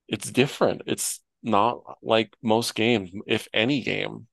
it's 0.08 0.30
different. 0.30 0.82
It's 0.86 1.20
not 1.42 1.82
like 2.02 2.34
most 2.42 2.74
games, 2.74 3.10
if 3.26 3.48
any 3.52 3.82
game. 3.82 4.26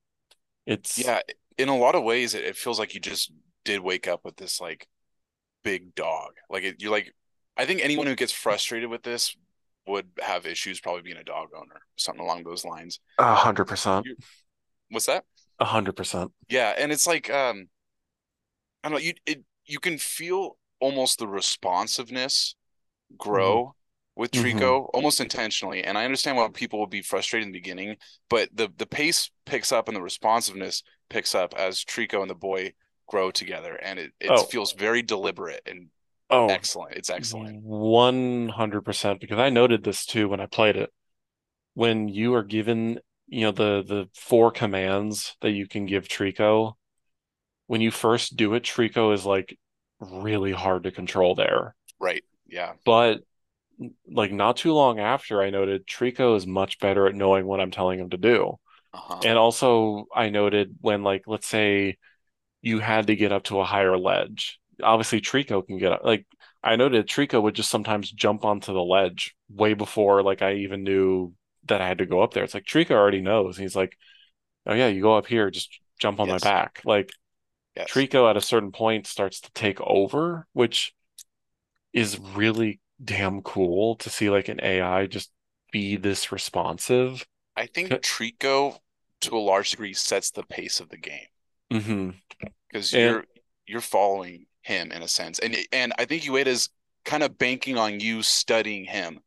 It's 0.66 0.98
Yeah. 0.98 1.20
In 1.58 1.68
a 1.68 1.76
lot 1.76 1.94
of 1.94 2.04
ways, 2.04 2.34
it, 2.34 2.44
it 2.44 2.56
feels 2.56 2.78
like 2.78 2.94
you 2.94 3.00
just 3.00 3.32
did 3.64 3.80
wake 3.80 4.08
up 4.08 4.24
with 4.24 4.36
this 4.36 4.60
like 4.60 4.88
big 5.62 5.94
dog. 5.94 6.32
Like 6.48 6.64
it, 6.64 6.80
you're 6.80 6.90
like, 6.90 7.12
I 7.56 7.66
think 7.66 7.82
anyone 7.82 8.06
who 8.06 8.16
gets 8.16 8.32
frustrated 8.32 8.88
with 8.88 9.02
this 9.02 9.36
would 9.86 10.06
have 10.20 10.46
issues 10.46 10.80
probably 10.80 11.02
being 11.02 11.16
a 11.16 11.24
dog 11.24 11.48
owner, 11.54 11.80
something 11.96 12.24
along 12.24 12.44
those 12.44 12.64
lines. 12.64 13.00
a 13.18 13.34
hundred 13.34 13.66
percent, 13.66 14.06
what's 14.90 15.06
that? 15.06 15.24
A 15.60 15.64
hundred 15.64 15.94
percent. 15.96 16.32
Yeah, 16.48 16.74
and 16.76 16.92
it's 16.92 17.06
like 17.06 17.30
um 17.30 17.68
I 18.82 18.88
don't 18.88 18.98
know, 18.98 19.04
you 19.04 19.14
it 19.26 19.44
you 19.66 19.78
can 19.78 19.98
feel 19.98 20.56
almost 20.80 21.18
the 21.18 21.28
responsiveness 21.28 22.54
grow 23.18 23.74
with 24.16 24.32
hmm 24.32 24.70
Trico 24.70 24.90
almost 24.94 25.20
intentionally. 25.20 25.84
And 25.84 25.98
I 25.98 26.04
understand 26.06 26.36
why 26.38 26.48
people 26.50 26.78
will 26.78 26.86
be 26.88 27.02
frustrated 27.02 27.46
in 27.48 27.52
the 27.52 27.58
beginning, 27.60 27.96
but 28.30 28.50
the 28.56 28.70
the 28.76 28.86
pace 28.86 29.30
picks 29.46 29.72
up 29.72 29.88
and 29.88 29.96
the 29.96 30.02
responsiveness 30.02 30.82
picks 31.10 31.34
up 31.34 31.54
as 31.56 31.84
Trico 31.84 32.22
and 32.22 32.30
the 32.30 32.34
boy 32.36 32.74
grow 33.08 33.30
together, 33.30 33.76
and 33.76 33.98
it 33.98 34.12
it 34.20 34.38
Oh, 34.38 34.40
feels 34.40 34.72
very 34.74 35.02
deliberate 35.02 35.62
and 35.66 35.90
oh, 36.30 36.48
excellent. 36.48 36.96
It's 36.96 37.10
excellent. 37.10 37.56
100% 37.62 39.20
because 39.20 39.38
I 39.38 39.50
noted 39.50 39.84
this 39.84 40.06
too 40.06 40.28
when 40.28 40.40
I 40.40 40.46
played 40.46 40.76
it. 40.76 40.92
When 41.74 42.08
you 42.08 42.34
are 42.34 42.44
given, 42.44 43.00
you 43.30 43.42
know, 43.42 43.52
the 43.52 43.82
the 43.86 44.08
four 44.14 44.50
commands 44.50 45.36
that 45.40 45.52
you 45.52 45.66
can 45.66 45.86
give 45.86 46.08
Trico, 46.08 46.74
when 47.68 47.80
you 47.80 47.92
first 47.92 48.36
do 48.36 48.54
it, 48.54 48.64
Trico 48.64 49.14
is 49.14 49.24
like 49.24 49.56
really 50.00 50.52
hard 50.52 50.82
to 50.82 50.90
control 50.90 51.36
there. 51.36 51.76
Right. 52.00 52.24
Yeah. 52.48 52.72
But 52.84 53.20
like 54.10 54.32
not 54.32 54.56
too 54.56 54.72
long 54.72 54.98
after, 54.98 55.40
I 55.40 55.50
noted 55.50 55.86
Trico 55.86 56.36
is 56.36 56.46
much 56.46 56.80
better 56.80 57.06
at 57.06 57.14
knowing 57.14 57.46
what 57.46 57.60
I'm 57.60 57.70
telling 57.70 58.00
him 58.00 58.10
to 58.10 58.16
do. 58.18 58.58
Uh-huh. 58.92 59.20
And 59.24 59.38
also, 59.38 60.06
I 60.12 60.30
noted 60.30 60.76
when, 60.80 61.04
like, 61.04 61.22
let's 61.28 61.46
say 61.46 61.96
you 62.60 62.80
had 62.80 63.06
to 63.06 63.14
get 63.14 63.30
up 63.30 63.44
to 63.44 63.60
a 63.60 63.64
higher 63.64 63.96
ledge. 63.96 64.58
Obviously, 64.82 65.20
Trico 65.20 65.64
can 65.64 65.78
get 65.78 65.92
up. 65.92 66.00
Like, 66.02 66.26
I 66.62 66.74
noted 66.74 67.06
Trico 67.06 67.40
would 67.40 67.54
just 67.54 67.70
sometimes 67.70 68.10
jump 68.10 68.44
onto 68.44 68.72
the 68.72 68.82
ledge 68.82 69.36
way 69.48 69.74
before, 69.74 70.24
like, 70.24 70.42
I 70.42 70.54
even 70.54 70.82
knew 70.82 71.32
that 71.64 71.80
I 71.80 71.88
had 71.88 71.98
to 71.98 72.06
go 72.06 72.20
up 72.20 72.34
there. 72.34 72.44
It's 72.44 72.54
like 72.54 72.64
Trico 72.64 72.92
already 72.92 73.20
knows. 73.20 73.56
He's 73.56 73.76
like, 73.76 73.96
oh, 74.66 74.74
yeah, 74.74 74.88
you 74.88 75.02
go 75.02 75.16
up 75.16 75.26
here, 75.26 75.50
just 75.50 75.80
jump 75.98 76.20
on 76.20 76.28
my 76.28 76.38
back. 76.38 76.80
Like, 76.84 77.10
Yes. 77.76 77.90
Trico 77.90 78.28
at 78.28 78.36
a 78.36 78.40
certain 78.40 78.72
point 78.72 79.06
starts 79.06 79.40
to 79.40 79.52
take 79.52 79.80
over, 79.80 80.46
which 80.52 80.92
is 81.92 82.18
really 82.18 82.80
damn 83.02 83.42
cool 83.42 83.94
to 83.96 84.10
see, 84.10 84.28
like, 84.28 84.48
an 84.48 84.60
AI 84.60 85.06
just 85.06 85.30
be 85.72 85.96
this 85.96 86.32
responsive. 86.32 87.24
I 87.56 87.66
think 87.66 87.90
Trico 87.90 88.78
to 89.20 89.36
a 89.36 89.38
large 89.38 89.70
degree 89.70 89.92
sets 89.92 90.30
the 90.30 90.42
pace 90.42 90.80
of 90.80 90.88
the 90.88 90.96
game 90.96 91.26
mm-hmm. 91.70 92.10
because 92.68 92.92
And 92.92 93.02
you're 93.02 93.24
you're 93.66 93.80
following 93.80 94.46
him 94.62 94.90
in 94.92 95.02
a 95.02 95.08
sense. 95.08 95.38
And 95.38 95.56
and 95.72 95.92
I 95.98 96.06
think 96.06 96.22
Ueda's 96.24 96.70
kind 97.04 97.22
of 97.22 97.38
banking 97.38 97.76
on 97.76 98.00
you 98.00 98.22
studying 98.22 98.84
him 98.84 99.20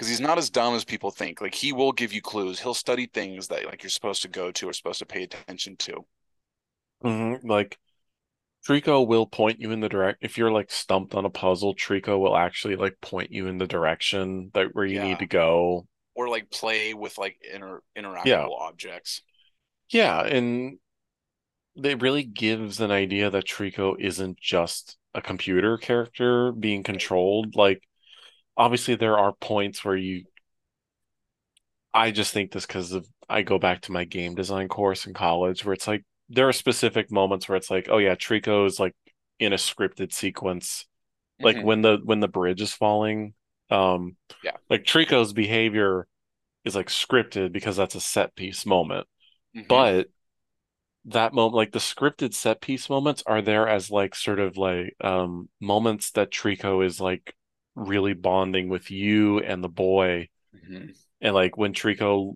because 0.00 0.08
he's 0.08 0.20
not 0.20 0.38
as 0.38 0.50
dumb 0.50 0.74
as 0.74 0.84
people 0.84 1.12
think. 1.12 1.42
Like 1.42 1.54
he 1.54 1.72
will 1.74 1.92
give 1.92 2.12
you 2.14 2.22
clues. 2.22 2.60
He'll 2.60 2.74
study 2.74 3.06
things 3.06 3.48
that 3.48 3.66
like 3.66 3.84
you're 3.84 3.90
supposed 3.90 4.22
to 4.22 4.28
go 4.28 4.50
to 4.50 4.68
or 4.68 4.72
supposed 4.72 5.00
to 5.00 5.06
pay 5.06 5.22
attention 5.24 5.76
to. 5.76 6.06
mhm, 7.04 7.40
like, 7.44 7.78
Trico 8.68 9.06
will 9.06 9.26
point 9.26 9.60
you 9.60 9.72
in 9.72 9.80
the 9.80 9.88
direct 9.88 10.18
if 10.22 10.38
you're 10.38 10.52
like 10.52 10.70
stumped 10.70 11.14
on 11.14 11.24
a 11.24 11.30
puzzle, 11.30 11.74
Trico 11.74 12.20
will 12.20 12.36
actually 12.36 12.76
like 12.76 13.00
point 13.00 13.32
you 13.32 13.46
in 13.46 13.58
the 13.58 13.66
direction 13.66 14.50
that 14.54 14.74
where 14.74 14.86
you 14.86 15.00
need 15.00 15.18
to 15.20 15.26
go. 15.26 15.86
Or 16.14 16.28
like 16.28 16.50
play 16.50 16.94
with 16.94 17.18
like 17.18 17.38
inter 17.52 17.80
Yeah. 18.24 18.48
objects. 18.58 19.22
Yeah, 19.90 20.22
and 20.24 20.78
it 21.76 22.02
really 22.02 22.24
gives 22.24 22.80
an 22.80 22.90
idea 22.90 23.30
that 23.30 23.46
Trico 23.46 23.96
isn't 23.98 24.38
just 24.40 24.96
a 25.14 25.22
computer 25.22 25.78
character 25.78 26.52
being 26.52 26.82
controlled. 26.82 27.56
Like 27.56 27.82
obviously 28.56 28.94
there 28.94 29.18
are 29.18 29.32
points 29.40 29.84
where 29.84 29.96
you 29.96 30.24
I 31.92 32.10
just 32.10 32.32
think 32.32 32.52
this 32.52 32.66
because 32.66 32.92
of 32.92 33.06
I 33.28 33.42
go 33.42 33.58
back 33.58 33.82
to 33.82 33.92
my 33.92 34.04
game 34.04 34.34
design 34.34 34.68
course 34.68 35.06
in 35.06 35.14
college 35.14 35.64
where 35.64 35.72
it's 35.74 35.88
like 35.88 36.04
there 36.28 36.48
are 36.48 36.52
specific 36.52 37.10
moments 37.10 37.48
where 37.48 37.56
it's 37.56 37.70
like, 37.70 37.88
oh 37.90 37.98
yeah, 37.98 38.14
Trico 38.14 38.66
is 38.66 38.78
like 38.78 38.94
in 39.38 39.52
a 39.52 39.56
scripted 39.56 40.12
sequence. 40.12 40.86
Like 41.42 41.58
hmm 41.58 41.64
when 41.64 41.82
the 41.82 41.98
when 42.04 42.20
the 42.20 42.28
bridge 42.28 42.62
is 42.62 42.74
falling 42.74 43.34
um 43.70 44.16
Yeah. 44.42 44.56
like 44.70 44.84
Trico's 44.84 45.32
behavior 45.34 46.06
is 46.64 46.76
like 46.76 46.88
scripted 46.88 47.52
because 47.52 47.76
that's 47.76 47.94
a 47.96 48.00
set 48.02 48.34
piece 48.36 48.66
moment. 48.66 49.06
Hmm 49.54 49.62
but 49.68 50.08
that 51.06 51.32
moment 51.32 51.54
like 51.54 51.72
the 51.72 51.78
scripted 51.78 52.34
set 52.34 52.60
piece 52.60 52.90
moments 52.90 53.22
are 53.26 53.42
there 53.42 53.66
as 53.68 53.90
like 53.90 54.14
sort 54.14 54.38
of 54.38 54.56
like 54.56 54.94
um 55.02 55.48
moments 55.60 56.10
that 56.12 56.30
Trico 56.30 56.84
is 56.84 57.00
like 57.00 57.34
really 57.80 58.14
bonding 58.14 58.68
with 58.68 58.90
you 58.90 59.40
and 59.40 59.62
the 59.62 59.68
boy. 59.68 60.28
Hmm 60.66 60.88
and 61.20 61.34
like 61.34 61.56
when 61.56 61.72
Trico 61.72 62.34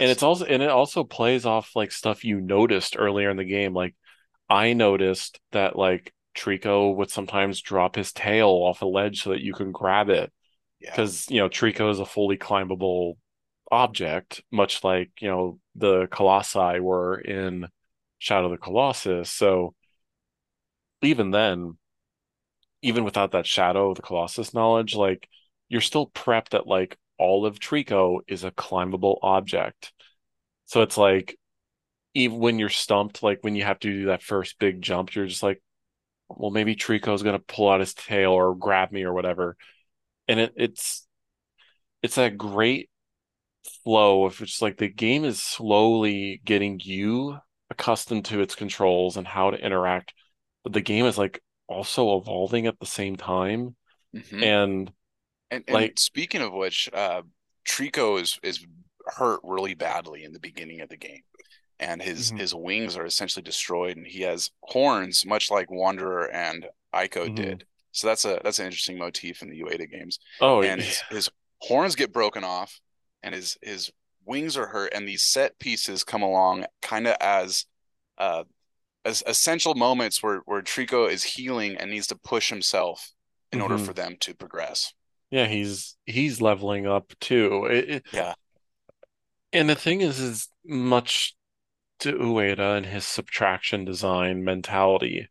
and 0.00 0.10
it's 0.10 0.22
also 0.22 0.44
and 0.44 0.62
it 0.62 0.68
also 0.68 1.04
plays 1.04 1.46
off 1.46 1.74
like 1.74 1.92
stuff 1.92 2.24
you 2.24 2.40
noticed 2.40 2.96
earlier 2.98 3.30
in 3.30 3.36
the 3.36 3.44
game. 3.44 3.72
Like 3.72 3.94
I 4.48 4.74
noticed 4.74 5.40
that 5.52 5.76
like 5.76 6.12
Trico 6.36 6.94
would 6.96 7.10
sometimes 7.10 7.60
drop 7.62 7.96
his 7.96 8.12
tail 8.12 8.48
off 8.48 8.82
a 8.82 8.86
ledge 8.86 9.22
so 9.22 9.30
that 9.30 9.40
you 9.40 9.54
can 9.54 9.72
grab 9.72 10.10
it. 10.10 10.32
Yeah. 10.80 10.90
because 10.92 11.28
you 11.28 11.38
know 11.38 11.48
Trico 11.48 11.90
is 11.90 11.98
a 11.98 12.06
fully 12.06 12.36
climbable 12.36 13.16
object, 13.70 14.42
much 14.52 14.84
like 14.84 15.10
you 15.20 15.28
know 15.28 15.58
the 15.74 16.06
Colossi 16.08 16.80
were 16.80 17.18
in 17.18 17.66
Shadow 18.18 18.46
of 18.46 18.52
the 18.52 18.58
Colossus. 18.58 19.30
So 19.30 19.74
even 21.02 21.30
then, 21.30 21.78
even 22.82 23.04
without 23.04 23.32
that 23.32 23.46
Shadow 23.46 23.90
of 23.90 23.96
the 23.96 24.02
Colossus 24.02 24.54
knowledge, 24.54 24.94
like 24.94 25.28
you're 25.68 25.80
still 25.80 26.08
prepped 26.08 26.50
that 26.50 26.66
like 26.66 26.96
all 27.18 27.46
of 27.46 27.58
Trico 27.58 28.20
is 28.28 28.44
a 28.44 28.50
climbable 28.50 29.18
object. 29.22 29.92
So 30.66 30.82
it's 30.82 30.96
like 30.96 31.36
even 32.14 32.38
when 32.38 32.58
you're 32.58 32.68
stumped, 32.68 33.22
like 33.22 33.38
when 33.42 33.56
you 33.56 33.64
have 33.64 33.78
to 33.80 33.90
do 33.92 34.06
that 34.06 34.22
first 34.22 34.58
big 34.58 34.82
jump, 34.82 35.14
you're 35.14 35.26
just 35.26 35.42
like, 35.42 35.62
well, 36.28 36.50
maybe 36.50 36.76
Trico's 36.76 37.22
gonna 37.22 37.38
pull 37.38 37.70
out 37.70 37.80
his 37.80 37.94
tail 37.94 38.32
or 38.32 38.54
grab 38.54 38.92
me 38.92 39.02
or 39.04 39.12
whatever. 39.12 39.56
And 40.28 40.40
it, 40.40 40.52
it's 40.56 41.06
it's 42.02 42.16
that 42.16 42.38
great 42.38 42.90
flow 43.84 44.24
of 44.24 44.36
just 44.36 44.62
like 44.62 44.76
the 44.78 44.88
game 44.88 45.24
is 45.24 45.42
slowly 45.42 46.40
getting 46.44 46.80
you 46.82 47.38
accustomed 47.70 48.24
to 48.26 48.40
its 48.40 48.54
controls 48.54 49.16
and 49.16 49.26
how 49.26 49.50
to 49.50 49.58
interact, 49.58 50.14
but 50.64 50.72
the 50.72 50.80
game 50.80 51.06
is 51.06 51.18
like 51.18 51.42
also 51.68 52.18
evolving 52.18 52.66
at 52.66 52.78
the 52.80 52.86
same 52.86 53.16
time. 53.16 53.76
hmm 54.12 54.42
And 54.42 54.92
And 55.50 55.64
and 55.68 55.90
like, 55.90 55.98
speaking 55.98 56.42
of 56.42 56.52
which, 56.52 56.88
uh, 56.92 57.22
Trico 57.66 58.20
is 58.20 58.38
is 58.42 58.64
hurt 59.06 59.40
really 59.42 59.74
badly 59.74 60.24
in 60.24 60.32
the 60.32 60.40
beginning 60.40 60.80
of 60.80 60.88
the 60.88 60.96
game, 60.96 61.22
and 61.80 62.02
his 62.02 62.30
mhm, 62.30 62.38
his 62.38 62.54
wings 62.54 62.96
are 62.96 63.06
essentially 63.06 63.42
destroyed, 63.42 63.96
and 63.96 64.06
he 64.06 64.22
has 64.22 64.50
horns, 64.62 65.24
much 65.26 65.50
like 65.50 65.70
Wanderer 65.70 66.30
and 66.30 66.68
Ico 66.94 67.28
mhm. 67.28 67.34
did. 67.34 67.66
So 67.92 68.06
that's 68.08 68.24
a 68.24 68.40
that's 68.44 68.58
an 68.58 68.66
interesting 68.66 68.98
motif 68.98 69.42
in 69.42 69.50
the 69.50 69.60
Ueda 69.62 69.90
games. 69.90 70.18
oh 70.40 70.62
And 70.62 70.80
yeah, 70.80 70.84
his 70.84 71.04
his 71.10 71.30
horns 71.62 71.96
get 71.96 72.12
broken 72.12 72.44
off, 72.44 72.80
and 73.22 73.34
his 73.34 73.58
his 73.62 73.90
wings 74.26 74.56
are 74.56 74.68
hurt, 74.68 74.92
and 74.94 75.08
these 75.08 75.24
set 75.24 75.58
pieces 75.58 76.04
come 76.04 76.22
along 76.22 76.66
kind 76.82 77.06
of 77.06 77.16
as 77.20 77.66
uh 78.18 78.44
as 79.08 79.22
essential 79.26 79.74
moments 79.74 80.22
where 80.22 80.38
where 80.46 80.62
Trico 80.62 81.10
is 81.10 81.24
healing 81.24 81.76
and 81.76 81.90
needs 81.90 82.06
to 82.08 82.16
push 82.16 82.50
himself 82.50 83.12
in 83.52 83.60
order 83.60 83.78
mhm. 83.78 83.86
for 83.86 83.92
them 83.94 84.16
to 84.20 84.34
progress. 84.34 84.92
Yeah, 85.30 85.46
he's 85.46 85.96
he's 86.06 86.40
leveling 86.40 86.86
up 86.86 87.12
too. 87.20 87.66
It, 87.66 87.90
it, 87.90 88.06
Yeah. 88.12 88.34
and 89.52 89.68
the 89.68 89.74
thing 89.74 90.00
is, 90.00 90.18
is 90.20 90.48
much 90.64 91.34
to 92.00 92.14
Ueda 92.14 92.78
and 92.78 92.86
his 92.86 93.06
subtraction 93.06 93.84
design 93.84 94.44
mentality. 94.44 95.28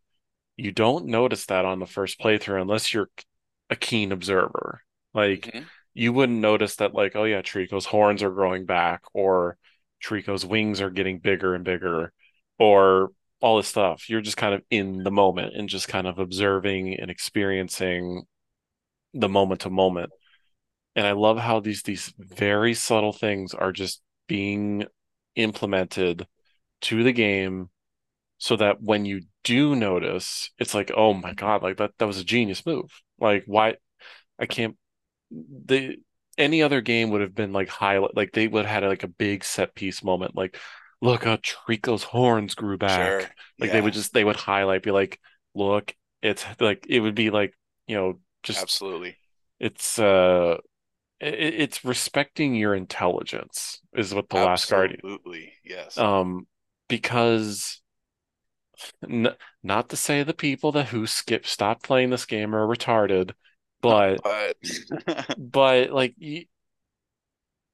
You 0.56 0.72
don't 0.72 1.06
notice 1.06 1.46
that 1.46 1.64
on 1.66 1.80
the 1.80 1.86
first 1.86 2.20
playthrough 2.20 2.62
unless 2.62 2.94
you're 2.94 3.10
a 3.70 3.76
keen 3.76 4.12
observer. 4.12 4.82
Like 5.14 5.50
hmm 5.52 5.68
you 5.94 6.12
wouldn't 6.12 6.40
notice 6.40 6.76
that 6.76 6.94
like, 6.94 7.16
oh 7.16 7.24
yeah, 7.24 7.42
Trico's 7.42 7.86
horns 7.86 8.22
are 8.22 8.30
growing 8.30 8.66
back 8.66 9.02
or 9.14 9.58
Trico's 10.04 10.46
wings 10.46 10.80
are 10.80 10.90
getting 10.90 11.20
bigger 11.20 11.54
and 11.54 11.64
bigger 11.64 12.12
or 12.58 13.10
all 13.40 13.56
this 13.56 13.68
stuff. 13.68 14.08
You're 14.08 14.20
just 14.20 14.36
kind 14.36 14.54
of 14.54 14.62
in 14.70 15.02
the 15.04 15.10
moment 15.10 15.54
and 15.56 15.68
just 15.68 15.88
kind 15.88 16.06
of 16.06 16.18
observing 16.18 16.98
and 16.98 17.10
experiencing 17.10 18.22
the 19.14 19.28
moment 19.28 19.62
to 19.62 19.70
moment. 19.70 20.10
And 20.96 21.06
I 21.06 21.12
love 21.12 21.38
how 21.38 21.60
these 21.60 21.82
these 21.82 22.12
very 22.18 22.74
subtle 22.74 23.12
things 23.12 23.54
are 23.54 23.72
just 23.72 24.02
being 24.26 24.84
implemented 25.36 26.26
to 26.82 27.02
the 27.02 27.12
game 27.12 27.70
so 28.38 28.56
that 28.56 28.82
when 28.82 29.04
you 29.04 29.22
do 29.44 29.74
notice, 29.76 30.50
it's 30.58 30.74
like, 30.74 30.90
oh 30.96 31.14
my 31.14 31.34
God, 31.34 31.62
like 31.62 31.76
that 31.78 31.92
that 31.98 32.06
was 32.06 32.18
a 32.18 32.24
genius 32.24 32.64
move. 32.66 32.90
Like 33.20 33.44
why 33.46 33.76
I 34.38 34.46
can't 34.46 34.76
the 35.30 35.96
any 36.36 36.62
other 36.62 36.80
game 36.80 37.10
would 37.10 37.20
have 37.20 37.34
been 37.34 37.52
like 37.52 37.68
highlight 37.68 38.16
like 38.16 38.32
they 38.32 38.46
would 38.48 38.64
have 38.64 38.82
had 38.82 38.88
like 38.88 39.02
a 39.02 39.08
big 39.08 39.44
set 39.44 39.74
piece 39.74 40.04
moment 40.04 40.36
like 40.36 40.56
look 41.00 41.24
how 41.24 41.36
Trico's 41.36 42.02
horns 42.02 42.54
grew 42.54 42.76
Sure. 42.76 42.78
back. 42.78 43.36
Like 43.58 43.72
they 43.72 43.80
would 43.80 43.92
just 43.92 44.12
they 44.12 44.24
would 44.24 44.36
highlight 44.36 44.82
be 44.82 44.90
like 44.90 45.20
look 45.54 45.94
it's 46.22 46.44
like 46.60 46.86
it 46.88 47.00
would 47.00 47.14
be 47.14 47.30
like 47.30 47.54
you 47.86 47.96
know 47.96 48.20
just 48.42 48.62
absolutely. 48.62 49.16
it's 49.58 49.98
uh 49.98 50.56
it, 51.20 51.34
it's 51.34 51.84
respecting 51.84 52.54
your 52.54 52.74
intelligence 52.74 53.80
is 53.94 54.14
what 54.14 54.28
the 54.28 54.36
last 54.36 54.70
guardian 54.70 55.00
Absolutely. 55.02 55.52
Yes. 55.64 55.98
um 55.98 56.46
because 56.88 57.80
n 59.08 59.28
not 59.62 59.88
to 59.88 59.96
say 59.96 60.22
the 60.22 60.34
people 60.34 60.72
that 60.72 60.88
who 60.88 61.06
skip 61.06 61.46
stopped 61.46 61.82
playing 61.82 62.10
this 62.10 62.26
game 62.26 62.54
are 62.54 62.66
retarded 62.66 63.32
but 63.80 64.22
but 64.22 64.56
but 65.38 65.90
like 65.90 66.14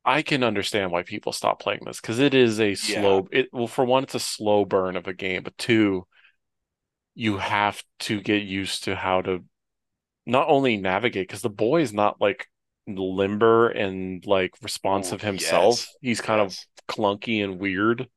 I 0.04 0.22
can 0.22 0.42
understand 0.42 0.90
why 0.90 1.02
people 1.02 1.32
stop 1.32 1.60
playing 1.60 1.80
this 1.84 2.00
because 2.00 2.18
it 2.18 2.34
is 2.34 2.60
a 2.60 2.70
yeah, 2.70 2.74
slow 2.74 3.28
it 3.30 3.48
well 3.52 3.66
for 3.66 3.84
one 3.84 4.04
it's 4.04 4.14
a 4.14 4.20
slow 4.20 4.64
burn 4.64 4.96
of 4.96 5.06
a 5.06 5.14
game 5.14 5.42
but 5.42 5.56
two 5.56 6.06
you 7.14 7.38
have 7.38 7.82
to 8.00 8.20
get 8.20 8.42
used 8.42 8.84
to 8.84 8.96
how 8.96 9.22
to 9.22 9.44
not 10.26 10.48
only 10.48 10.76
navigate 10.76 11.28
because 11.28 11.42
the 11.42 11.50
boy 11.50 11.80
is 11.80 11.92
not 11.92 12.20
like 12.20 12.48
limber 12.86 13.68
and 13.68 14.24
like 14.26 14.52
oh 14.54 14.58
responsive 14.62 15.22
himself. 15.22 15.76
yes, 15.76 15.96
he's 16.00 16.20
kind 16.20 16.40
of 16.40 16.56
clunky 16.88 17.42
and 17.42 17.58
weird. 17.58 18.08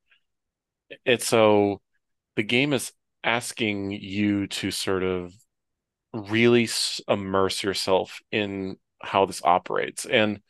And 1.06 1.22
so 1.22 1.82
the 2.36 2.44
game 2.44 2.74
is 2.74 2.92
asking 3.24 3.92
you 3.92 4.48
to 4.48 4.72
sort 4.72 5.04
of 5.04 5.34
really 6.14 6.70
immerse 7.08 7.64
yourself 7.64 8.20
in 8.32 8.78
how 9.02 9.26
this 9.26 9.42
operates. 9.44 10.06
And 10.06 10.42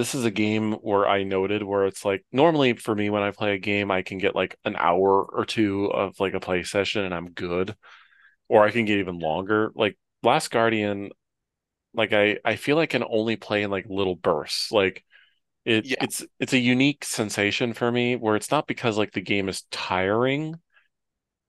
this 0.00 0.14
is 0.14 0.24
a 0.24 0.30
game 0.30 0.72
where 0.74 1.06
I 1.06 1.24
noted 1.24 1.62
where 1.62 1.84
it's 1.84 2.06
like 2.06 2.24
normally 2.32 2.72
for 2.72 2.94
me 2.94 3.10
when 3.10 3.22
I 3.22 3.32
play 3.32 3.52
a 3.54 3.58
game 3.58 3.90
I 3.90 4.00
can 4.00 4.16
get 4.16 4.34
like 4.34 4.56
an 4.64 4.74
hour 4.76 5.22
or 5.22 5.44
two 5.44 5.92
of 5.92 6.18
like 6.18 6.32
a 6.32 6.40
play 6.40 6.62
session 6.62 7.04
and 7.04 7.14
I'm 7.14 7.32
good 7.32 7.76
or 8.48 8.64
I 8.64 8.70
can 8.70 8.86
get 8.86 8.98
even 8.98 9.18
longer. 9.18 9.70
Like 9.74 9.98
Last 10.22 10.50
Guardian 10.50 11.10
like 11.94 12.14
I 12.14 12.38
I 12.44 12.56
feel 12.56 12.76
like 12.76 12.94
I 12.94 12.98
can 12.98 13.08
only 13.10 13.36
play 13.36 13.62
in 13.62 13.70
like 13.70 13.86
little 13.88 14.16
bursts. 14.16 14.72
Like 14.72 15.04
it 15.66 15.86
Yeah, 15.86 15.96
it's 16.00 16.24
it's 16.40 16.54
a 16.54 16.58
unique 16.58 17.04
sensation 17.04 17.74
for 17.74 17.92
me 17.92 18.16
where 18.16 18.36
it's 18.36 18.50
not 18.50 18.66
because 18.66 18.98
like 18.98 19.12
the 19.12 19.20
game 19.20 19.50
is 19.50 19.64
tiring 19.70 20.56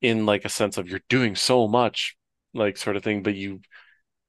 in 0.02 0.26
like 0.26 0.46
a 0.46 0.50
sense 0.50 0.78
of 0.78 0.90
you're 0.90 1.02
doing 1.10 1.36
so 1.36 1.68
much 1.68 2.18
like 2.54 2.78
sort 2.78 2.98
of 2.98 3.04
thing 3.04 3.24
but 3.24 3.36
you 3.36 3.62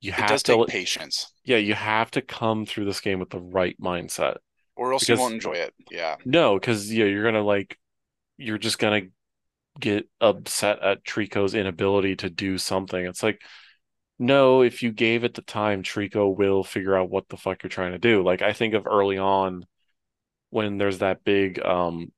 you 0.02 0.12
it 0.16 0.26
does 0.26 0.42
have 0.42 0.42
take 0.42 0.66
patience, 0.66 1.32
yeah 1.44 1.56
you 1.56 1.74
have 1.74 2.10
to 2.10 2.20
come 2.20 2.66
through 2.66 2.84
this 2.84 3.00
game 3.00 3.18
with 3.18 3.30
the 3.30 3.40
right 3.40 3.76
mindset. 3.80 4.36
Or 4.76 4.92
else 4.92 5.08
you 5.08 5.16
won't 5.16 5.34
enjoy 5.34 5.52
it. 5.52 5.74
Yeah, 5.90 6.16
no 6.24 6.54
because 6.58 6.92
yeah 6.92 7.06
you're 7.06 7.24
gonna 7.24 7.42
like 7.42 7.78
you're 8.36 8.58
just 8.58 8.78
gonna 8.78 9.02
get 9.80 10.08
upset 10.20 10.82
at 10.82 11.04
Trico's 11.04 11.54
inability 11.54 12.16
to 12.16 12.30
do 12.30 12.58
something. 12.58 13.04
It's 13.06 13.22
like 13.22 13.40
no 14.18 14.62
if 14.62 14.82
you 14.82 14.92
gave 14.92 15.24
it 15.24 15.34
the 15.34 15.42
time 15.42 15.82
Trico 15.82 16.36
will 16.36 16.64
figure 16.64 16.96
out 16.96 17.10
what 17.10 17.28
the 17.28 17.36
fuck 17.36 17.62
you're 17.62 17.70
trying 17.70 17.92
to 17.92 17.98
do. 17.98 18.22
Like 18.22 18.42
I 18.42 18.52
think 18.52 18.74
of 18.74 18.86
early 18.86 19.18
on 19.18 19.66
when 20.50 20.78
there's 20.78 20.98
that 20.98 21.24
big 21.24 21.64
um 21.64 22.12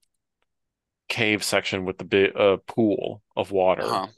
cave 1.09 1.45
section 1.45 1.85
with 1.85 1.99
the 1.99 2.05
big 2.05 2.37
uh, 2.37 2.57
pool 2.67 3.23
of 3.37 3.53
water. 3.53 3.85
Uh-huh. 3.85 4.09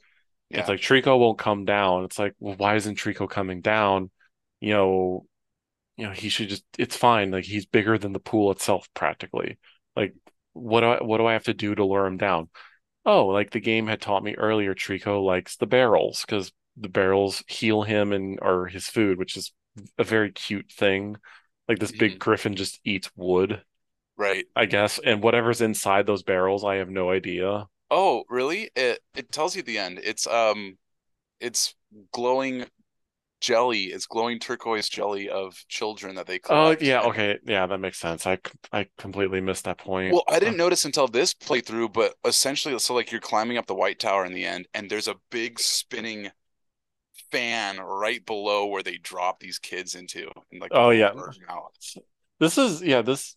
It's 0.49 0.69
like 0.69 0.79
Trico 0.79 1.19
won't 1.19 1.37
come 1.37 1.65
down. 1.65 2.05
It's 2.05 2.17
like, 2.19 2.33
well, 2.39 2.55
why 2.55 2.75
isn't 2.75 2.97
Trico 2.97 3.29
coming 3.29 3.61
down? 3.61 4.11
You 4.59 4.73
know, 4.73 5.25
you 5.97 6.05
know, 6.07 6.13
he 6.13 6.29
should 6.29 6.49
just 6.49 6.63
it's 6.77 6.95
fine. 6.95 7.31
Like 7.31 7.45
he's 7.45 7.65
bigger 7.65 7.97
than 7.97 8.13
the 8.13 8.19
pool 8.19 8.51
itself 8.51 8.87
practically. 8.93 9.57
Like 9.95 10.15
what 10.53 10.81
do 10.81 10.87
I 10.87 11.03
what 11.03 11.17
do 11.17 11.25
I 11.25 11.33
have 11.33 11.45
to 11.45 11.53
do 11.53 11.75
to 11.75 11.85
lure 11.85 12.05
him 12.05 12.17
down? 12.17 12.49
Oh, 13.05 13.27
like 13.27 13.51
the 13.51 13.59
game 13.59 13.87
had 13.87 14.01
taught 14.01 14.23
me 14.23 14.35
earlier, 14.35 14.75
Trico 14.75 15.23
likes 15.23 15.55
the 15.57 15.67
barrels 15.67 16.23
because 16.25 16.51
the 16.75 16.89
barrels 16.89 17.43
heal 17.47 17.83
him 17.83 18.13
and 18.13 18.39
are 18.41 18.65
his 18.67 18.87
food, 18.87 19.17
which 19.17 19.37
is 19.37 19.53
a 19.97 20.03
very 20.03 20.31
cute 20.31 20.71
thing. 20.71 21.17
Like 21.67 21.79
this 21.79 21.91
big 21.91 22.15
mhm. 22.15 22.19
griffin 22.19 22.55
just 22.55 22.79
eats 22.85 23.09
wood, 23.15 23.63
Right. 24.17 24.45
I 24.55 24.65
guess, 24.65 24.99
and 24.99 25.23
whatever's 25.23 25.61
inside 25.61 26.05
those 26.05 26.23
barrels, 26.23 26.63
I 26.65 26.75
have 26.75 26.89
no 26.89 27.11
idea. 27.11 27.67
Oh, 27.89 28.23
really? 28.29 28.71
It 28.75 29.01
it 29.15 29.31
tells 29.31 29.55
you 29.55 29.63
the 29.63 29.77
end. 29.77 29.99
It's 30.03 30.27
um, 30.27 30.77
it's 31.41 31.75
glowing 32.13 32.67
jelly. 33.41 33.85
It's 33.85 34.07
glowing 34.07 34.39
turquoise 34.39 34.89
jelly 34.89 35.29
of 35.29 35.65
children 35.69 36.15
that 36.15 36.27
they 36.27 36.39
Oh, 36.49 36.71
collect, 36.71 36.79
yeah, 36.79 37.01
okay. 37.03 37.39
Yeah, 37.43 37.67
that 37.67 37.77
makes 37.79 37.99
sense. 37.99 38.25
I 38.25 38.39
I 38.71 38.89
completely 38.97 39.41
missed 39.41 39.65
that 39.65 39.77
point. 39.77 40.19
Well, 40.19 40.23
I 40.27 40.39
Uh, 40.43 40.51
didn't 40.51 40.57
notice 40.57 40.85
until 40.85 41.07
this 41.07 41.33
playthrough, 41.33 41.91
but 41.93 42.15
essentially, 42.25 42.77
so 42.79 42.93
like 42.93 43.11
you're 43.11 43.21
climbing 43.21 43.57
up 43.57 43.65
the 43.67 43.75
White 43.75 43.99
Tower 43.99 44.25
in 44.25 44.33
the 44.33 44.45
end, 44.45 44.67
and 44.73 44.89
there's 44.89 45.07
a 45.07 45.19
big 45.29 45.59
spinning 45.59 46.31
fan 47.31 47.79
right 47.79 48.25
below 48.25 48.65
where 48.67 48.83
they 48.83 48.97
drop 48.97 49.39
these 49.39 49.59
kids 49.59 49.95
into, 49.95 50.31
and 50.51 50.61
like 50.61 50.71
oh 50.71 50.89
yeah. 50.91 51.13
This 52.39 52.57
is 52.57 52.81
yeah, 52.81 53.01
this 53.01 53.35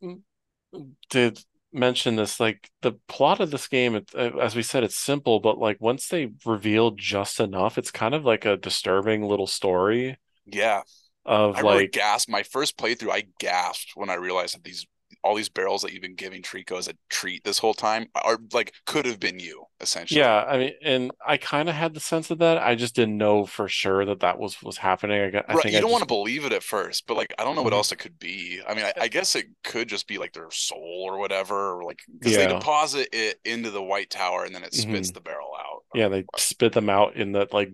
did 1.10 1.38
mention 1.72 2.16
this 2.16 2.40
like 2.40 2.70
the 2.82 2.92
plot 3.08 3.40
of 3.40 3.50
this 3.50 3.68
game 3.68 3.94
it, 3.94 4.10
uh, 4.14 4.36
as 4.38 4.56
we 4.56 4.62
said 4.62 4.82
it's 4.84 4.96
simple 4.98 5.40
but 5.40 5.58
like 5.58 5.80
once 5.80 6.08
they 6.08 6.28
reveal 6.44 6.90
just 6.92 7.40
enough 7.40 7.78
it's 7.78 7.90
kind 7.92 8.14
of 8.14 8.24
like 8.24 8.44
a 8.44 8.56
disturbing 8.56 9.22
little 9.24 9.46
story 9.46 10.16
Yeah, 10.46 10.82
of 11.24 11.58
I 11.58 11.62
like 11.62 11.90
gasped. 11.92 12.30
My 12.30 12.42
first 12.42 12.78
playthrough, 12.78 13.12
I 13.12 13.26
gasped 13.40 13.92
when 13.96 14.10
I 14.10 14.14
realized 14.14 14.54
that 14.56 14.64
these 14.64 14.86
all 15.22 15.34
these 15.34 15.48
barrels 15.48 15.82
that 15.82 15.92
you've 15.92 16.02
been 16.02 16.14
giving 16.14 16.42
Trico 16.42 16.78
as 16.78 16.88
a 16.88 16.94
treat 17.08 17.44
this 17.44 17.58
whole 17.58 17.74
time 17.74 18.08
are 18.14 18.38
like 18.52 18.74
could 18.86 19.06
have 19.06 19.20
been 19.20 19.38
you 19.38 19.64
essentially. 19.80 20.32
yeah 20.32 20.44
I 20.44 20.58
mean 20.58 20.72
and 20.82 21.12
I 21.24 21.36
kind 21.36 21.68
of 21.68 21.74
had 21.74 21.94
the 21.94 22.00
sense 22.00 22.30
of 22.30 22.38
that 22.38 22.58
I 22.58 22.74
just 22.74 22.94
didn't 22.94 23.16
know 23.18 23.46
for 23.46 23.68
sure 23.68 24.04
that 24.06 24.20
that 24.20 24.38
was 24.38 24.60
was 24.62 24.78
happening 24.78 25.20
I, 25.20 25.30
got- 25.30 25.48
I 25.48 25.54
Right, 25.54 25.56
think 25.56 25.74
you 25.74 25.78
I 25.78 25.80
don't 25.80 25.90
want 25.90 26.02
to 26.02 26.06
believe 26.06 26.44
it 26.44 26.52
at 26.52 26.62
first, 26.62 27.06
but 27.08 27.16
like 27.16 27.34
I 27.38 27.42
don't 27.44 27.56
know 27.56 27.62
what 27.64 27.72
Mhm. 27.72 27.74
else 27.74 27.90
it 27.90 27.96
could 27.98 28.18
be. 28.20 28.60
I 28.66 28.74
mean, 28.74 28.84
I, 28.84 28.92
I 29.00 29.08
guess 29.08 29.34
it 29.34 29.46
could 29.64 29.88
just 29.88 30.06
be 30.06 30.16
like 30.16 30.32
their 30.32 30.50
soul 30.52 31.02
or 31.08 31.18
whatever, 31.18 31.72
or 31.78 31.82
like 31.84 32.02
because 32.20 32.36
they 32.36 32.46
deposit 32.46 33.08
it 33.12 33.40
into 33.44 33.70
the 33.70 33.82
White 33.82 34.10
Tower 34.10 34.44
and 34.44 34.54
then 34.54 34.62
it 34.62 34.74
spits 34.74 35.10
hmm 35.10 35.12
the 35.12 35.20
barrel 35.20 35.50
out. 35.58 35.82
yeah 35.94 36.08
they 36.08 36.26
spit 36.36 36.72
them 36.74 36.90
out 36.90 37.16
in 37.16 37.32
that 37.32 37.52
like 37.54 37.72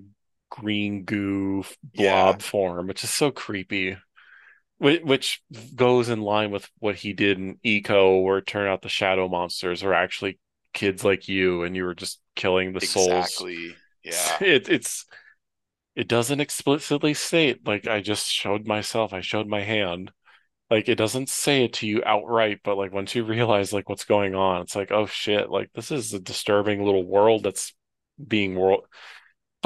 green 0.50 1.04
goo 1.04 1.64
Yeah, 1.92 2.36
blob 2.36 2.42
form 2.42 2.86
which 2.88 3.04
is 3.04 3.10
so 3.10 3.30
creepy 3.30 3.96
which 4.78 5.42
goes 5.74 6.08
in 6.08 6.20
line 6.20 6.50
with 6.50 6.68
what 6.78 6.96
he 6.96 7.12
did 7.12 7.38
in 7.38 7.56
Ico, 7.64 8.22
where 8.22 8.40
turn 8.40 8.68
out 8.68 8.82
the 8.82 8.88
shadow 8.88 9.28
monsters 9.28 9.82
are 9.82 9.94
actually 9.94 10.38
kids 10.74 11.04
like 11.04 11.28
you, 11.28 11.62
and 11.62 11.74
you 11.74 11.84
were 11.84 11.94
just 11.94 12.20
killing 12.34 12.72
the 12.72 12.80
souls. 12.80 13.26
exactly. 13.26 13.76
Yeah, 14.04 14.38
It 14.40 14.68
it's 14.68 15.06
it 15.94 16.08
doesn't 16.08 16.40
explicitly 16.40 17.14
state 17.14 17.66
like 17.66 17.86
I 17.86 18.00
just 18.00 18.30
showed 18.30 18.66
myself, 18.66 19.12
I 19.12 19.20
showed 19.20 19.48
my 19.48 19.62
hand. 19.62 20.12
Like 20.70 20.88
it 20.88 20.96
doesn't 20.96 21.28
say 21.28 21.64
it 21.64 21.74
to 21.74 21.86
you 21.86 22.02
outright, 22.04 22.60
but 22.64 22.76
like 22.76 22.92
once 22.92 23.14
you 23.14 23.24
realize 23.24 23.72
like 23.72 23.88
what's 23.88 24.04
going 24.04 24.34
on, 24.34 24.62
it's 24.62 24.76
like, 24.76 24.92
oh 24.92 25.06
shit, 25.06 25.50
like 25.50 25.70
this 25.74 25.90
is 25.92 26.14
a 26.14 26.20
disturbing 26.20 26.84
little 26.84 27.04
world 27.06 27.44
that's 27.44 27.74
being 28.26 28.54
world. 28.56 28.86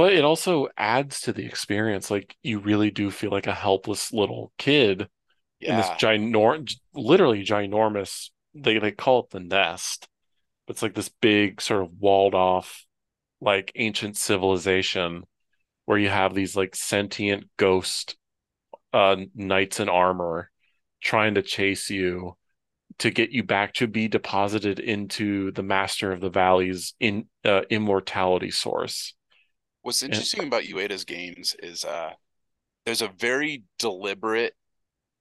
But 0.00 0.14
it 0.14 0.24
also 0.24 0.68
adds 0.78 1.20
to 1.20 1.32
the 1.34 1.44
experience. 1.44 2.10
Like 2.10 2.34
you 2.42 2.58
really 2.58 2.90
do 2.90 3.10
feel 3.10 3.30
like 3.30 3.46
a 3.46 3.52
helpless 3.52 4.14
little 4.14 4.50
kid 4.56 5.02
in 5.60 5.76
this 5.76 5.88
yeah. 5.88 5.96
ginor 5.98 6.74
literally 6.94 7.44
ginormous 7.44 8.30
they 8.54 8.78
they 8.78 8.92
call 8.92 9.24
it 9.24 9.30
the 9.30 9.40
nest. 9.40 10.08
It's 10.68 10.80
like 10.80 10.94
this 10.94 11.10
big 11.20 11.60
sort 11.60 11.82
of 11.82 11.90
walled 11.98 12.34
off 12.34 12.86
like 13.42 13.72
ancient 13.74 14.16
civilization 14.16 15.24
where 15.84 15.98
you 15.98 16.08
have 16.08 16.34
these 16.34 16.56
like 16.56 16.74
sentient 16.74 17.50
ghost 17.58 18.16
uh 18.94 19.16
knights 19.34 19.80
in 19.80 19.90
armor 19.90 20.50
trying 21.02 21.34
to 21.34 21.42
chase 21.42 21.90
you 21.90 22.38
to 23.00 23.10
get 23.10 23.32
you 23.32 23.42
back 23.42 23.74
to 23.74 23.86
be 23.86 24.08
deposited 24.08 24.78
into 24.78 25.52
the 25.52 25.62
master 25.62 26.10
of 26.10 26.22
the 26.22 26.30
valley's 26.30 26.94
in 26.98 27.26
uh, 27.44 27.64
immortality 27.68 28.50
source. 28.50 29.14
What's 29.82 30.02
interesting 30.02 30.46
about 30.46 30.64
Ueda's 30.64 31.04
games 31.04 31.56
is 31.62 31.84
uh, 31.84 32.10
there's 32.84 33.02
a 33.02 33.08
very 33.08 33.64
deliberate 33.78 34.54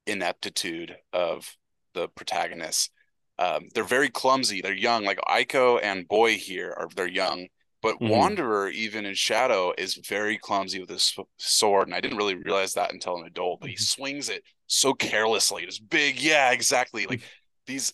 ineptitude 0.05 0.95
of 1.13 1.55
the 1.93 2.07
protagonists. 2.09 2.89
Um, 3.37 3.69
they're 3.73 3.83
very 3.83 4.09
clumsy. 4.09 4.61
They're 4.61 4.73
young. 4.73 5.05
Like 5.05 5.19
Ico 5.19 5.79
and 5.81 6.07
Boy 6.07 6.35
here 6.37 6.73
are 6.77 6.89
they're 6.93 7.07
young, 7.07 7.47
but 7.81 8.01
mhm, 8.01 8.09
Wanderer 8.09 8.69
even 8.69 9.05
in 9.05 9.13
Shadow 9.15 9.73
is 9.77 9.95
very 9.95 10.37
clumsy 10.37 10.79
with 10.81 10.89
his 10.89 11.15
sword, 11.37 11.87
and 11.87 11.95
I 11.95 12.01
didn't 12.01 12.17
really 12.17 12.35
realize 12.35 12.73
that 12.73 12.91
until 12.91 13.17
an 13.17 13.25
adult. 13.27 13.61
But 13.61 13.69
he 13.69 13.75
mhm. 13.77 13.79
swings 13.79 14.29
it 14.29 14.43
so 14.67 14.93
carelessly. 14.93 15.63
It's 15.63 15.79
big, 15.79 16.19
yeah, 16.19 16.51
exactly. 16.51 17.07
Like 17.07 17.21
these, 17.65 17.93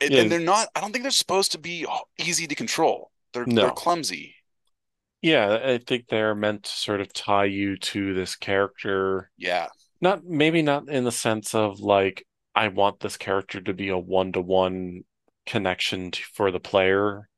and, 0.00 0.12
yeah, 0.12 0.22
and 0.22 0.32
they're 0.32 0.40
not. 0.40 0.68
I 0.74 0.80
don't 0.80 0.92
think 0.92 1.04
they're 1.04 1.12
supposed 1.12 1.52
to 1.52 1.58
be 1.58 1.86
easy 2.18 2.48
to 2.48 2.54
control. 2.56 3.12
They're 3.32 3.46
they're 3.46 3.70
clumsy. 3.70 4.34
Yeah, 5.22 5.60
I 5.64 5.78
think 5.78 6.08
they're 6.08 6.34
meant 6.34 6.64
to 6.64 6.70
sort 6.70 7.00
of 7.00 7.12
tie 7.12 7.44
you 7.44 7.76
to 7.76 8.12
this 8.12 8.36
character 8.36 9.30
Yeah, 9.36 9.68
Not 10.00 10.24
maybe 10.24 10.62
not 10.62 10.88
in 10.88 11.04
the 11.04 11.12
sense 11.12 11.54
of 11.54 11.80
like 11.80 12.26
I 12.54 12.68
want 12.68 13.00
this 13.00 13.16
character 13.16 13.60
to 13.62 13.74
be 13.74 13.88
a 13.88 13.98
one-to-one 13.98 15.04
connection 15.46 16.10
to, 16.12 16.22
for 16.34 16.50
the 16.50 16.60
player, 16.60 17.28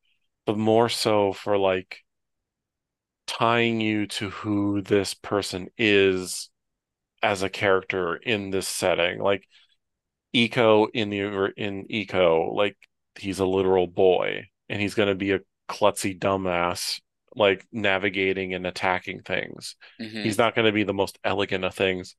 but 0.45 0.57
more 0.57 0.89
so 0.89 1.33
for 1.33 1.57
like 1.57 1.99
tying 3.27 3.81
you 3.81 4.07
to 4.07 4.29
who 4.29 4.81
this 4.81 5.13
person 5.13 5.67
is 5.77 6.49
as 7.23 7.43
a 7.43 7.49
character 7.49 8.15
in 8.17 8.51
this 8.51 8.67
setting. 8.67 9.19
Like 9.19 9.47
Ico 10.35 10.89
in 10.93 11.09
the 11.09 11.53
in 11.57 11.87
Ico, 11.87 12.53
like 12.55 12.77
he's 13.19 13.39
a 13.39 13.45
literal 13.45 13.87
boy 13.87 14.47
and 14.69 14.81
he's 14.81 14.95
gonna 14.95 15.15
be 15.15 15.31
a 15.33 15.41
klutzy 15.69 16.17
dumbass 16.19 17.01
like 17.35 17.65
navigating 17.71 18.53
and 18.53 18.65
attacking 18.65 19.21
things. 19.21 19.75
Mhm. 19.99 20.23
He's 20.23 20.37
not 20.37 20.55
going 20.55 20.65
to 20.65 20.71
be 20.71 20.83
the 20.83 20.93
most 20.93 21.19
elegant 21.23 21.63
of 21.65 21.75
things. 21.75 22.15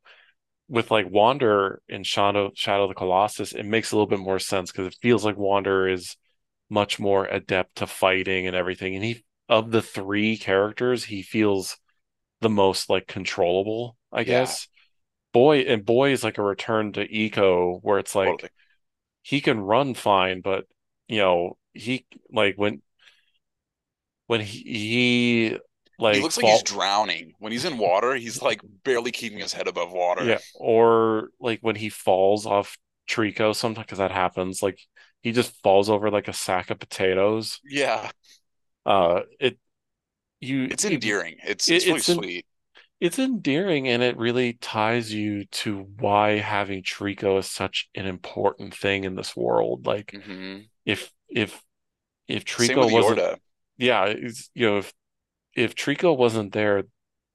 With 0.68 0.90
like 0.90 1.09
Wander 1.10 1.80
in 1.88 2.02
Shadow 2.05 2.51
Shadow 2.55 2.84
of 2.84 2.90
the 2.90 2.94
Colossus, 2.94 3.52
it 3.52 3.64
makes 3.64 3.93
a 3.93 3.97
little 3.97 4.09
bit 4.09 4.18
more 4.18 4.38
sense 4.38 4.72
because 4.72 4.88
it 4.88 4.98
feels 5.01 5.24
like 5.24 5.36
Wander 5.36 5.88
is 5.88 6.16
much 6.70 6.98
more 6.98 7.26
adept 7.26 7.76
to 7.76 7.86
fighting 7.86 8.47
and 8.47 8.56
everything. 8.56 8.94
And 8.97 9.05
he 9.05 9.24
of 9.48 9.70
the 9.70 9.82
three 9.82 10.36
characters, 10.36 11.05
he 11.05 11.22
feels 11.22 11.78
the 12.40 12.51
most 12.51 12.90
like 12.90 13.06
controllable, 13.06 13.97
I 14.12 14.24
Yeah. 14.24 14.34
guess. 14.40 14.68
Boy 15.32 15.60
and 15.60 15.84
Boy 15.84 16.12
is 16.12 16.24
like 16.24 16.38
a 16.38 16.43
return 16.43 16.93
to 16.94 17.06
Ico 17.09 17.80
where 17.82 17.98
it's 17.98 18.14
like 18.14 18.32
Totally. 18.32 18.51
he 19.22 19.40
can 19.40 19.60
run 19.60 19.94
fine, 19.94 20.40
but 20.40 20.66
you 21.09 21.18
know, 21.18 21.59
he 21.72 22.06
like 22.30 22.56
when 22.56 22.82
when 24.27 24.40
he, 24.40 24.59
he 24.62 25.59
like 25.98 26.16
He 26.16 26.20
looks 26.20 26.36
like 26.36 26.47
he's 26.47 26.62
drowning. 26.62 27.35
When 27.39 27.53
he's 27.53 27.65
in 27.65 27.78
water, 27.78 28.15
he's 28.15 28.43
like 28.43 28.61
barely 28.85 29.12
keeping 29.12 29.39
his 29.39 29.53
head 29.53 29.69
above 29.69 29.93
water. 29.93 30.23
yeah, 30.27 30.39
or 30.55 31.31
like 31.40 31.61
when 31.61 31.77
he 31.77 31.89
falls 31.89 32.47
off 32.47 32.77
Trico 33.09 33.55
sometimes 33.55 33.86
because 33.86 33.98
that 33.98 34.11
happens, 34.12 34.62
like 34.62 34.81
he 35.23 35.32
just 35.32 35.61
falls 35.62 35.89
over 35.90 36.11
like 36.11 36.28
a 36.28 36.32
sack 36.32 36.70
of 36.70 36.78
potatoes. 36.78 37.61
Yeah. 37.65 38.11
Uh 38.85 39.23
it 39.40 39.59
you 40.40 40.65
It's 40.65 40.85
endearing. 40.85 41.36
It's 41.44 41.69
It- 41.69 41.74
it's 41.77 41.86
really 41.86 42.01
it's 42.01 42.09
en- 42.09 42.24
sweet. 42.24 42.47
it's 43.01 43.19
endearing 43.19 43.89
and 43.89 44.03
it 44.03 44.16
really 44.19 44.55
ties 44.55 45.12
you 45.12 45.47
to 45.47 45.82
why 46.01 46.39
having 46.39 46.82
Trico 46.85 47.39
is 47.39 47.51
such 47.51 47.89
an 47.94 48.07
important 48.07 48.74
thing 48.77 49.05
in 49.05 49.16
this 49.16 49.36
world. 49.36 49.86
Like 49.86 50.15
hmm 50.15 50.69
if 50.86 51.12
if 51.28 51.62
if 52.28 52.44
Trico 52.44 52.90
wasn't 52.90 53.24
Yorda. 53.24 53.39
Yeah, 53.78 54.15
you 54.55 54.66
know, 54.66 54.78
if 54.78 54.93
if 55.55 55.74
Trico 55.74 56.16
wasn't 56.16 56.53
there, 56.53 56.85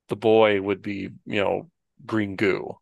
the 0.10 0.16
boy 0.18 0.62
would 0.62 0.82
be, 0.82 1.10
you 1.26 1.42
know, 1.44 1.72
green 2.06 2.36
goo. 2.38 2.78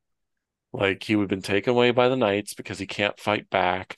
Like 0.73 1.03
he 1.03 1.15
would 1.15 1.23
have 1.23 1.29
been 1.29 1.41
taken 1.41 1.71
away 1.71 1.91
by 1.91 2.09
the 2.09 2.17
knights 2.17 2.53
because 2.53 2.79
he 2.79 2.87
can't 2.87 3.19
fight 3.19 3.49
back, 3.49 3.97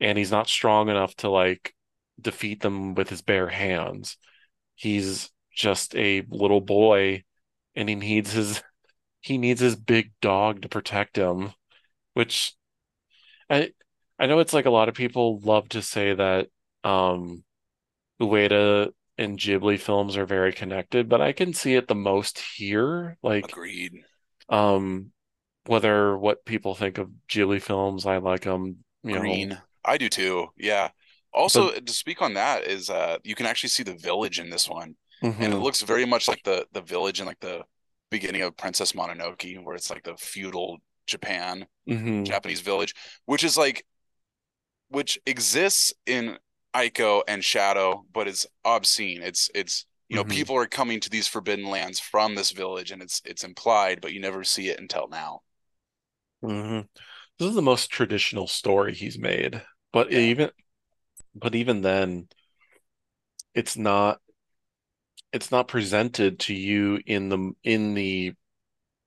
and 0.00 0.18
he's 0.18 0.30
not 0.32 0.48
strong 0.48 0.88
enough 0.90 1.14
to 1.16 1.30
like 1.30 1.74
defeat 2.20 2.60
them 2.62 2.94
with 2.94 3.10
his 3.10 3.22
bare 3.22 3.48
hands. 3.48 4.16
He's 4.76 5.30
just 5.54 5.96
a 5.96 6.22
little 6.30 6.60
boy, 6.62 7.24
and 7.76 7.88
he 7.88 7.94
needs 7.96 8.32
his 8.32 8.62
he 9.22 9.38
needs 9.38 9.60
his 9.60 9.76
big 9.76 10.12
dog 10.22 10.62
to 10.62 10.68
protect 10.70 11.16
him, 11.16 11.52
which 12.14 12.54
I 13.50 13.72
I 14.18 14.26
know 14.26 14.38
it's 14.40 14.52
like 14.52 14.66
a 14.66 14.70
lot 14.70 14.88
of 14.88 14.94
people 14.94 15.40
love 15.40 15.68
to 15.70 15.82
say 15.82 16.14
that 16.14 16.48
um 16.84 17.44
Ueda 18.20 18.92
and 19.18 19.38
Ghibli 19.38 19.78
films 19.80 20.16
are 20.16 20.26
very 20.26 20.52
connected, 20.52 21.08
but 21.08 21.20
I 21.20 21.32
can 21.32 21.52
see 21.54 21.74
it 21.74 21.88
the 21.88 21.94
most 21.94 22.38
here. 22.40 23.18
Like, 23.22 23.58
Agreed. 23.58 24.04
um, 24.50 25.12
whether 25.66 26.18
what 26.18 26.44
people 26.46 26.74
think 26.76 26.98
of 26.98 27.10
Ghibli 27.28 27.62
films, 27.62 28.06
I 28.06 28.18
like 28.18 28.42
them, 28.42 28.84
you 29.04 29.14
know. 29.14 29.46
Green. 29.46 29.58
I 29.84 29.98
do 29.98 30.08
too. 30.08 30.48
Yeah. 30.56 30.90
Also, 31.32 31.70
to 31.72 31.92
speak 31.92 32.22
on 32.22 32.34
that 32.34 32.64
is 32.64 32.90
uh 32.90 33.18
you 33.24 33.34
can 33.34 33.46
actually 33.46 33.68
see 33.70 33.82
the 33.82 33.94
village 33.96 34.38
in 34.38 34.50
this 34.50 34.68
one. 34.68 34.96
And 35.40 35.52
it 35.52 35.56
Mhm, 35.56 35.58
looks 35.58 35.82
very 35.82 36.04
much 36.04 36.28
like 36.28 36.42
the 36.44 36.66
the 36.72 36.82
village 36.82 37.20
in 37.20 37.26
like 37.26 37.40
the 37.40 37.62
beginning 38.10 38.42
of 38.42 38.56
Princess 38.56 38.92
Mononoke, 38.92 39.62
where 39.64 39.76
it's 39.76 39.90
like 39.90 40.02
the 40.04 40.16
feudal 40.16 40.78
Japan, 41.06 41.66
mhm, 41.86 42.24
Japanese 42.24 42.60
village, 42.62 42.94
which 43.26 43.44
is 43.44 43.56
like 43.58 43.84
which 44.88 45.18
exists 45.26 45.92
in 46.06 46.38
Ico 46.74 47.22
and 47.28 47.44
Shadow, 47.44 48.06
but 48.12 48.28
it's 48.28 48.46
obscene. 48.64 49.22
It's 49.22 49.50
it's 49.54 49.86
you 50.08 50.16
know, 50.16 50.24
Mhm. 50.24 50.24
people 50.24 50.56
are 50.56 50.66
coming 50.66 51.00
to 51.00 51.10
these 51.10 51.28
forbidden 51.28 51.66
lands 51.66 52.00
from 52.00 52.34
this 52.34 52.52
village 52.52 52.90
and 52.90 53.02
it's 53.02 53.20
it's 53.24 53.44
implied, 53.44 54.00
but 54.00 54.12
you 54.14 54.20
never 54.20 54.44
see 54.44 54.68
it 54.70 54.80
until 54.80 55.08
now. 55.08 55.42
mhm. 56.42 56.88
This 57.38 57.48
is 57.48 57.54
the 57.54 57.62
most 57.62 57.90
traditional 57.90 58.46
story 58.48 58.94
he's 58.94 59.18
made, 59.18 59.62
but 59.92 60.10
Yeah. 60.10 60.20
even, 60.20 60.50
but 61.34 61.54
even 61.54 61.82
then, 61.82 62.28
it's 63.54 63.76
not, 63.76 64.20
it's 65.32 65.50
not 65.50 65.68
presented 65.68 66.38
to 66.40 66.54
you 66.54 67.00
in 67.06 67.28
the 67.28 67.52
in 67.64 67.94
the 67.94 68.32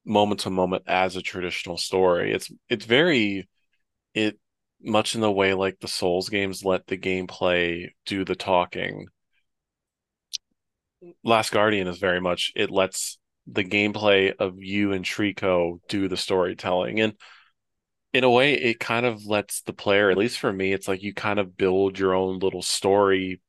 moment 0.05 0.41
to 0.41 0.49
moment 0.49 0.83
as 0.87 1.15
a 1.15 1.21
traditional 1.21 1.77
story. 1.77 2.33
It's 2.33 2.51
it's 2.69 2.85
very 2.85 3.49
it 4.15 4.39
much 4.83 5.15
in 5.15 5.21
the 5.21 5.31
way 5.31 5.53
like 5.53 5.79
the 5.79 5.87
Souls 5.87 6.29
games 6.29 6.63
let 6.63 6.87
the 6.87 6.97
gameplay 6.97 7.89
do 8.05 8.25
the 8.25 8.35
talking. 8.35 9.07
Last 11.23 11.51
Guardian 11.51 11.87
is 11.87 11.97
very 11.97 12.21
much 12.21 12.51
it 12.55 12.69
lets 12.69 13.17
the 13.47 13.63
gameplay 13.63 14.33
of 14.37 14.55
you 14.57 14.93
and 14.93 15.03
Trico 15.03 15.79
do 15.89 16.07
the 16.07 16.17
storytelling. 16.17 16.99
And 16.99 17.13
in 18.13 18.23
a 18.23 18.29
way, 18.29 18.53
it 18.53 18.79
kind 18.79 19.05
of 19.05 19.25
lets 19.25 19.61
the 19.61 19.73
player, 19.73 20.09
at 20.09 20.17
least 20.17 20.39
for 20.39 20.51
me, 20.51 20.73
it's 20.73 20.87
like 20.87 21.01
you 21.01 21.13
kind 21.13 21.39
of 21.39 21.57
build 21.57 21.97
your 21.97 22.13
own 22.13 22.39
little 22.39 22.61
story 22.61 23.41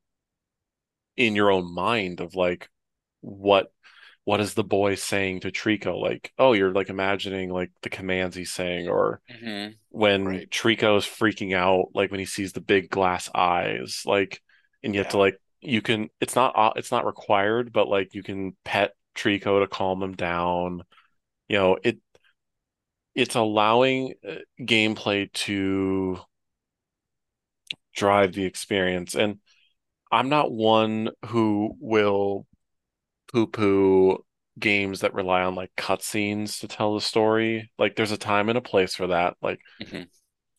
in 1.17 1.37
your 1.37 1.51
own 1.51 1.73
mind 1.73 2.21
of 2.21 2.35
like 2.35 2.69
what 3.21 3.73
what 4.25 4.41
is 4.41 4.55
the 4.55 4.65
boy 4.65 4.95
saying 4.95 5.41
to 5.41 5.51
Trico? 5.51 6.01
Like, 6.01 6.33
oh, 6.39 6.53
you're 6.53 6.73
like 6.73 6.91
imagining 6.91 7.51
like 7.51 7.71
the 7.83 7.91
commands 7.91 8.37
he's 8.37 8.53
saying, 8.53 8.89
or 8.89 9.21
Mhm. 9.31 9.77
when 9.91 10.25
Right. 10.25 10.51
Trico 10.51 10.97
is 10.97 11.05
freaking 11.05 11.55
out, 11.55 11.89
like 11.95 12.11
when 12.11 12.21
he 12.21 12.27
sees 12.27 12.53
the 12.53 12.61
big 12.61 12.91
glass 12.91 13.29
eyes, 13.35 14.03
like, 14.07 14.41
and 14.83 14.95
you 14.95 15.01
have 15.01 15.11
to 15.11 15.19
like, 15.19 15.39
you 15.61 15.83
can, 15.83 16.09
it's 16.21 16.35
not, 16.37 16.53
uh, 16.57 16.73
it's 16.77 16.91
not 16.91 17.07
required, 17.07 17.73
but 17.73 17.89
like 17.89 18.15
you 18.15 18.23
can 18.23 18.57
pet 18.65 18.95
Trico 19.15 19.61
to 19.61 19.67
calm 19.67 20.03
him 20.03 20.15
down. 20.15 20.83
You 21.49 21.59
know, 21.59 21.79
it, 21.83 21.99
it's 23.15 23.35
allowing 23.35 24.15
uh, 24.27 24.37
gameplay 24.61 25.31
to 25.33 26.19
drive 27.95 28.33
the 28.33 28.45
experience. 28.45 29.15
And 29.15 29.39
I'm 30.11 30.29
not 30.29 30.53
one 30.53 31.11
who 31.27 31.77
will 31.79 32.47
poo-poo 33.33 34.19
games 34.59 35.01
that 35.01 35.15
rely 35.15 35.43
on 35.43 35.55
like 35.55 35.73
cutscenes 35.77 36.61
to 36.61 36.69
tell 36.69 36.95
the 36.95 37.01
story. 37.01 37.71
Like, 37.79 37.97
there's 37.97 38.13
a 38.13 38.17
time 38.19 38.49
and 38.49 38.59
a 38.59 38.63
place 38.63 38.95
for 38.95 39.09
that. 39.09 39.37
Like, 39.43 39.61
Mhm. 39.81 40.09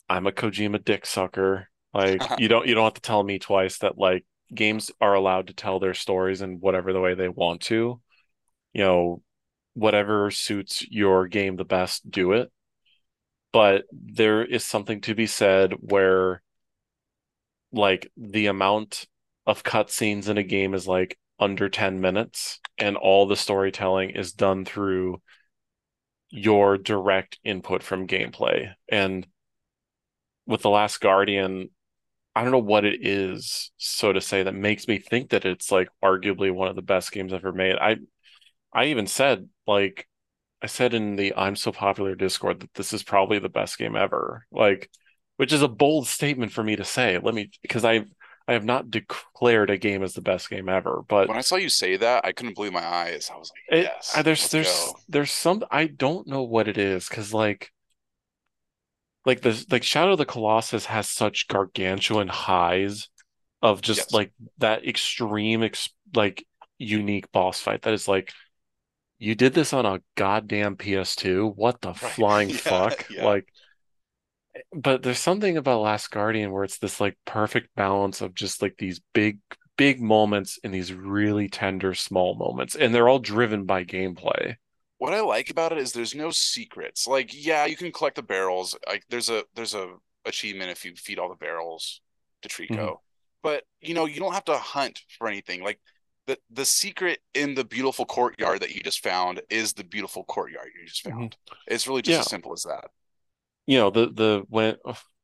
I'm 0.09 0.27
a 0.27 0.31
Kojima 0.31 0.83
dick 0.83 1.05
sucker. 1.05 1.69
Like 1.93 2.21
you 2.39 2.47
don't 2.47 2.67
you 2.67 2.75
don't 2.75 2.85
have 2.85 2.95
to 2.95 3.01
tell 3.01 3.23
me 3.23 3.39
twice 3.39 3.79
that 3.79 3.97
like 3.97 4.25
games 4.53 4.91
are 4.99 5.13
allowed 5.13 5.47
to 5.47 5.53
tell 5.53 5.79
their 5.79 5.93
stories 5.93 6.41
in 6.41 6.59
whatever 6.59 6.93
the 6.93 6.99
way 6.99 7.13
they 7.13 7.29
want 7.29 7.61
to. 7.63 8.01
You 8.73 8.83
know, 8.83 9.21
whatever 9.73 10.31
suits 10.31 10.85
your 10.89 11.27
game 11.27 11.55
the 11.55 11.65
best, 11.65 12.09
do 12.09 12.33
it. 12.33 12.51
But 13.53 13.85
there 13.91 14.43
is 14.43 14.65
something 14.65 15.01
to 15.01 15.15
be 15.15 15.27
said 15.27 15.73
where 15.79 16.41
like 17.71 18.11
the 18.17 18.47
amount 18.47 19.05
of 19.45 19.63
cutscenes 19.63 20.29
in 20.29 20.37
a 20.37 20.43
game 20.43 20.73
is 20.73 20.87
like 20.87 21.17
under 21.43 21.67
10 21.67 21.99
minutes 21.99 22.61
and 22.77 22.95
all 22.95 23.27
the 23.27 23.35
storytelling 23.35 24.11
is 24.11 24.31
done 24.31 24.63
through 24.63 25.21
your 26.29 26.77
direct 26.77 27.37
input 27.43 27.83
from 27.83 28.07
gameplay. 28.07 28.71
And 28.89 29.27
with 30.47 30.61
The 30.61 30.69
Last 30.69 31.01
Guardian, 31.01 31.69
I 32.33 32.43
don't 32.43 32.51
know 32.51 32.59
what 32.59 32.85
it 32.85 33.05
is, 33.05 33.71
so 33.77 34.13
to 34.13 34.21
say, 34.21 34.43
that 34.43 34.55
makes 34.55 34.87
me 34.87 34.99
think 34.99 35.31
that 35.31 35.45
it's 35.45 35.71
like 35.71 35.89
arguably 36.03 36.51
one 36.51 36.69
of 36.69 36.75
the 36.75 36.81
best 36.81 37.11
games 37.11 37.33
ever 37.33 37.51
made. 37.51 37.75
I 37.75 37.97
I 38.73 38.85
even 38.85 39.05
said 39.05 39.49
like 39.67 40.07
I 40.61 40.67
said 40.67 40.93
in 40.93 41.17
the 41.17 41.33
I'm 41.35 41.57
so 41.57 41.73
popular 41.73 42.15
Discord 42.15 42.61
that 42.61 42.73
this 42.73 42.93
is 42.93 43.03
probably 43.03 43.39
the 43.39 43.49
best 43.49 43.77
game 43.77 43.97
ever. 43.97 44.45
Like, 44.49 44.89
which 45.35 45.51
is 45.51 45.61
a 45.61 45.67
bold 45.67 46.07
statement 46.07 46.53
for 46.53 46.63
me 46.63 46.77
to 46.77 46.85
say. 46.85 47.19
Let 47.19 47.35
me 47.35 47.51
because 47.61 47.83
I 47.83 48.05
I 48.47 48.53
have 48.53 48.65
not 48.65 48.91
declared 48.91 49.69
a 49.69 49.77
game 49.77 50.03
as 50.03 50.13
the 50.13 50.21
best 50.21 50.49
game 50.49 50.67
ever, 50.69 51.01
but 51.07 51.27
When 51.27 51.37
I 51.37 51.41
saw 51.41 51.55
you 51.55 51.69
say 51.69 51.97
that, 51.97 52.25
I 52.25 52.31
couldn't 52.33 52.55
believe 52.55 52.73
my 52.73 52.85
eyes. 52.85 53.29
I 53.33 53.37
was 53.37 53.51
like, 53.69 53.79
it, 53.79 53.83
yes, 53.85 54.13
there's 54.23 54.49
there's 54.49 54.67
go. 54.67 54.99
there's 55.07 55.31
some 55.31 55.63
I 55.71 55.87
don't 55.87 56.27
know 56.27 56.43
what 56.43 56.67
it 56.67 56.77
is 56.77 57.07
because 57.07 57.33
like 57.33 57.71
like 59.25 59.41
the 59.41 59.65
like 59.71 59.83
Shadow 59.83 60.13
of 60.13 60.17
the 60.17 60.25
Colossus 60.25 60.85
has 60.85 61.09
such 61.09 61.47
gargantuan 61.47 62.27
highs 62.27 63.09
of 63.61 63.81
just 63.81 63.99
Yes. 63.99 64.13
like 64.13 64.33
that 64.59 64.85
extreme 64.87 65.63
ex 65.63 65.89
like 66.15 66.45
unique 66.77 67.31
boss 67.31 67.61
fight 67.61 67.83
that 67.83 67.93
is 67.93 68.07
like 68.07 68.33
you 69.19 69.35
did 69.35 69.53
this 69.53 69.73
on 69.73 69.85
a 69.85 70.01
goddamn 70.15 70.77
PS2 70.77 71.47
what 71.47 71.81
the 71.81 71.93
Right. 72.01 72.11
flying 72.15 72.49
Yeah, 72.49 72.55
fuck 72.55 73.07
yeah. 73.09 73.25
like 73.25 73.47
but 74.71 75.03
there's 75.03 75.19
something 75.19 75.57
about 75.57 75.81
Last 75.81 76.11
Guardian 76.11 76.51
where 76.51 76.63
it's 76.63 76.77
this 76.77 77.01
like 77.01 77.17
perfect 77.25 77.69
balance 77.75 78.21
of 78.21 78.35
just 78.35 78.61
like 78.61 78.75
these 78.77 79.01
big 79.13 79.39
big 79.77 80.01
moments 80.01 80.59
and 80.63 80.73
these 80.73 80.93
really 80.93 81.49
tender 81.49 81.93
small 81.95 82.35
moments 82.35 82.75
and 82.75 82.93
they're 82.93 83.09
all 83.09 83.19
driven 83.19 83.65
by 83.65 83.83
gameplay 83.83 84.55
What 84.97 85.13
I 85.13 85.21
like 85.21 85.49
about 85.49 85.71
it 85.73 85.79
is 85.79 85.91
there's 85.91 86.15
no 86.15 86.31
secrets. 86.31 87.07
Like, 87.07 87.31
yeah, 87.33 87.65
you 87.65 87.75
can 87.75 87.91
collect 87.91 88.15
the 88.15 88.23
barrels. 88.23 88.77
Like, 88.87 89.03
there's 89.09 89.29
a 89.29 89.43
there's 89.55 89.73
a 89.75 89.95
achievement 90.25 90.71
if 90.71 90.85
you 90.85 90.95
feed 90.95 91.19
all 91.19 91.29
the 91.29 91.35
barrels 91.35 92.01
to 92.41 92.49
Trico. 92.49 92.97
Mhm. 92.97 92.97
But 93.41 93.65
you 93.81 93.93
know, 93.93 94.05
you 94.05 94.19
don't 94.19 94.33
have 94.33 94.45
to 94.45 94.57
hunt 94.57 95.01
for 95.17 95.27
anything. 95.27 95.63
Like, 95.63 95.79
the 96.27 96.39
the 96.49 96.65
secret 96.65 97.19
in 97.33 97.55
the 97.55 97.65
beautiful 97.65 98.05
courtyard 98.05 98.61
that 98.61 98.71
you 98.75 98.81
just 98.81 99.03
found 99.03 99.41
is 99.49 99.73
the 99.73 99.83
beautiful 99.83 100.23
courtyard 100.23 100.71
you 100.79 100.87
just 100.87 101.03
found. 101.03 101.35
Mm-hmm. 101.35 101.73
It's 101.73 101.87
really 101.87 102.01
just 102.01 102.15
yeah. 102.15 102.19
as 102.21 102.29
simple 102.29 102.53
as 102.53 102.63
that. 102.63 102.89
You 103.65 103.77
know, 103.77 103.89
the 103.89 104.07
the 104.07 104.43
when 104.49 104.75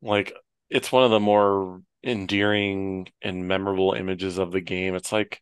like 0.02 0.34
it's 0.70 0.92
one 0.92 1.04
of 1.04 1.12
the 1.12 1.20
more 1.20 1.82
endearing 2.04 3.08
and 3.22 3.48
memorable 3.48 3.94
images 3.94 4.38
of 4.38 4.52
the 4.52 4.62
game. 4.62 4.96
It's 4.96 5.12
like 5.12 5.42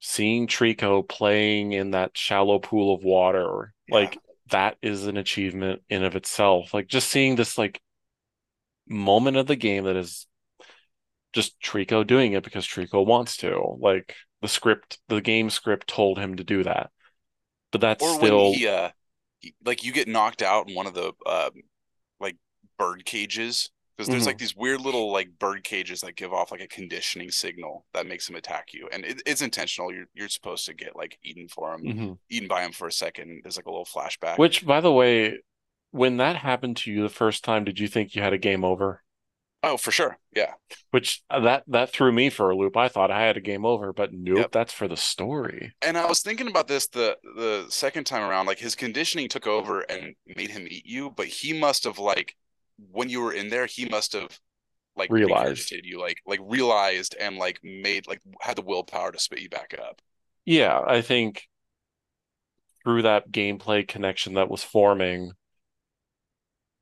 seeing 0.00 0.46
Trico 0.46 1.06
playing 1.08 1.72
in 1.72 1.92
that 1.92 2.16
shallow 2.16 2.58
pool 2.58 2.94
of 2.94 3.04
water. 3.04 3.72
Yeah. 3.88 3.94
Like 3.94 4.18
that 4.50 4.76
is 4.82 5.06
an 5.06 5.16
achievement 5.16 5.82
in 5.88 6.04
of 6.04 6.16
itself. 6.16 6.74
Like 6.74 6.88
just 6.88 7.08
seeing 7.08 7.36
this 7.36 7.58
like 7.58 7.80
moment 8.88 9.36
of 9.36 9.46
the 9.46 9.56
game 9.56 9.84
that 9.84 9.96
is 9.96 10.26
just 11.32 11.60
Trico 11.60 12.06
doing 12.06 12.32
it 12.32 12.44
because 12.44 12.66
Trico 12.66 13.04
wants 13.04 13.38
to. 13.38 13.76
Like 13.78 14.14
the 14.42 14.48
script, 14.48 14.98
the 15.08 15.20
game 15.20 15.50
script 15.50 15.88
told 15.88 16.18
him 16.18 16.36
to 16.36 16.44
do 16.44 16.64
that. 16.64 16.90
But 17.70 17.80
that's 17.80 18.04
or 18.04 18.14
still 18.14 18.50
when 18.50 18.54
he, 18.54 18.68
uh, 18.68 18.90
like 19.64 19.82
you 19.82 19.92
get 19.92 20.08
knocked 20.08 20.42
out 20.42 20.68
in 20.68 20.74
one 20.74 20.86
of 20.86 20.94
the 20.94 21.12
uh, 21.24 21.50
bird 22.82 23.04
cages 23.04 23.70
because 23.96 24.08
there's 24.08 24.22
mm-hmm. 24.22 24.28
like 24.28 24.38
these 24.38 24.56
weird 24.56 24.80
little 24.80 25.12
like 25.12 25.38
bird 25.38 25.62
cages 25.64 26.00
that 26.00 26.16
give 26.16 26.32
off 26.32 26.50
like 26.50 26.60
a 26.60 26.66
conditioning 26.66 27.30
signal 27.30 27.84
that 27.92 28.06
makes 28.06 28.26
them 28.26 28.36
attack 28.36 28.72
you, 28.72 28.88
and 28.92 29.04
it, 29.04 29.22
it's 29.26 29.42
intentional. 29.42 29.92
You're 29.92 30.06
you're 30.14 30.28
supposed 30.28 30.66
to 30.66 30.74
get 30.74 30.96
like 30.96 31.18
eaten 31.22 31.48
for 31.48 31.70
them, 31.70 31.84
mm-hmm. 31.84 32.12
eaten 32.30 32.48
by 32.48 32.62
them 32.62 32.72
for 32.72 32.88
a 32.88 32.92
second. 32.92 33.42
There's 33.42 33.56
like 33.56 33.66
a 33.66 33.70
little 33.70 33.84
flashback. 33.84 34.38
Which, 34.38 34.66
by 34.66 34.80
the 34.80 34.92
way, 34.92 35.38
when 35.90 36.16
that 36.16 36.36
happened 36.36 36.78
to 36.78 36.92
you 36.92 37.02
the 37.02 37.08
first 37.08 37.44
time, 37.44 37.64
did 37.64 37.78
you 37.78 37.86
think 37.86 38.14
you 38.14 38.22
had 38.22 38.32
a 38.32 38.38
game 38.38 38.64
over? 38.64 39.02
Oh, 39.64 39.76
for 39.76 39.92
sure. 39.92 40.18
Yeah. 40.34 40.54
Which 40.90 41.22
uh, 41.30 41.40
that 41.40 41.64
that 41.68 41.92
threw 41.92 42.10
me 42.10 42.30
for 42.30 42.50
a 42.50 42.56
loop. 42.56 42.76
I 42.76 42.88
thought 42.88 43.12
I 43.12 43.20
had 43.20 43.36
a 43.36 43.40
game 43.40 43.64
over, 43.64 43.92
but 43.92 44.12
nope, 44.12 44.38
yep. 44.38 44.52
that's 44.52 44.72
for 44.72 44.88
the 44.88 44.96
story. 44.96 45.72
And 45.82 45.96
I 45.96 46.06
was 46.06 46.22
thinking 46.22 46.48
about 46.48 46.66
this 46.66 46.88
the 46.88 47.16
the 47.36 47.66
second 47.68 48.04
time 48.04 48.28
around. 48.28 48.46
Like 48.46 48.58
his 48.58 48.74
conditioning 48.74 49.28
took 49.28 49.46
over 49.46 49.80
and 49.82 50.14
made 50.34 50.50
him 50.50 50.66
eat 50.68 50.86
you, 50.86 51.10
but 51.10 51.26
he 51.26 51.52
must 51.52 51.84
have 51.84 52.00
like 52.00 52.34
when 52.90 53.08
you 53.08 53.20
were 53.20 53.32
in 53.32 53.48
there, 53.48 53.66
he 53.66 53.86
must 53.86 54.12
have 54.12 54.38
like 54.96 55.10
realized 55.10 55.72
you, 55.72 56.00
like 56.00 56.18
like 56.26 56.40
realized 56.42 57.14
and 57.18 57.36
like 57.36 57.58
made 57.62 58.06
like 58.06 58.20
had 58.40 58.56
the 58.56 58.62
willpower 58.62 59.12
to 59.12 59.18
spit 59.18 59.40
you 59.40 59.48
back 59.48 59.74
up. 59.78 60.00
Yeah, 60.44 60.80
I 60.86 61.02
think 61.02 61.44
through 62.84 63.02
that 63.02 63.30
gameplay 63.30 63.86
connection 63.86 64.34
that 64.34 64.50
was 64.50 64.62
forming, 64.62 65.32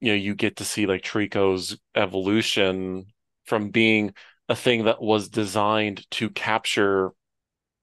you 0.01 0.09
know 0.09 0.17
you 0.17 0.35
get 0.35 0.57
to 0.57 0.65
see 0.65 0.87
like 0.87 1.03
Trico's 1.03 1.79
evolution 1.95 3.07
from 3.45 3.71
being 3.71 4.15
a 4.49 4.57
thing 4.57 4.85
that 4.85 5.01
was 5.01 5.29
designed 5.29 6.11
to 6.13 6.31
capture 6.31 7.13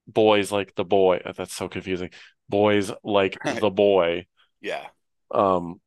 boys 0.06 0.50
like 0.50 0.74
the 0.74 0.84
boy. 0.84 1.20
That's 1.36 1.54
so 1.54 1.68
confusing. 1.68 2.10
Boys 2.48 2.90
like 3.02 3.38
the 3.60 3.70
boy. 3.70 4.26
Yeah. 4.60 4.86
Um 5.30 5.80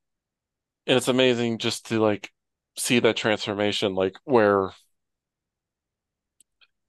and 0.87 0.97
it's 0.97 1.07
amazing 1.07 1.57
just 1.57 1.87
to 1.87 1.99
like 1.99 2.29
see 2.77 2.99
that 2.99 3.17
transformation 3.17 3.95
like 3.95 4.15
where 4.23 4.71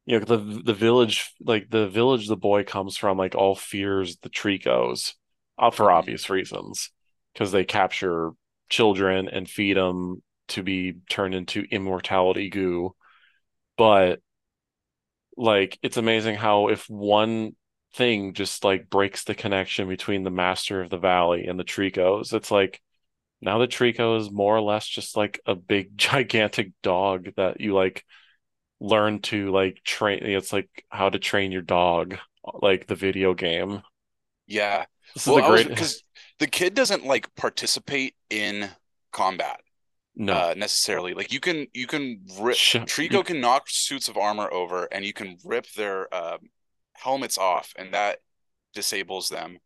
you 0.07 0.19
know 0.19 0.25
the 0.25 0.63
the 0.65 0.75
village 0.75 1.33
like 1.41 1.71
the 1.71 1.89
village 1.89 2.29
the 2.29 2.37
boy 2.37 2.65
comes 2.65 2.97
from 2.97 3.19
like 3.19 3.35
all 3.35 3.55
fears 3.55 4.17
the 4.19 4.31
Tricos 4.31 5.15
uh, 5.59 5.71
for 5.71 5.91
obvious 5.91 6.29
reasons 6.31 6.91
because 7.33 7.53
they 7.53 7.65
capture 7.65 8.31
children 8.69 9.29
and 9.29 9.49
feed 9.49 9.77
them 9.77 10.23
to 10.49 10.63
be 10.63 10.95
turned 11.09 11.35
into 11.35 11.65
immortality 11.71 12.51
goo. 12.51 12.95
But 13.77 14.21
like 15.37 15.79
it's 15.83 15.97
amazing 15.97 16.37
how 16.37 16.69
if 16.69 16.89
one 16.89 17.53
thing 17.95 18.35
just 18.35 18.65
like 18.65 18.91
breaks 18.91 19.25
the 19.25 19.35
connection 19.35 19.89
between 19.89 20.23
the 20.23 20.31
master 20.31 20.83
of 20.83 20.91
the 20.91 20.99
valley 20.99 21.47
and 21.47 21.59
the 21.59 21.65
Tricos 21.65 22.33
it's 22.33 22.51
like 22.51 22.81
now 23.43 23.59
the 23.59 23.67
Trico 23.67 24.19
is 24.19 24.31
more 24.31 24.57
or 24.57 24.63
less 24.63 24.87
just 24.87 25.17
like 25.17 25.41
a 25.45 25.55
big 25.55 25.97
gigantic 25.99 26.73
dog 26.83 27.29
that 27.37 27.61
you 27.61 27.75
like 27.75 28.05
learn 28.81 29.21
to 29.21 29.51
like 29.53 29.81
train 29.85 30.21
it's 30.23 30.53
like 30.53 30.85
how 30.89 31.09
to 31.09 31.19
train 31.19 31.53
your 31.53 31.63
dog 31.63 32.17
like 32.63 32.87
the 32.87 32.95
video 32.95 33.35
game. 33.35 33.83
Yeah. 34.47 34.85
This 35.15 35.27
well, 35.27 35.39
is 35.39 35.45
a 35.45 35.49
great 35.49 35.69
because 35.77 36.03
the 36.39 36.47
kid 36.47 36.75
doesn't 36.75 37.05
like 37.05 37.35
participate 37.35 38.15
in 38.31 38.69
combat 39.13 39.61
no. 40.17 40.33
uh, 40.33 40.55
necessarily. 40.57 41.15
Like 41.15 41.33
you 41.33 41.41
can 41.41 41.67
you 41.73 41.87
can 41.87 42.23
rip 42.41 42.57
Sh- 42.57 42.77
trico 42.77 43.13
you... 43.13 43.23
can 43.25 43.41
knock 43.41 43.69
suits 43.69 44.09
of 44.09 44.17
armor 44.17 44.53
over 44.53 44.89
and 44.91 45.05
you 45.05 45.13
can 45.13 45.39
rip 45.45 45.71
their 45.73 46.13
uh, 46.13 46.39
helmets 46.95 47.39
off 47.39 47.73
and 47.77 47.95
that 47.95 48.19
disables 48.75 49.29
them. 49.29 49.59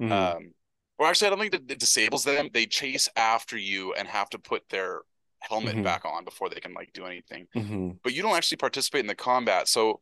Mm-hmm. 0.00 0.12
um 0.12 0.52
or 0.98 1.06
actually 1.06 1.26
i 1.26 1.30
don't 1.30 1.38
think 1.38 1.52
that 1.52 1.70
it 1.70 1.78
disables 1.78 2.24
them 2.24 2.48
they 2.52 2.66
chase 2.66 3.08
after 3.16 3.56
you 3.56 3.92
and 3.94 4.08
have 4.08 4.28
to 4.28 4.38
put 4.38 4.68
their 4.68 5.00
helmet 5.40 5.74
mm-hmm. 5.74 5.82
back 5.82 6.04
on 6.04 6.24
before 6.24 6.48
they 6.48 6.60
can 6.60 6.72
like 6.74 6.92
do 6.92 7.04
anything 7.04 7.46
mm-hmm. 7.54 7.90
but 8.02 8.14
you 8.14 8.22
don't 8.22 8.36
actually 8.36 8.56
participate 8.56 9.00
in 9.00 9.06
the 9.06 9.14
combat 9.14 9.66
so 9.66 10.00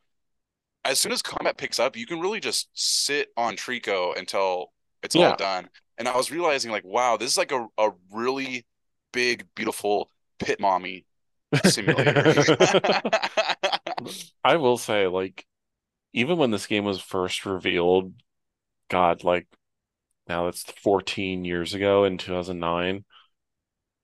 as 0.84 0.98
soon 0.98 1.12
as 1.12 1.22
combat 1.22 1.56
picks 1.56 1.78
up 1.78 1.96
you 1.96 2.06
can 2.06 2.20
really 2.20 2.40
just 2.40 2.68
sit 2.74 3.28
on 3.36 3.56
trico 3.56 4.16
until 4.18 4.72
it's 5.02 5.14
yeah. 5.14 5.30
all 5.30 5.36
done 5.36 5.68
and 6.00 6.08
I 6.08 6.16
was 6.16 6.32
realizing 6.32 6.72
like, 6.72 6.84
wow, 6.84 7.18
this 7.18 7.30
is 7.30 7.36
like 7.36 7.52
a, 7.52 7.66
a 7.76 7.90
really 8.10 8.64
big, 9.12 9.46
beautiful 9.54 10.10
pit 10.38 10.58
mommy 10.58 11.04
simulator. 11.62 12.56
I 14.42 14.56
will 14.56 14.78
say, 14.78 15.06
like, 15.06 15.44
even 16.14 16.38
when 16.38 16.50
this 16.50 16.66
game 16.66 16.84
was 16.86 17.02
first 17.02 17.44
revealed, 17.44 18.14
God, 18.88 19.24
like 19.24 19.46
now 20.30 20.46
it's 20.46 20.62
14 20.62 21.44
years 21.44 21.74
ago 21.74 22.04
in 22.04 22.16
2009. 22.16 23.04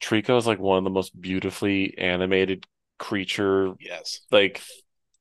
Trico 0.02 0.36
is 0.36 0.46
like 0.46 0.58
one 0.58 0.78
of 0.78 0.84
the 0.84 0.90
most 0.90 1.18
beautifully 1.18 1.96
animated 1.96 2.66
creature, 2.98 3.74
yes, 3.80 4.20
like 4.30 4.60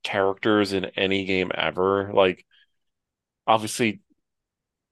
characters 0.03 0.73
in 0.73 0.85
any 0.97 1.25
game 1.25 1.51
ever. 1.53 2.11
Like, 2.11 2.45
obviously, 3.45 4.01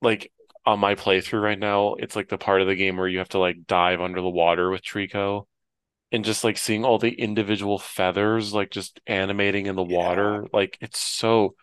like 0.02 0.32
on 0.66 0.80
my 0.80 0.96
playthrough 0.96 1.42
right 1.42 1.60
now, 1.60 1.96
it's 1.96 2.16
like 2.16 2.30
the 2.30 2.38
part 2.38 2.62
of 2.62 2.68
the 2.68 2.76
game 2.76 2.96
where 2.96 3.08
you 3.08 3.18
have 3.18 3.30
to 3.30 3.40
like 3.40 3.66
dive 3.68 4.00
under 4.00 4.22
the 4.22 4.30
water 4.30 4.70
with 4.70 4.84
Trico 4.84 5.48
and 6.12 6.24
just 6.24 6.44
like 6.44 6.58
seeing 6.58 6.86
all 6.86 7.00
the 7.00 7.12
individual 7.12 7.80
feathers 7.80 8.54
like 8.54 8.70
just 8.70 9.02
animating 9.08 9.66
in 9.66 9.76
the 9.76 9.84
yeah. 9.84 9.98
water. 9.98 10.46
Like 10.54 10.78
it's 10.80 11.00
so 11.00 11.56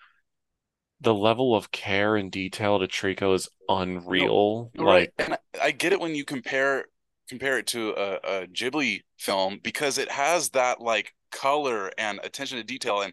the 1.00 1.14
level 1.14 1.54
of 1.54 1.70
care 1.70 2.16
and 2.16 2.30
detail 2.30 2.78
to 2.78 2.86
Trico 2.86 3.34
is 3.34 3.48
unreal. 3.68 4.70
No, 4.74 4.84
like 4.84 5.12
right. 5.18 5.26
and 5.26 5.38
I 5.60 5.70
get 5.70 5.92
it 5.92 6.00
when 6.00 6.14
you 6.14 6.24
compare 6.24 6.86
compare 7.28 7.58
it 7.58 7.66
to 7.68 7.94
a, 7.96 8.42
a 8.42 8.46
Ghibli 8.48 9.02
film 9.16 9.60
because 9.62 9.98
it 9.98 10.10
has 10.10 10.50
that 10.50 10.80
like 10.80 11.14
color 11.30 11.90
and 11.96 12.20
attention 12.22 12.58
to 12.58 12.64
detail 12.64 13.00
and 13.00 13.12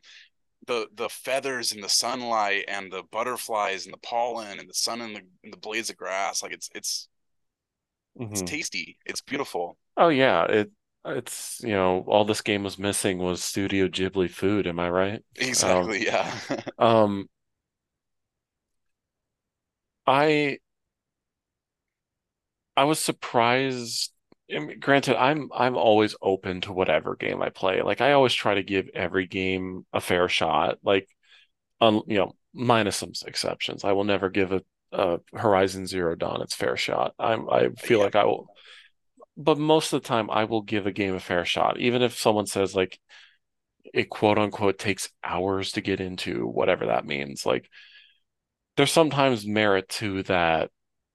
the 0.66 0.88
the 0.96 1.10
feathers 1.10 1.72
and 1.72 1.84
the 1.84 1.90
sunlight 1.90 2.66
and 2.68 2.92
the 2.92 3.04
butterflies 3.12 3.86
and 3.86 3.94
the 3.94 4.00
pollen 4.00 4.60
and 4.60 4.70
the 4.70 4.74
sun 4.74 5.02
and 5.02 5.16
the, 5.16 5.22
and 5.44 5.54
the 5.54 5.58
blades 5.58 5.90
of 5.90 5.98
grass 5.98 6.44
like 6.44 6.52
it's 6.52 6.70
it's 6.76 7.08
mm-hmm. 8.20 8.32
it's 8.32 8.42
tasty 8.42 8.98
it's 9.06 9.22
beautiful 9.22 9.78
oh 9.96 10.10
yeah 10.10 10.44
it 10.46 10.72
it's 11.06 11.62
you 11.64 11.72
know 11.72 12.04
all 12.08 12.26
this 12.26 12.42
game 12.42 12.64
was 12.64 12.78
missing 12.78 13.20
was 13.20 13.42
studio 13.42 13.88
ghibli 13.88 14.30
food 14.30 14.68
am 14.68 14.80
i 14.80 14.90
right 14.90 15.22
exactly 15.36 16.10
um, 16.10 16.28
yeah 16.50 16.62
um 16.80 17.30
i 20.08 20.58
i 22.76 22.84
was 22.84 23.00
surprised 23.00 24.12
I 24.54 24.60
mean, 24.60 24.80
granted, 24.80 25.18
I'm 25.18 25.50
I'm 25.54 25.76
always 25.76 26.16
open 26.22 26.62
to 26.62 26.74
whatever 26.74 27.16
game 27.16 27.42
I 27.42 27.50
play. 27.50 27.82
Like 27.82 28.02
I 28.02 28.14
always 28.14 28.34
try 28.34 28.56
to 28.56 28.64
give 28.64 28.90
every 28.94 29.28
game 29.28 29.86
a 29.92 30.00
fair 30.00 30.30
shot. 30.30 30.78
Like, 30.84 31.10
um, 31.82 32.04
you 32.08 32.18
know, 32.18 32.36
minus 32.54 32.98
some 32.98 33.12
exceptions. 33.26 33.84
I 33.84 33.92
will 33.92 34.06
never 34.06 34.30
give 34.30 34.52
a, 34.54 34.62
a 34.92 35.20
Horizon 35.34 35.86
Zero 35.86 36.16
Dawn 36.16 36.42
its 36.42 36.56
fair 36.56 36.78
shot. 36.78 37.14
I'm 37.20 37.50
I 37.50 37.70
feel 37.78 38.00
yeah. 38.00 38.06
like 38.06 38.16
I 38.16 38.26
will, 38.26 38.48
but 39.36 39.58
most 39.58 39.92
of 39.94 40.02
the 40.02 40.08
time 40.08 40.30
I 40.32 40.46
will 40.46 40.62
give 40.62 40.88
a 40.88 40.92
game 40.94 41.16
a 41.16 41.20
fair 41.20 41.46
shot, 41.46 41.80
even 41.80 42.02
if 42.02 42.18
someone 42.18 42.48
says 42.48 42.74
like 42.76 43.00
it 43.94 44.10
quote 44.10 44.38
unquote 44.38 44.80
takes 44.80 45.10
hours 45.24 45.74
to 45.74 45.82
get 45.82 46.00
into 46.00 46.48
whatever 46.48 46.88
that 46.88 47.06
means. 47.06 47.46
Like, 47.46 47.70
there's 48.78 48.92
sometimes 48.92 49.46
merit 49.46 49.90
to 49.90 50.24
that 50.24 50.72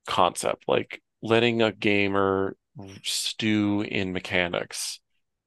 concept. 0.07 0.65
Like 0.69 1.01
letting 1.23 1.63
a 1.63 1.73
gamer 1.73 2.57
stew 3.03 3.83
in 3.83 4.13
mechanics 4.13 5.01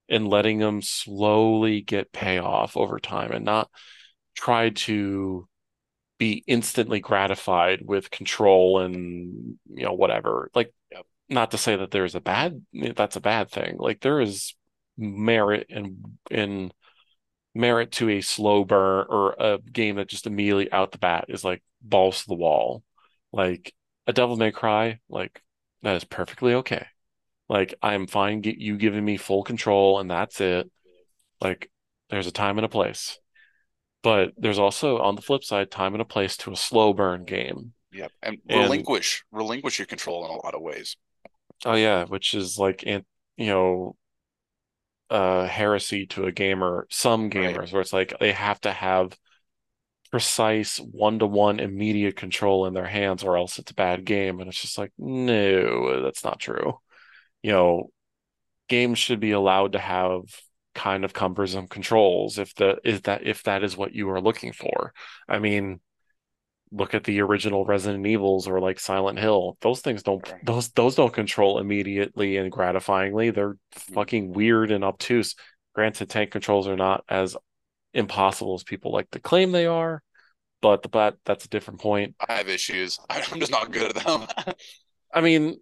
and 0.09 0.27
letting 0.27 0.59
them 0.59 0.81
slowly 0.81 1.81
get 1.81 2.11
payoff 2.11 2.77
over 2.77 2.99
time 2.99 3.31
and 3.31 3.45
not 3.45 3.69
try 4.35 4.69
to 4.69 5.47
be 6.17 6.43
instantly 6.47 6.99
gratified 6.99 7.81
with 7.83 8.11
control 8.11 8.79
and 8.79 9.57
you 9.73 9.83
know 9.83 9.93
whatever 9.93 10.49
like 10.55 10.73
not 11.27 11.51
to 11.51 11.57
say 11.57 11.75
that 11.75 11.91
there's 11.91 12.15
a 12.15 12.21
bad 12.21 12.63
that's 12.95 13.17
a 13.17 13.21
bad 13.21 13.49
thing 13.49 13.75
like 13.79 13.99
there 13.99 14.21
is 14.21 14.55
merit 14.97 15.65
in 15.69 15.97
in 16.31 16.71
merit 17.55 17.93
to 17.93 18.09
a 18.09 18.21
slow 18.21 18.63
burn 18.65 19.07
or 19.09 19.35
a 19.39 19.57
game 19.57 19.95
that 19.95 20.07
just 20.09 20.27
immediately 20.27 20.71
out 20.71 20.91
the 20.91 20.97
bat 20.97 21.25
is 21.29 21.43
like 21.43 21.63
balls 21.81 22.21
to 22.21 22.27
the 22.27 22.35
wall. 22.35 22.83
Like 23.31 23.73
a 24.05 24.13
Devil 24.13 24.35
May 24.37 24.51
Cry, 24.51 24.99
like 25.09 25.41
that 25.81 25.95
is 25.95 26.03
perfectly 26.03 26.53
okay. 26.55 26.85
Like 27.49 27.73
I'm 27.81 28.07
fine 28.07 28.41
get 28.41 28.57
you 28.57 28.77
giving 28.77 29.03
me 29.03 29.17
full 29.17 29.43
control 29.43 29.99
and 29.99 30.11
that's 30.11 30.41
it. 30.41 30.69
Like 31.41 31.71
there's 32.09 32.27
a 32.27 32.31
time 32.31 32.57
and 32.57 32.65
a 32.65 32.69
place. 32.69 33.17
But 34.03 34.33
there's 34.37 34.59
also 34.59 34.99
on 34.99 35.15
the 35.15 35.21
flip 35.21 35.43
side 35.43 35.71
time 35.71 35.93
and 35.95 36.01
a 36.01 36.05
place 36.05 36.37
to 36.37 36.51
a 36.51 36.55
slow 36.55 36.93
burn 36.93 37.23
game. 37.23 37.73
Yep. 37.91 38.11
And 38.21 38.37
And- 38.49 38.61
relinquish 38.63 39.23
relinquish 39.31 39.79
your 39.79 39.85
control 39.85 40.25
in 40.25 40.31
a 40.31 40.35
lot 40.35 40.53
of 40.53 40.61
ways. 40.61 40.97
Oh 41.65 41.75
yeah, 41.75 42.03
which 42.05 42.33
is 42.33 42.57
like 42.59 42.83
an 42.85 43.05
you 43.37 43.47
know 43.47 43.95
uh 45.09 45.45
heresy 45.47 46.05
to 46.07 46.25
a 46.25 46.31
gamer, 46.31 46.87
some 46.89 47.29
Right. 47.33 47.61
gamers 47.61 47.71
where 47.71 47.81
it's 47.81 47.93
like 47.93 48.13
they 48.19 48.31
have 48.33 48.59
to 48.61 48.71
have 48.71 49.17
precise 50.11 50.77
one-to-one 50.79 51.59
immediate 51.59 52.15
control 52.15 52.65
in 52.67 52.73
their 52.73 52.85
hands 52.87 53.23
or 53.23 53.37
else 53.37 53.59
it's 53.59 53.71
a 53.71 53.75
bad 53.75 54.05
game 54.05 54.39
and 54.39 54.47
it's 54.49 54.61
just 54.61 54.77
like 54.77 54.91
no, 54.97 56.01
that's 56.03 56.23
not 56.23 56.39
true. 56.39 56.79
You 57.43 57.51
know, 57.53 57.91
games 58.69 58.99
should 58.99 59.19
be 59.19 59.31
allowed 59.31 59.73
to 59.73 59.79
have 59.79 60.23
kind 60.75 61.05
of 61.05 61.13
cumbersome 61.13 61.67
controls 61.67 62.37
if 62.39 62.53
the 62.55 62.77
is 62.83 63.01
that 63.01 63.25
if 63.25 63.43
that 63.43 63.63
is 63.63 63.77
what 63.77 63.93
you 63.93 64.09
are 64.11 64.21
looking 64.21 64.53
for. 64.53 64.93
I 65.29 65.39
mean, 65.39 65.79
look 66.71 66.93
at 66.93 67.03
the 67.03 67.21
original 67.21 67.65
Resident 67.65 68.05
Evils 68.05 68.47
or 68.47 68.59
like 68.59 68.79
Silent 68.79 69.19
Hill. 69.19 69.57
Those 69.61 69.81
things 69.81 70.03
don't 70.03 70.23
those 70.43 70.69
those 70.69 70.95
don't 70.95 71.13
control 71.13 71.59
immediately 71.59 72.37
and 72.37 72.51
gratifyingly. 72.51 73.33
They're 73.33 73.53
mm-hmm. 73.53 73.93
fucking 73.93 74.33
weird 74.33 74.71
and 74.71 74.83
obtuse. 74.83 75.35
Granted, 75.73 76.09
tank 76.09 76.31
controls 76.31 76.67
are 76.67 76.75
not 76.75 77.03
as 77.09 77.35
impossible 77.93 78.55
as 78.55 78.63
people 78.63 78.91
like 78.91 79.09
to 79.11 79.19
claim 79.19 79.51
they 79.51 79.65
are, 79.65 80.01
but 80.61 80.83
the 80.83 80.89
but 80.89 81.17
that's 81.25 81.45
a 81.45 81.49
different 81.49 81.79
point. 81.79 82.15
I 82.27 82.33
have 82.33 82.49
issues. 82.49 82.99
I'm 83.09 83.39
just 83.39 83.51
not 83.51 83.71
good 83.71 83.95
at 83.95 84.03
them. 84.03 84.55
I 85.13 85.21
mean, 85.21 85.59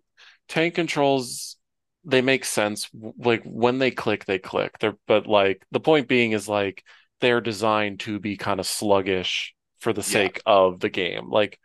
tank 0.47 0.75
controls 0.75 1.57
they 2.05 2.21
make 2.21 2.43
sense 2.43 2.89
like 3.17 3.43
when 3.45 3.80
they 3.80 3.91
click 3.91 4.25
they 4.25 4.39
click. 4.39 4.77
They're 4.80 4.97
but 5.07 5.27
like 5.27 5.65
the 5.71 5.80
point 5.80 6.07
being 6.07 6.31
is 6.31 6.49
like 6.49 6.84
they're 7.21 7.41
designed 7.41 8.01
to 8.01 8.19
be 8.19 8.35
kind 8.35 8.59
of 8.59 8.67
sluggish 8.67 9.53
for 9.84 9.93
the 9.93 10.03
Yeah. 10.05 10.30
sake 10.30 10.41
of 10.47 10.80
the 10.81 10.89
game. 10.89 11.30
Like 11.30 11.60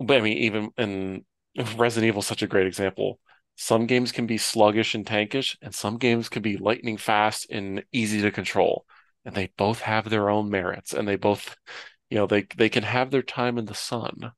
but 0.00 0.18
I 0.18 0.20
mean 0.20 0.38
even 0.38 0.70
in 0.76 1.24
Resident 1.76 2.08
Evil 2.08 2.22
such 2.22 2.42
a 2.42 2.46
great 2.46 2.66
example. 2.66 3.18
Some 3.58 3.86
games 3.86 4.12
can 4.12 4.26
be 4.26 4.36
sluggish 4.36 4.94
and 4.94 5.06
tankish, 5.06 5.56
and 5.62 5.74
some 5.74 5.96
games 5.96 6.28
can 6.28 6.42
be 6.42 6.58
lightning 6.58 6.98
fast 6.98 7.46
and 7.50 7.82
easy 7.90 8.20
to 8.20 8.30
control. 8.30 8.84
And 9.24 9.34
they 9.34 9.50
both 9.56 9.80
have 9.80 10.10
their 10.10 10.28
own 10.28 10.50
merits, 10.50 10.92
and 10.92 11.08
they 11.08 11.16
both, 11.16 11.56
you 12.10 12.18
know, 12.18 12.26
they 12.26 12.46
they 12.56 12.68
can 12.68 12.82
have 12.82 13.10
their 13.10 13.22
time 13.22 13.56
in 13.58 13.64
the 13.64 13.74
sun. 13.74 14.32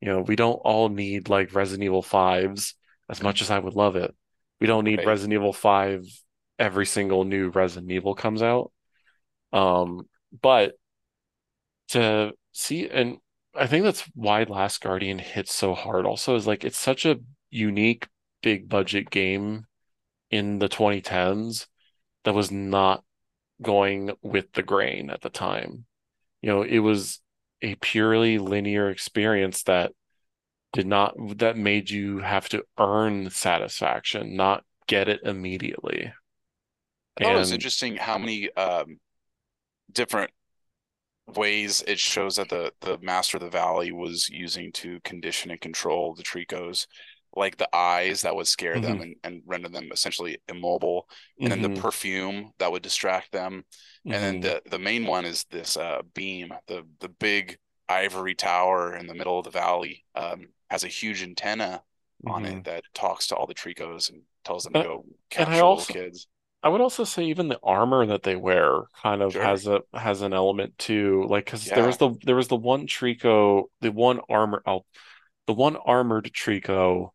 You 0.00 0.08
know, 0.08 0.20
we 0.22 0.36
don't 0.36 0.54
all 0.64 0.88
need 0.90 1.28
like 1.30 1.54
Resident 1.54 1.84
Evil 1.84 2.02
5s 2.02 2.74
as 3.10 3.22
much 3.22 3.42
as 3.42 3.50
I 3.50 3.58
would 3.58 3.74
love 3.74 3.96
it. 3.96 4.14
We 4.60 4.66
don't 4.68 4.84
need 4.84 4.98
Right. 4.98 5.06
Resident 5.06 5.34
Evil 5.34 5.52
5 5.52 6.02
every 6.58 6.86
single 6.86 7.24
new 7.24 7.50
Resident 7.50 7.92
Evil 7.92 8.14
comes 8.14 8.42
out. 8.42 8.72
Um, 9.52 10.08
but 10.40 10.74
to 11.88 12.32
see, 12.52 12.88
and 12.88 13.18
I 13.54 13.66
think 13.66 13.84
that's 13.84 14.02
why 14.14 14.44
Last 14.44 14.80
Guardian 14.80 15.18
hits 15.18 15.54
so 15.54 15.74
hard 15.74 16.06
also 16.06 16.34
is 16.36 16.46
like 16.46 16.64
it's 16.64 16.78
such 16.78 17.04
a 17.04 17.20
unique 17.50 18.08
big 18.42 18.68
budget 18.68 19.10
game 19.10 19.66
in 20.30 20.58
the 20.58 20.68
2010s 20.68 21.66
that 22.24 22.34
was 22.34 22.50
not 22.50 23.04
going 23.62 24.12
with 24.22 24.52
the 24.52 24.62
grain 24.62 25.10
at 25.10 25.22
the 25.22 25.30
time. 25.30 25.84
You 26.42 26.50
know, 26.50 26.62
it 26.62 26.80
was 26.80 27.20
a 27.62 27.76
purely 27.76 28.38
linear 28.38 28.90
experience 28.90 29.62
that 29.64 29.92
did 30.72 30.86
not 30.86 31.14
that 31.38 31.56
made 31.56 31.88
you 31.88 32.18
have 32.18 32.48
to 32.48 32.64
earn 32.78 33.30
satisfaction, 33.30 34.36
not 34.36 34.64
get 34.86 35.08
it 35.08 35.20
immediately. 35.22 36.12
I 37.16 37.24
thought 37.24 37.36
it 37.36 37.38
was 37.38 37.52
interesting 37.52 37.96
how 37.96 38.18
many 38.18 38.52
um, 38.54 38.98
different 39.92 40.30
ways 41.26 41.82
it 41.86 41.98
shows 41.98 42.36
that 42.36 42.48
the 42.48 42.72
the 42.80 42.98
Master 42.98 43.36
of 43.38 43.42
the 43.42 43.50
Valley 43.50 43.92
was 43.92 44.28
using 44.28 44.72
to 44.72 45.00
condition 45.00 45.50
and 45.50 45.60
control 45.60 46.14
the 46.14 46.22
Tricos, 46.22 46.86
like 47.34 47.56
the 47.56 47.74
eyes 47.74 48.22
that 48.22 48.34
would 48.36 48.46
scare 48.46 48.78
them 48.80 49.00
Mhm. 49.00 49.02
and, 49.02 49.16
and 49.24 49.42
render 49.46 49.68
them 49.68 49.88
essentially 49.92 50.38
immobile, 50.48 51.08
and 51.42 51.50
then 51.50 51.62
the 51.62 51.68
Mhm, 51.68 51.82
perfume 51.82 52.52
that 52.58 52.70
would 52.72 52.82
distract 52.82 53.32
them, 53.32 53.64
and 54.10 54.22
then 54.22 54.40
mhm. 54.40 54.40
the 54.40 54.62
the 54.70 54.78
main 54.78 55.06
one 55.06 55.24
is 55.24 55.44
this 55.50 55.76
uh, 55.76 56.02
beam, 56.14 56.52
the 56.66 56.86
the 57.00 57.08
big 57.08 57.58
ivory 57.88 58.34
tower 58.34 58.94
in 58.96 59.06
the 59.06 59.14
middle 59.14 59.38
of 59.38 59.44
the 59.44 59.50
valley, 59.50 60.04
um, 60.14 60.48
has 60.70 60.84
a 60.84 60.88
huge 60.88 61.22
antenna 61.22 61.82
on 62.26 62.44
it 62.44 62.58
that 62.64 62.84
talks 62.94 63.26
to 63.28 63.36
all 63.36 63.46
the 63.46 63.54
Tricos 63.54 64.10
and 64.10 64.22
tells 64.44 64.64
them 64.64 64.74
to 64.74 64.78
Uh, 64.78 64.84
go 64.84 65.04
capture 65.30 65.66
little 65.68 65.84
also 65.84 65.86
kids. 65.86 66.26
I 66.64 66.68
would 66.70 66.80
also 66.80 67.04
say 67.04 67.24
even 67.26 67.48
the 67.48 67.60
armor 67.62 68.06
that 68.06 68.24
they 68.24 68.36
wear 68.36 68.84
kind 69.02 69.22
of 69.22 69.34
Sure. 69.34 69.42
has 69.42 69.66
a 69.68 69.82
has 69.94 70.22
an 70.22 70.32
element 70.32 70.78
too. 70.78 71.26
Like 71.28 71.44
because 71.44 71.66
there 71.66 71.86
was 71.86 71.98
the 71.98 72.10
there 72.24 72.36
was 72.36 72.48
the 72.48 72.56
one 72.56 72.86
Trico, 72.88 73.64
the 73.82 73.92
one 73.92 74.20
armor 74.28 74.62
oh, 74.66 74.84
the 75.46 75.52
one 75.54 75.76
armored 75.76 76.32
Trico 76.32 77.10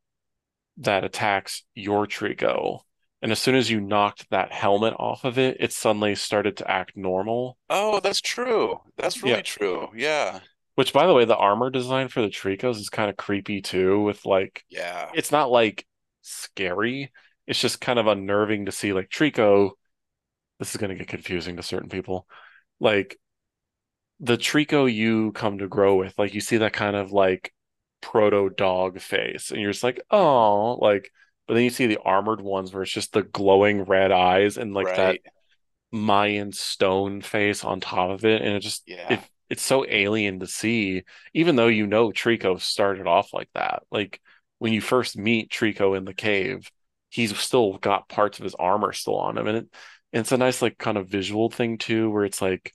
that 0.77 1.03
attacks 1.03 1.63
your 1.76 2.07
Trico. 2.07 2.81
And 3.21 3.31
as 3.34 3.39
soon 3.39 3.55
as 3.55 3.69
you 3.69 3.81
knocked 3.81 4.30
that 4.30 4.53
helmet 4.53 4.93
off 4.97 5.26
of 5.26 5.38
it, 5.38 5.57
it 5.59 5.73
suddenly 5.73 6.15
started 6.15 6.57
to 6.57 6.71
act 6.71 6.95
normal. 6.95 7.57
Oh, 7.69 7.99
that's 7.99 8.21
true. 8.21 8.80
That's 8.97 9.23
really 9.23 9.38
Yeah. 9.38 9.41
true. 9.41 9.89
Yeah. 9.95 10.39
Which, 10.76 10.93
by 10.93 11.05
the 11.07 11.13
way, 11.13 11.26
the 11.26 11.35
armor 11.35 11.69
design 11.69 12.07
for 12.07 12.21
the 12.21 12.30
Tricos 12.30 12.77
is 12.77 12.89
kind 12.89 13.09
of 13.09 13.17
creepy 13.17 13.61
too, 13.61 14.01
with 14.01 14.26
like 14.26 14.63
Yeah. 14.69 15.09
it's 15.13 15.31
not 15.31 15.51
like 15.51 15.85
scary. 16.21 17.11
It's 17.49 17.59
just 17.59 17.81
kind 17.81 17.99
of 17.99 18.07
unnerving 18.07 18.67
to 18.67 18.71
see 18.71 18.93
like 18.93 19.09
Trico. 19.09 19.71
This 20.59 20.71
is 20.71 20.77
going 20.77 20.91
to 20.91 20.95
get 20.95 21.09
confusing 21.09 21.57
to 21.57 21.63
certain 21.63 21.89
people. 21.89 22.27
Like 22.80 23.19
the 24.21 24.38
Trico 24.38 24.91
you 24.91 25.31
come 25.31 25.57
to 25.59 25.67
grow 25.67 25.95
with, 25.95 26.17
like 26.17 26.34
you 26.34 26.41
see 26.41 26.57
that 26.57 26.73
kind 26.73 26.95
of 26.95 27.11
like 27.11 27.53
proto 28.01 28.49
dog 28.49 29.01
face, 29.01 29.51
and 29.51 29.59
you're 29.61 29.71
just 29.71 29.84
like, 29.84 30.01
oh, 30.11 30.76
like. 30.81 31.11
But 31.47 31.55
then 31.55 31.63
you 31.63 31.71
see 31.71 31.88
the 31.88 31.97
armored 32.05 32.41
ones 32.41 32.71
where 32.71 32.84
it's 32.84 32.91
just 32.91 33.11
the 33.11 33.23
glowing 33.23 33.84
red 33.85 34.11
eyes 34.11 34.57
and 34.57 34.76
like 34.76 34.95
that 34.97 35.17
Mayan 35.91 36.51
stone 36.51 37.21
face 37.21 37.63
on 37.63 37.80
top 37.80 38.11
of 38.11 38.26
it, 38.26 38.41
and 38.41 38.53
it 38.55 38.59
just 38.59 38.84
Yeah. 38.88 39.13
it 39.13 39.19
it's 39.49 39.63
so 39.63 39.84
alien 39.88 40.41
to 40.41 40.47
see, 40.47 41.03
even 41.34 41.55
though 41.55 41.67
you 41.67 41.88
know 41.88 42.11
Trico 42.11 42.61
started 42.61 43.07
off 43.07 43.34
like 43.34 43.49
that. 43.55 43.84
Like 43.91 44.21
when 44.59 44.73
you 44.73 44.81
first 44.81 45.17
meet 45.17 45.49
Trico 45.51 45.97
in 45.97 46.05
the 46.05 46.13
cave, 46.13 46.69
he's 47.10 47.38
still 47.38 47.77
got 47.77 48.10
parts 48.10 48.40
of 48.40 48.44
his 48.44 48.56
armor 48.56 48.94
still 48.94 49.18
on 49.18 49.38
him, 49.38 49.48
and 49.48 49.57
it 49.57 49.68
it's 50.11 50.31
a 50.31 50.38
nice 50.38 50.61
like 50.61 50.77
kind 50.77 50.98
of 50.98 51.10
visual 51.10 51.49
thing 51.49 51.77
too, 51.77 52.10
where 52.10 52.26
it's 52.26 52.41
like 52.41 52.73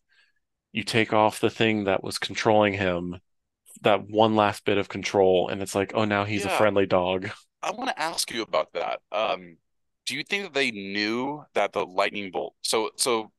you 0.73 0.83
take 0.83 1.13
off 1.13 1.41
the 1.41 1.51
thing 1.51 1.85
that 1.85 2.03
was 2.03 2.19
controlling 2.19 2.73
him, 2.73 3.21
that 3.83 4.09
one 4.09 4.37
last 4.37 4.65
bit 4.65 4.79
of 4.79 4.89
control, 4.89 5.49
and 5.49 5.63
it's 5.63 5.75
like, 5.75 5.93
oh, 5.95 6.05
now 6.05 6.25
he's 6.25 6.45
a 6.45 6.51
friendly 6.51 6.87
dog. 6.87 7.31
I 7.63 7.71
want 7.71 7.91
to 7.91 8.03
ask 8.03 8.31
you 8.31 8.43
about 8.43 8.73
that. 8.75 9.01
Um, 9.11 9.57
do 10.07 10.17
you 10.17 10.23
think 10.23 10.45
that 10.45 10.53
they 10.53 10.71
knew 10.71 11.45
that 11.55 11.73
the 11.73 11.87
lightning 11.87 12.31
bolt? 12.31 12.55
So, 12.63 12.91
so 12.97 13.33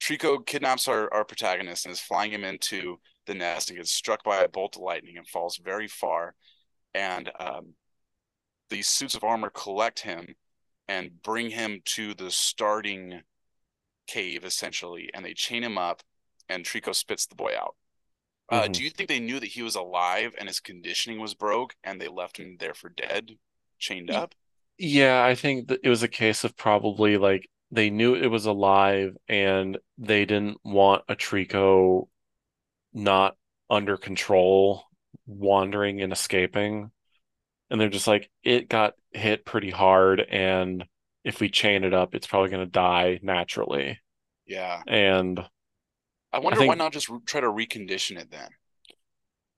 Trico 0.00 0.44
kidnaps 0.44 0.86
our, 0.86 1.12
our 1.14 1.24
protagonist 1.24 1.86
and 1.86 1.92
is 1.92 2.00
flying 2.00 2.32
him 2.32 2.44
into 2.44 2.98
the 3.26 3.34
nest 3.34 3.70
and 3.70 3.78
gets 3.78 3.92
struck 3.92 4.22
by 4.22 4.42
a 4.42 4.48
bolt 4.48 4.76
of 4.76 4.82
lightning 4.82 5.16
and 5.16 5.26
falls 5.26 5.56
very 5.56 5.88
far. 5.88 6.34
And 6.92 7.30
um, 7.40 7.74
these 8.74 8.88
suits 8.88 9.14
of 9.14 9.24
armor 9.24 9.50
collect 9.50 10.00
him 10.00 10.36
and 10.88 11.22
bring 11.22 11.50
him 11.50 11.82
to 11.86 12.14
the 12.14 12.30
starting 12.30 13.22
cave, 14.06 14.44
essentially, 14.44 15.10
and 15.14 15.24
they 15.24 15.34
chain 15.34 15.64
him 15.64 15.78
up, 15.78 16.02
and 16.48 16.64
Trico 16.64 16.94
spits 16.94 17.26
the 17.26 17.34
boy 17.36 17.54
out. 17.58 17.76
Uh, 18.48 18.68
Mhm. 18.68 18.72
do 18.72 18.84
you 18.84 18.90
think 18.90 19.08
they 19.08 19.20
knew 19.20 19.40
that 19.40 19.48
he 19.48 19.62
was 19.62 19.76
alive 19.76 20.34
and 20.38 20.48
his 20.48 20.60
conditioning 20.60 21.20
was 21.20 21.34
broke 21.34 21.76
and 21.84 22.00
they 22.00 22.08
left 22.08 22.38
him 22.38 22.58
there 22.58 22.74
for 22.74 22.90
dead, 22.90 23.38
chained 23.78 24.10
up? 24.10 24.34
Yeah, 24.78 25.24
I 25.24 25.34
think 25.34 25.68
that 25.68 25.80
it 25.84 25.88
was 25.88 26.02
a 26.02 26.08
case 26.08 26.44
of 26.44 26.56
probably 26.56 27.16
like 27.16 27.48
they 27.70 27.90
knew 27.90 28.14
it 28.14 28.26
was 28.28 28.46
alive 28.46 29.16
and 29.28 29.78
they 29.98 30.24
didn't 30.24 30.58
want 30.64 31.04
a 31.08 31.14
Trico 31.16 32.08
not 32.94 33.36
under 33.70 33.98
control, 33.98 34.84
wandering 35.26 36.02
and 36.02 36.12
escaping. 36.12 36.92
And 37.70 37.80
they're 37.80 37.88
just 37.88 38.06
like, 38.06 38.30
it 38.42 38.68
got 38.68 38.94
hit 39.12 39.44
pretty 39.44 39.70
hard, 39.70 40.20
and 40.20 40.84
if 41.24 41.40
we 41.40 41.48
chain 41.48 41.84
it 41.84 41.94
up, 41.94 42.14
it's 42.14 42.26
probably 42.26 42.50
going 42.50 42.64
to 42.64 42.70
die 42.70 43.18
naturally. 43.22 43.98
Yeah. 44.46 44.82
And 44.86 45.38
I 46.32 46.38
wonder 46.40 46.60
why 46.60 46.66
think- 46.66 46.78
not 46.78 46.92
just 46.92 47.10
try 47.26 47.40
to 47.40 47.46
recondition 47.46 48.18
it 48.18 48.30
then? 48.30 48.48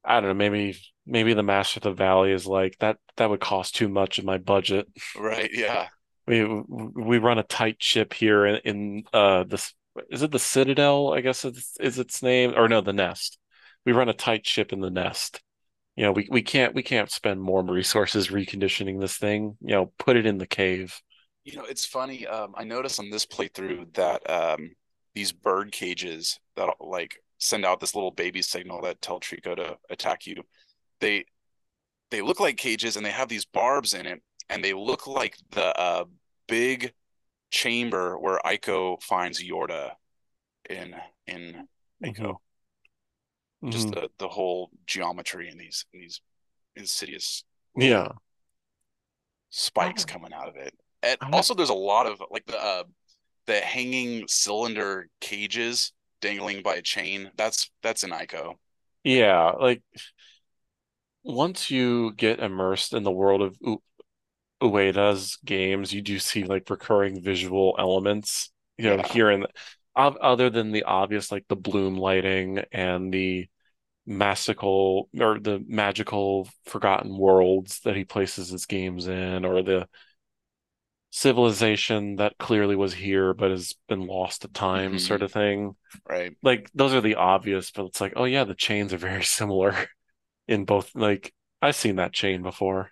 I 0.05 0.21
don't 0.21 0.29
know, 0.31 0.35
maybe 0.35 0.79
maybe 1.05 1.35
the 1.35 1.43
Master 1.43 1.79
of 1.79 1.83
the 1.83 1.93
Valley 1.93 2.31
is 2.31 2.47
like 2.47 2.77
that 2.79 2.99
that 3.17 3.29
would 3.29 3.41
cost 3.41 3.75
too 3.75 3.89
much 3.89 4.21
in 4.21 4.25
my 4.25 4.39
budget. 4.39 4.87
Right. 5.17 5.51
Yeah. 5.53 5.89
We 6.29 6.45
we 6.45 7.19
run 7.19 7.39
a 7.39 7.45
tight 7.45 7.77
ship 7.79 8.13
here 8.13 8.47
in, 8.47 8.57
in 8.65 9.05
uh 9.13 9.45
this 9.45 9.73
is 10.11 10.23
it 10.25 10.33
the 10.33 10.41
Citadel, 10.41 11.15
I 11.15 11.21
guess 11.21 11.45
it's, 11.45 11.77
is 11.79 12.01
its 12.01 12.21
name 12.21 12.53
or 12.57 12.69
no, 12.69 12.81
the 12.81 12.93
Nest. 12.93 13.39
We 13.85 13.93
run 13.93 14.09
a 14.09 14.13
tight 14.13 14.45
ship 14.45 14.73
in 14.73 14.81
the 14.81 14.91
Nest. 14.91 15.41
You 15.97 16.05
know, 16.05 16.13
we, 16.13 16.29
we 16.31 16.43
can't 16.43 16.75
we 16.75 16.83
can't 16.83 17.11
spend 17.11 17.41
more 17.41 17.65
resources 17.65 18.29
reconditioning 18.29 19.01
this 19.01 19.17
thing. 19.17 19.57
You 19.61 19.75
know, 19.75 19.93
put 19.99 20.17
it 20.17 20.27
in 20.27 20.39
the 20.39 20.47
cave. 20.47 21.01
You 21.45 21.57
know, 21.57 21.65
it's 21.65 21.87
funny. 21.87 22.27
Um, 22.27 22.55
I 22.57 22.65
noticed 22.65 23.01
on 23.01 23.11
this 23.11 23.25
playthrough 23.25 23.95
that 23.95 24.29
um, 24.29 24.73
these 25.15 25.33
bird 25.33 25.73
cages 25.73 26.39
that 26.57 26.69
like 26.81 27.17
send 27.39 27.65
out 27.65 27.81
this 27.81 27.95
little 27.95 28.11
baby 28.11 28.43
signal 28.43 28.83
that 28.83 29.01
tell 29.01 29.21
Trico 29.21 29.57
to 29.57 29.79
attack 29.89 30.27
you. 30.27 30.37
They 31.01 31.25
they 32.11 32.21
look 32.23 32.41
like 32.41 32.57
cages 32.57 32.97
and 32.97 33.05
they 33.05 33.11
have 33.11 33.29
these 33.29 33.45
barbs 33.45 33.95
in 33.95 34.07
it 34.07 34.23
and 34.49 34.63
they 34.63 34.75
look 34.75 35.07
like 35.07 35.37
the 35.51 35.79
uh, 35.79 36.05
big 36.47 36.93
chamber 37.51 38.19
where 38.19 38.41
Ico 38.45 39.03
finds 39.03 39.43
Yorda 39.43 39.93
in 40.69 40.95
in 41.27 41.67
Ico. 42.05 42.37
Mm-hmm. 43.63 43.71
Just 43.71 43.93
the 43.93 44.11
the 44.19 44.29
whole 44.29 44.71
geometry 44.87 45.49
in 45.49 45.59
these 45.59 45.87
in 45.93 46.01
these 46.01 46.21
insidious 46.77 47.43
yeah 47.77 48.09
spikes 49.51 50.05
oh. 50.09 50.13
coming 50.13 50.33
out 50.33 50.49
of 50.49 50.57
it. 50.57 50.75
And 51.03 51.17
also 51.33 51.55
there's 51.55 51.71
a 51.71 51.75
lot 51.75 52.07
of 52.07 52.23
like 52.31 52.47
the 52.47 52.63
uh, 52.63 52.85
the 53.47 53.61
hanging 53.61 54.27
cylinder 54.29 55.09
cages 55.21 55.93
dangling 56.21 56.63
by 56.63 56.77
a 56.77 56.83
chain. 56.83 57.31
That's 57.37 57.71
that's 57.83 58.03
an 58.03 58.11
Ico. 58.11 58.55
Yeah, 59.05 59.53
like 59.59 59.83
once 61.23 61.71
you 61.71 62.13
get 62.15 62.41
immersed 62.41 62.93
in 62.93 63.03
the 63.03 63.13
world 63.13 63.43
of 63.43 63.57
U- 63.61 63.83
Ueda's 64.63 65.39
games, 65.45 65.93
you 65.93 66.03
do 66.03 66.19
see 66.19 66.45
like 66.45 66.69
recurring 66.69 67.23
visual 67.23 67.77
elements, 67.79 68.51
you 68.77 68.85
know, 68.85 68.97
yeah. 68.97 69.09
here 69.09 69.31
and 69.31 69.47
other 69.97 70.51
than 70.51 70.73
the 70.73 70.85
obvious 70.85 71.33
like 71.33 71.47
the 71.49 71.57
bloom 71.57 71.97
lighting 71.97 72.63
and 72.73 73.13
the 73.13 73.49
magical 74.07 75.09
or 75.19 75.41
the 75.41 75.63
magical 75.67 76.49
forgotten 76.67 77.17
worlds 77.17 77.81
that 77.81 77.97
he 77.97 78.05
places 78.05 78.51
his 78.51 78.67
games 78.67 79.09
in 79.09 79.45
or 79.45 79.63
the 79.63 79.89
civilization 81.11 82.17
that 82.17 82.37
clearly 82.39 82.77
was 82.77 82.93
here 82.93 83.33
but 83.33 83.51
has 83.51 83.75
been 83.89 84.07
lost 84.07 84.43
to 84.43 84.49
time 84.49 84.91
mm-hmm. 84.91 84.99
sort 84.99 85.23
of 85.23 85.33
thing. 85.33 85.75
Right. 86.09 86.37
Like 86.43 86.71
those 86.75 86.93
are 86.93 87.01
the 87.01 87.15
obvious, 87.15 87.71
but 87.71 87.87
it's 87.87 88.01
like, 88.01 88.13
oh 88.17 88.25
yeah, 88.25 88.45
the 88.45 88.55
chains 88.55 88.93
are 88.93 88.99
very 88.99 89.25
similar 89.25 89.75
in 90.47 90.65
both 90.65 90.95
like 90.95 91.33
I've 91.61 91.75
seen 91.75 91.97
that 91.97 92.13
chain 92.13 92.43
before. 92.43 92.91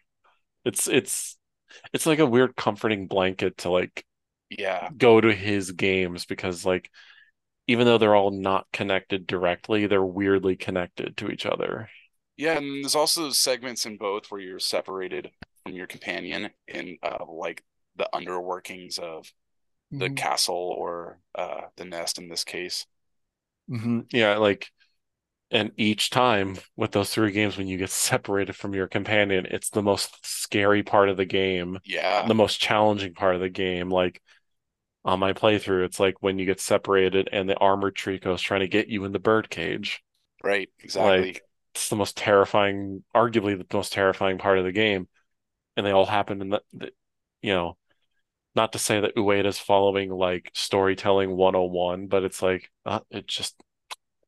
It's 0.64 0.88
it's 0.88 1.36
it's 1.92 2.06
like 2.06 2.18
a 2.18 2.26
weird 2.26 2.56
comforting 2.56 3.06
blanket 3.06 3.58
to 3.58 3.70
like 3.70 4.04
yeah 4.58 4.88
go 4.96 5.20
to 5.20 5.32
his 5.34 5.72
games 5.72 6.24
because 6.24 6.64
like 6.64 6.90
even 7.66 7.86
though 7.86 7.98
they're 7.98 8.14
all 8.14 8.30
not 8.30 8.66
connected 8.72 9.26
directly, 9.26 9.86
they're 9.86 10.04
weirdly 10.04 10.56
connected 10.56 11.16
to 11.16 11.30
each 11.30 11.46
other. 11.46 11.88
Yeah, 12.36 12.58
and 12.58 12.84
there's 12.84 12.94
also 12.94 13.30
segments 13.30 13.86
in 13.86 13.96
both 13.96 14.30
where 14.30 14.40
you're 14.40 14.58
separated 14.58 15.30
from 15.62 15.74
your 15.74 15.86
companion 15.86 16.50
in 16.68 16.98
uh, 17.02 17.24
like 17.26 17.62
the 17.96 18.08
underworkings 18.12 18.98
of 18.98 19.32
the 19.90 20.06
mm-hmm. 20.06 20.14
castle 20.14 20.74
or 20.76 21.20
uh, 21.34 21.62
the 21.76 21.84
nest 21.84 22.18
in 22.18 22.28
this 22.28 22.44
case. 22.44 22.86
Mm-hmm. 23.70 24.00
Yeah, 24.10 24.36
like, 24.38 24.68
and 25.50 25.70
each 25.76 26.10
time 26.10 26.58
with 26.76 26.90
those 26.90 27.10
three 27.10 27.30
games, 27.30 27.56
when 27.56 27.68
you 27.68 27.78
get 27.78 27.90
separated 27.90 28.56
from 28.56 28.74
your 28.74 28.88
companion, 28.88 29.46
it's 29.48 29.70
the 29.70 29.82
most 29.82 30.26
scary 30.26 30.82
part 30.82 31.08
of 31.08 31.16
the 31.16 31.24
game. 31.24 31.78
Yeah, 31.84 32.26
the 32.26 32.34
most 32.34 32.60
challenging 32.60 33.14
part 33.14 33.36
of 33.36 33.40
the 33.40 33.48
game. 33.48 33.88
Like 33.88 34.20
on 35.04 35.20
my 35.20 35.32
playthrough, 35.32 35.84
it's 35.84 36.00
like 36.00 36.16
when 36.20 36.38
you 36.38 36.46
get 36.46 36.60
separated 36.60 37.28
and 37.30 37.48
the 37.48 37.56
armored 37.56 37.94
Trico 37.94 38.34
is 38.34 38.40
trying 38.40 38.60
to 38.60 38.68
get 38.68 38.88
you 38.88 39.04
in 39.04 39.12
the 39.12 39.18
bird 39.18 39.50
cage. 39.50 40.02
Right, 40.42 40.70
exactly. 40.80 41.32
Like, 41.32 41.42
it's 41.74 41.88
the 41.88 41.96
most 41.96 42.16
terrifying, 42.16 43.02
arguably 43.14 43.58
the 43.58 43.76
most 43.76 43.92
terrifying 43.92 44.38
part 44.38 44.58
of 44.58 44.64
the 44.64 44.72
game, 44.72 45.08
and 45.76 45.84
they 45.84 45.90
all 45.90 46.06
happen 46.06 46.40
in 46.40 46.50
the, 46.50 46.62
the 46.72 46.90
you 47.42 47.52
know, 47.52 47.76
not 48.54 48.72
to 48.72 48.78
say 48.78 49.00
that 49.00 49.16
Ueda's 49.16 49.58
following 49.58 50.10
like 50.10 50.50
storytelling 50.54 51.36
101, 51.36 52.06
but 52.06 52.22
it's 52.22 52.40
like 52.40 52.70
uh, 52.86 53.00
it 53.10 53.26
just 53.26 53.56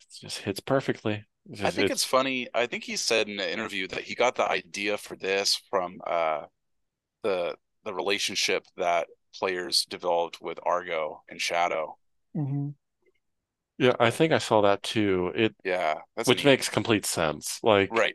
it 0.00 0.06
just 0.20 0.38
hits 0.38 0.60
perfectly. 0.60 1.24
Just, 1.50 1.62
I 1.62 1.70
think 1.70 1.90
it's, 1.90 2.02
it's, 2.02 2.04
funny. 2.04 2.48
I 2.52 2.66
think 2.66 2.82
he 2.82 2.96
said 2.96 3.28
in 3.28 3.38
an 3.38 3.48
interview 3.48 3.86
that 3.88 4.02
he 4.02 4.16
got 4.16 4.34
the 4.34 4.50
idea 4.50 4.98
for 4.98 5.16
this 5.16 5.60
from 5.70 6.00
uh, 6.04 6.42
the 7.22 7.54
the 7.84 7.94
relationship 7.94 8.64
that 8.76 9.06
players 9.38 9.86
developed 9.88 10.40
with 10.40 10.58
Agro 10.66 11.22
and 11.28 11.40
Shadow. 11.40 11.96
Mm-hmm. 12.36 12.70
Yeah, 13.78 13.94
I 14.00 14.10
think 14.10 14.32
I 14.32 14.38
saw 14.38 14.62
that 14.62 14.82
too. 14.82 15.32
It 15.34 15.54
yeah, 15.64 16.00
which 16.24 16.38
neat. 16.38 16.44
makes 16.44 16.68
complete 16.68 17.04
sense. 17.04 17.60
Like 17.62 17.90
right, 17.92 18.14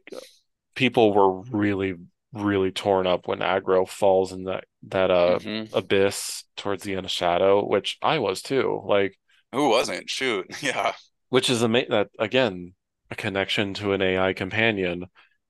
people 0.75 1.13
were 1.13 1.41
really 1.51 1.95
really 2.33 2.71
torn 2.71 3.05
up 3.05 3.27
when 3.27 3.41
Agro 3.41 3.85
falls 3.85 4.31
in 4.31 4.45
that 4.45 4.63
that 4.87 5.11
uh 5.11 5.39
mm-hmm. 5.39 5.75
abyss 5.75 6.45
towards 6.57 6.83
the 6.83 6.95
end 6.95 7.05
of 7.05 7.11
Shadow, 7.11 7.65
which 7.65 7.97
I 8.01 8.19
was 8.19 8.41
too. 8.41 8.81
Like 8.85 9.17
who 9.51 9.69
wasn't? 9.69 10.09
Shoot, 10.09 10.47
yeah. 10.61 10.93
Which 11.29 11.49
is 11.49 11.63
ama- 11.63 11.89
that 11.89 12.09
again 12.17 12.73
a 13.11 13.15
connection 13.15 13.73
to 13.75 13.93
an 13.93 14.01
AI 14.01 14.33
companion. 14.33 15.05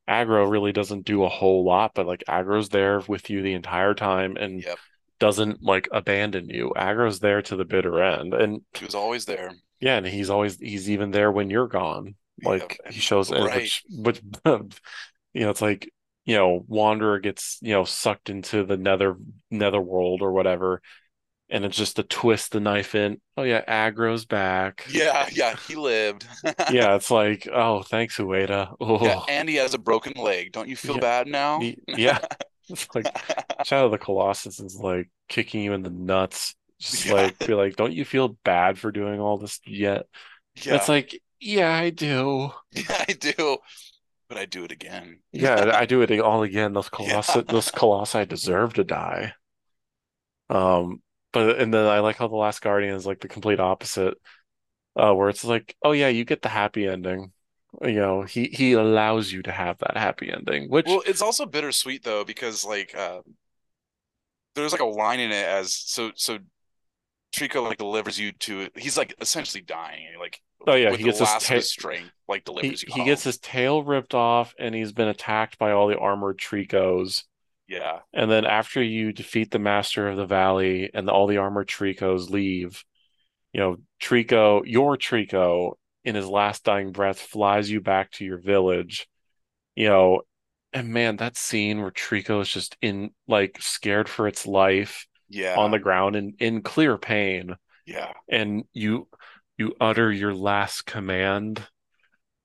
Agro 0.07 0.45
really 0.45 0.73
doesn't 0.73 1.05
do 1.05 1.23
a 1.23 1.29
whole 1.29 1.63
lot, 1.63 1.91
but 1.95 2.07
like 2.07 2.23
Agro's 2.27 2.69
there 2.69 2.99
with 3.07 3.29
you 3.29 3.41
the 3.41 3.53
entire 3.53 3.93
time 3.93 4.35
and 4.35 4.61
yep. 4.61 4.77
Doesn't 5.21 5.61
like 5.61 5.87
abandon 5.91 6.49
you. 6.49 6.73
Agro's 6.75 7.19
there 7.19 7.43
to 7.43 7.55
the 7.55 7.63
bitter 7.63 8.01
end, 8.01 8.33
and 8.33 8.61
he 8.73 8.83
was 8.83 8.95
always 8.95 9.25
there. 9.25 9.53
Yeah, 9.79 9.97
and 9.97 10.05
he's 10.05 10.31
always 10.31 10.57
he's 10.57 10.89
even 10.89 11.11
there 11.11 11.31
when 11.31 11.51
you're 11.51 11.67
gone. 11.67 12.15
Like 12.43 12.79
yep. 12.83 12.93
he 12.93 12.99
shows, 12.99 13.31
right. 13.31 13.55
which 13.55 13.83
which 13.87 14.21
you 14.45 15.41
know, 15.41 15.49
it's 15.51 15.61
like 15.61 15.93
you 16.25 16.35
know 16.35 16.65
wanderer 16.67 17.19
gets 17.19 17.59
you 17.61 17.71
know 17.71 17.83
sucked 17.83 18.31
into 18.31 18.65
the 18.65 18.77
nether 18.77 19.15
nether 19.51 19.79
world 19.79 20.23
or 20.23 20.31
whatever 20.31 20.81
and 21.49 21.65
it's 21.65 21.75
just 21.75 21.97
to 21.97 22.03
twist 22.03 22.51
the 22.51 22.59
knife 22.59 22.95
in 22.95 23.19
oh 23.35 23.43
yeah 23.43 23.61
agro's 23.67 24.25
back 24.25 24.85
yeah 24.91 25.27
yeah 25.33 25.55
he 25.67 25.75
lived 25.75 26.25
yeah 26.71 26.95
it's 26.95 27.11
like 27.11 27.47
oh 27.51 27.81
thanks 27.81 28.17
ueda 28.17 28.73
oh. 28.79 29.03
yeah, 29.03 29.21
and 29.27 29.49
he 29.49 29.55
has 29.55 29.73
a 29.73 29.79
broken 29.79 30.13
leg 30.13 30.51
don't 30.51 30.69
you 30.69 30.75
feel 30.75 30.95
yeah. 30.95 31.01
bad 31.01 31.27
now 31.27 31.59
yeah 31.87 32.19
it's 32.71 32.87
like 32.95 33.05
shadow 33.65 33.85
of 33.85 33.91
the 33.91 33.97
colossus 33.97 34.59
is 34.59 34.75
like 34.75 35.09
kicking 35.27 35.63
you 35.63 35.73
in 35.73 35.83
the 35.83 35.89
nuts 35.89 36.55
just 36.79 37.05
yeah. 37.05 37.13
like 37.13 37.39
be 37.39 37.53
like 37.53 37.75
don't 37.75 37.93
you 37.93 38.03
feel 38.05 38.29
bad 38.43 38.77
for 38.77 38.91
doing 38.91 39.19
all 39.19 39.37
this 39.37 39.59
yet 39.65 40.07
yeah. 40.55 40.75
it's 40.75 40.89
like 40.89 41.19
yeah 41.39 41.73
i 41.73 41.89
do 41.89 42.51
yeah 42.71 43.05
i 43.07 43.13
do 43.13 43.57
but 44.31 44.39
I 44.39 44.45
do 44.45 44.63
it 44.63 44.71
again. 44.71 45.19
yeah, 45.33 45.71
I 45.75 45.85
do 45.85 46.03
it 46.03 46.19
all 46.21 46.43
again. 46.43 46.71
Those 46.71 46.87
colossi, 46.87 47.39
yeah. 47.39 47.43
those 47.49 47.69
colossi 47.69 48.25
deserve 48.25 48.75
to 48.75 48.85
die. 48.85 49.33
Um, 50.49 51.01
but 51.33 51.59
and 51.59 51.73
then 51.73 51.85
I 51.85 51.99
like 51.99 52.15
how 52.15 52.29
the 52.29 52.37
Last 52.37 52.61
Guardian 52.61 52.95
is 52.95 53.05
like 53.05 53.19
the 53.19 53.27
complete 53.27 53.59
opposite, 53.59 54.17
uh, 54.95 55.13
where 55.13 55.27
it's 55.27 55.43
like, 55.43 55.75
oh 55.83 55.91
yeah, 55.91 56.07
you 56.07 56.23
get 56.23 56.41
the 56.41 56.47
happy 56.47 56.87
ending. 56.87 57.33
You 57.81 57.93
know, 57.93 58.21
he 58.23 58.45
he 58.45 58.73
allows 58.73 59.31
you 59.31 59.41
to 59.43 59.51
have 59.51 59.77
that 59.79 59.95
happy 59.95 60.31
ending. 60.31 60.69
Which 60.69 60.85
well, 60.85 61.01
it's 61.05 61.21
also 61.21 61.45
bittersweet 61.45 62.03
though 62.03 62.25
because 62.25 62.65
like 62.65 62.93
uh, 62.95 63.21
there's 64.55 64.73
like 64.73 64.81
a 64.81 64.85
line 64.85 65.19
in 65.19 65.31
it 65.31 65.45
as 65.45 65.73
so 65.73 66.11
so 66.15 66.39
Trico 67.33 67.63
like 67.63 67.77
delivers 67.77 68.19
you 68.19 68.33
to 68.33 68.67
he's 68.75 68.97
like 68.97 69.15
essentially 69.21 69.61
dying. 69.61 70.05
Like 70.19 70.41
oh 70.67 70.75
yeah, 70.75 70.91
he 70.91 71.03
gets 71.03 71.19
his 71.19 71.29
ta- 71.29 71.59
strength 71.61 72.11
like 72.27 72.43
delivers 72.43 72.81
he, 72.81 72.87
you. 72.87 72.93
He 72.93 72.99
home. 72.99 73.07
gets 73.07 73.23
his 73.23 73.37
tail 73.37 73.83
ripped 73.83 74.13
off, 74.13 74.53
and 74.59 74.75
he's 74.75 74.91
been 74.91 75.07
attacked 75.07 75.57
by 75.57 75.71
all 75.71 75.87
the 75.87 75.97
armored 75.97 76.39
Tricos. 76.39 77.23
Yeah, 77.67 77.99
and 78.13 78.29
then 78.29 78.45
after 78.45 78.83
you 78.83 79.13
defeat 79.13 79.49
the 79.49 79.59
Master 79.59 80.09
of 80.09 80.17
the 80.17 80.25
Valley, 80.25 80.91
and 80.93 81.09
all 81.09 81.27
the 81.27 81.37
armored 81.37 81.69
Tricos 81.69 82.29
leave, 82.29 82.83
you 83.53 83.61
know 83.61 83.77
Trico, 84.01 84.61
your 84.65 84.97
Trico, 84.97 85.75
in 86.03 86.15
his 86.15 86.27
last 86.27 86.63
dying 86.63 86.91
breath, 86.91 87.19
flies 87.19 87.69
you 87.69 87.81
back 87.81 88.11
to 88.11 88.25
your 88.25 88.37
village. 88.37 89.07
You 89.75 89.89
know, 89.89 90.21
and 90.73 90.89
man, 90.89 91.17
that 91.17 91.37
scene 91.37 91.81
where 91.81 91.91
Trico 91.91 92.41
is 92.41 92.49
just 92.49 92.77
in 92.81 93.11
like 93.27 93.57
scared 93.61 94.09
for 94.09 94.27
its 94.27 94.45
life 94.45 95.05
yeah. 95.29 95.55
on 95.57 95.71
the 95.71 95.79
ground 95.79 96.15
in 96.15 96.35
in 96.39 96.61
clear 96.61 96.97
pain. 96.97 97.55
Yeah. 97.85 98.11
And 98.29 98.63
you 98.73 99.07
you 99.57 99.75
utter 99.79 100.11
your 100.11 100.33
last 100.33 100.85
command. 100.85 101.65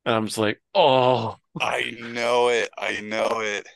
And 0.04 0.14
i'm 0.14 0.26
just 0.26 0.38
like 0.38 0.60
oh. 0.74 1.36
I 1.58 1.96
know 2.00 2.48
it. 2.48 2.68
I 2.76 3.00
know 3.00 3.40
it 3.40 3.66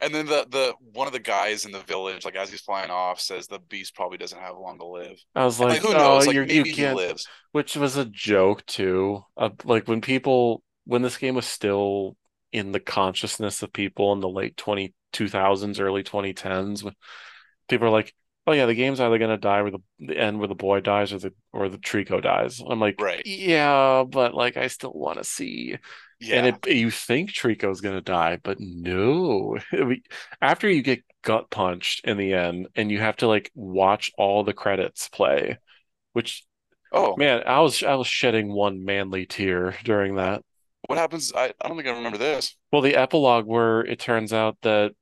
and 0.00 0.14
then 0.14 0.26
the 0.26 0.46
the 0.50 0.74
one 0.92 1.06
of 1.06 1.12
the 1.12 1.18
guys 1.18 1.64
in 1.64 1.72
the 1.72 1.80
village 1.80 2.24
like 2.24 2.36
as 2.36 2.50
he's 2.50 2.60
flying 2.60 2.90
off 2.90 3.20
says 3.20 3.46
the 3.46 3.58
beast 3.58 3.94
probably 3.94 4.18
doesn't 4.18 4.40
have 4.40 4.56
long 4.56 4.78
to 4.78 4.86
live 4.86 5.18
i 5.34 5.44
was 5.44 5.60
like, 5.60 5.70
like 5.70 5.82
who 5.82 5.92
knows 5.92 6.24
oh, 6.24 6.30
like 6.30 6.36
maybe 6.36 6.54
you 6.54 6.74
can't, 6.74 6.98
he 6.98 7.06
lives 7.06 7.26
which 7.52 7.76
was 7.76 7.96
a 7.96 8.04
joke 8.04 8.64
too 8.66 9.22
uh, 9.36 9.50
like 9.64 9.86
when 9.88 10.00
people 10.00 10.62
when 10.84 11.02
this 11.02 11.16
game 11.16 11.34
was 11.34 11.46
still 11.46 12.16
in 12.52 12.72
the 12.72 12.80
consciousness 12.80 13.62
of 13.62 13.72
people 13.72 14.12
in 14.12 14.20
the 14.20 14.28
late 14.28 14.56
20 14.56 14.92
2000s 15.12 15.80
early 15.80 16.02
2010s 16.02 16.84
people 17.70 17.86
are 17.86 17.90
like, 17.90 18.12
"Oh 18.46 18.52
yeah, 18.52 18.66
the 18.66 18.74
game's 18.74 19.00
either 19.00 19.18
gonna 19.18 19.38
die 19.38 19.62
where 19.62 19.70
the, 19.70 19.78
the 19.98 20.18
end 20.18 20.38
where 20.38 20.48
the 20.48 20.54
boy 20.54 20.80
dies 20.80 21.12
or 21.12 21.18
the 21.18 21.32
or 21.52 21.70
the 21.70 21.78
Trico 21.78 22.22
dies." 22.22 22.60
I'm 22.60 22.80
like, 22.80 23.00
Right. 23.00 23.24
"Yeah, 23.24 24.04
but 24.06 24.34
like 24.34 24.58
I 24.58 24.66
still 24.66 24.92
want 24.92 25.18
to 25.18 25.24
see." 25.24 25.78
And 26.28 26.46
Yeah. 26.46 26.56
it 26.64 26.66
you 26.68 26.90
think 26.90 27.30
Trico's 27.30 27.80
gonna 27.80 28.00
die, 28.00 28.38
but 28.42 28.58
no. 28.60 29.58
After 30.42 30.68
you 30.68 30.82
get 30.82 31.04
gut 31.22 31.50
punched 31.50 32.04
in 32.06 32.16
the 32.18 32.34
end, 32.34 32.68
and 32.74 32.90
you 32.90 32.98
have 33.00 33.16
to 33.18 33.26
like 33.28 33.50
watch 33.54 34.10
all 34.18 34.44
the 34.44 34.52
credits 34.54 35.08
play, 35.08 35.58
which 36.14 36.44
Oh, 36.92 37.16
man, 37.16 37.44
I 37.46 37.60
was 37.60 37.82
I 37.82 37.94
was 37.96 38.08
shedding 38.08 38.52
one 38.52 38.84
manly 38.84 39.26
tear 39.26 39.76
during 39.84 40.16
that. 40.16 40.44
what 40.88 40.98
happens? 40.98 41.32
I, 41.34 41.52
I 41.60 41.68
don't 41.68 41.76
think 41.76 41.88
I 41.88 41.92
remember 41.92 42.18
this. 42.18 42.56
Well, 42.72 42.82
the 42.82 42.96
epilogue 42.96 43.46
where 43.46 43.80
it 43.84 43.98
turns 43.98 44.32
out 44.32 44.56
that 44.62 44.92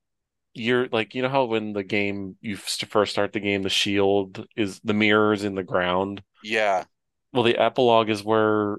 you're 0.54 0.88
like, 0.88 1.14
you 1.14 1.22
know 1.22 1.28
how 1.28 1.44
when 1.46 1.72
the 1.74 1.84
game 1.84 2.36
you 2.40 2.56
first 2.56 3.12
start 3.12 3.32
the 3.32 3.40
game, 3.40 3.62
the 3.62 3.70
shield 3.70 4.46
is 4.56 4.80
the 4.84 4.94
mirrors 4.94 5.44
in 5.44 5.54
the 5.54 5.64
ground. 5.64 6.22
Yeah. 6.42 6.84
Well, 7.32 7.42
the 7.42 7.58
epilogue 7.58 8.08
is 8.10 8.22
where 8.22 8.78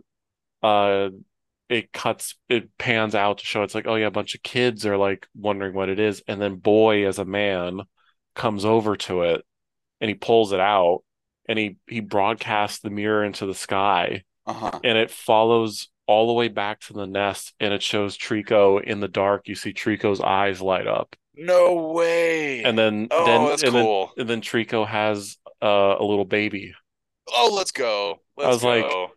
uh 0.63 1.09
it 1.69 1.93
cuts 1.93 2.35
it 2.49 2.77
pans 2.77 3.15
out 3.15 3.37
to 3.39 3.45
show 3.45 3.63
it's 3.63 3.75
like, 3.75 3.87
oh 3.87 3.95
yeah, 3.95 4.07
a 4.07 4.11
bunch 4.11 4.35
of 4.35 4.43
kids 4.43 4.85
are 4.85 4.97
like 4.97 5.27
wondering 5.35 5.73
what 5.73 5.89
it 5.89 5.99
is, 5.99 6.23
and 6.27 6.41
then 6.41 6.55
boy 6.55 7.07
as 7.07 7.19
a 7.19 7.25
man 7.25 7.81
comes 8.35 8.65
over 8.65 8.95
to 8.97 9.23
it 9.23 9.43
and 10.01 10.09
he 10.09 10.15
pulls 10.15 10.53
it 10.53 10.59
out 10.59 11.01
and 11.47 11.59
he 11.59 11.77
he 11.87 11.99
broadcasts 11.99 12.79
the 12.79 12.89
mirror 12.89 13.23
into 13.23 13.45
the 13.45 13.53
sky 13.55 14.23
Uh-huh. 14.45 14.79
and 14.83 14.97
it 14.97 15.11
follows 15.11 15.89
all 16.07 16.27
the 16.27 16.33
way 16.33 16.47
back 16.47 16.79
to 16.81 16.93
the 16.93 17.05
nest 17.07 17.53
and 17.59 17.73
it 17.73 17.83
shows 17.83 18.17
Trico 18.17 18.81
in 18.83 18.99
the 18.99 19.07
dark. 19.07 19.47
You 19.47 19.55
see 19.55 19.73
Trico's 19.73 20.21
eyes 20.21 20.61
light 20.61 20.87
up. 20.87 21.15
No 21.35 21.91
way. 21.93 22.63
And 22.63 22.77
then 22.77 23.07
Oh, 23.11 23.25
then 23.25 23.45
that's 23.45 23.63
and 23.63 23.71
cool. 23.73 24.07
then 24.15 24.21
and 24.21 24.29
then 24.29 24.41
Trico 24.41 24.87
has 24.87 25.37
uh, 25.61 25.95
a 25.99 26.03
little 26.03 26.25
baby. 26.25 26.73
Oh, 27.27 27.53
let's 27.55 27.71
go. 27.71 28.21
I 28.41 28.49
Let's 28.49 28.55
was 28.55 28.63
like 28.63 28.89
go. 28.89 29.11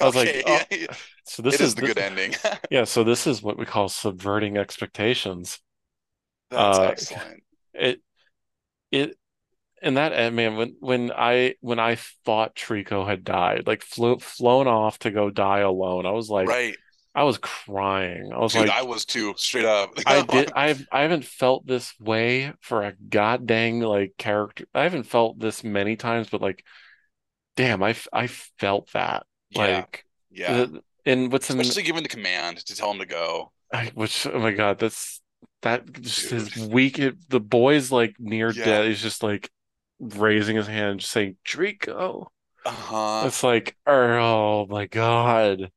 I 0.00 0.04
was 0.06 0.14
like, 0.16 0.42
oh, 0.46 0.60
so 1.24 1.42
this 1.42 1.60
is 1.60 1.74
is 1.74 1.74
the 1.74 1.82
this, 1.82 1.82
good 1.82 1.98
ending. 1.98 2.34
yeah, 2.70 2.84
so 2.84 3.04
this 3.04 3.26
is 3.26 3.42
what 3.42 3.58
we 3.58 3.66
call 3.66 3.88
subverting 3.88 4.56
expectations. 4.58 5.60
That's 6.50 6.78
Uh 6.78 6.92
excellent. 6.92 7.42
it 7.74 8.02
it 8.92 9.16
and 9.82 9.96
that 9.98 10.12
end, 10.14 10.36
man, 10.36 10.56
when 10.56 10.76
when 10.80 11.12
I 11.12 11.56
when 11.60 11.78
I 11.80 11.96
thought 12.26 12.56
Trico 12.56 13.06
had 13.08 13.24
died, 13.24 13.66
like 13.66 13.82
flew 13.82 14.18
flown 14.18 14.68
off 14.68 15.00
to 15.00 15.10
go 15.12 15.30
die 15.30 15.60
alone, 15.60 16.06
I 16.06 16.12
was 16.12 16.30
like 16.30 16.54
Right. 16.54 16.76
I 17.14 17.24
was 17.24 17.38
crying. 17.38 18.32
I 18.34 18.38
was 18.40 18.54
Dude, 18.54 18.68
like 18.68 18.70
I 18.70 18.82
was 18.82 19.04
too, 19.04 19.34
straight 19.36 19.64
up. 19.64 19.98
I 20.04 20.22
did. 20.22 20.50
I've 20.54 20.84
I 20.90 21.02
haven't 21.02 21.24
felt 21.24 21.66
this 21.66 21.94
way 22.00 22.52
for 22.60 22.82
a 22.82 22.92
god 23.08 23.46
dang 23.46 23.80
like 23.80 24.14
character. 24.18 24.66
I 24.74 24.82
haven't 24.82 25.04
felt 25.04 25.38
this 25.38 25.62
many 25.62 25.96
times, 25.96 26.28
but 26.30 26.40
like, 26.42 26.64
damn, 27.56 27.82
I 27.82 27.96
I 28.12 28.28
felt 28.28 28.92
that 28.92 29.26
Yeah, 29.50 29.84
like, 29.84 30.06
yeah. 30.30 30.66
the, 30.66 30.82
and 31.04 31.32
what's 31.32 31.50
in 31.50 31.58
Especially 31.60 31.82
given 31.82 32.02
the 32.02 32.08
command 32.08 32.58
to 32.58 32.74
tell 32.74 32.90
him 32.92 32.98
to 32.98 33.06
go. 33.06 33.52
I, 33.72 33.90
which 33.94 34.26
oh 34.26 34.38
my 34.38 34.52
god, 34.52 34.78
that's 34.78 35.20
that 35.62 35.90
just 35.92 36.30
his 36.30 36.50
Dude. 36.50 36.72
weak. 36.72 37.00
The 37.28 37.40
boy's 37.40 37.90
like 37.90 38.16
near 38.18 38.50
Yeah. 38.50 38.64
death. 38.64 38.86
He's 38.86 39.02
just 39.02 39.22
like 39.22 39.50
raising 40.00 40.56
his 40.56 40.66
hand, 40.66 41.00
just 41.00 41.12
saying 41.12 41.36
Trico. 41.46 42.26
Uh-huh. 42.64 43.24
It's 43.26 43.42
like, 43.42 43.76
oh 43.86 44.66
my 44.66 44.86
god, 44.86 45.70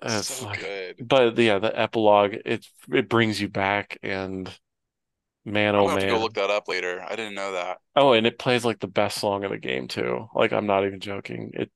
Oh, 0.00 0.18
it's 0.18 0.28
so 0.28 0.46
like, 0.46 0.60
good. 0.60 0.96
but 0.98 1.36
yeah, 1.38 1.58
the 1.58 1.76
epilogue 1.78 2.34
it 2.44 2.66
it 2.92 3.08
brings 3.08 3.40
you 3.40 3.48
back, 3.48 3.98
and 4.02 4.48
man, 5.44 5.74
oh 5.76 5.86
gonna 5.88 6.06
go 6.06 6.18
look 6.20 6.34
that 6.34 6.50
up 6.50 6.68
later. 6.68 7.02
I 7.02 7.16
didn't 7.16 7.34
know 7.34 7.52
that. 7.52 7.78
Oh, 7.96 8.12
and 8.12 8.26
it 8.26 8.38
plays 8.38 8.64
like 8.64 8.78
the 8.80 8.86
best 8.86 9.18
song 9.18 9.44
in 9.44 9.50
the 9.50 9.58
game 9.58 9.88
too. 9.88 10.28
Like 10.34 10.52
I'm 10.52 10.66
not 10.66 10.86
even 10.86 11.00
joking. 11.00 11.50
It 11.54 11.70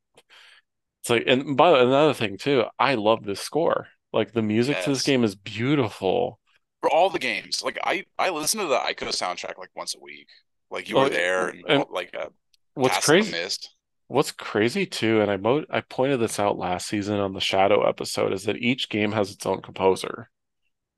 it's 1.02 1.10
like 1.10 1.24
and 1.26 1.56
by 1.56 1.70
the 1.70 1.76
way, 1.76 1.82
another 1.82 2.14
thing 2.14 2.38
too, 2.38 2.64
I 2.78 2.94
love 2.94 3.24
this 3.24 3.40
score. 3.40 3.88
Like 4.12 4.32
the 4.32 4.42
music 4.42 4.82
to 4.82 4.90
this 4.90 5.02
game 5.02 5.24
is 5.24 5.34
beautiful. 5.34 6.38
For 6.80 6.90
all 6.90 7.10
the 7.10 7.18
games. 7.18 7.62
Like 7.62 7.78
I 7.84 8.04
I 8.18 8.30
listen 8.30 8.60
to 8.60 8.66
the 8.66 8.78
Ico 8.78 9.08
soundtrack 9.08 9.58
like 9.58 9.70
once 9.74 9.94
a 9.94 10.00
week. 10.00 10.28
Like 10.70 10.88
you 10.88 10.96
were 10.96 11.10
there 11.10 11.48
and, 11.48 11.64
and 11.68 11.84
like 11.90 12.14
uh, 12.18 12.28
what's 12.74 13.04
crazy 13.04 13.34
what's 14.12 14.30
crazy 14.30 14.86
too, 14.86 15.20
and 15.20 15.30
I 15.30 15.36
mo 15.36 15.64
I 15.70 15.80
pointed 15.80 16.20
this 16.20 16.38
out 16.38 16.58
last 16.58 16.86
season 16.86 17.18
on 17.18 17.32
the 17.32 17.40
Shadow 17.40 17.88
episode, 17.88 18.32
is 18.32 18.44
that 18.44 18.58
each 18.58 18.88
game 18.88 19.12
has 19.12 19.30
its 19.30 19.46
own 19.46 19.62
composer. 19.62 20.28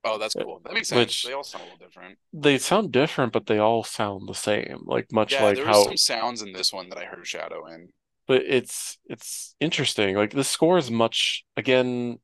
Oh, 0.07 0.19
that's 0.19 0.35
cool. 0.35 0.61
That 0.65 0.75
makes 0.75 0.89
sense. 0.89 0.99
Which 0.99 1.23
They 1.23 1.33
all 1.33 1.45
sound 1.45 1.63
a 1.63 1.65
little 1.65 1.87
different. 1.87 2.19
they 2.33 2.59
sound 2.59 2.93
different, 2.93 3.33
but 3.33 3.47
they 3.47 3.59
all 3.59 3.85
sound 3.85 4.29
the 4.29 4.35
same. 4.35 4.83
Like 4.85 5.11
much 5.13 5.33
Yeah, 5.33 5.45
like 5.45 5.57
there 5.57 5.65
how 5.65 5.85
some 5.85 5.97
sounds 5.97 6.43
in 6.43 6.53
this 6.53 6.73
one 6.73 6.91
that 6.91 6.99
I 6.99 7.05
heard 7.05 7.27
Shadow 7.27 7.67
in. 7.69 7.89
But 8.27 8.43
it's 8.47 8.99
it's 9.07 9.55
interesting. 9.61 10.17
Like 10.17 10.31
the 10.33 10.45
score 10.45 10.79
is 10.79 10.91
much 10.91 11.45
again, 11.57 12.19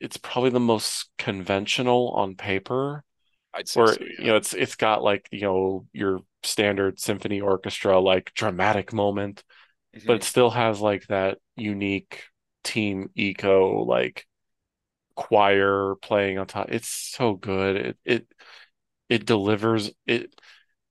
it's 0.00 0.16
probably 0.18 0.50
the 0.50 0.60
most 0.60 1.10
conventional 1.18 2.10
on 2.10 2.36
paper 2.36 3.04
I'd 3.54 3.68
say 3.68 3.84
where 3.84 3.98
so, 3.98 4.04
you 4.18 4.26
know 4.32 4.36
it's 4.36 4.54
it's 4.54 4.76
got 4.76 5.02
like 5.02 5.28
you 5.32 5.42
know 5.42 5.86
your 5.92 6.20
standard 6.44 7.00
symphony 7.00 7.40
orchestra 7.40 7.98
like 8.00 8.32
dramatic 8.34 8.92
moment, 8.92 9.44
but 10.06 10.16
Mhm. 10.16 10.18
it 10.18 10.24
still 10.24 10.50
has 10.50 10.80
like 10.80 11.06
that 11.08 11.38
unique 11.56 12.24
Team 12.64 13.10
Ico 13.18 13.86
like 13.86 14.26
choir 15.16 15.94
playing 16.02 16.38
on 16.38 16.46
top. 16.46 16.68
It's 16.70 16.88
so 16.88 17.34
good. 17.34 17.76
It 17.76 17.98
it 18.04 18.26
it 19.08 19.26
delivers 19.26 19.90
it. 20.06 20.34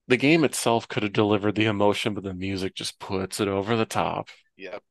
The 0.08 0.18
game 0.18 0.44
itself 0.44 0.88
could 0.88 1.04
have 1.04 1.14
delivered 1.14 1.56
the 1.56 1.66
emotion, 1.66 2.14
but 2.16 2.24
the 2.24 2.34
music 2.34 2.76
just 2.76 3.00
puts 3.00 3.40
it 3.42 3.48
over 3.48 3.76
the 3.78 3.86
top. 3.86 4.30
Yep. 4.57 4.84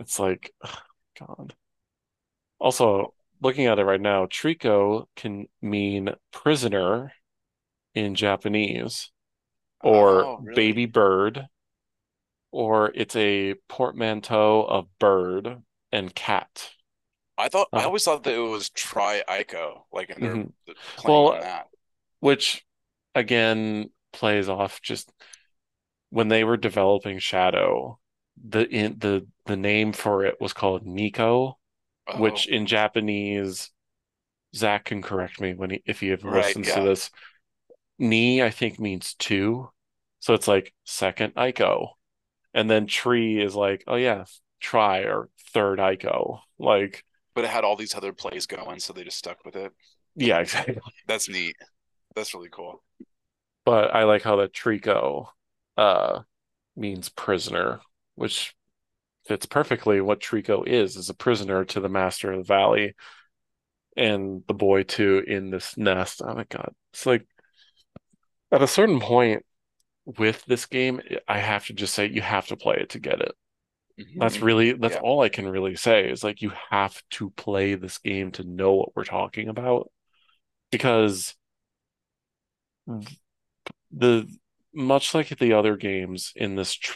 It's 0.00 0.18
like, 0.18 0.54
God. 1.18 1.54
Also, 2.58 3.14
looking 3.40 3.64
at 3.66 3.78
it 3.78 3.84
right 3.84 4.00
now, 4.00 4.26
Trico 4.26 5.06
can 5.16 5.48
mean 5.62 6.10
prisoner 6.32 7.12
in 7.94 8.14
Japanese, 8.16 9.10
or 9.82 10.28
Oh, 10.28 10.36
really? 10.42 10.54
baby 10.54 10.86
bird, 10.86 11.48
or 12.50 12.90
it's 12.94 13.14
a 13.16 13.54
portmanteau 13.68 14.62
of 14.64 14.98
bird 14.98 15.62
and 15.92 16.14
cat. 16.14 16.70
I 17.38 17.48
thought 17.48 17.68
I 17.74 17.82
Uh, 17.82 17.84
always 17.84 18.04
thought 18.04 18.24
that 18.24 18.34
it 18.34 18.38
was 18.38 18.68
Try 18.70 19.22
Ico, 19.28 19.84
like 19.92 20.18
they're 20.20 20.36
mhm. 20.36 20.52
playing 20.96 21.28
Well, 21.28 21.40
that. 21.40 21.68
which 22.20 22.64
again 23.14 23.90
plays 24.12 24.48
off 24.48 24.82
just 24.82 25.12
when 26.10 26.28
they 26.28 26.44
were 26.44 26.56
developing 26.56 27.18
Shadow, 27.20 27.98
the 28.42 28.68
in 28.68 28.98
the 28.98 29.26
the 29.46 29.56
name 29.56 29.92
for 29.92 30.24
it 30.24 30.40
was 30.40 30.52
called 30.52 30.86
Nico, 30.86 31.58
Oh, 32.08 32.20
which 32.20 32.46
in 32.48 32.66
Japanese, 32.66 33.70
Zach 34.54 34.86
can 34.86 35.02
correct 35.02 35.40
me 35.40 35.54
when 35.54 35.70
he 35.70 35.82
if 35.86 36.00
he 36.00 36.12
ever 36.12 36.28
right, 36.28 36.34
listens 36.46 36.72
to 36.72 36.80
this. 36.80 37.10
Ni, 37.98 38.42
I 38.42 38.50
think, 38.50 38.80
means 38.80 39.14
two. 39.14 39.70
So 40.20 40.34
it's 40.34 40.48
like 40.48 40.74
second 40.84 41.34
Ico. 41.34 41.90
And 42.54 42.70
then 42.70 42.86
tree 42.86 43.40
is 43.42 43.54
like, 43.54 43.84
oh 43.86 43.96
yeah, 43.96 44.24
try 44.60 45.00
or 45.00 45.30
third 45.52 45.78
Ico. 45.78 46.40
Like, 46.58 47.04
But 47.34 47.44
it 47.44 47.50
had 47.50 47.62
all 47.64 47.76
these 47.76 47.94
other 47.94 48.12
plays 48.12 48.46
going, 48.46 48.80
so 48.80 48.92
they 48.92 49.04
just 49.04 49.18
stuck 49.18 49.44
with 49.44 49.54
it. 49.54 49.72
yeah, 50.14 50.38
exactly. 50.40 50.80
That's 51.06 51.28
neat. 51.28 51.56
That's 52.14 52.34
really 52.34 52.50
cool. 52.50 52.82
But 53.64 53.94
I 53.94 54.04
like 54.04 54.22
how 54.22 54.36
that 54.36 54.52
Trico 54.52 55.28
uh 55.76 56.22
means 56.76 57.08
prisoner, 57.10 57.80
which 58.16 58.54
fits 59.26 59.46
perfectly 59.46 60.00
what 60.00 60.20
Trico 60.20 60.66
is, 60.66 60.96
is 60.96 61.10
a 61.10 61.14
prisoner 61.14 61.64
to 61.66 61.80
the 61.80 61.88
master 61.88 62.32
of 62.32 62.38
the 62.38 62.44
valley 62.44 62.94
and 63.96 64.42
the 64.46 64.54
boy 64.54 64.82
too 64.82 65.22
in 65.26 65.50
this 65.50 65.76
nest. 65.76 66.22
Oh 66.24 66.34
my 66.34 66.44
God. 66.44 66.72
It's 66.92 67.06
like 67.06 67.26
at 68.52 68.62
a 68.62 68.66
certain 68.66 69.00
point 69.00 69.44
with 70.04 70.44
this 70.44 70.66
game, 70.66 71.00
I 71.26 71.38
have 71.38 71.66
to 71.66 71.72
just 71.72 71.94
say 71.94 72.06
you 72.06 72.22
have 72.22 72.46
to 72.48 72.56
play 72.56 72.76
it 72.76 72.90
to 72.90 72.98
get 73.00 73.20
it. 73.20 73.32
That's 74.18 74.36
Mhm. 74.36 74.44
really 74.44 74.72
that's 74.72 74.94
Yeah. 74.94 75.00
all 75.02 75.22
I 75.22 75.28
can 75.28 75.48
really 75.48 75.76
say 75.76 76.10
is 76.10 76.24
like 76.24 76.42
you 76.42 76.52
have 76.70 77.02
to 77.10 77.30
play 77.30 77.74
this 77.74 77.98
game 77.98 78.32
to 78.32 78.44
know 78.44 78.74
what 78.74 78.94
we're 78.96 79.04
talking 79.04 79.48
about 79.48 79.90
because 80.70 81.34
the 83.92 84.26
much 84.74 85.14
like 85.14 85.28
the 85.38 85.52
other 85.52 85.76
games 85.76 86.32
in 86.36 86.54
this 86.56 86.74
tr 86.74 86.94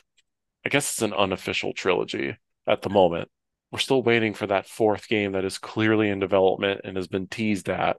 I 0.65 0.69
guess 0.69 0.93
it's 0.93 1.03
an 1.03 1.15
unofficial 1.15 1.73
trilogy 1.73 2.37
at 2.67 2.83
the 2.83 2.91
moment. 2.91 3.31
We're 3.73 3.79
still 3.79 4.03
waiting 4.03 4.35
for 4.35 4.47
that 4.49 4.67
fourth 4.69 5.09
game 5.09 5.33
that 5.33 5.45
is 5.45 5.59
clearly 5.59 6.09
in 6.09 6.19
development 6.19 6.83
and 6.85 6.97
has 6.97 7.09
been 7.09 7.27
teased 7.27 7.69
at. 7.69 7.99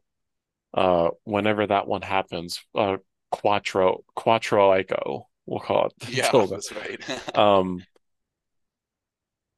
Uh, 0.73 1.09
whenever 1.23 1.67
that 1.67 1.87
one 1.87 2.01
happens, 2.01 2.61
uh, 2.75 2.97
Quattro 3.29 4.03
Quattro 4.15 4.71
Ico, 4.71 5.23
we'll 5.45 5.59
call 5.59 5.87
it 5.87 6.09
Yeah, 6.09 6.29
that's 6.47 6.71
right. 6.73 6.99
Um, 7.37 7.83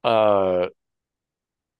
uh, 0.04 0.68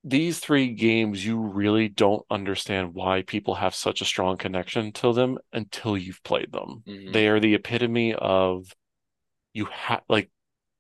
these 0.04 0.40
three 0.40 0.70
games, 0.74 1.26
you 1.26 1.40
really 1.40 1.88
don't 1.88 2.26
understand 2.30 2.94
why 2.94 3.22
people 3.22 3.56
have 3.56 3.74
such 3.74 4.02
a 4.02 4.06
strong 4.06 4.38
connection 4.38 4.92
to 4.94 5.14
them 5.14 5.38
until 5.54 5.98
you've 5.98 6.22
played 6.24 6.52
them. 6.52 6.84
Mhm. 6.86 7.14
They 7.14 7.28
are 7.28 7.40
the 7.40 7.56
epitome 7.56 8.14
of 8.14 8.68
you 9.54 9.66
have 9.66 10.04
like 10.10 10.32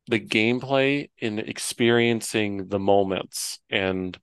the 0.07 0.19
gameplay 0.19 1.09
in 1.17 1.39
experiencing 1.39 2.67
the 2.67 2.79
moments 2.79 3.59
and 3.69 4.17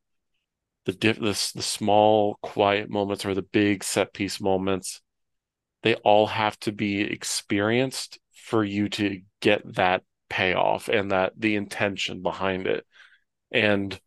the 0.85 0.93
diff 0.93 1.19
the, 1.19 1.53
the 1.55 1.63
small 1.63 2.39
quiet 2.43 2.91
moments 2.91 3.25
or 3.25 3.35
the 3.35 3.43
big 3.43 3.83
set 3.85 4.13
piece 4.13 4.41
moments 4.41 5.01
they 5.83 5.95
all 5.97 6.27
have 6.27 6.59
to 6.61 6.73
be 6.73 7.01
experienced 7.01 8.19
for 8.33 8.63
you 8.63 8.89
to 8.89 9.21
get 9.41 9.63
that 9.75 10.03
payoff 10.29 10.89
and 10.89 11.11
that 11.11 11.33
the 11.37 11.57
intention 11.57 12.23
behind 12.23 12.67
it 12.67 12.85
and 13.51 13.99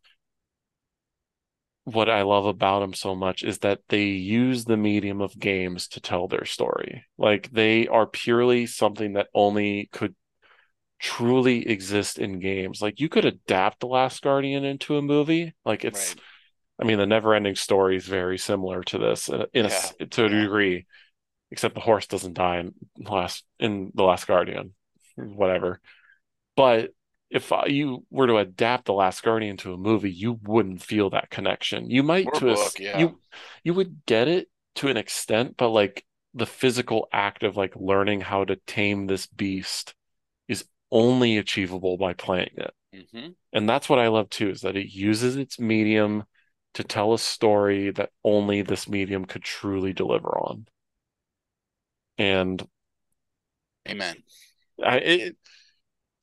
what 1.84 2.08
I 2.08 2.22
love 2.22 2.46
about 2.46 2.80
them 2.80 2.94
so 2.94 3.14
much 3.14 3.42
is 3.42 3.58
that 3.58 3.80
they 3.88 4.04
use 4.04 4.64
the 4.64 4.76
medium 4.76 5.20
of 5.20 5.38
games 5.38 5.86
to 5.88 6.00
tell 6.00 6.28
their 6.28 6.46
story. 6.46 7.04
Like 7.18 7.50
they 7.50 7.86
are 7.88 8.06
purely 8.06 8.66
something 8.66 9.12
that 9.14 9.28
only 9.34 9.90
could 9.92 10.14
truly 11.04 11.68
exist 11.68 12.18
in 12.18 12.40
games. 12.40 12.80
Like 12.80 12.98
you 12.98 13.10
could 13.10 13.26
adapt 13.26 13.80
The 13.80 13.86
Last 13.86 14.22
Guardian 14.22 14.64
into 14.64 14.96
a 14.96 15.02
movie. 15.02 15.52
Like 15.62 15.84
it's, 15.84 16.14
Right. 16.14 16.22
I 16.80 16.84
mean, 16.84 16.96
the 16.96 17.06
never-ending 17.06 17.56
story 17.56 17.96
is 17.96 18.06
very 18.06 18.38
similar 18.38 18.82
to 18.84 18.98
this 18.98 19.28
in 19.28 19.66
a, 19.66 19.68
Yeah. 19.68 20.06
to 20.10 20.24
a 20.24 20.28
degree, 20.30 20.86
except 21.50 21.74
the 21.74 21.82
horse 21.82 22.06
doesn't 22.06 22.32
die 22.34 22.60
in 22.60 22.72
last 22.98 23.44
in 23.60 23.92
The 23.94 24.02
Last 24.02 24.26
Guardian, 24.26 24.72
whatever. 25.14 25.78
But 26.56 26.90
if 27.28 27.52
you 27.66 28.06
were 28.10 28.26
to 28.26 28.38
adapt 28.38 28.86
The 28.86 28.94
Last 28.94 29.22
Guardian 29.22 29.58
to 29.58 29.74
a 29.74 29.76
movie, 29.76 30.10
you 30.10 30.40
wouldn't 30.42 30.82
feel 30.82 31.10
that 31.10 31.28
connection. 31.28 31.90
You 31.90 32.02
might 32.02 32.26
Or 32.26 32.40
to 32.40 32.52
a, 32.54 32.68
yeah. 32.78 32.98
you 32.98 33.20
you 33.62 33.74
would 33.74 34.06
get 34.06 34.26
it 34.26 34.48
to 34.76 34.88
an 34.88 34.96
extent, 34.96 35.56
but 35.58 35.68
like 35.68 36.04
the 36.32 36.46
physical 36.46 37.08
act 37.12 37.42
of 37.42 37.58
like 37.58 37.76
learning 37.76 38.22
how 38.22 38.44
to 38.44 38.56
tame 38.66 39.06
this 39.06 39.26
beast 39.26 39.94
only 40.94 41.38
achievable 41.38 41.98
by 41.98 42.14
playing 42.14 42.54
it. 42.56 42.74
hmm 42.92 43.34
And 43.52 43.68
that's 43.68 43.88
what 43.88 43.98
I 44.00 44.08
love 44.08 44.30
too, 44.30 44.50
is 44.50 44.62
that 44.62 44.76
it 44.76 44.92
uses 44.94 45.36
its 45.36 45.58
medium 45.60 46.24
to 46.74 46.84
tell 46.84 47.14
a 47.14 47.18
story 47.20 47.90
that 47.92 48.12
only 48.24 48.62
this 48.62 48.88
medium 48.88 49.24
could 49.26 49.44
truly 49.44 49.92
deliver 49.94 50.30
on. 50.38 50.66
And 52.18 52.66
Amen. 53.88 54.22
I 54.82 54.96
it, 54.98 55.36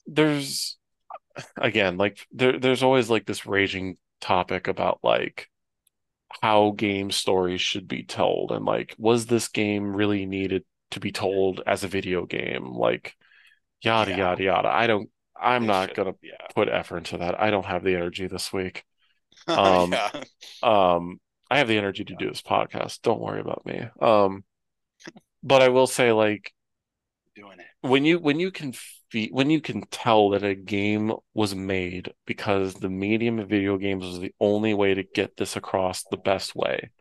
there's 0.08 0.78
again 1.58 1.98
like 1.98 2.28
there 2.32 2.60
there's 2.60 2.84
always 2.84 3.10
like 3.10 3.26
this 3.26 3.46
raging 3.48 3.98
topic 4.22 4.68
about 4.68 5.00
like 5.04 5.50
how 6.42 6.72
game 6.72 7.12
stories 7.12 7.62
should 7.62 7.88
be 7.88 8.04
told 8.04 8.52
and 8.52 8.66
like 8.66 8.96
was 8.98 9.26
this 9.28 9.48
game 9.50 9.96
really 9.96 10.26
needed 10.26 10.64
to 10.92 11.00
be 11.00 11.12
told 11.12 11.62
as 11.68 11.84
a 11.84 11.88
video 11.90 12.26
game 12.26 12.74
like 12.74 13.16
yada 13.82 14.12
Yeah. 14.12 14.18
yada 14.18 14.44
yada 14.44 14.68
I 14.70 14.88
don't 14.88 15.10
I'm 15.40 15.64
They 15.64 15.68
not 15.68 15.90
should- 15.90 15.98
gonna 15.98 16.14
Yeah. 16.22 16.48
put 16.56 16.70
effort 16.70 16.98
into 16.98 17.18
that 17.20 17.40
I 17.40 17.50
don't 17.52 17.66
have 17.66 17.84
the 17.84 17.96
energy 17.96 18.28
this 18.28 18.52
week 18.54 18.84
Um, 19.48 19.92
yeah. 19.94 20.24
um 20.64 21.20
I 21.50 21.58
have 21.58 21.68
the 21.68 21.78
energy 21.78 22.04
to 22.06 22.16
do 22.16 22.30
this 22.30 22.42
podcast 22.42 23.02
don't 23.02 23.20
worry 23.22 23.42
about 23.42 23.66
me 23.66 23.86
um 24.02 24.44
but 25.44 25.62
I 25.62 25.70
will 25.70 25.88
say 25.88 26.12
like 26.12 26.54
Doing 27.36 27.60
it. 27.60 27.66
when 27.88 28.06
you 28.06 28.20
when 28.20 28.40
you 28.40 28.52
can 28.52 28.74
fe 28.74 29.30
when 29.32 29.50
you 29.50 29.60
can 29.62 29.82
tell 29.90 30.30
that 30.30 30.44
a 30.44 30.54
game 30.56 31.14
was 31.34 31.56
made 31.56 32.14
because 32.26 32.76
the 32.76 32.90
medium 32.90 33.40
of 33.40 33.50
video 33.50 33.78
games 33.78 34.06
was 34.06 34.20
the 34.20 34.34
only 34.40 34.74
way 34.74 34.94
to 34.94 35.04
get 35.04 35.36
this 35.38 35.56
across 35.56 36.04
the 36.04 36.18
best 36.18 36.56
way 36.56 36.92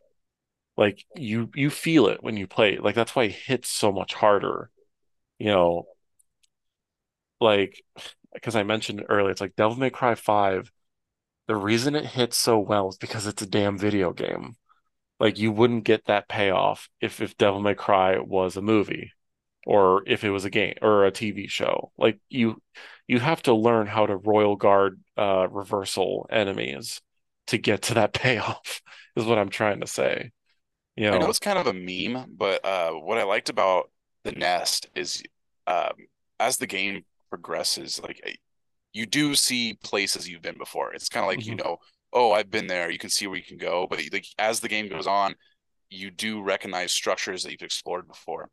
like 0.77 1.05
you 1.16 1.51
you 1.55 1.69
feel 1.69 2.07
it 2.07 2.23
when 2.23 2.36
you 2.36 2.47
play 2.47 2.74
it. 2.74 2.82
like 2.82 2.94
that's 2.94 3.15
why 3.15 3.24
it 3.24 3.32
hits 3.32 3.69
so 3.69 3.93
much 3.93 4.15
harder 4.15 4.70
you 5.39 5.47
know 5.48 5.85
like 7.41 7.83
because 8.35 8.57
I 8.57 8.62
mentioned 8.62 9.01
it 9.01 9.07
earlier 9.09 9.31
it's 9.31 9.41
like 9.41 9.57
Devil 9.57 9.77
May 9.77 9.91
Cry 9.91 10.15
5 10.15 10.71
the 11.49 11.57
reason 11.57 11.97
it 11.97 12.07
hits 12.07 12.39
so 12.39 12.59
well 12.59 12.89
is 12.89 12.99
because 12.99 13.27
it's 13.27 13.43
a 13.43 13.47
damn 13.47 13.79
video 13.79 14.12
game 14.12 14.57
like 15.19 15.39
you 15.39 15.53
wouldn't 15.53 15.85
get 15.85 16.07
that 16.07 16.29
payoff 16.29 16.89
if 17.01 17.21
if 17.21 17.37
Devil 17.37 17.61
May 17.61 17.75
Cry 17.75 18.19
was 18.19 18.57
a 18.57 18.62
movie 18.62 19.12
or 19.67 20.03
if 20.07 20.25
it 20.25 20.31
was 20.31 20.45
a 20.45 20.51
game 20.51 20.75
or 20.83 21.05
a 21.07 21.12
TV 21.12 21.47
show. 21.49 21.93
Like 21.99 22.21
you 22.29 22.62
you 23.07 23.21
have 23.21 23.43
to 23.43 23.55
learn 23.55 23.87
how 23.87 24.07
to 24.07 24.17
royal 24.17 24.57
guard 24.57 25.01
uh 25.19 25.49
reversal 25.51 26.27
enemies 26.31 27.01
to 27.49 27.59
get 27.59 27.83
to 27.83 27.95
that 27.95 28.12
payoff 28.15 28.83
is 29.17 29.25
what 29.27 29.39
I'm 29.39 29.51
trying 29.51 29.81
to 29.81 29.87
say. 29.87 30.31
You 30.97 31.11
I 31.11 31.19
know 31.19 31.19
know, 31.19 31.29
it's 31.31 31.39
kind 31.39 31.59
of 31.59 31.67
a 31.67 31.73
meme, 31.73 32.35
but 32.37 32.65
uh, 32.65 32.93
what 32.93 33.19
I 33.19 33.25
liked 33.25 33.49
about 33.49 33.91
the 34.23 34.33
Nest 34.33 34.89
is 34.95 35.23
um, 35.67 35.93
as 36.39 36.59
the 36.59 36.67
game 36.67 37.05
progresses, 37.31 38.01
like 38.02 38.20
you 38.93 39.07
do 39.07 39.35
see 39.35 39.74
places 39.85 40.28
you've 40.28 40.43
been 40.43 40.59
before. 40.59 40.94
It's 40.94 41.09
kind 41.09 41.24
of 41.24 41.28
like 41.31 41.47
you 41.47 41.55
Mhm. 41.55 41.57
know, 41.57 41.78
oh, 42.12 42.32
I've 42.32 42.51
been 42.51 42.66
there. 42.69 42.90
You 42.90 42.98
can 42.98 43.11
see 43.11 43.27
where 43.28 43.39
you 43.39 43.44
can 43.44 43.59
go, 43.59 43.86
but 43.89 44.01
like 44.12 44.27
as 44.39 44.61
the 44.61 44.69
game 44.69 44.89
goes 44.89 45.07
on, 45.07 45.35
you 45.90 46.11
do 46.11 46.43
recognize 46.43 46.93
structures 46.93 47.43
that 47.44 47.52
you've 47.52 47.62
explored 47.62 48.09
before, 48.09 48.51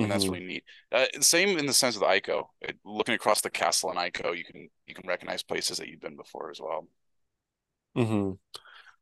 and 0.00 0.10
that's 0.10 0.28
Mhm. 0.28 0.30
really 0.30 0.44
neat. 0.46 0.64
Uh, 0.92 1.06
same 1.20 1.58
in 1.58 1.66
the 1.66 1.74
sense 1.74 1.96
of 1.96 2.00
the 2.02 2.06
Ico. 2.08 2.46
It, 2.62 2.78
looking 2.84 3.14
across 3.16 3.40
the 3.42 3.50
castle 3.50 3.90
in 3.92 3.98
Ico, 3.98 4.36
you 4.36 4.44
can 4.44 4.68
you 4.86 4.94
can 4.94 5.08
recognize 5.08 5.42
places 5.42 5.78
that 5.78 5.88
you've 5.88 6.00
been 6.02 6.16
before 6.16 6.50
as 6.50 6.60
well. 6.60 6.88
Mhm. 7.94 8.38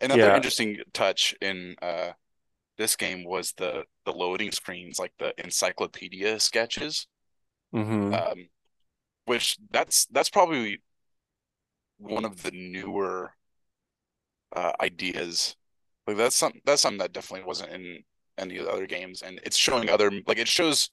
Another 0.00 0.30
Yeah. 0.30 0.34
interesting 0.34 0.78
touch 0.92 1.34
in 1.40 1.76
uh, 1.82 2.12
this 2.78 2.96
game 2.96 3.24
was 3.24 3.52
the 3.54 3.84
the 4.04 4.12
loading 4.12 4.52
screens, 4.52 4.98
like 4.98 5.12
the 5.18 5.34
encyclopedia 5.42 6.40
sketches, 6.40 7.06
Mhm. 7.72 8.24
um, 8.26 8.48
which 9.26 9.56
that's 9.70 10.06
that's 10.06 10.30
probably 10.30 10.80
one 11.98 12.24
of 12.24 12.42
the 12.44 12.52
newer 12.52 13.34
uh, 14.54 14.72
ideas. 14.80 15.56
Like 16.06 16.16
that's 16.16 16.36
some 16.36 16.52
that's 16.64 16.82
something 16.82 16.98
that 16.98 17.12
definitely 17.12 17.46
wasn't 17.46 17.72
in 17.72 18.04
any 18.38 18.58
of 18.58 18.66
the 18.66 18.72
other 18.72 18.86
games, 18.86 19.22
and 19.22 19.40
it's 19.44 19.56
showing 19.56 19.88
other 19.88 20.10
like 20.26 20.38
it 20.38 20.48
shows 20.48 20.90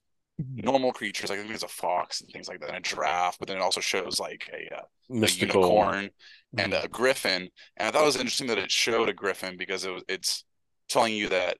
normal 0.55 0.93
creatures, 0.93 1.29
like 1.29 1.37
I 1.39 1.41
think 1.43 1.49
there's 1.51 1.63
a 1.63 1.67
fox 1.69 2.21
and 2.21 2.29
things 2.31 2.47
like 2.49 2.59
that, 2.61 2.69
and 2.69 2.77
a 2.77 2.81
giraffe, 2.81 3.37
but 3.39 3.47
then 3.47 3.57
it 3.57 3.61
also 3.63 3.81
shows 3.81 4.19
like 4.19 4.49
a, 4.53 4.75
uh, 4.77 4.83
a 5.23 5.29
unicorn 5.29 6.09
and 6.57 6.73
Mhm. 6.73 6.81
a 6.83 6.87
griffin. 6.89 7.49
And 7.77 7.87
I 7.87 7.91
thought 7.91 8.03
it 8.03 8.07
was 8.07 8.17
interesting 8.17 8.47
that 8.47 8.59
it 8.59 8.71
showed 8.71 9.09
a 9.09 9.13
griffin 9.13 9.57
because 9.57 9.85
it 9.85 9.91
was 9.91 10.03
it's 10.09 10.45
telling 10.89 11.13
you 11.15 11.29
that 11.29 11.57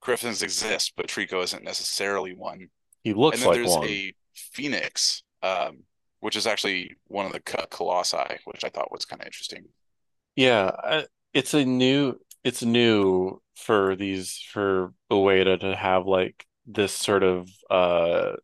griffins 0.00 0.42
exist, 0.42 0.94
but 0.96 1.08
Trico 1.08 1.42
isn't 1.44 1.64
necessarily 1.64 2.34
one. 2.34 2.68
He 3.04 3.14
And 3.30 3.42
looks 3.42 3.42
then 3.42 3.50
like 3.50 3.52
there's 3.52 3.78
one. 3.78 4.00
a 4.02 4.14
phoenix, 4.34 5.22
um, 5.42 5.84
which 6.20 6.36
is 6.36 6.46
actually 6.46 6.96
one 7.06 7.26
of 7.26 7.32
the 7.32 7.40
co- 7.40 7.66
colossi, 7.70 8.38
which 8.44 8.64
I 8.64 8.68
thought 8.70 8.92
was 8.92 9.04
kind 9.04 9.22
of 9.22 9.26
interesting. 9.26 9.68
Yeah, 10.34 11.04
it's 11.32 11.54
a 11.54 11.64
new 11.64 12.18
it's 12.44 12.62
new 12.62 13.40
for 13.56 13.96
these 13.96 14.38
for 14.52 14.92
Ueda 15.10 15.60
to 15.60 15.74
have 15.76 16.06
like 16.06 16.46
this 16.66 16.92
sort 16.92 17.22
of 17.22 17.48
uh 17.70 18.36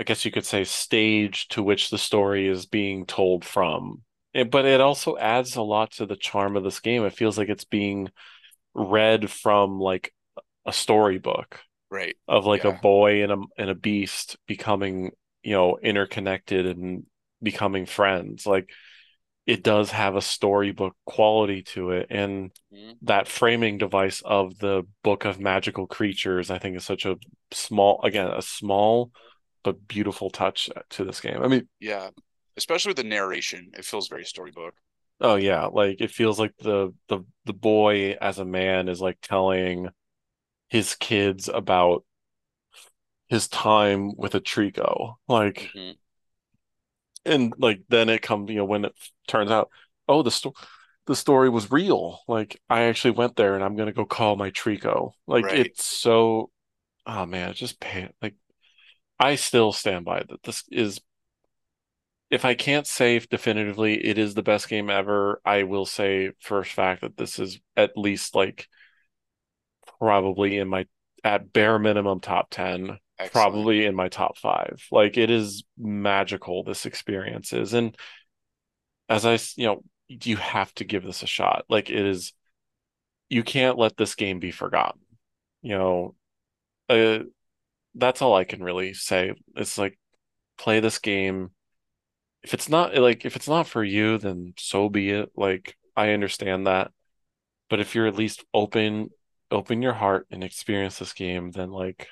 I 0.00 0.04
guess 0.04 0.24
you 0.24 0.30
could 0.30 0.46
say 0.46 0.64
stage 0.64 1.48
to 1.48 1.62
which 1.62 1.90
the 1.90 1.98
story 1.98 2.48
is 2.48 2.66
being 2.66 3.06
told 3.06 3.44
from. 3.44 4.02
It- 4.34 4.50
but 4.50 4.64
it 4.64 4.80
also 4.80 5.16
adds 5.18 5.56
a 5.56 5.62
lot 5.62 5.92
to 5.92 6.06
the 6.06 6.16
charm 6.16 6.56
of 6.56 6.64
this 6.64 6.80
game. 6.80 7.04
It 7.04 7.12
feels 7.16 7.38
like 7.38 7.48
it's 7.48 7.64
being 7.64 8.10
read 8.74 9.30
from 9.30 9.80
like 9.80 10.14
a 10.66 10.72
storybook 10.72 11.60
Right. 11.90 12.16
of 12.28 12.46
like 12.46 12.64
a 12.64 12.72
boy 12.72 13.22
and 13.24 13.32
a 13.32 13.38
and 13.58 13.70
a 13.70 13.76
beast 13.76 14.38
becoming, 14.46 15.12
you 15.42 15.52
know, 15.52 15.78
interconnected 15.82 16.66
and 16.66 17.04
becoming 17.42 17.86
friends. 17.86 18.46
Like 18.46 18.70
it 19.46 19.62
does 19.62 19.90
have 19.90 20.16
a 20.16 20.22
storybook 20.22 20.96
quality 21.06 21.62
to 21.62 21.90
it, 21.92 22.06
and 22.10 22.50
Mhm. 22.70 23.00
that 23.02 23.28
framing 23.28 23.78
device 23.78 24.22
of 24.24 24.58
the 24.58 24.84
Book 25.02 25.24
of 25.24 25.40
Magical 25.40 25.86
Creatures, 25.86 26.50
I 26.50 26.58
think, 26.58 26.76
is 26.76 26.84
such 26.84 27.04
a 27.06 27.16
small, 27.52 28.00
again, 28.04 28.28
a 28.28 28.42
small 28.42 29.10
but 29.64 29.86
beautiful 29.88 30.30
touch 30.30 30.70
to 30.90 31.04
this 31.04 31.20
game. 31.20 31.42
I 31.42 31.48
mean, 31.48 31.68
Yeah. 31.80 32.10
Especially 32.56 32.90
with 32.90 32.96
the 32.98 33.04
narration, 33.04 33.72
it 33.74 33.84
feels 33.84 34.08
very 34.08 34.24
storybook. 34.24 34.74
oh 35.20 35.36
yeah, 35.36 35.66
like 35.66 36.00
it 36.00 36.10
feels 36.10 36.38
like 36.38 36.54
the 36.58 36.92
the 37.08 37.20
the 37.44 37.52
boy 37.52 38.12
as 38.20 38.38
a 38.38 38.44
man 38.44 38.88
is 38.88 39.00
like 39.00 39.18
telling 39.22 39.88
his 40.70 40.94
kids 40.96 41.48
about 41.48 42.04
his 43.32 43.48
time 43.48 44.12
with 44.16 44.34
a 44.34 44.40
Trico. 44.40 45.14
Like 45.26 45.70
Mhm. 45.74 45.98
and 47.24 47.52
like 47.58 47.80
then 47.88 48.08
it 48.08 48.22
comes, 48.22 48.50
you 48.50 48.56
know, 48.56 48.64
when 48.64 48.84
it 48.84 48.94
turns 49.28 49.50
out, 49.50 49.70
oh, 50.08 50.22
the 50.22 50.30
story 50.30 50.54
the 51.06 51.16
story 51.16 51.48
was 51.50 51.70
real. 51.70 52.20
Like 52.28 52.60
I 52.70 52.82
actually 52.82 53.12
went 53.12 53.34
there 53.36 53.54
and 53.56 53.64
I'm 53.64 53.76
gonna 53.76 53.92
go 53.92 54.04
call 54.04 54.36
my 54.36 54.50
Trico. 54.50 55.12
Like 55.26 55.46
Right. 55.46 55.66
it's 55.66 55.84
so 55.84 56.50
oh 57.06 57.26
man, 57.26 57.50
it 57.50 57.54
just 57.54 57.80
pay 57.80 58.10
like 58.22 58.36
I 59.20 59.36
still 59.36 59.72
stand 59.72 60.04
by 60.06 60.24
that 60.28 60.42
this 60.44 60.64
is 60.72 61.00
if 62.30 62.44
I 62.44 62.54
can't 62.54 62.86
say 62.86 63.18
definitively 63.18 64.04
it 64.04 64.16
is 64.18 64.34
the 64.34 64.42
best 64.42 64.68
game 64.68 64.88
ever, 64.88 65.40
I 65.44 65.64
will 65.64 65.86
say 65.86 66.32
a 66.50 66.64
fact 66.64 67.02
that 67.02 67.16
this 67.16 67.38
is 67.38 67.60
at 67.76 67.96
least 67.96 68.34
like 68.34 68.68
probably 69.98 70.58
in 70.58 70.68
my 70.68 70.86
at 71.24 71.52
bare 71.52 71.78
minimum 71.78 72.20
top 72.20 72.48
10 72.50 72.98
Excellent. 73.18 73.32
probably 73.32 73.84
in 73.84 73.94
my 73.94 74.08
top 74.08 74.38
five. 74.38 74.84
Like 74.90 75.16
it 75.16 75.30
is 75.30 75.64
magical, 75.78 76.64
this 76.64 76.86
experience 76.86 77.52
is. 77.52 77.74
And 77.74 77.96
as 79.08 79.24
I, 79.26 79.38
you 79.56 79.66
know, 79.66 79.84
you 80.08 80.36
have 80.36 80.74
to 80.74 80.84
give 80.84 81.04
this 81.04 81.22
a 81.22 81.26
shot. 81.26 81.64
Like 81.68 81.90
it 81.90 82.04
is, 82.04 82.32
you 83.28 83.42
can't 83.42 83.78
let 83.78 83.96
this 83.96 84.14
game 84.14 84.38
be 84.40 84.50
forgotten. 84.50 85.00
You 85.62 85.78
know, 85.78 86.14
uh, 86.88 87.20
that's 87.94 88.22
all 88.22 88.34
I 88.34 88.44
can 88.44 88.62
really 88.62 88.94
say. 88.94 89.34
It's 89.56 89.78
like 89.78 89.98
play 90.58 90.80
this 90.80 90.98
game. 90.98 91.50
If 92.42 92.54
it's 92.54 92.68
not 92.68 92.96
like 92.96 93.24
if 93.24 93.36
it's 93.36 93.48
not 93.48 93.68
for 93.68 93.84
you, 93.84 94.18
then 94.18 94.54
so 94.58 94.88
be 94.88 95.10
it. 95.10 95.30
Like 95.36 95.76
I 95.96 96.10
understand 96.10 96.66
that. 96.66 96.90
But 97.70 97.80
if 97.80 97.94
you're 97.94 98.06
at 98.06 98.16
least 98.16 98.44
open, 98.52 99.10
open 99.50 99.82
your 99.82 99.92
heart 99.92 100.26
and 100.30 100.42
experience 100.42 100.98
this 100.98 101.12
game, 101.12 101.52
then 101.52 101.70
like 101.70 102.08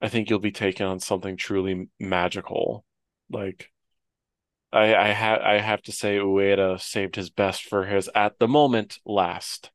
I 0.00 0.08
think 0.08 0.28
you'll 0.28 0.38
be 0.38 0.52
taken 0.52 0.86
on 0.86 1.00
something 1.00 1.36
truly 1.36 1.88
magical. 1.98 2.84
Like 3.30 3.70
I 4.72 4.94
I 4.94 5.12
ha 5.12 5.38
I 5.42 5.58
have 5.58 5.82
to 5.82 5.92
say 5.92 6.18
Ueda 6.18 6.80
saved 6.80 7.16
his 7.16 7.30
best 7.30 7.64
for 7.64 7.84
his 7.84 8.10
at 8.14 8.38
the 8.38 8.48
moment 8.48 8.98
last. 9.04 9.70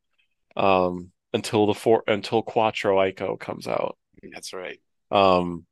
Um 0.56 1.12
until 1.34 1.66
the 1.66 1.74
four 1.74 2.04
until 2.08 2.44
Quattro 2.44 2.98
Ico 2.98 3.40
comes 3.40 3.68
out. 3.68 3.98
That's 4.32 4.54
right. 4.54 4.80
Um 5.10 5.66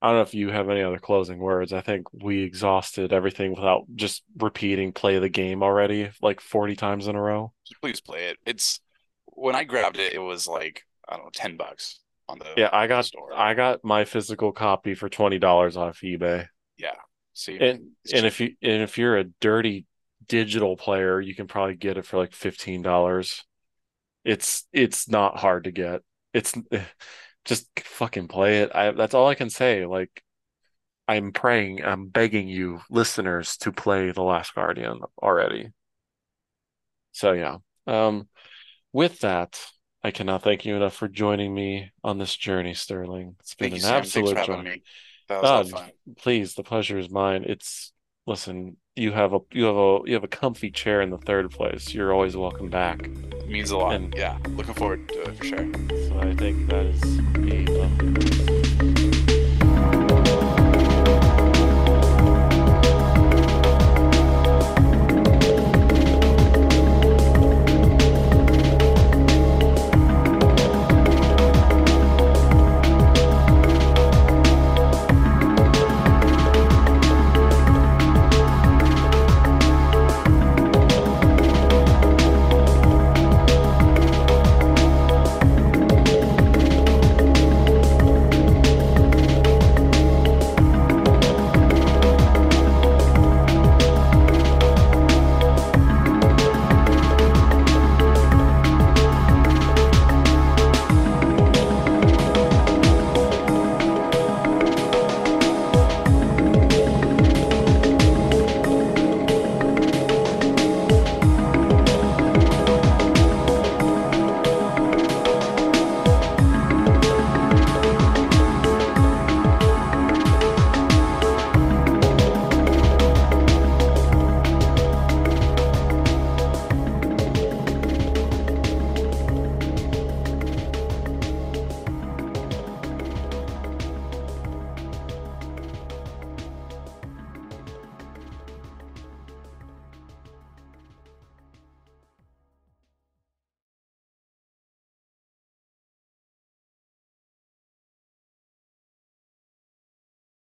I 0.00 0.08
don't 0.08 0.16
know 0.16 0.22
if 0.22 0.34
you 0.34 0.50
have 0.50 0.68
any 0.68 0.82
other 0.82 0.98
closing 0.98 1.38
words. 1.38 1.72
I 1.72 1.80
think 1.80 2.06
we 2.12 2.42
exhausted 2.42 3.12
everything 3.12 3.50
without 3.50 3.84
just 3.96 4.22
repeating 4.36 4.92
play 4.92 5.18
the 5.18 5.28
game 5.28 5.62
already 5.62 6.10
like 6.22 6.40
40 6.40 6.76
times 6.76 7.08
in 7.08 7.16
a 7.16 7.22
row. 7.22 7.52
Please 7.80 8.00
play 8.00 8.26
it. 8.26 8.36
It's 8.46 8.80
when 9.26 9.56
I 9.56 9.64
grabbed 9.64 9.98
it, 9.98 10.12
it 10.12 10.20
was 10.20 10.46
like 10.46 10.84
I 11.08 11.16
don't 11.16 11.24
know, 11.24 11.30
ten 11.32 11.56
bucks 11.56 12.00
on 12.28 12.38
the 12.38 12.46
Yeah, 12.56 12.70
I 12.72 12.86
got 12.86 13.06
store. 13.06 13.32
I 13.32 13.54
got 13.54 13.84
my 13.84 14.04
physical 14.04 14.52
copy 14.52 14.94
for 14.94 15.08
$20 15.08 15.76
off 15.76 16.00
eBay. 16.00 16.48
yeah. 16.76 16.94
See, 17.32 17.56
And 17.58 17.90
and 18.12 18.26
cheap. 18.26 18.26
if 18.26 18.40
you 18.40 18.56
and 18.62 18.82
if 18.82 18.98
you're 18.98 19.16
a 19.18 19.24
dirty 19.40 19.86
digital 20.26 20.76
player, 20.76 21.20
you 21.20 21.34
can 21.34 21.46
probably 21.46 21.74
get 21.76 21.96
it 21.96 22.06
for 22.06 22.18
like 22.18 22.32
$15. 22.32 23.44
It's 24.24 24.66
it's 24.72 25.08
not 25.08 25.38
hard 25.38 25.64
to 25.64 25.70
get. 25.72 26.02
It's 26.34 26.54
just 27.44 27.68
fucking 27.80 28.28
play 28.28 28.60
it. 28.62 28.72
I 28.74 28.92
that's 28.92 29.14
all 29.14 29.28
I 29.28 29.34
can 29.34 29.50
say. 29.50 29.86
Like 29.86 30.22
I'm 31.08 31.32
praying, 31.32 31.84
I'm 31.84 32.08
begging 32.08 32.48
you 32.48 32.82
listeners 32.90 33.56
to 33.58 33.72
play 33.72 34.12
The 34.12 34.22
Last 34.22 34.54
Guardian 34.54 35.00
already. 35.22 35.70
So 37.12 37.32
yeah. 37.32 37.58
Um 37.86 38.28
with 38.92 39.20
that, 39.20 39.60
I 40.02 40.10
cannot 40.10 40.42
thank 40.42 40.64
you 40.64 40.76
enough 40.76 40.94
for 40.94 41.08
joining 41.08 41.54
me 41.54 41.90
on 42.04 42.18
this 42.18 42.36
journey, 42.36 42.74
Sterling. 42.74 43.36
It's 43.40 43.54
been 43.54 43.70
thank 43.70 43.82
you, 43.82 43.88
an. 43.88 43.94
Thanks 43.94 44.16
absolute 44.16 44.46
joy. 44.46 44.62
me. 44.62 44.82
That 45.28 45.42
was 45.42 45.50
a 45.50 45.52
lot 45.52 45.64
of 45.64 45.70
fun. 45.70 45.90
please, 46.16 46.54
the 46.54 46.62
pleasure 46.62 46.98
is 46.98 47.10
mine. 47.10 47.44
It's 47.46 47.92
listen, 48.26 48.76
you 48.94 49.12
have 49.12 49.32
a 49.32 49.40
you 49.52 49.64
have 49.64 49.76
a 49.76 49.98
you 50.06 50.14
have 50.14 50.24
a 50.24 50.28
comfy 50.28 50.70
chair 50.70 51.00
in 51.02 51.10
the 51.10 51.18
third 51.18 51.50
place. 51.50 51.92
You're 51.92 52.12
always 52.12 52.36
welcome 52.36 52.70
back. 52.70 53.02
It 53.02 53.48
means 53.48 53.70
a 53.70 53.78
lot. 53.78 53.94
And- 53.94 54.14
yeah, 54.16 54.38
looking 54.50 54.74
forward 54.74 55.08
to 55.08 55.22
it 55.22 55.36
for 55.36 55.44
sure. 55.44 55.72
So 56.08 56.18
I 56.20 56.34
think 56.34 56.68
that 56.70 56.86
is 56.86 57.02
a 57.02 58.27